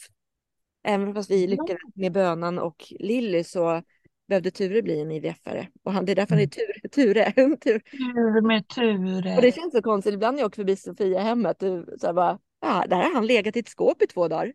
Även 0.83 1.13
fast 1.13 1.31
vi 1.31 1.47
lyckades 1.47 1.81
med 1.95 2.11
bönan 2.11 2.59
och 2.59 2.93
Lilly 2.99 3.43
så 3.43 3.81
behövde 4.27 4.51
Ture 4.51 4.81
bli 4.81 5.01
en 5.01 5.11
IVF-are. 5.11 5.67
Och 5.83 5.93
han, 5.93 6.05
det 6.05 6.11
är 6.11 6.15
därför 6.15 6.35
han 6.35 6.43
är 6.43 6.47
tur, 6.47 6.89
Ture. 6.89 7.31
tur. 7.57 7.79
Tur 7.91 8.47
med 8.47 8.67
Ture. 8.67 9.35
Och 9.35 9.41
det 9.41 9.51
känns 9.51 9.73
så 9.73 9.81
konstigt, 9.81 10.13
ibland 10.13 10.35
när 10.35 10.41
jag 10.41 10.47
åker 10.47 10.55
förbi 10.55 10.75
Sofia-hemmet, 10.75 11.59
så 11.99 12.05
här 12.05 12.13
bara, 12.13 12.39
ja, 12.61 12.85
där 12.87 12.97
har 12.97 13.13
han 13.13 13.27
legat 13.27 13.55
i 13.55 13.59
ett 13.59 13.69
skåp 13.69 14.01
i 14.01 14.07
två 14.07 14.27
dagar. 14.27 14.53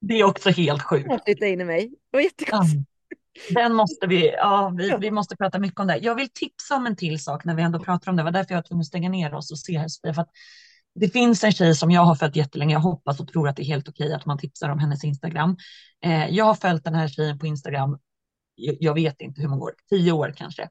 Det 0.00 0.14
är 0.14 0.24
också 0.24 0.50
helt 0.50 0.82
sjukt. 0.82 1.08
Han 1.08 1.20
flyttade 1.24 1.50
in 1.50 1.60
i 1.60 1.64
mig. 1.64 1.88
Det 1.88 2.16
var 2.16 2.20
jättekonstigt. 2.20 2.88
Den 3.50 3.74
måste 3.74 4.06
vi, 4.06 4.32
ja, 4.32 4.72
vi, 4.76 4.96
vi 5.00 5.10
måste 5.10 5.36
prata 5.36 5.58
mycket 5.58 5.80
om 5.80 5.86
det. 5.86 5.96
Jag 5.96 6.14
vill 6.14 6.28
tipsa 6.28 6.76
om 6.76 6.86
en 6.86 6.96
till 6.96 7.22
sak 7.22 7.44
när 7.44 7.54
vi 7.54 7.62
ändå 7.62 7.78
pratar 7.78 8.10
om 8.10 8.16
det. 8.16 8.20
Det 8.20 8.24
var 8.24 8.32
därför 8.32 8.52
jag 8.52 8.58
var 8.58 8.62
tvungen 8.62 8.80
att 8.80 8.86
stänga 8.86 9.08
ner 9.08 9.34
oss 9.34 9.52
och 9.52 9.58
se 9.58 9.78
här 9.78 9.88
Sofia. 9.88 10.14
För 10.14 10.22
att 10.22 10.30
det 10.94 11.08
finns 11.08 11.44
en 11.44 11.52
tjej 11.52 11.74
som 11.74 11.90
jag 11.90 12.02
har 12.02 12.14
följt 12.14 12.36
jättelänge. 12.36 12.72
Jag 12.72 12.80
hoppas 12.80 13.20
och 13.20 13.28
tror 13.28 13.48
att 13.48 13.56
det 13.56 13.62
är 13.62 13.66
helt 13.66 13.88
okej 13.88 14.12
att 14.12 14.26
man 14.26 14.38
tipsar 14.38 14.68
om 14.68 14.78
hennes 14.78 15.04
Instagram. 15.04 15.56
Eh, 16.04 16.28
jag 16.28 16.44
har 16.44 16.54
följt 16.54 16.84
den 16.84 16.94
här 16.94 17.08
tjejen 17.08 17.38
på 17.38 17.46
Instagram. 17.46 17.98
Jag, 18.54 18.76
jag 18.80 18.94
vet 18.94 19.20
inte 19.20 19.40
hur 19.40 19.48
många 19.48 19.62
år, 19.62 19.74
tio 19.90 20.12
år 20.12 20.34
kanske. 20.36 20.68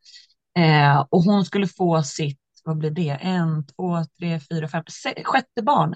Eh, 0.57 1.05
och 1.09 1.21
hon 1.21 1.45
skulle 1.45 1.67
få 1.67 2.03
sitt, 2.03 2.39
vad 2.63 2.77
blir 2.77 2.91
det, 2.91 3.09
en, 3.09 3.65
två, 3.65 4.05
tre, 4.19 4.39
fyra, 4.39 4.67
fem, 4.67 4.83
sex, 5.03 5.21
sjätte 5.25 5.61
barn. 5.61 5.95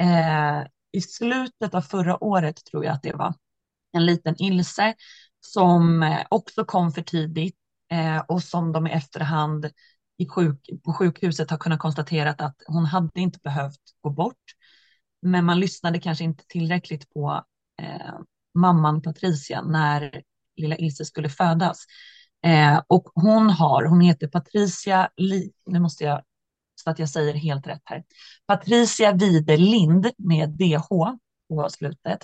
Eh, 0.00 0.66
I 0.92 1.00
slutet 1.00 1.74
av 1.74 1.80
förra 1.80 2.24
året 2.24 2.64
tror 2.64 2.84
jag 2.84 2.94
att 2.94 3.02
det 3.02 3.12
var. 3.12 3.34
En 3.92 4.06
liten 4.06 4.42
Ilse 4.42 4.94
som 5.52 6.02
eh, 6.02 6.26
också 6.30 6.64
kom 6.64 6.92
för 6.92 7.02
tidigt 7.02 7.56
eh, 7.92 8.18
och 8.18 8.42
som 8.42 8.72
de 8.72 8.86
i 8.86 8.90
efterhand 8.90 9.70
i 10.18 10.28
sjuk, 10.28 10.70
på 10.84 10.92
sjukhuset 10.92 11.50
har 11.50 11.58
kunnat 11.58 11.78
konstatera 11.78 12.30
att 12.30 12.56
hon 12.66 12.84
hade 12.84 13.20
inte 13.20 13.38
behövt 13.42 13.80
gå 14.00 14.10
bort. 14.10 14.44
Men 15.22 15.44
man 15.44 15.60
lyssnade 15.60 16.00
kanske 16.00 16.24
inte 16.24 16.44
tillräckligt 16.46 17.10
på 17.10 17.44
eh, 17.82 18.14
mamman 18.54 19.02
Patricia 19.02 19.62
när 19.62 20.22
lilla 20.56 20.76
Ilse 20.76 21.04
skulle 21.04 21.28
födas. 21.28 21.84
Eh, 22.46 22.82
och 22.86 23.08
hon 23.14 23.50
har, 23.50 23.84
hon 23.84 24.00
heter 24.00 24.28
Patricia, 24.28 25.10
Li, 25.16 25.52
nu 25.66 25.80
måste 25.80 26.04
jag 26.04 26.22
så 26.74 26.90
att 26.90 26.98
jag 26.98 27.08
säger 27.08 27.34
helt 27.34 27.66
rätt 27.66 27.82
här. 27.84 28.04
Patricia 28.46 29.12
Widelind 29.12 30.10
med 30.18 30.50
DH 30.50 30.88
på 31.48 31.68
slutet 31.70 32.18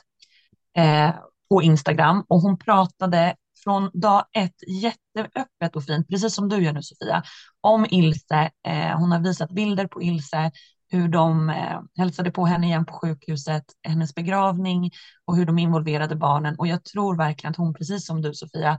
eh, 0.76 1.14
på 1.48 1.62
Instagram 1.62 2.24
och 2.28 2.40
hon 2.40 2.58
pratade 2.58 3.34
från 3.64 3.90
dag 3.94 4.24
ett 4.32 4.56
jätteöppet 4.82 5.76
och 5.76 5.84
fint, 5.84 6.08
precis 6.08 6.34
som 6.34 6.48
du 6.48 6.64
gör 6.64 6.72
nu 6.72 6.82
Sofia, 6.82 7.22
om 7.60 7.86
Ilse. 7.90 8.50
Eh, 8.66 8.98
hon 8.98 9.12
har 9.12 9.20
visat 9.20 9.50
bilder 9.50 9.86
på 9.86 10.02
Ilse, 10.02 10.50
hur 10.88 11.08
de 11.08 11.50
eh, 11.50 11.80
hälsade 11.96 12.30
på 12.30 12.46
henne 12.46 12.66
igen 12.66 12.86
på 12.86 12.92
sjukhuset, 12.92 13.64
hennes 13.88 14.14
begravning 14.14 14.90
och 15.24 15.36
hur 15.36 15.46
de 15.46 15.58
involverade 15.58 16.16
barnen. 16.16 16.54
Och 16.58 16.66
jag 16.66 16.84
tror 16.84 17.16
verkligen 17.16 17.50
att 17.50 17.56
hon, 17.56 17.74
precis 17.74 18.06
som 18.06 18.22
du 18.22 18.34
Sofia, 18.34 18.78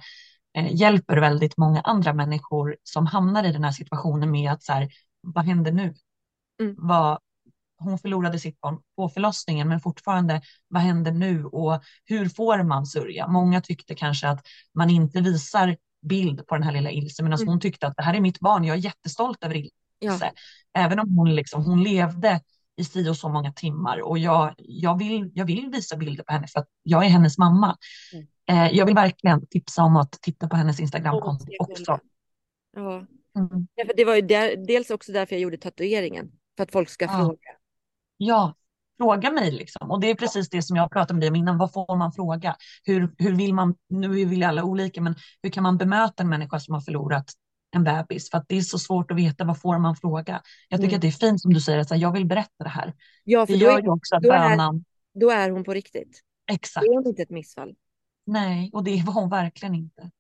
eh, 0.57 0.75
hjälper 0.75 1.17
väldigt 1.17 1.57
många 1.57 1.81
andra 1.81 2.13
människor 2.13 2.75
som 2.83 3.05
hamnar 3.05 3.43
i 3.43 3.51
den 3.51 3.63
här 3.63 3.71
situationen 3.71 4.31
med 4.31 4.51
att 4.51 4.63
så 4.63 4.73
här, 4.73 4.89
vad 5.21 5.45
händer 5.45 5.71
nu? 5.71 5.93
Mm. 6.61 6.75
Vad, 6.77 7.19
hon 7.77 7.99
förlorade 7.99 8.39
sitt 8.39 8.61
barn 8.61 8.81
på 8.95 9.09
förlossningen, 9.09 9.67
men 9.67 9.79
fortfarande, 9.79 10.41
vad 10.67 10.81
händer 10.81 11.11
nu 11.11 11.45
och 11.45 11.83
hur 12.05 12.29
får 12.29 12.63
man 12.63 12.85
sörja? 12.85 13.27
Många 13.27 13.61
tyckte 13.61 13.95
kanske 13.95 14.27
att 14.27 14.45
man 14.73 14.89
inte 14.89 15.21
visar 15.21 15.77
bild 16.01 16.47
på 16.47 16.55
den 16.55 16.63
här 16.63 16.71
lilla 16.71 16.91
Ilse, 16.91 17.23
men 17.23 17.31
alltså 17.31 17.43
mm. 17.43 17.51
hon 17.51 17.59
tyckte 17.59 17.87
att 17.87 17.97
det 17.97 18.03
här 18.03 18.13
är 18.13 18.21
mitt 18.21 18.39
barn, 18.39 18.63
jag 18.63 18.77
är 18.77 18.81
jättestolt 18.81 19.43
över 19.43 19.55
Ilse. 19.55 19.71
Ja. 19.99 20.31
Även 20.73 20.99
om 20.99 21.17
hon, 21.17 21.35
liksom, 21.35 21.65
hon 21.65 21.83
levde 21.83 22.41
i 22.77 22.83
si 22.83 23.09
och 23.09 23.17
så 23.17 23.29
många 23.29 23.51
timmar 23.51 24.01
och 24.01 24.17
jag, 24.17 24.53
jag, 24.57 24.97
vill, 24.97 25.31
jag 25.35 25.45
vill 25.45 25.69
visa 25.69 25.97
bilder 25.97 26.23
på 26.23 26.33
henne 26.33 26.47
för 26.47 26.59
att 26.59 26.67
jag 26.83 27.05
är 27.05 27.09
hennes 27.09 27.37
mamma. 27.37 27.77
Mm. 28.13 28.27
Eh, 28.49 28.77
jag 28.77 28.85
vill 28.85 28.95
verkligen 28.95 29.47
tipsa 29.47 29.83
om 29.83 29.95
att 29.95 30.11
titta 30.11 30.47
på 30.47 30.55
hennes 30.55 30.79
Instagramkonto 30.79 31.45
oh, 31.45 31.55
också. 31.59 31.99
Ja. 32.75 33.05
Mm. 33.37 33.67
ja, 33.75 33.85
för 33.85 33.93
det 33.97 34.05
var 34.05 34.15
ju 34.15 34.21
där, 34.21 34.65
dels 34.67 34.89
också 34.89 35.11
därför 35.11 35.35
jag 35.35 35.41
gjorde 35.41 35.57
tatueringen, 35.57 36.31
för 36.57 36.63
att 36.63 36.71
folk 36.71 36.89
ska 36.89 37.05
ja. 37.05 37.17
fråga. 37.17 37.37
Ja, 38.17 38.55
fråga 38.97 39.31
mig 39.31 39.51
liksom. 39.51 39.91
Och 39.91 39.99
det 39.99 40.09
är 40.09 40.15
precis 40.15 40.49
det 40.49 40.61
som 40.61 40.75
jag 40.75 40.91
pratade 40.91 41.13
med 41.13 41.21
dig 41.21 41.29
om 41.29 41.35
innan. 41.35 41.57
Vad 41.57 41.73
får 41.73 41.95
man 41.95 42.11
fråga? 42.11 42.55
Hur, 42.83 43.15
hur 43.17 43.35
vill 43.35 43.53
man, 43.53 43.75
nu 43.89 44.07
vill 44.07 44.43
alla 44.43 44.63
olika, 44.63 45.01
men 45.01 45.15
hur 45.43 45.49
kan 45.49 45.63
man 45.63 45.77
bemöta 45.77 46.23
en 46.23 46.29
människa 46.29 46.59
som 46.59 46.73
har 46.73 46.81
förlorat 46.81 47.25
en 47.71 47.83
bebis? 47.83 48.29
För 48.29 48.37
att 48.37 48.45
det 48.47 48.57
är 48.57 48.61
så 48.61 48.79
svårt 48.79 49.11
att 49.11 49.17
veta 49.17 49.43
vad 49.43 49.61
får 49.61 49.79
man 49.79 49.95
fråga. 49.95 50.41
Jag 50.69 50.79
tycker 50.79 50.89
mm. 50.89 50.97
att 50.97 51.01
det 51.01 51.07
är 51.07 51.29
fint 51.29 51.41
som 51.41 51.53
du 51.53 51.61
säger, 51.61 51.79
att 51.79 51.99
jag 51.99 52.11
vill 52.11 52.25
berätta 52.25 52.63
det 52.63 52.69
här. 52.69 52.93
Ja, 53.23 53.45
för 53.45 53.53
det 53.53 53.59
gör 53.59 53.81
ju 53.81 53.89
också 53.89 54.15
att 54.15 54.23
då 54.23 54.29
bönan... 54.29 54.75
Är, 54.75 55.19
då 55.19 55.29
är 55.29 55.49
hon 55.49 55.63
på 55.63 55.73
riktigt. 55.73 56.21
Exakt. 56.51 56.85
Det 56.85 56.93
är 56.93 57.07
inte 57.07 57.21
ett 57.21 57.29
missfall. 57.29 57.75
Nej, 58.25 58.69
och 58.73 58.83
det 58.83 59.03
var 59.05 59.13
hon 59.13 59.29
verkligen 59.29 59.75
inte. 59.75 60.11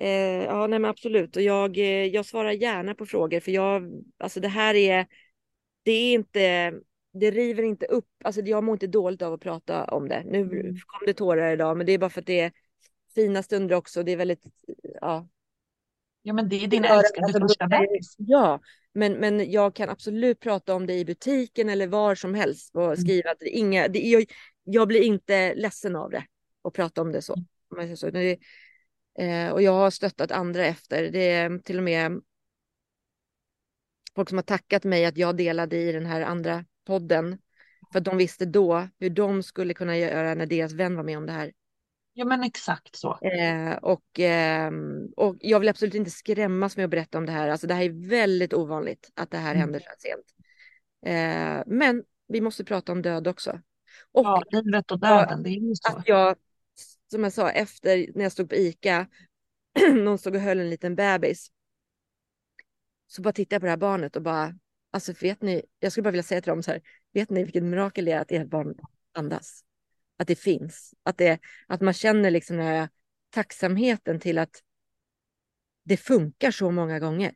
Eh, 0.00 0.44
ja, 0.44 0.66
nej 0.66 0.78
men 0.78 0.90
absolut. 0.90 1.36
Och 1.36 1.42
jag, 1.42 1.78
eh, 1.78 1.84
jag 1.84 2.26
svarar 2.26 2.50
gärna 2.50 2.94
på 2.94 3.06
frågor 3.06 3.40
för 3.40 3.52
jag, 3.52 4.02
alltså 4.18 4.40
det 4.40 4.48
här 4.48 4.74
är, 4.74 5.06
det 5.86 5.92
är 5.92 6.14
inte, 6.14 6.74
det 7.12 7.30
river 7.30 7.62
inte 7.62 7.86
upp, 7.86 8.08
alltså 8.24 8.40
jag 8.40 8.64
mår 8.64 8.72
inte 8.72 8.86
dåligt 8.86 9.22
av 9.22 9.32
att 9.32 9.40
prata 9.40 9.84
om 9.84 10.08
det. 10.08 10.22
Nu 10.26 10.40
mm. 10.40 10.62
kom 10.86 11.06
det 11.06 11.14
tårar 11.14 11.52
idag, 11.52 11.76
men 11.76 11.86
det 11.86 11.92
är 11.92 11.98
bara 11.98 12.10
för 12.10 12.20
att 12.20 12.26
det 12.26 12.40
är 12.40 12.52
fina 13.14 13.42
stunder 13.42 13.76
också. 13.76 14.02
Det 14.02 14.12
är 14.12 14.16
väldigt, 14.16 14.44
ja. 15.00 15.28
Ja, 16.22 16.32
men 16.32 16.48
det 16.48 16.64
är 16.64 16.68
din 16.68 16.84
älskade 16.84 17.26
alltså, 17.26 17.40
första 17.40 17.66
bebis. 17.66 18.14
Ja, 18.18 18.60
men, 18.92 19.12
men 19.12 19.50
jag 19.50 19.74
kan 19.74 19.88
absolut 19.88 20.40
prata 20.40 20.74
om 20.74 20.86
det 20.86 20.94
i 20.94 21.04
butiken 21.04 21.68
eller 21.68 21.86
var 21.86 22.14
som 22.14 22.34
helst 22.34 22.76
och 22.76 22.84
mm. 22.84 22.96
skriva 22.96 23.30
att 23.30 23.40
det 23.40 23.48
inga, 23.48 23.88
det, 23.88 23.98
jag, 23.98 24.24
jag 24.64 24.88
blir 24.88 25.02
inte 25.02 25.54
ledsen 25.54 25.96
av 25.96 26.10
det 26.10 26.24
och 26.62 26.74
prata 26.74 27.02
om 27.02 27.12
det 27.12 27.22
så. 27.22 27.34
Mm. 27.76 27.96
så 27.96 28.10
det, 28.10 28.38
eh, 29.18 29.50
och 29.50 29.62
jag 29.62 29.72
har 29.72 29.90
stöttat 29.90 30.32
andra 30.32 30.66
efter. 30.66 31.10
Det 31.10 31.30
är 31.30 31.58
till 31.58 31.78
och 31.78 31.84
med 31.84 32.20
folk 34.16 34.28
som 34.28 34.38
har 34.38 34.42
tackat 34.42 34.84
mig 34.84 35.04
att 35.04 35.16
jag 35.16 35.36
delade 35.36 35.76
i 35.76 35.92
den 35.92 36.06
här 36.06 36.22
andra 36.22 36.64
podden. 36.86 37.38
För 37.92 37.98
att 37.98 38.04
de 38.04 38.16
visste 38.16 38.46
då 38.46 38.88
hur 38.98 39.10
de 39.10 39.42
skulle 39.42 39.74
kunna 39.74 39.96
göra 39.98 40.34
när 40.34 40.46
deras 40.46 40.72
vän 40.72 40.96
var 40.96 41.02
med 41.02 41.18
om 41.18 41.26
det 41.26 41.32
här. 41.32 41.52
Ja 42.12 42.24
men 42.24 42.42
exakt 42.42 42.96
så. 42.96 43.18
Eh, 43.20 43.76
och, 43.76 44.20
eh, 44.20 44.72
och 45.16 45.36
jag 45.40 45.60
vill 45.60 45.68
absolut 45.68 45.94
inte 45.94 46.10
skrämmas 46.10 46.76
med 46.76 46.84
att 46.84 46.90
berätta 46.90 47.18
om 47.18 47.26
det 47.26 47.32
här. 47.32 47.48
Alltså 47.48 47.66
det 47.66 47.74
här 47.74 47.84
är 47.84 48.08
väldigt 48.08 48.54
ovanligt 48.54 49.10
att 49.14 49.30
det 49.30 49.38
här 49.38 49.50
mm. 49.50 49.60
händer 49.60 49.80
så 49.80 49.88
här 49.88 49.96
sent. 49.98 50.26
Eh, 51.06 51.74
men 51.76 52.04
vi 52.28 52.40
måste 52.40 52.64
prata 52.64 52.92
om 52.92 53.02
död 53.02 53.28
också. 53.28 53.60
Och 54.12 54.24
ja, 54.24 54.42
livet 54.50 54.90
och 54.90 55.00
döden, 55.00 55.42
det 55.42 55.50
är 55.50 55.60
ju 55.60 55.74
så. 55.74 55.96
Att 55.96 56.08
jag, 56.08 56.36
som 57.10 57.24
jag 57.24 57.32
sa, 57.32 57.50
efter 57.50 58.06
när 58.14 58.22
jag 58.22 58.32
stod 58.32 58.48
på 58.48 58.56
ICA, 58.56 59.06
någon 59.92 60.18
stod 60.18 60.34
och 60.34 60.40
höll 60.40 60.60
en 60.60 60.70
liten 60.70 60.94
bebis. 60.94 61.50
Så 63.06 63.22
bara 63.22 63.32
tittade 63.32 63.54
jag 63.54 63.60
på 63.60 63.66
det 63.66 63.70
här 63.70 63.76
barnet 63.76 64.16
och 64.16 64.22
bara, 64.22 64.54
alltså 64.92 65.12
vet 65.20 65.42
ni, 65.42 65.62
jag 65.78 65.92
skulle 65.92 66.02
bara 66.02 66.10
vilja 66.10 66.22
säga 66.22 66.40
till 66.40 66.50
dem 66.50 66.62
så 66.62 66.70
här, 66.70 66.80
vet 67.12 67.30
ni 67.30 67.44
vilket 67.44 67.62
mirakel 67.62 68.04
det 68.04 68.12
är 68.12 68.20
att 68.20 68.32
ert 68.32 68.48
barn 68.48 68.74
andas? 69.14 69.64
Att 70.18 70.28
det 70.28 70.36
finns, 70.36 70.94
att, 71.02 71.18
det, 71.18 71.38
att 71.66 71.80
man 71.80 71.94
känner 71.94 72.30
liksom 72.30 72.56
den 72.56 72.66
här 72.66 72.88
tacksamheten 73.30 74.20
till 74.20 74.38
att 74.38 74.62
det 75.84 75.96
funkar 75.96 76.50
så 76.50 76.70
många 76.70 76.98
gånger. 76.98 77.34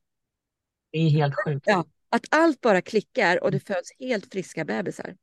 Det 0.93 0.99
är 0.99 1.11
helt 1.11 1.35
sjukt. 1.45 1.67
Ja, 1.67 1.85
att 2.09 2.27
allt 2.31 2.61
bara 2.61 2.83
klickar 2.83 3.45
och 3.45 3.51
det 3.51 3.61
föds 3.61 3.91
helt 3.99 4.33
friska 4.33 4.65
bebisar. 4.65 5.17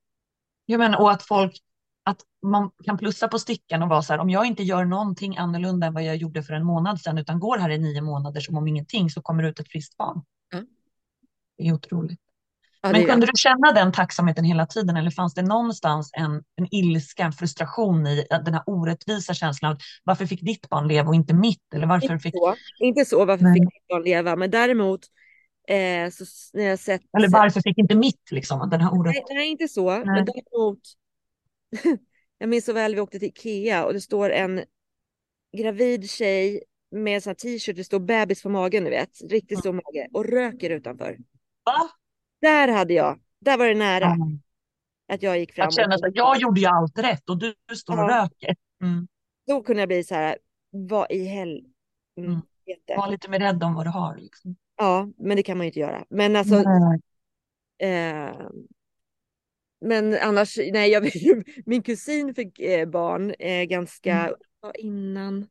Ja, 0.65 0.77
men, 0.77 0.95
och 0.95 1.11
att 1.11 1.23
folk, 1.23 1.59
att 2.03 2.21
man 2.41 2.71
kan 2.83 2.97
plussa 2.97 3.27
på 3.27 3.39
stickan 3.39 3.83
och 3.83 3.89
vara 3.89 4.01
så 4.01 4.13
här, 4.13 4.19
om 4.19 4.29
jag 4.29 4.45
inte 4.45 4.63
gör 4.63 4.85
någonting 4.85 5.37
annorlunda 5.37 5.87
än 5.87 5.93
vad 5.93 6.03
jag 6.03 6.15
gjorde 6.15 6.43
för 6.43 6.53
en 6.53 6.65
månad 6.65 7.01
sedan, 7.01 7.17
utan 7.17 7.39
går 7.39 7.57
här 7.57 7.69
i 7.69 7.77
nio 7.77 8.01
månader 8.01 8.41
som 8.41 8.57
om 8.57 8.67
ingenting, 8.67 9.09
så 9.09 9.21
kommer 9.21 9.43
det 9.43 9.49
ut 9.49 9.59
ett 9.59 9.71
friskt 9.71 9.97
barn. 9.97 10.21
Mm. 11.59 11.65
Det 11.65 11.67
är 11.67 11.73
otroligt. 11.73 12.19
Ja, 12.81 12.91
Men 12.91 13.05
kunde 13.05 13.25
du 13.25 13.31
känna 13.35 13.71
den 13.71 13.91
tacksamheten 13.91 14.45
hela 14.45 14.65
tiden 14.65 14.97
eller 14.97 15.11
fanns 15.11 15.33
det 15.33 15.41
någonstans 15.41 16.09
en, 16.13 16.43
en 16.55 16.67
ilska, 16.71 17.23
en 17.23 17.31
frustration 17.31 18.07
i 18.07 18.25
den 18.45 18.53
här 18.53 18.63
orättvisa 18.65 19.33
känslan 19.33 19.71
av 19.71 19.77
varför 20.03 20.25
fick 20.25 20.41
ditt 20.41 20.69
barn 20.69 20.87
leva 20.87 21.09
och 21.09 21.15
inte 21.15 21.33
mitt? 21.33 21.73
Eller 21.73 21.87
varför 21.87 22.13
inte, 22.13 22.23
fick... 22.23 22.33
så. 22.33 22.55
inte 22.79 23.05
så, 23.05 23.25
varför 23.25 23.43
Nej. 23.43 23.53
fick 23.53 23.63
ditt 23.63 23.87
barn 23.87 24.03
leva? 24.03 24.35
Men 24.35 24.51
däremot 24.51 25.01
eh, 25.67 26.09
så 26.09 26.25
när 26.53 26.63
jag 26.63 26.79
sett... 26.79 27.01
Eller 27.17 27.29
varför 27.29 27.61
fick 27.61 27.77
inte 27.77 27.95
mitt 27.95 28.31
liksom? 28.31 28.69
Den 28.69 28.81
här 28.81 28.93
orätt... 28.93 29.13
nej, 29.13 29.23
nej, 29.29 29.47
inte 29.47 29.67
så. 29.67 29.91
Nej. 29.91 30.05
Men 30.05 30.25
däremot 30.25 30.79
jag 32.37 32.49
minns 32.49 32.65
så 32.65 32.73
väl 32.73 32.95
vi 32.95 33.01
åkte 33.01 33.19
till 33.19 33.27
Ikea 33.27 33.85
och 33.85 33.93
det 33.93 34.01
står 34.01 34.29
en 34.29 34.63
gravid 35.57 36.09
tjej 36.09 36.63
med 36.91 37.27
en 37.27 37.35
t-shirt, 37.35 37.75
det 37.75 37.83
står 37.83 37.99
bebis 37.99 38.43
på 38.43 38.49
magen, 38.49 38.83
du 38.83 38.89
vet, 38.89 39.21
riktigt 39.29 39.59
stor 39.59 39.73
mage 39.73 40.07
och 40.13 40.25
röker 40.25 40.69
utanför. 40.69 41.17
Va? 41.67 41.89
Där 42.41 42.67
hade 42.67 42.93
jag, 42.93 43.19
där 43.39 43.57
var 43.57 43.67
det 43.67 43.75
nära. 43.75 44.05
Mm. 44.05 44.41
Att 45.13 45.23
jag 45.23 45.39
gick 45.39 45.53
fram. 45.53 45.63
Jag 45.63 45.73
känner 45.73 46.07
att 46.07 46.15
jag 46.15 46.37
gjorde 46.37 46.61
ju 46.61 46.67
allt 46.67 46.99
rätt 46.99 47.29
och 47.29 47.37
du 47.37 47.55
står 47.75 48.03
och 48.03 48.09
röker. 48.09 48.55
Mm. 48.81 49.07
Då 49.47 49.63
kunde 49.63 49.81
jag 49.81 49.89
bli 49.89 50.03
så 50.03 50.15
här, 50.15 50.37
vad 50.69 51.11
i 51.11 51.25
helvete. 51.25 51.69
Mm. 52.17 52.31
mm. 52.31 52.41
Var 52.97 53.11
lite 53.11 53.29
mer 53.29 53.39
rädd 53.39 53.63
om 53.63 53.75
vad 53.75 53.85
du 53.85 53.89
har. 53.89 54.17
Liksom. 54.17 54.55
Ja, 54.77 55.09
men 55.17 55.37
det 55.37 55.43
kan 55.43 55.57
man 55.57 55.65
ju 55.65 55.67
inte 55.69 55.79
göra. 55.79 56.05
Men 56.09 56.35
alltså. 56.35 56.55
Eh, 57.79 58.49
men 59.81 60.17
annars, 60.21 60.57
nej, 60.57 60.91
jag, 60.91 61.11
min 61.65 61.83
kusin 61.83 62.35
fick 62.35 62.59
eh, 62.59 62.89
barn 62.89 63.33
eh, 63.39 63.63
ganska 63.63 64.13
mm. 64.13 64.35
innan. 64.75 65.47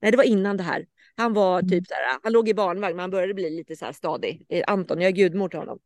Nej, 0.00 0.10
det 0.10 0.16
var 0.16 0.24
innan 0.24 0.56
det 0.56 0.62
här. 0.62 0.86
Han 1.16 1.32
var 1.32 1.58
mm. 1.58 1.68
typ 1.68 1.86
så 1.86 1.94
här, 1.94 2.18
han 2.22 2.32
låg 2.32 2.48
i 2.48 2.54
barnvagn, 2.54 2.96
men 2.96 3.02
han 3.02 3.10
började 3.10 3.34
bli 3.34 3.50
lite 3.50 3.76
så 3.76 3.84
här 3.84 3.92
stadig. 3.92 4.46
Eh, 4.48 4.64
Anton, 4.66 5.00
jag 5.00 5.08
är 5.08 5.12
gudmor 5.12 5.48
till 5.48 5.58
honom. 5.58 5.78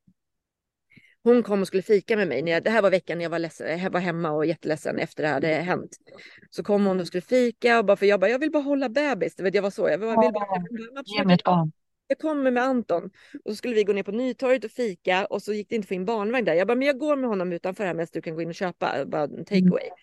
Hon 1.22 1.42
kom 1.42 1.60
och 1.60 1.66
skulle 1.66 1.82
fika 1.82 2.16
med 2.16 2.28
mig. 2.28 2.42
När 2.42 2.52
jag, 2.52 2.64
det 2.64 2.70
här 2.70 2.82
var 2.82 2.90
veckan 2.90 3.18
när 3.18 3.24
jag 3.24 3.30
var, 3.30 3.38
ledsen, 3.38 3.78
jag 3.78 3.90
var 3.90 4.00
hemma 4.00 4.30
och 4.30 4.46
jätteledsen 4.46 4.98
efter 4.98 5.22
det 5.22 5.28
hade 5.28 5.48
hänt. 5.48 5.96
Så 6.50 6.64
kom 6.64 6.86
hon 6.86 7.00
och 7.00 7.06
skulle 7.06 7.20
fika 7.20 7.78
och 7.78 7.84
bara 7.84 7.96
för 7.96 8.06
jag 8.06 8.20
bara, 8.20 8.30
jag 8.30 8.38
vill 8.38 8.50
bara 8.50 8.62
hålla 8.62 8.88
bebis. 8.88 9.36
Du 9.36 9.42
vet, 9.42 9.54
jag 9.54 9.62
var 9.62 9.70
så. 9.70 9.88
Jag 9.88 9.98
vill, 9.98 10.08
bara, 10.08 10.20
vill 10.20 10.32
bara, 11.44 11.70
jag 12.06 12.18
kommer 12.18 12.50
med 12.50 12.62
Anton 12.62 13.10
och 13.44 13.50
så 13.50 13.54
skulle 13.54 13.74
vi 13.74 13.84
gå 13.84 13.92
ner 13.92 14.02
på 14.02 14.12
Nytorget 14.12 14.64
och 14.64 14.70
fika 14.70 15.26
och 15.26 15.42
så 15.42 15.52
gick 15.52 15.68
det 15.68 15.74
inte 15.74 15.84
att 15.84 15.88
få 15.88 15.94
in 15.94 16.04
barnvagn 16.04 16.44
där. 16.44 16.54
Jag 16.54 16.66
bara, 16.66 16.74
men 16.74 16.86
jag 16.86 16.98
går 16.98 17.16
med 17.16 17.30
honom 17.30 17.52
utanför 17.52 17.84
här 17.84 17.94
medan 17.94 18.08
du 18.12 18.22
kan 18.22 18.34
gå 18.34 18.42
in 18.42 18.48
och 18.48 18.54
köpa 18.54 19.04
bara 19.06 19.22
en 19.22 19.44
take 19.44 19.68
away. 19.68 19.86
Mm. 19.86 19.94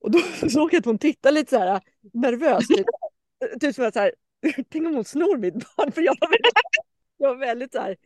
Och 0.00 0.10
då 0.10 0.18
såg 0.48 0.74
jag 0.74 0.78
att 0.78 0.84
hon 0.84 0.98
tittade 0.98 1.34
lite 1.34 1.50
så 1.50 1.58
här 1.58 1.80
nervöst. 2.12 2.68
Typ, 2.68 2.86
typ 3.60 3.74
som 3.74 3.84
att 3.84 3.94
så 3.94 4.00
här, 4.00 4.12
tänk 4.68 4.86
om 4.86 4.94
hon 4.94 5.04
snor 5.04 5.36
mitt 5.36 5.54
barn. 5.54 5.92
För 5.92 6.02
jag 6.02 6.16
var 6.20 6.28
väldigt, 6.28 6.52
jag 7.18 7.28
var 7.28 7.36
väldigt 7.36 7.72
så 7.72 7.80
här, 7.80 7.96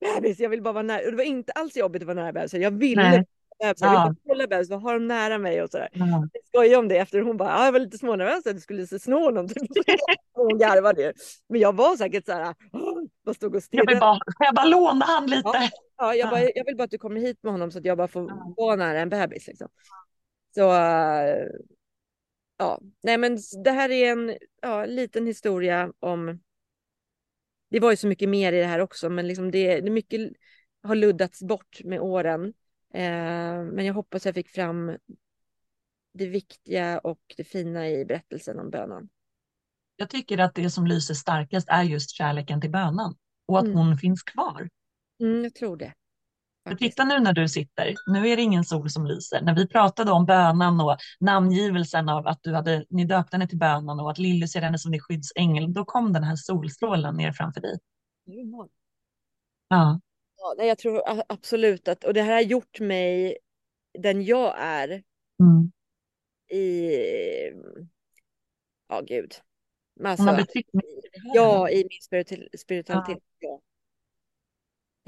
bebis, 0.00 0.40
jag 0.40 0.48
vill 0.48 0.62
bara 0.62 0.72
vara 0.72 0.82
nära. 0.82 1.04
Och 1.04 1.10
det 1.10 1.16
var 1.16 1.24
inte 1.24 1.52
alls 1.52 1.76
jobbigt 1.76 2.02
att 2.02 2.06
vara 2.06 2.22
nära 2.22 2.32
bebisen. 2.32 2.60
Jag 2.60 2.70
ville 2.70 3.02
Nej. 3.02 3.24
bebis, 3.58 3.80
jag 3.80 4.04
ville 4.04 4.14
kolla 4.26 4.46
bebis, 4.46 4.70
vad 4.70 4.82
har 4.82 4.94
de 4.94 5.06
nära 5.06 5.38
mig 5.38 5.62
och 5.62 5.70
sådär. 5.70 5.88
Ja. 5.92 6.28
Jag 6.32 6.44
skojade 6.46 6.76
om 6.76 6.88
det 6.88 6.98
efter 6.98 7.20
hon 7.20 7.36
bara, 7.36 7.58
ah, 7.58 7.64
jag 7.64 7.72
var 7.72 7.80
lite 7.80 7.98
smånervös 7.98 8.46
att 8.46 8.54
du 8.54 8.60
skulle 8.60 8.86
snå 8.86 9.24
honom. 9.24 9.48
hon 10.32 10.58
garvade 10.58 11.12
Men 11.48 11.60
jag 11.60 11.76
var 11.76 11.96
säkert 11.96 12.26
så 12.26 12.32
här, 12.32 12.54
vad 13.24 13.36
stod 13.36 13.56
och 13.56 13.62
stirrade. 13.62 13.92
Jag, 13.92 14.00
bara, 14.00 14.18
jag 14.38 14.54
bara 14.54 14.66
låna 14.66 15.04
han 15.04 15.26
lite. 15.26 15.42
Ja, 15.44 15.70
ja, 15.96 16.14
jag, 16.14 16.30
bara, 16.30 16.40
jag 16.40 16.64
vill 16.64 16.76
bara 16.76 16.84
att 16.84 16.90
du 16.90 16.98
kommer 16.98 17.20
hit 17.20 17.38
med 17.42 17.52
honom 17.52 17.70
så 17.70 17.78
att 17.78 17.84
jag 17.84 17.96
bara 17.96 18.08
får 18.08 18.28
ja. 18.28 18.54
vara 18.56 18.76
nära 18.76 19.00
en 19.00 19.08
bebis. 19.08 19.46
Liksom. 19.46 19.68
Så 20.54 20.70
uh, 20.70 21.46
ja, 22.56 22.80
nej 23.02 23.18
men 23.18 23.38
det 23.64 23.70
här 23.70 23.90
är 23.90 24.12
en 24.12 24.36
ja, 24.62 24.86
liten 24.86 25.26
historia 25.26 25.92
om 25.98 26.40
det 27.68 27.80
var 27.80 27.90
ju 27.90 27.96
så 27.96 28.06
mycket 28.06 28.28
mer 28.28 28.52
i 28.52 28.58
det 28.58 28.66
här 28.66 28.80
också, 28.80 29.10
men 29.10 29.28
liksom 29.28 29.50
det, 29.50 29.80
det 29.80 29.90
mycket 29.90 30.32
har 30.82 30.94
luddats 30.94 31.42
bort 31.42 31.80
med 31.84 32.00
åren. 32.00 32.54
Eh, 32.94 33.62
men 33.62 33.84
jag 33.84 33.94
hoppas 33.94 34.26
jag 34.26 34.34
fick 34.34 34.48
fram 34.48 34.96
det 36.14 36.26
viktiga 36.26 36.98
och 36.98 37.20
det 37.36 37.44
fina 37.44 37.90
i 37.90 38.04
berättelsen 38.04 38.58
om 38.58 38.70
bönan. 38.70 39.08
Jag 39.96 40.10
tycker 40.10 40.38
att 40.38 40.54
det 40.54 40.70
som 40.70 40.86
lyser 40.86 41.14
starkast 41.14 41.68
är 41.68 41.82
just 41.82 42.10
kärleken 42.10 42.60
till 42.60 42.70
bönan 42.70 43.16
och 43.46 43.58
att 43.58 43.64
mm. 43.64 43.76
hon 43.76 43.98
finns 43.98 44.22
kvar. 44.22 44.68
Mm, 45.20 45.44
jag 45.44 45.54
tror 45.54 45.76
det. 45.76 45.94
För 46.68 46.74
titta 46.74 47.04
nu 47.04 47.20
när 47.20 47.32
du 47.32 47.48
sitter, 47.48 47.94
nu 48.06 48.28
är 48.28 48.36
det 48.36 48.42
ingen 48.42 48.64
sol 48.64 48.90
som 48.90 49.06
lyser. 49.06 49.42
När 49.42 49.54
vi 49.54 49.68
pratade 49.68 50.12
om 50.12 50.26
bönan 50.26 50.80
och 50.80 50.96
namngivelsen 51.20 52.08
av 52.08 52.26
att 52.26 52.38
du 52.42 52.54
hade, 52.54 52.84
ni 52.90 53.04
döpte 53.04 53.36
henne 53.36 53.48
till 53.48 53.58
bönan 53.58 54.00
och 54.00 54.10
att 54.10 54.18
Lilly 54.18 54.46
ser 54.46 54.60
henne 54.60 54.78
som 54.78 54.92
din 54.92 55.00
skyddsängel, 55.00 55.72
då 55.72 55.84
kom 55.84 56.12
den 56.12 56.24
här 56.24 56.36
solstrålen 56.36 57.16
ner 57.16 57.32
framför 57.32 57.60
dig. 57.60 57.78
Ja. 59.68 60.00
ja. 60.36 60.64
Jag 60.64 60.78
tror 60.78 61.02
absolut 61.28 61.88
att, 61.88 62.04
och 62.04 62.14
det 62.14 62.22
här 62.22 62.34
har 62.34 62.40
gjort 62.40 62.80
mig 62.80 63.38
den 63.98 64.24
jag 64.24 64.54
är 64.58 64.88
mm. 65.40 65.72
i, 66.50 66.90
ja 68.88 69.00
gud. 69.00 69.34
Alltså, 70.04 70.46
ja, 71.34 71.70
i 71.70 71.76
min 71.76 72.22
spiritualitet. 72.58 73.18
Ja. 73.38 73.60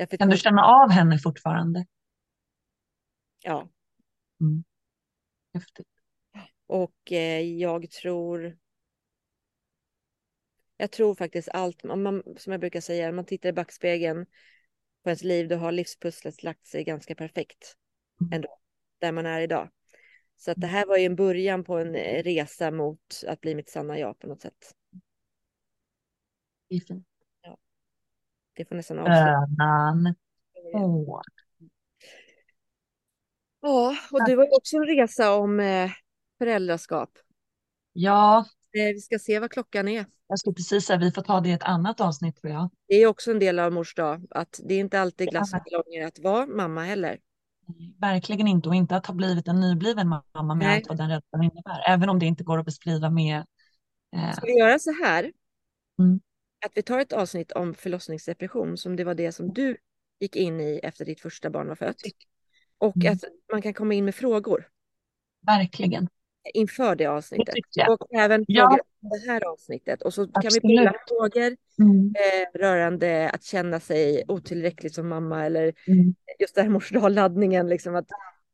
Kan 0.06 0.28
du 0.28 0.36
känna 0.36 0.64
av 0.64 0.90
henne 0.90 1.18
fortfarande? 1.18 1.86
Ja. 3.42 3.68
Mm. 4.40 4.64
Häftigt. 5.54 5.86
Och 6.66 7.12
eh, 7.12 7.40
jag 7.40 7.90
tror... 7.90 8.58
Jag 10.76 10.90
tror 10.90 11.14
faktiskt 11.14 11.48
allt, 11.48 11.84
man, 11.84 12.22
som 12.36 12.52
jag 12.52 12.60
brukar 12.60 12.80
säga, 12.80 13.08
om 13.08 13.16
man 13.16 13.24
tittar 13.24 13.48
i 13.48 13.52
backspegeln 13.52 14.26
på 15.02 15.10
ens 15.10 15.24
liv, 15.24 15.48
då 15.48 15.56
har 15.56 15.72
livspusslet 15.72 16.42
lagt 16.42 16.66
sig 16.66 16.84
ganska 16.84 17.14
perfekt 17.14 17.76
mm. 18.20 18.32
ändå, 18.32 18.58
där 18.98 19.12
man 19.12 19.26
är 19.26 19.40
idag. 19.40 19.70
Så 20.36 20.50
att 20.50 20.60
det 20.60 20.66
här 20.66 20.86
var 20.86 20.96
ju 20.96 21.04
en 21.04 21.16
början 21.16 21.64
på 21.64 21.78
en 21.78 21.94
eh, 21.94 22.22
resa 22.22 22.70
mot 22.70 23.22
att 23.26 23.40
bli 23.40 23.54
mitt 23.54 23.70
sanna 23.70 23.98
jag 23.98 24.18
på 24.18 24.26
något 24.26 24.40
sätt. 24.40 24.74
Det 26.68 26.76
är 26.76 26.80
fint. 26.80 27.06
Det 28.58 28.64
får 28.64 28.74
nästan 28.74 28.98
avsluta. 28.98 29.46
Bönan. 29.46 30.14
Åh. 30.72 31.20
Ja, 33.60 33.96
och 34.12 34.24
det 34.26 34.36
var 34.36 34.56
också 34.56 34.76
en 34.76 34.86
resa 34.86 35.34
om 35.34 35.60
eh, 35.60 35.90
föräldraskap. 36.38 37.10
Ja. 37.92 38.38
Eh, 38.78 38.94
vi 38.94 39.00
ska 39.00 39.18
se 39.18 39.40
vad 39.40 39.50
klockan 39.50 39.88
är. 39.88 40.06
Jag 40.26 40.38
skulle 40.38 40.54
precis 40.54 40.86
säga, 40.86 40.98
vi 40.98 41.10
får 41.10 41.22
ta 41.22 41.40
det 41.40 41.48
i 41.48 41.52
ett 41.52 41.62
annat 41.62 42.00
avsnitt 42.00 42.36
tror 42.36 42.52
jag. 42.52 42.70
Det 42.88 42.94
är 42.94 43.06
också 43.06 43.30
en 43.30 43.38
del 43.38 43.58
av 43.58 43.72
mors 43.72 43.94
dag, 43.94 44.26
att 44.30 44.60
det 44.64 44.74
är 44.74 44.78
inte 44.78 45.00
alltid 45.00 45.28
glass 45.28 45.54
och 45.54 45.60
ballonger 45.70 46.06
att 46.06 46.18
vara 46.18 46.46
mamma 46.46 46.84
heller. 46.84 47.18
verkligen 47.98 48.48
inte, 48.48 48.68
och 48.68 48.74
inte 48.74 48.96
att 48.96 49.06
ha 49.06 49.14
blivit 49.14 49.48
en 49.48 49.60
nybliven 49.60 50.08
mamma 50.08 50.54
med 50.54 50.66
Nej. 50.66 50.76
allt 50.76 50.88
vad 50.88 50.96
den 50.96 51.08
rädslan 51.08 51.42
innebär. 51.42 51.82
Även 51.88 52.08
om 52.08 52.18
det 52.18 52.26
inte 52.26 52.44
går 52.44 52.58
att 52.58 52.64
beskriva 52.64 53.10
med... 53.10 53.44
Eh... 54.16 54.32
Ska 54.32 54.46
vi 54.46 54.58
göra 54.58 54.78
så 54.78 54.92
här? 55.04 55.32
Mm 55.98 56.20
att 56.66 56.72
vi 56.74 56.82
tar 56.82 56.98
ett 56.98 57.12
avsnitt 57.12 57.52
om 57.52 57.74
förlossningsdepression 57.74 58.76
som 58.76 58.96
det 58.96 59.04
var 59.04 59.14
det 59.14 59.32
som 59.32 59.52
du 59.52 59.76
gick 60.20 60.36
in 60.36 60.60
i 60.60 60.80
efter 60.82 61.04
ditt 61.04 61.20
första 61.20 61.50
barn 61.50 61.68
var 61.68 61.74
fött. 61.74 61.96
Och 62.78 62.96
mm. 62.96 63.12
att 63.12 63.24
man 63.52 63.62
kan 63.62 63.74
komma 63.74 63.94
in 63.94 64.04
med 64.04 64.14
frågor. 64.14 64.68
Verkligen. 65.46 66.08
Inför 66.54 66.96
det 66.96 67.06
avsnittet. 67.06 67.54
Det 67.74 67.88
och 67.88 68.14
även 68.14 68.46
frågor 68.46 68.56
ja. 68.56 68.80
om 69.02 69.08
det 69.08 69.30
här 69.32 69.52
avsnittet. 69.52 70.02
Och 70.02 70.14
så 70.14 70.22
Absolut. 70.22 70.62
kan 70.62 70.68
vi 70.68 70.76
ställa 70.76 70.94
frågor 71.08 71.56
mm. 71.78 72.14
eh, 72.14 72.58
rörande 72.58 73.30
att 73.30 73.44
känna 73.44 73.80
sig 73.80 74.24
otillräcklig 74.28 74.94
som 74.94 75.08
mamma 75.08 75.46
eller 75.46 75.74
mm. 75.86 76.14
just 76.38 76.54
det 76.54 76.62
här 76.62 76.68
morsdalladdningen. 76.68 77.68
Liksom 77.68 77.94
att 77.94 78.06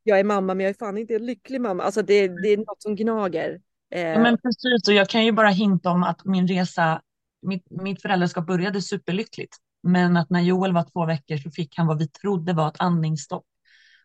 jag 0.03 0.19
är 0.19 0.23
mamma 0.23 0.53
men 0.53 0.63
jag 0.63 0.69
är 0.69 0.73
fan 0.73 0.97
inte 0.97 1.15
en 1.15 1.25
lycklig 1.25 1.61
mamma. 1.61 1.83
Alltså 1.83 2.01
det, 2.01 2.27
det 2.27 2.49
är 2.49 2.57
något 2.57 2.81
som 2.81 2.95
gnager. 2.95 3.61
Eh. 3.91 4.01
Ja, 4.01 4.19
men 4.19 4.37
precis 4.37 4.87
och 4.87 4.93
jag 4.93 5.09
kan 5.09 5.25
ju 5.25 5.31
bara 5.31 5.49
hinta 5.49 5.89
om 5.89 6.03
att 6.03 6.25
min 6.25 6.47
resa 6.47 7.01
mitt, 7.47 7.63
mitt 7.69 8.01
föräldraskap 8.01 8.47
började 8.47 8.81
superlyckligt. 8.81 9.57
Men 9.83 10.17
att 10.17 10.29
när 10.29 10.41
Joel 10.41 10.73
var 10.73 10.83
två 10.93 11.05
veckor 11.05 11.37
så 11.37 11.51
fick 11.51 11.77
han 11.77 11.87
vad 11.87 11.97
vi 11.97 12.07
trodde 12.07 12.53
var 12.53 12.67
ett 12.67 12.81
andningsstopp. 12.81 13.45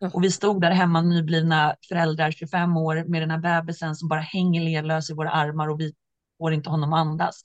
Mm. 0.01 0.13
Och 0.13 0.25
vi 0.25 0.31
stod 0.31 0.61
där 0.61 0.71
hemma 0.71 1.01
nyblivna 1.03 1.75
föräldrar, 1.89 2.31
25 2.31 2.77
år, 2.77 3.05
med 3.09 3.23
den 3.23 3.31
här 3.31 3.39
bebisen 3.39 3.97
som 3.97 4.09
bara 4.09 4.21
hänger 4.21 4.61
ledlös 4.61 5.11
i 5.11 5.15
våra 5.15 5.31
armar 5.31 5.69
och 5.69 5.81
vi 5.81 5.95
får 6.39 6.53
inte 6.53 6.71
honom 6.71 6.93
att 6.93 7.01
andas. 7.01 7.43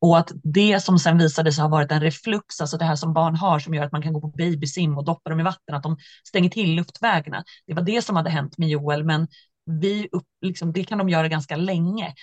Och 0.00 0.18
att 0.18 0.32
det 0.42 0.80
som 0.80 0.98
sen 0.98 1.18
visade 1.18 1.52
sig 1.52 1.62
ha 1.62 1.68
varit 1.68 1.92
en 1.92 2.00
reflux, 2.00 2.60
alltså 2.60 2.76
det 2.76 2.84
här 2.84 2.96
som 2.96 3.12
barn 3.12 3.36
har 3.36 3.58
som 3.58 3.74
gör 3.74 3.84
att 3.84 3.92
man 3.92 4.02
kan 4.02 4.12
gå 4.12 4.20
på 4.20 4.28
babysim 4.28 4.98
och 4.98 5.04
doppa 5.04 5.30
dem 5.30 5.40
i 5.40 5.42
vatten, 5.42 5.74
att 5.74 5.82
de 5.82 5.96
stänger 6.28 6.50
till 6.50 6.74
luftvägarna. 6.74 7.44
Det 7.66 7.74
var 7.74 7.82
det 7.82 8.02
som 8.02 8.16
hade 8.16 8.30
hänt 8.30 8.58
med 8.58 8.68
Joel, 8.68 9.04
men 9.04 9.28
vi 9.66 10.08
upp, 10.12 10.26
liksom, 10.40 10.72
det 10.72 10.84
kan 10.84 10.98
de 10.98 11.08
göra 11.08 11.28
ganska 11.28 11.56
länge. 11.56 12.14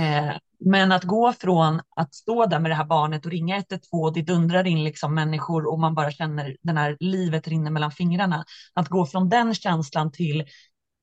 Eh, 0.00 0.36
men 0.64 0.92
att 0.92 1.04
gå 1.04 1.32
från 1.32 1.80
att 1.96 2.14
stå 2.14 2.46
där 2.46 2.58
med 2.58 2.70
det 2.70 2.74
här 2.74 2.84
barnet 2.84 3.24
och 3.26 3.30
ringa 3.30 3.56
112, 3.56 4.12
det 4.14 4.22
dundrar 4.22 4.66
in 4.66 4.84
liksom 4.84 5.14
människor 5.14 5.72
och 5.72 5.78
man 5.78 5.94
bara 5.94 6.10
känner 6.10 6.56
den 6.62 6.76
här 6.76 6.96
livet 7.00 7.48
rinner 7.48 7.70
mellan 7.70 7.90
fingrarna. 7.90 8.44
Att 8.74 8.88
gå 8.88 9.06
från 9.06 9.28
den 9.28 9.54
känslan 9.54 10.12
till 10.12 10.44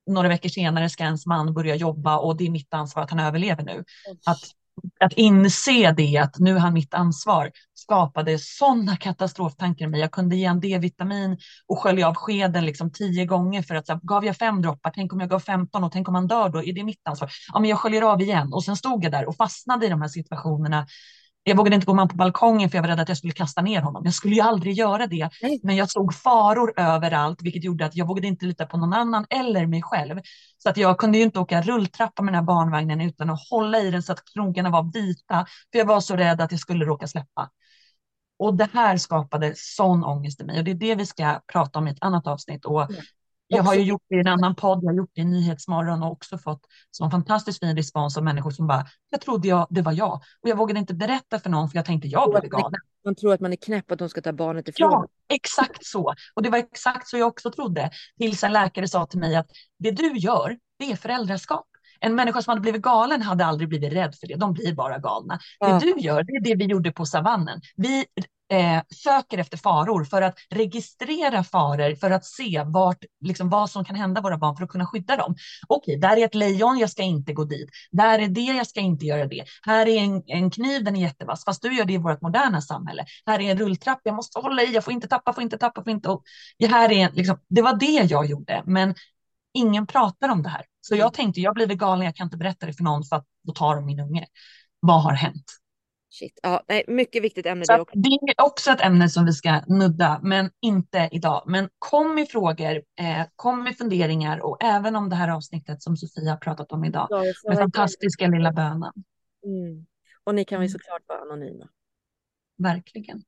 några 0.08 0.28
veckor 0.28 0.50
senare 0.50 0.90
ska 0.90 1.04
ens 1.04 1.26
man 1.26 1.54
börja 1.54 1.76
jobba 1.76 2.18
och 2.18 2.38
det 2.38 2.46
är 2.46 2.50
mitt 2.50 2.74
ansvar 2.74 3.04
att 3.04 3.10
han 3.10 3.20
överlever 3.20 3.64
nu. 3.64 3.84
Att 4.26 4.40
att 5.00 5.14
inse 5.14 5.92
det, 5.92 6.18
att 6.18 6.40
nu 6.40 6.54
har 6.54 6.60
han 6.60 6.74
mitt 6.74 6.94
ansvar, 6.94 7.52
skapade 7.74 8.40
sådana 8.40 8.98
katastroftankar 8.98 9.86
i 9.86 9.88
mig. 9.88 10.00
Jag 10.00 10.12
kunde 10.12 10.36
ge 10.36 10.46
en 10.46 10.60
D-vitamin 10.60 11.38
och 11.68 11.80
skölja 11.80 12.08
av 12.08 12.16
skeden 12.16 12.66
liksom 12.66 12.92
tio 12.92 13.26
gånger 13.26 13.62
för 13.62 13.76
att 13.76 13.88
så, 13.88 14.00
gav 14.04 14.26
jag 14.26 14.38
fem 14.38 14.62
droppar, 14.62 14.92
tänk 14.96 15.14
om 15.14 15.20
jag 15.20 15.30
gav 15.30 15.40
15 15.40 15.84
och 15.84 15.92
tänk 15.92 16.08
om 16.08 16.16
han 16.16 16.28
dör 16.28 16.50
då, 16.50 16.64
är 16.64 16.74
det 16.74 16.84
mitt 16.84 17.08
ansvar? 17.08 17.32
Ja, 17.54 17.60
men 17.60 17.70
jag 17.70 17.80
sköljer 17.80 18.02
av 18.02 18.22
igen 18.22 18.54
och 18.54 18.64
sen 18.64 18.76
stod 18.76 19.04
jag 19.04 19.12
där 19.12 19.28
och 19.30 19.36
fastnade 19.36 19.86
i 19.86 19.90
de 19.90 20.02
här 20.02 20.10
situationerna 20.10 20.88
jag 21.48 21.58
vågade 21.58 21.76
inte 21.76 21.86
gå 21.86 21.94
med 21.94 22.10
på 22.10 22.16
balkongen 22.16 22.70
för 22.70 22.78
jag 22.78 22.84
var 22.84 22.90
rädd 22.90 23.00
att 23.00 23.10
jag 23.10 23.18
skulle 23.18 23.34
kasta 23.34 23.62
ner 23.62 23.82
honom. 23.82 24.02
Jag 24.06 24.14
skulle 24.14 24.36
ju 24.36 24.42
aldrig 24.42 24.74
göra 24.74 25.08
det, 25.08 25.30
men 25.64 25.76
jag 25.76 25.90
såg 25.92 26.14
faror 26.14 26.74
överallt, 26.80 27.42
vilket 27.42 27.64
gjorde 27.64 27.86
att 27.86 27.96
jag 27.96 28.08
vågade 28.08 28.28
inte 28.28 28.46
lita 28.46 28.66
på 28.66 28.78
någon 28.78 28.94
annan 28.94 29.26
eller 29.30 29.66
mig 29.66 29.82
själv. 29.82 30.20
Så 30.58 30.70
att 30.70 30.78
jag 30.78 30.98
kunde 30.98 31.18
ju 31.18 31.24
inte 31.24 31.40
åka 31.40 31.62
rulltrappa 31.62 32.22
med 32.22 32.34
den 32.34 32.40
här 32.40 32.46
barnvagnen 32.46 33.02
utan 33.02 33.30
att 33.30 33.40
hålla 33.50 33.80
i 33.80 33.92
den 33.92 34.04
så 34.04 34.12
att 34.12 34.24
krokarna 34.34 34.70
var 34.70 34.92
vita, 34.94 35.46
för 35.72 35.80
jag 35.80 35.86
var 35.86 36.00
så 36.00 36.16
rädd 36.16 36.42
att 36.42 36.52
jag 36.52 36.60
skulle 36.60 36.86
råka 36.86 37.08
släppa. 37.08 37.50
Och 38.40 38.58
det 38.58 38.70
här 38.74 38.98
skapade 38.98 39.54
sån 39.56 40.04
ångest 40.04 40.42
i 40.42 40.44
mig 40.44 40.58
och 40.58 40.64
det 40.64 40.72
är 40.72 40.76
det 40.76 40.96
vi 40.96 41.06
ska 41.06 41.40
prata 41.54 41.80
om 41.80 41.88
i 41.88 41.92
ett 41.92 41.98
annat 42.02 42.28
avsnitt. 42.28 42.66
Och 42.66 42.88
jag 43.48 43.64
har 43.64 43.76
ju 43.76 43.84
gjort 43.84 44.02
det 44.10 44.16
i 44.16 44.20
en 44.20 44.28
annan 44.28 44.56
podd, 44.56 44.80
jag 44.84 44.90
har 44.90 44.98
gjort 44.98 45.12
det 45.14 45.22
i 45.22 45.26
Nyhetsmorgon 45.26 46.04
och 46.04 46.12
också 46.12 46.38
fått 46.38 46.62
sån 46.92 47.12
fantastiskt 47.12 47.60
fin 47.60 47.76
respons 47.76 48.18
av 48.18 48.24
människor 48.24 48.52
som 48.52 48.68
bara, 48.68 48.86
jag 49.10 49.22
trodde 49.22 49.48
jag, 49.48 49.68
det 49.70 49.82
var 49.82 49.92
jag. 49.92 50.14
Och 50.14 50.50
jag 50.50 50.58
vågade 50.58 50.80
inte 50.80 50.94
berätta 50.94 51.40
för 51.40 51.50
någon 51.50 51.70
för 51.70 51.78
jag 51.78 51.86
tänkte 51.86 52.08
jag 52.08 52.30
blev 52.30 52.50
galen. 52.50 52.82
Man 53.06 53.16
tror 53.16 53.34
att 53.34 53.40
man 53.40 53.54
är 53.54 53.58
knäpp 53.58 53.92
att 53.92 54.00
de 54.00 54.10
ska 54.10 54.22
ta 54.22 54.34
barnet 54.34 54.68
ifrån. 54.68 54.92
Ja, 54.92 55.08
exakt 55.30 55.86
så. 55.86 56.14
Och 56.34 56.44
det 56.44 56.50
var 56.50 56.58
exakt 56.58 57.08
så 57.08 57.18
jag 57.18 57.28
också 57.28 57.52
trodde. 57.52 57.92
Tills 58.18 58.44
en 58.44 58.54
läkare 58.54 58.88
sa 58.88 59.06
till 59.06 59.20
mig 59.20 59.36
att 59.36 59.48
det 59.80 59.92
du 59.92 60.18
gör, 60.18 60.58
det 60.80 60.92
är 60.92 60.96
föräldraskap. 60.96 61.66
En 62.00 62.16
människa 62.16 62.42
som 62.42 62.52
hade 62.52 62.62
blivit 62.62 62.82
galen 62.82 63.22
hade 63.22 63.46
aldrig 63.46 63.70
blivit 63.70 63.94
rädd 63.94 64.16
för 64.16 64.28
det. 64.28 64.36
De 64.36 64.54
blir 64.54 64.74
bara 64.74 64.98
galna. 64.98 65.40
Ja. 65.60 65.68
Det 65.68 65.80
du 65.80 66.00
gör, 66.00 66.24
det 66.24 66.34
är 66.34 66.42
det 66.44 66.56
vi 66.56 66.66
gjorde 66.66 66.92
på 66.92 67.06
savannen. 67.06 67.62
Vi 67.76 68.06
eh, 68.52 68.82
söker 68.90 69.38
efter 69.38 69.58
faror 69.58 70.04
för 70.04 70.22
att 70.22 70.38
registrera 70.50 71.44
faror 71.44 71.96
för 71.96 72.12
att 72.12 72.26
se 72.26 72.64
vart, 72.66 73.04
liksom, 73.26 73.50
vad 73.50 73.70
som 73.70 73.86
kan 73.86 73.96
hända 73.96 74.22
våra 74.22 74.38
barn 74.38 74.56
för 74.56 74.64
att 74.64 74.70
kunna 74.70 74.86
skydda 74.86 75.16
dem. 75.16 75.36
Okej, 75.68 75.98
där 75.98 76.18
är 76.18 76.26
ett 76.26 76.36
lejon, 76.36 76.78
jag 76.78 76.90
ska 76.90 77.04
inte 77.04 77.34
gå 77.34 77.44
dit. 77.44 77.70
Där 77.92 78.20
är 78.20 78.28
det, 78.28 78.42
jag 78.42 78.68
ska 78.68 78.80
inte 78.80 79.06
göra 79.06 79.26
det. 79.26 79.44
Här 79.62 79.88
är 79.88 79.98
en, 79.98 80.24
en 80.28 80.52
kniv, 80.52 80.84
den 80.84 80.96
är 80.96 81.02
jättevass, 81.02 81.46
fast 81.46 81.62
du 81.62 81.78
gör 81.78 81.86
det 81.86 81.94
i 81.94 81.98
vårt 81.98 82.22
moderna 82.22 82.62
samhälle. 82.62 83.06
Här 83.26 83.40
är 83.42 83.52
en 83.52 83.58
rulltrapp, 83.58 84.00
jag 84.04 84.16
måste 84.16 84.40
hålla 84.40 84.64
i, 84.64 84.74
jag 84.74 84.84
får 84.84 84.94
inte 84.94 85.08
tappa, 85.08 85.34
får 85.34 85.44
inte 85.44 85.58
tappa, 85.58 85.84
får 85.84 85.92
inte... 85.92 86.10
Och, 86.10 86.24
här 86.70 86.92
är, 86.92 87.12
liksom, 87.12 87.40
det 87.50 87.62
var 87.62 87.74
det 87.74 88.10
jag 88.10 88.26
gjorde, 88.26 88.64
men 88.66 88.96
ingen 89.54 89.88
pratar 89.88 90.30
om 90.30 90.44
det 90.44 90.50
här. 90.50 90.66
Så 90.82 90.96
jag 90.96 91.14
tänkte, 91.14 91.42
jag 91.42 91.54
blir 91.54 91.68
galen, 91.68 92.06
jag 92.06 92.16
kan 92.16 92.28
inte 92.28 92.38
berätta 92.38 92.66
det 92.66 92.74
för 92.74 92.84
någon 92.84 93.04
för 93.04 93.16
att 93.16 93.26
då 93.44 93.54
tar 93.54 93.76
de 93.76 93.86
min 93.86 94.00
unge. 94.00 94.26
Vad 94.80 95.04
har 95.04 95.14
hänt? 95.14 95.46
Shit. 96.20 96.40
Ja, 96.44 96.64
nej, 96.68 96.84
mycket 96.88 97.24
viktigt 97.24 97.46
ämne. 97.46 97.66
Det, 97.68 97.80
också. 97.80 98.00
det 98.00 98.10
är 98.10 98.46
också 98.46 98.72
ett 98.72 98.82
ämne 98.82 99.10
som 99.10 99.26
vi 99.26 99.32
ska 99.32 99.62
nudda, 99.68 100.20
men 100.24 100.50
inte 100.62 101.10
idag. 101.12 101.44
Men 101.48 101.70
kom 101.80 102.16
med 102.16 102.30
frågor, 102.30 102.76
eh, 103.00 103.26
kom 103.36 103.64
med 103.64 103.78
funderingar 103.78 104.40
och 104.40 104.64
även 104.64 104.96
om 104.96 105.10
det 105.10 105.16
här 105.16 105.30
avsnittet 105.30 105.82
som 105.82 105.98
Sofia 105.98 106.30
har 106.32 106.38
pratat 106.38 106.72
om 106.72 106.86
idag. 106.86 107.08
Ja, 107.10 107.24
med 107.48 107.58
fantastiska 107.58 108.28
lilla 108.28 108.52
bönen. 108.52 108.94
Mm. 109.46 109.86
Och 110.24 110.36
ni 110.36 110.46
kan 110.46 110.56
ju 110.56 110.66
mm. 110.66 110.70
såklart 110.70 111.02
vara 111.08 111.20
anonyma. 111.20 111.70
Verkligen. 112.58 113.24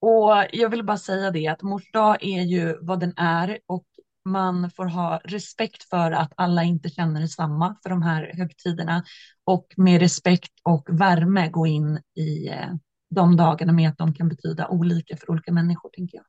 Och 0.00 0.32
jag 0.52 0.68
vill 0.68 0.84
bara 0.84 0.96
säga 0.96 1.30
det 1.30 1.46
att 1.46 1.62
mors 1.62 1.92
dag 1.92 2.16
är 2.20 2.42
ju 2.42 2.78
vad 2.80 3.00
den 3.00 3.12
är 3.16 3.58
och 3.66 3.86
man 4.24 4.70
får 4.70 4.86
ha 4.86 5.20
respekt 5.24 5.82
för 5.82 6.12
att 6.12 6.32
alla 6.36 6.64
inte 6.64 6.88
känner 6.88 7.20
detsamma 7.20 7.76
för 7.82 7.90
de 7.90 8.02
här 8.02 8.32
högtiderna 8.34 9.04
och 9.44 9.66
med 9.76 10.00
respekt 10.00 10.52
och 10.62 10.88
värme 11.00 11.48
gå 11.48 11.66
in 11.66 12.00
i, 12.16 12.48
eh, 12.48 12.74
de 13.10 13.36
dagarna 13.36 13.72
med 13.72 13.88
att 13.88 13.98
de 13.98 14.14
kan 14.14 14.28
betyda 14.28 14.68
olika 14.68 15.16
för 15.16 15.30
olika 15.30 15.52
människor, 15.52 15.90
tänker 15.90 16.16
jag. 16.16 16.26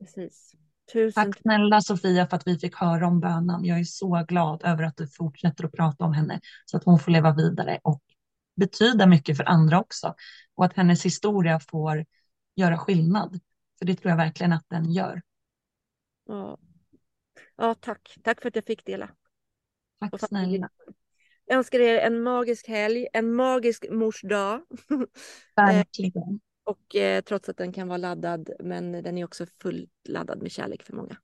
Precis. 0.00 0.52
Tusen 0.92 1.24
Tack 1.24 1.40
snälla 1.42 1.80
Sofia 1.80 2.26
för 2.26 2.36
att 2.36 2.46
vi 2.46 2.58
fick 2.58 2.76
höra 2.76 3.06
om 3.06 3.20
bönan. 3.20 3.64
Jag 3.64 3.78
är 3.78 3.84
så 3.84 4.24
glad 4.28 4.62
över 4.64 4.82
att 4.82 4.96
du 4.96 5.08
fortsätter 5.08 5.64
att 5.64 5.72
prata 5.72 6.04
om 6.04 6.12
henne 6.12 6.40
så 6.64 6.76
att 6.76 6.84
hon 6.84 6.98
får 6.98 7.12
leva 7.12 7.34
vidare 7.34 7.78
och 7.82 8.02
betyda 8.56 9.06
mycket 9.06 9.36
för 9.36 9.44
andra 9.44 9.80
också. 9.80 10.14
Och 10.54 10.64
att 10.64 10.72
hennes 10.72 11.04
historia 11.04 11.60
får 11.60 12.04
göra 12.56 12.78
skillnad. 12.78 13.40
För 13.78 13.86
det 13.86 13.94
tror 13.94 14.10
jag 14.10 14.16
verkligen 14.16 14.52
att 14.52 14.66
den 14.68 14.92
gör. 14.92 15.22
Ja, 16.28 16.58
ja 17.56 17.74
tack. 17.74 18.18
Tack 18.22 18.40
för 18.40 18.48
att 18.48 18.56
jag 18.56 18.64
fick 18.64 18.84
dela. 18.84 19.10
Tack 20.00 20.20
snälla. 20.28 20.68
Jag 21.44 21.56
önskar 21.58 21.80
er 21.80 21.98
en 21.98 22.22
magisk 22.22 22.68
helg, 22.68 23.06
en 23.12 23.34
magisk 23.34 23.86
mors 23.90 24.22
dag. 24.22 24.62
Verkligen. 25.56 26.40
Och 26.64 26.96
eh, 26.96 27.20
trots 27.22 27.48
att 27.48 27.56
den 27.56 27.72
kan 27.72 27.88
vara 27.88 27.96
laddad, 27.96 28.50
men 28.60 28.92
den 28.92 29.18
är 29.18 29.24
också 29.24 29.46
fullt 29.62 29.90
laddad 30.08 30.42
med 30.42 30.52
kärlek 30.52 30.82
för 30.82 30.92
många. 30.92 31.16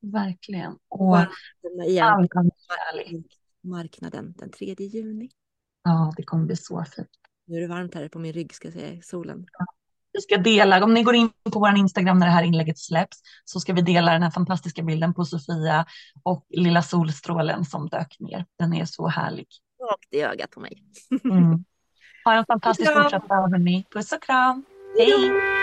Verkligen. 0.00 0.78
Och 0.88 1.16
all 1.18 1.28
kärlek. 2.68 3.38
Marknaden 3.60 4.34
den 4.38 4.50
3 4.50 4.74
juni. 4.78 5.30
Ja, 5.82 6.12
det 6.16 6.22
kommer 6.22 6.46
bli 6.46 6.56
så 6.56 6.84
fint. 6.84 7.08
Nu 7.44 7.56
är 7.56 7.60
det 7.60 7.66
varmt 7.66 7.94
här 7.94 8.08
på 8.08 8.18
min 8.18 8.32
rygg 8.32 8.54
ska 8.54 8.68
jag 8.68 8.74
säga, 8.74 9.02
solen. 9.02 9.46
Ja. 9.58 9.66
Vi 10.16 10.22
ska 10.22 10.36
dela, 10.36 10.84
om 10.84 10.94
ni 10.94 11.02
går 11.02 11.14
in 11.14 11.30
på 11.52 11.58
vår 11.58 11.76
Instagram 11.76 12.18
när 12.18 12.26
det 12.26 12.32
här 12.32 12.42
inlägget 12.42 12.78
släpps 12.78 13.18
så 13.44 13.60
ska 13.60 13.72
vi 13.72 13.82
dela 13.82 14.12
den 14.12 14.22
här 14.22 14.30
fantastiska 14.30 14.82
bilden 14.82 15.14
på 15.14 15.24
Sofia 15.24 15.86
och 16.22 16.46
lilla 16.50 16.82
solstrålen 16.82 17.64
som 17.64 17.88
dök 17.88 18.16
ner. 18.20 18.44
Den 18.58 18.74
är 18.74 18.84
så 18.84 19.08
härlig. 19.08 19.46
Rakt 19.90 20.14
i 20.14 20.22
ögat 20.22 20.50
på 20.50 20.60
mig. 20.60 20.82
Mm. 21.24 21.64
Ha 22.24 22.34
en 22.34 22.44
fantastisk 22.48 22.92
fortsatt 22.92 23.28
dag 23.28 23.48
hörni. 23.50 23.84
Puss 23.92 24.12
och 24.12 24.22
kram. 24.22 24.64
Hej! 24.98 25.55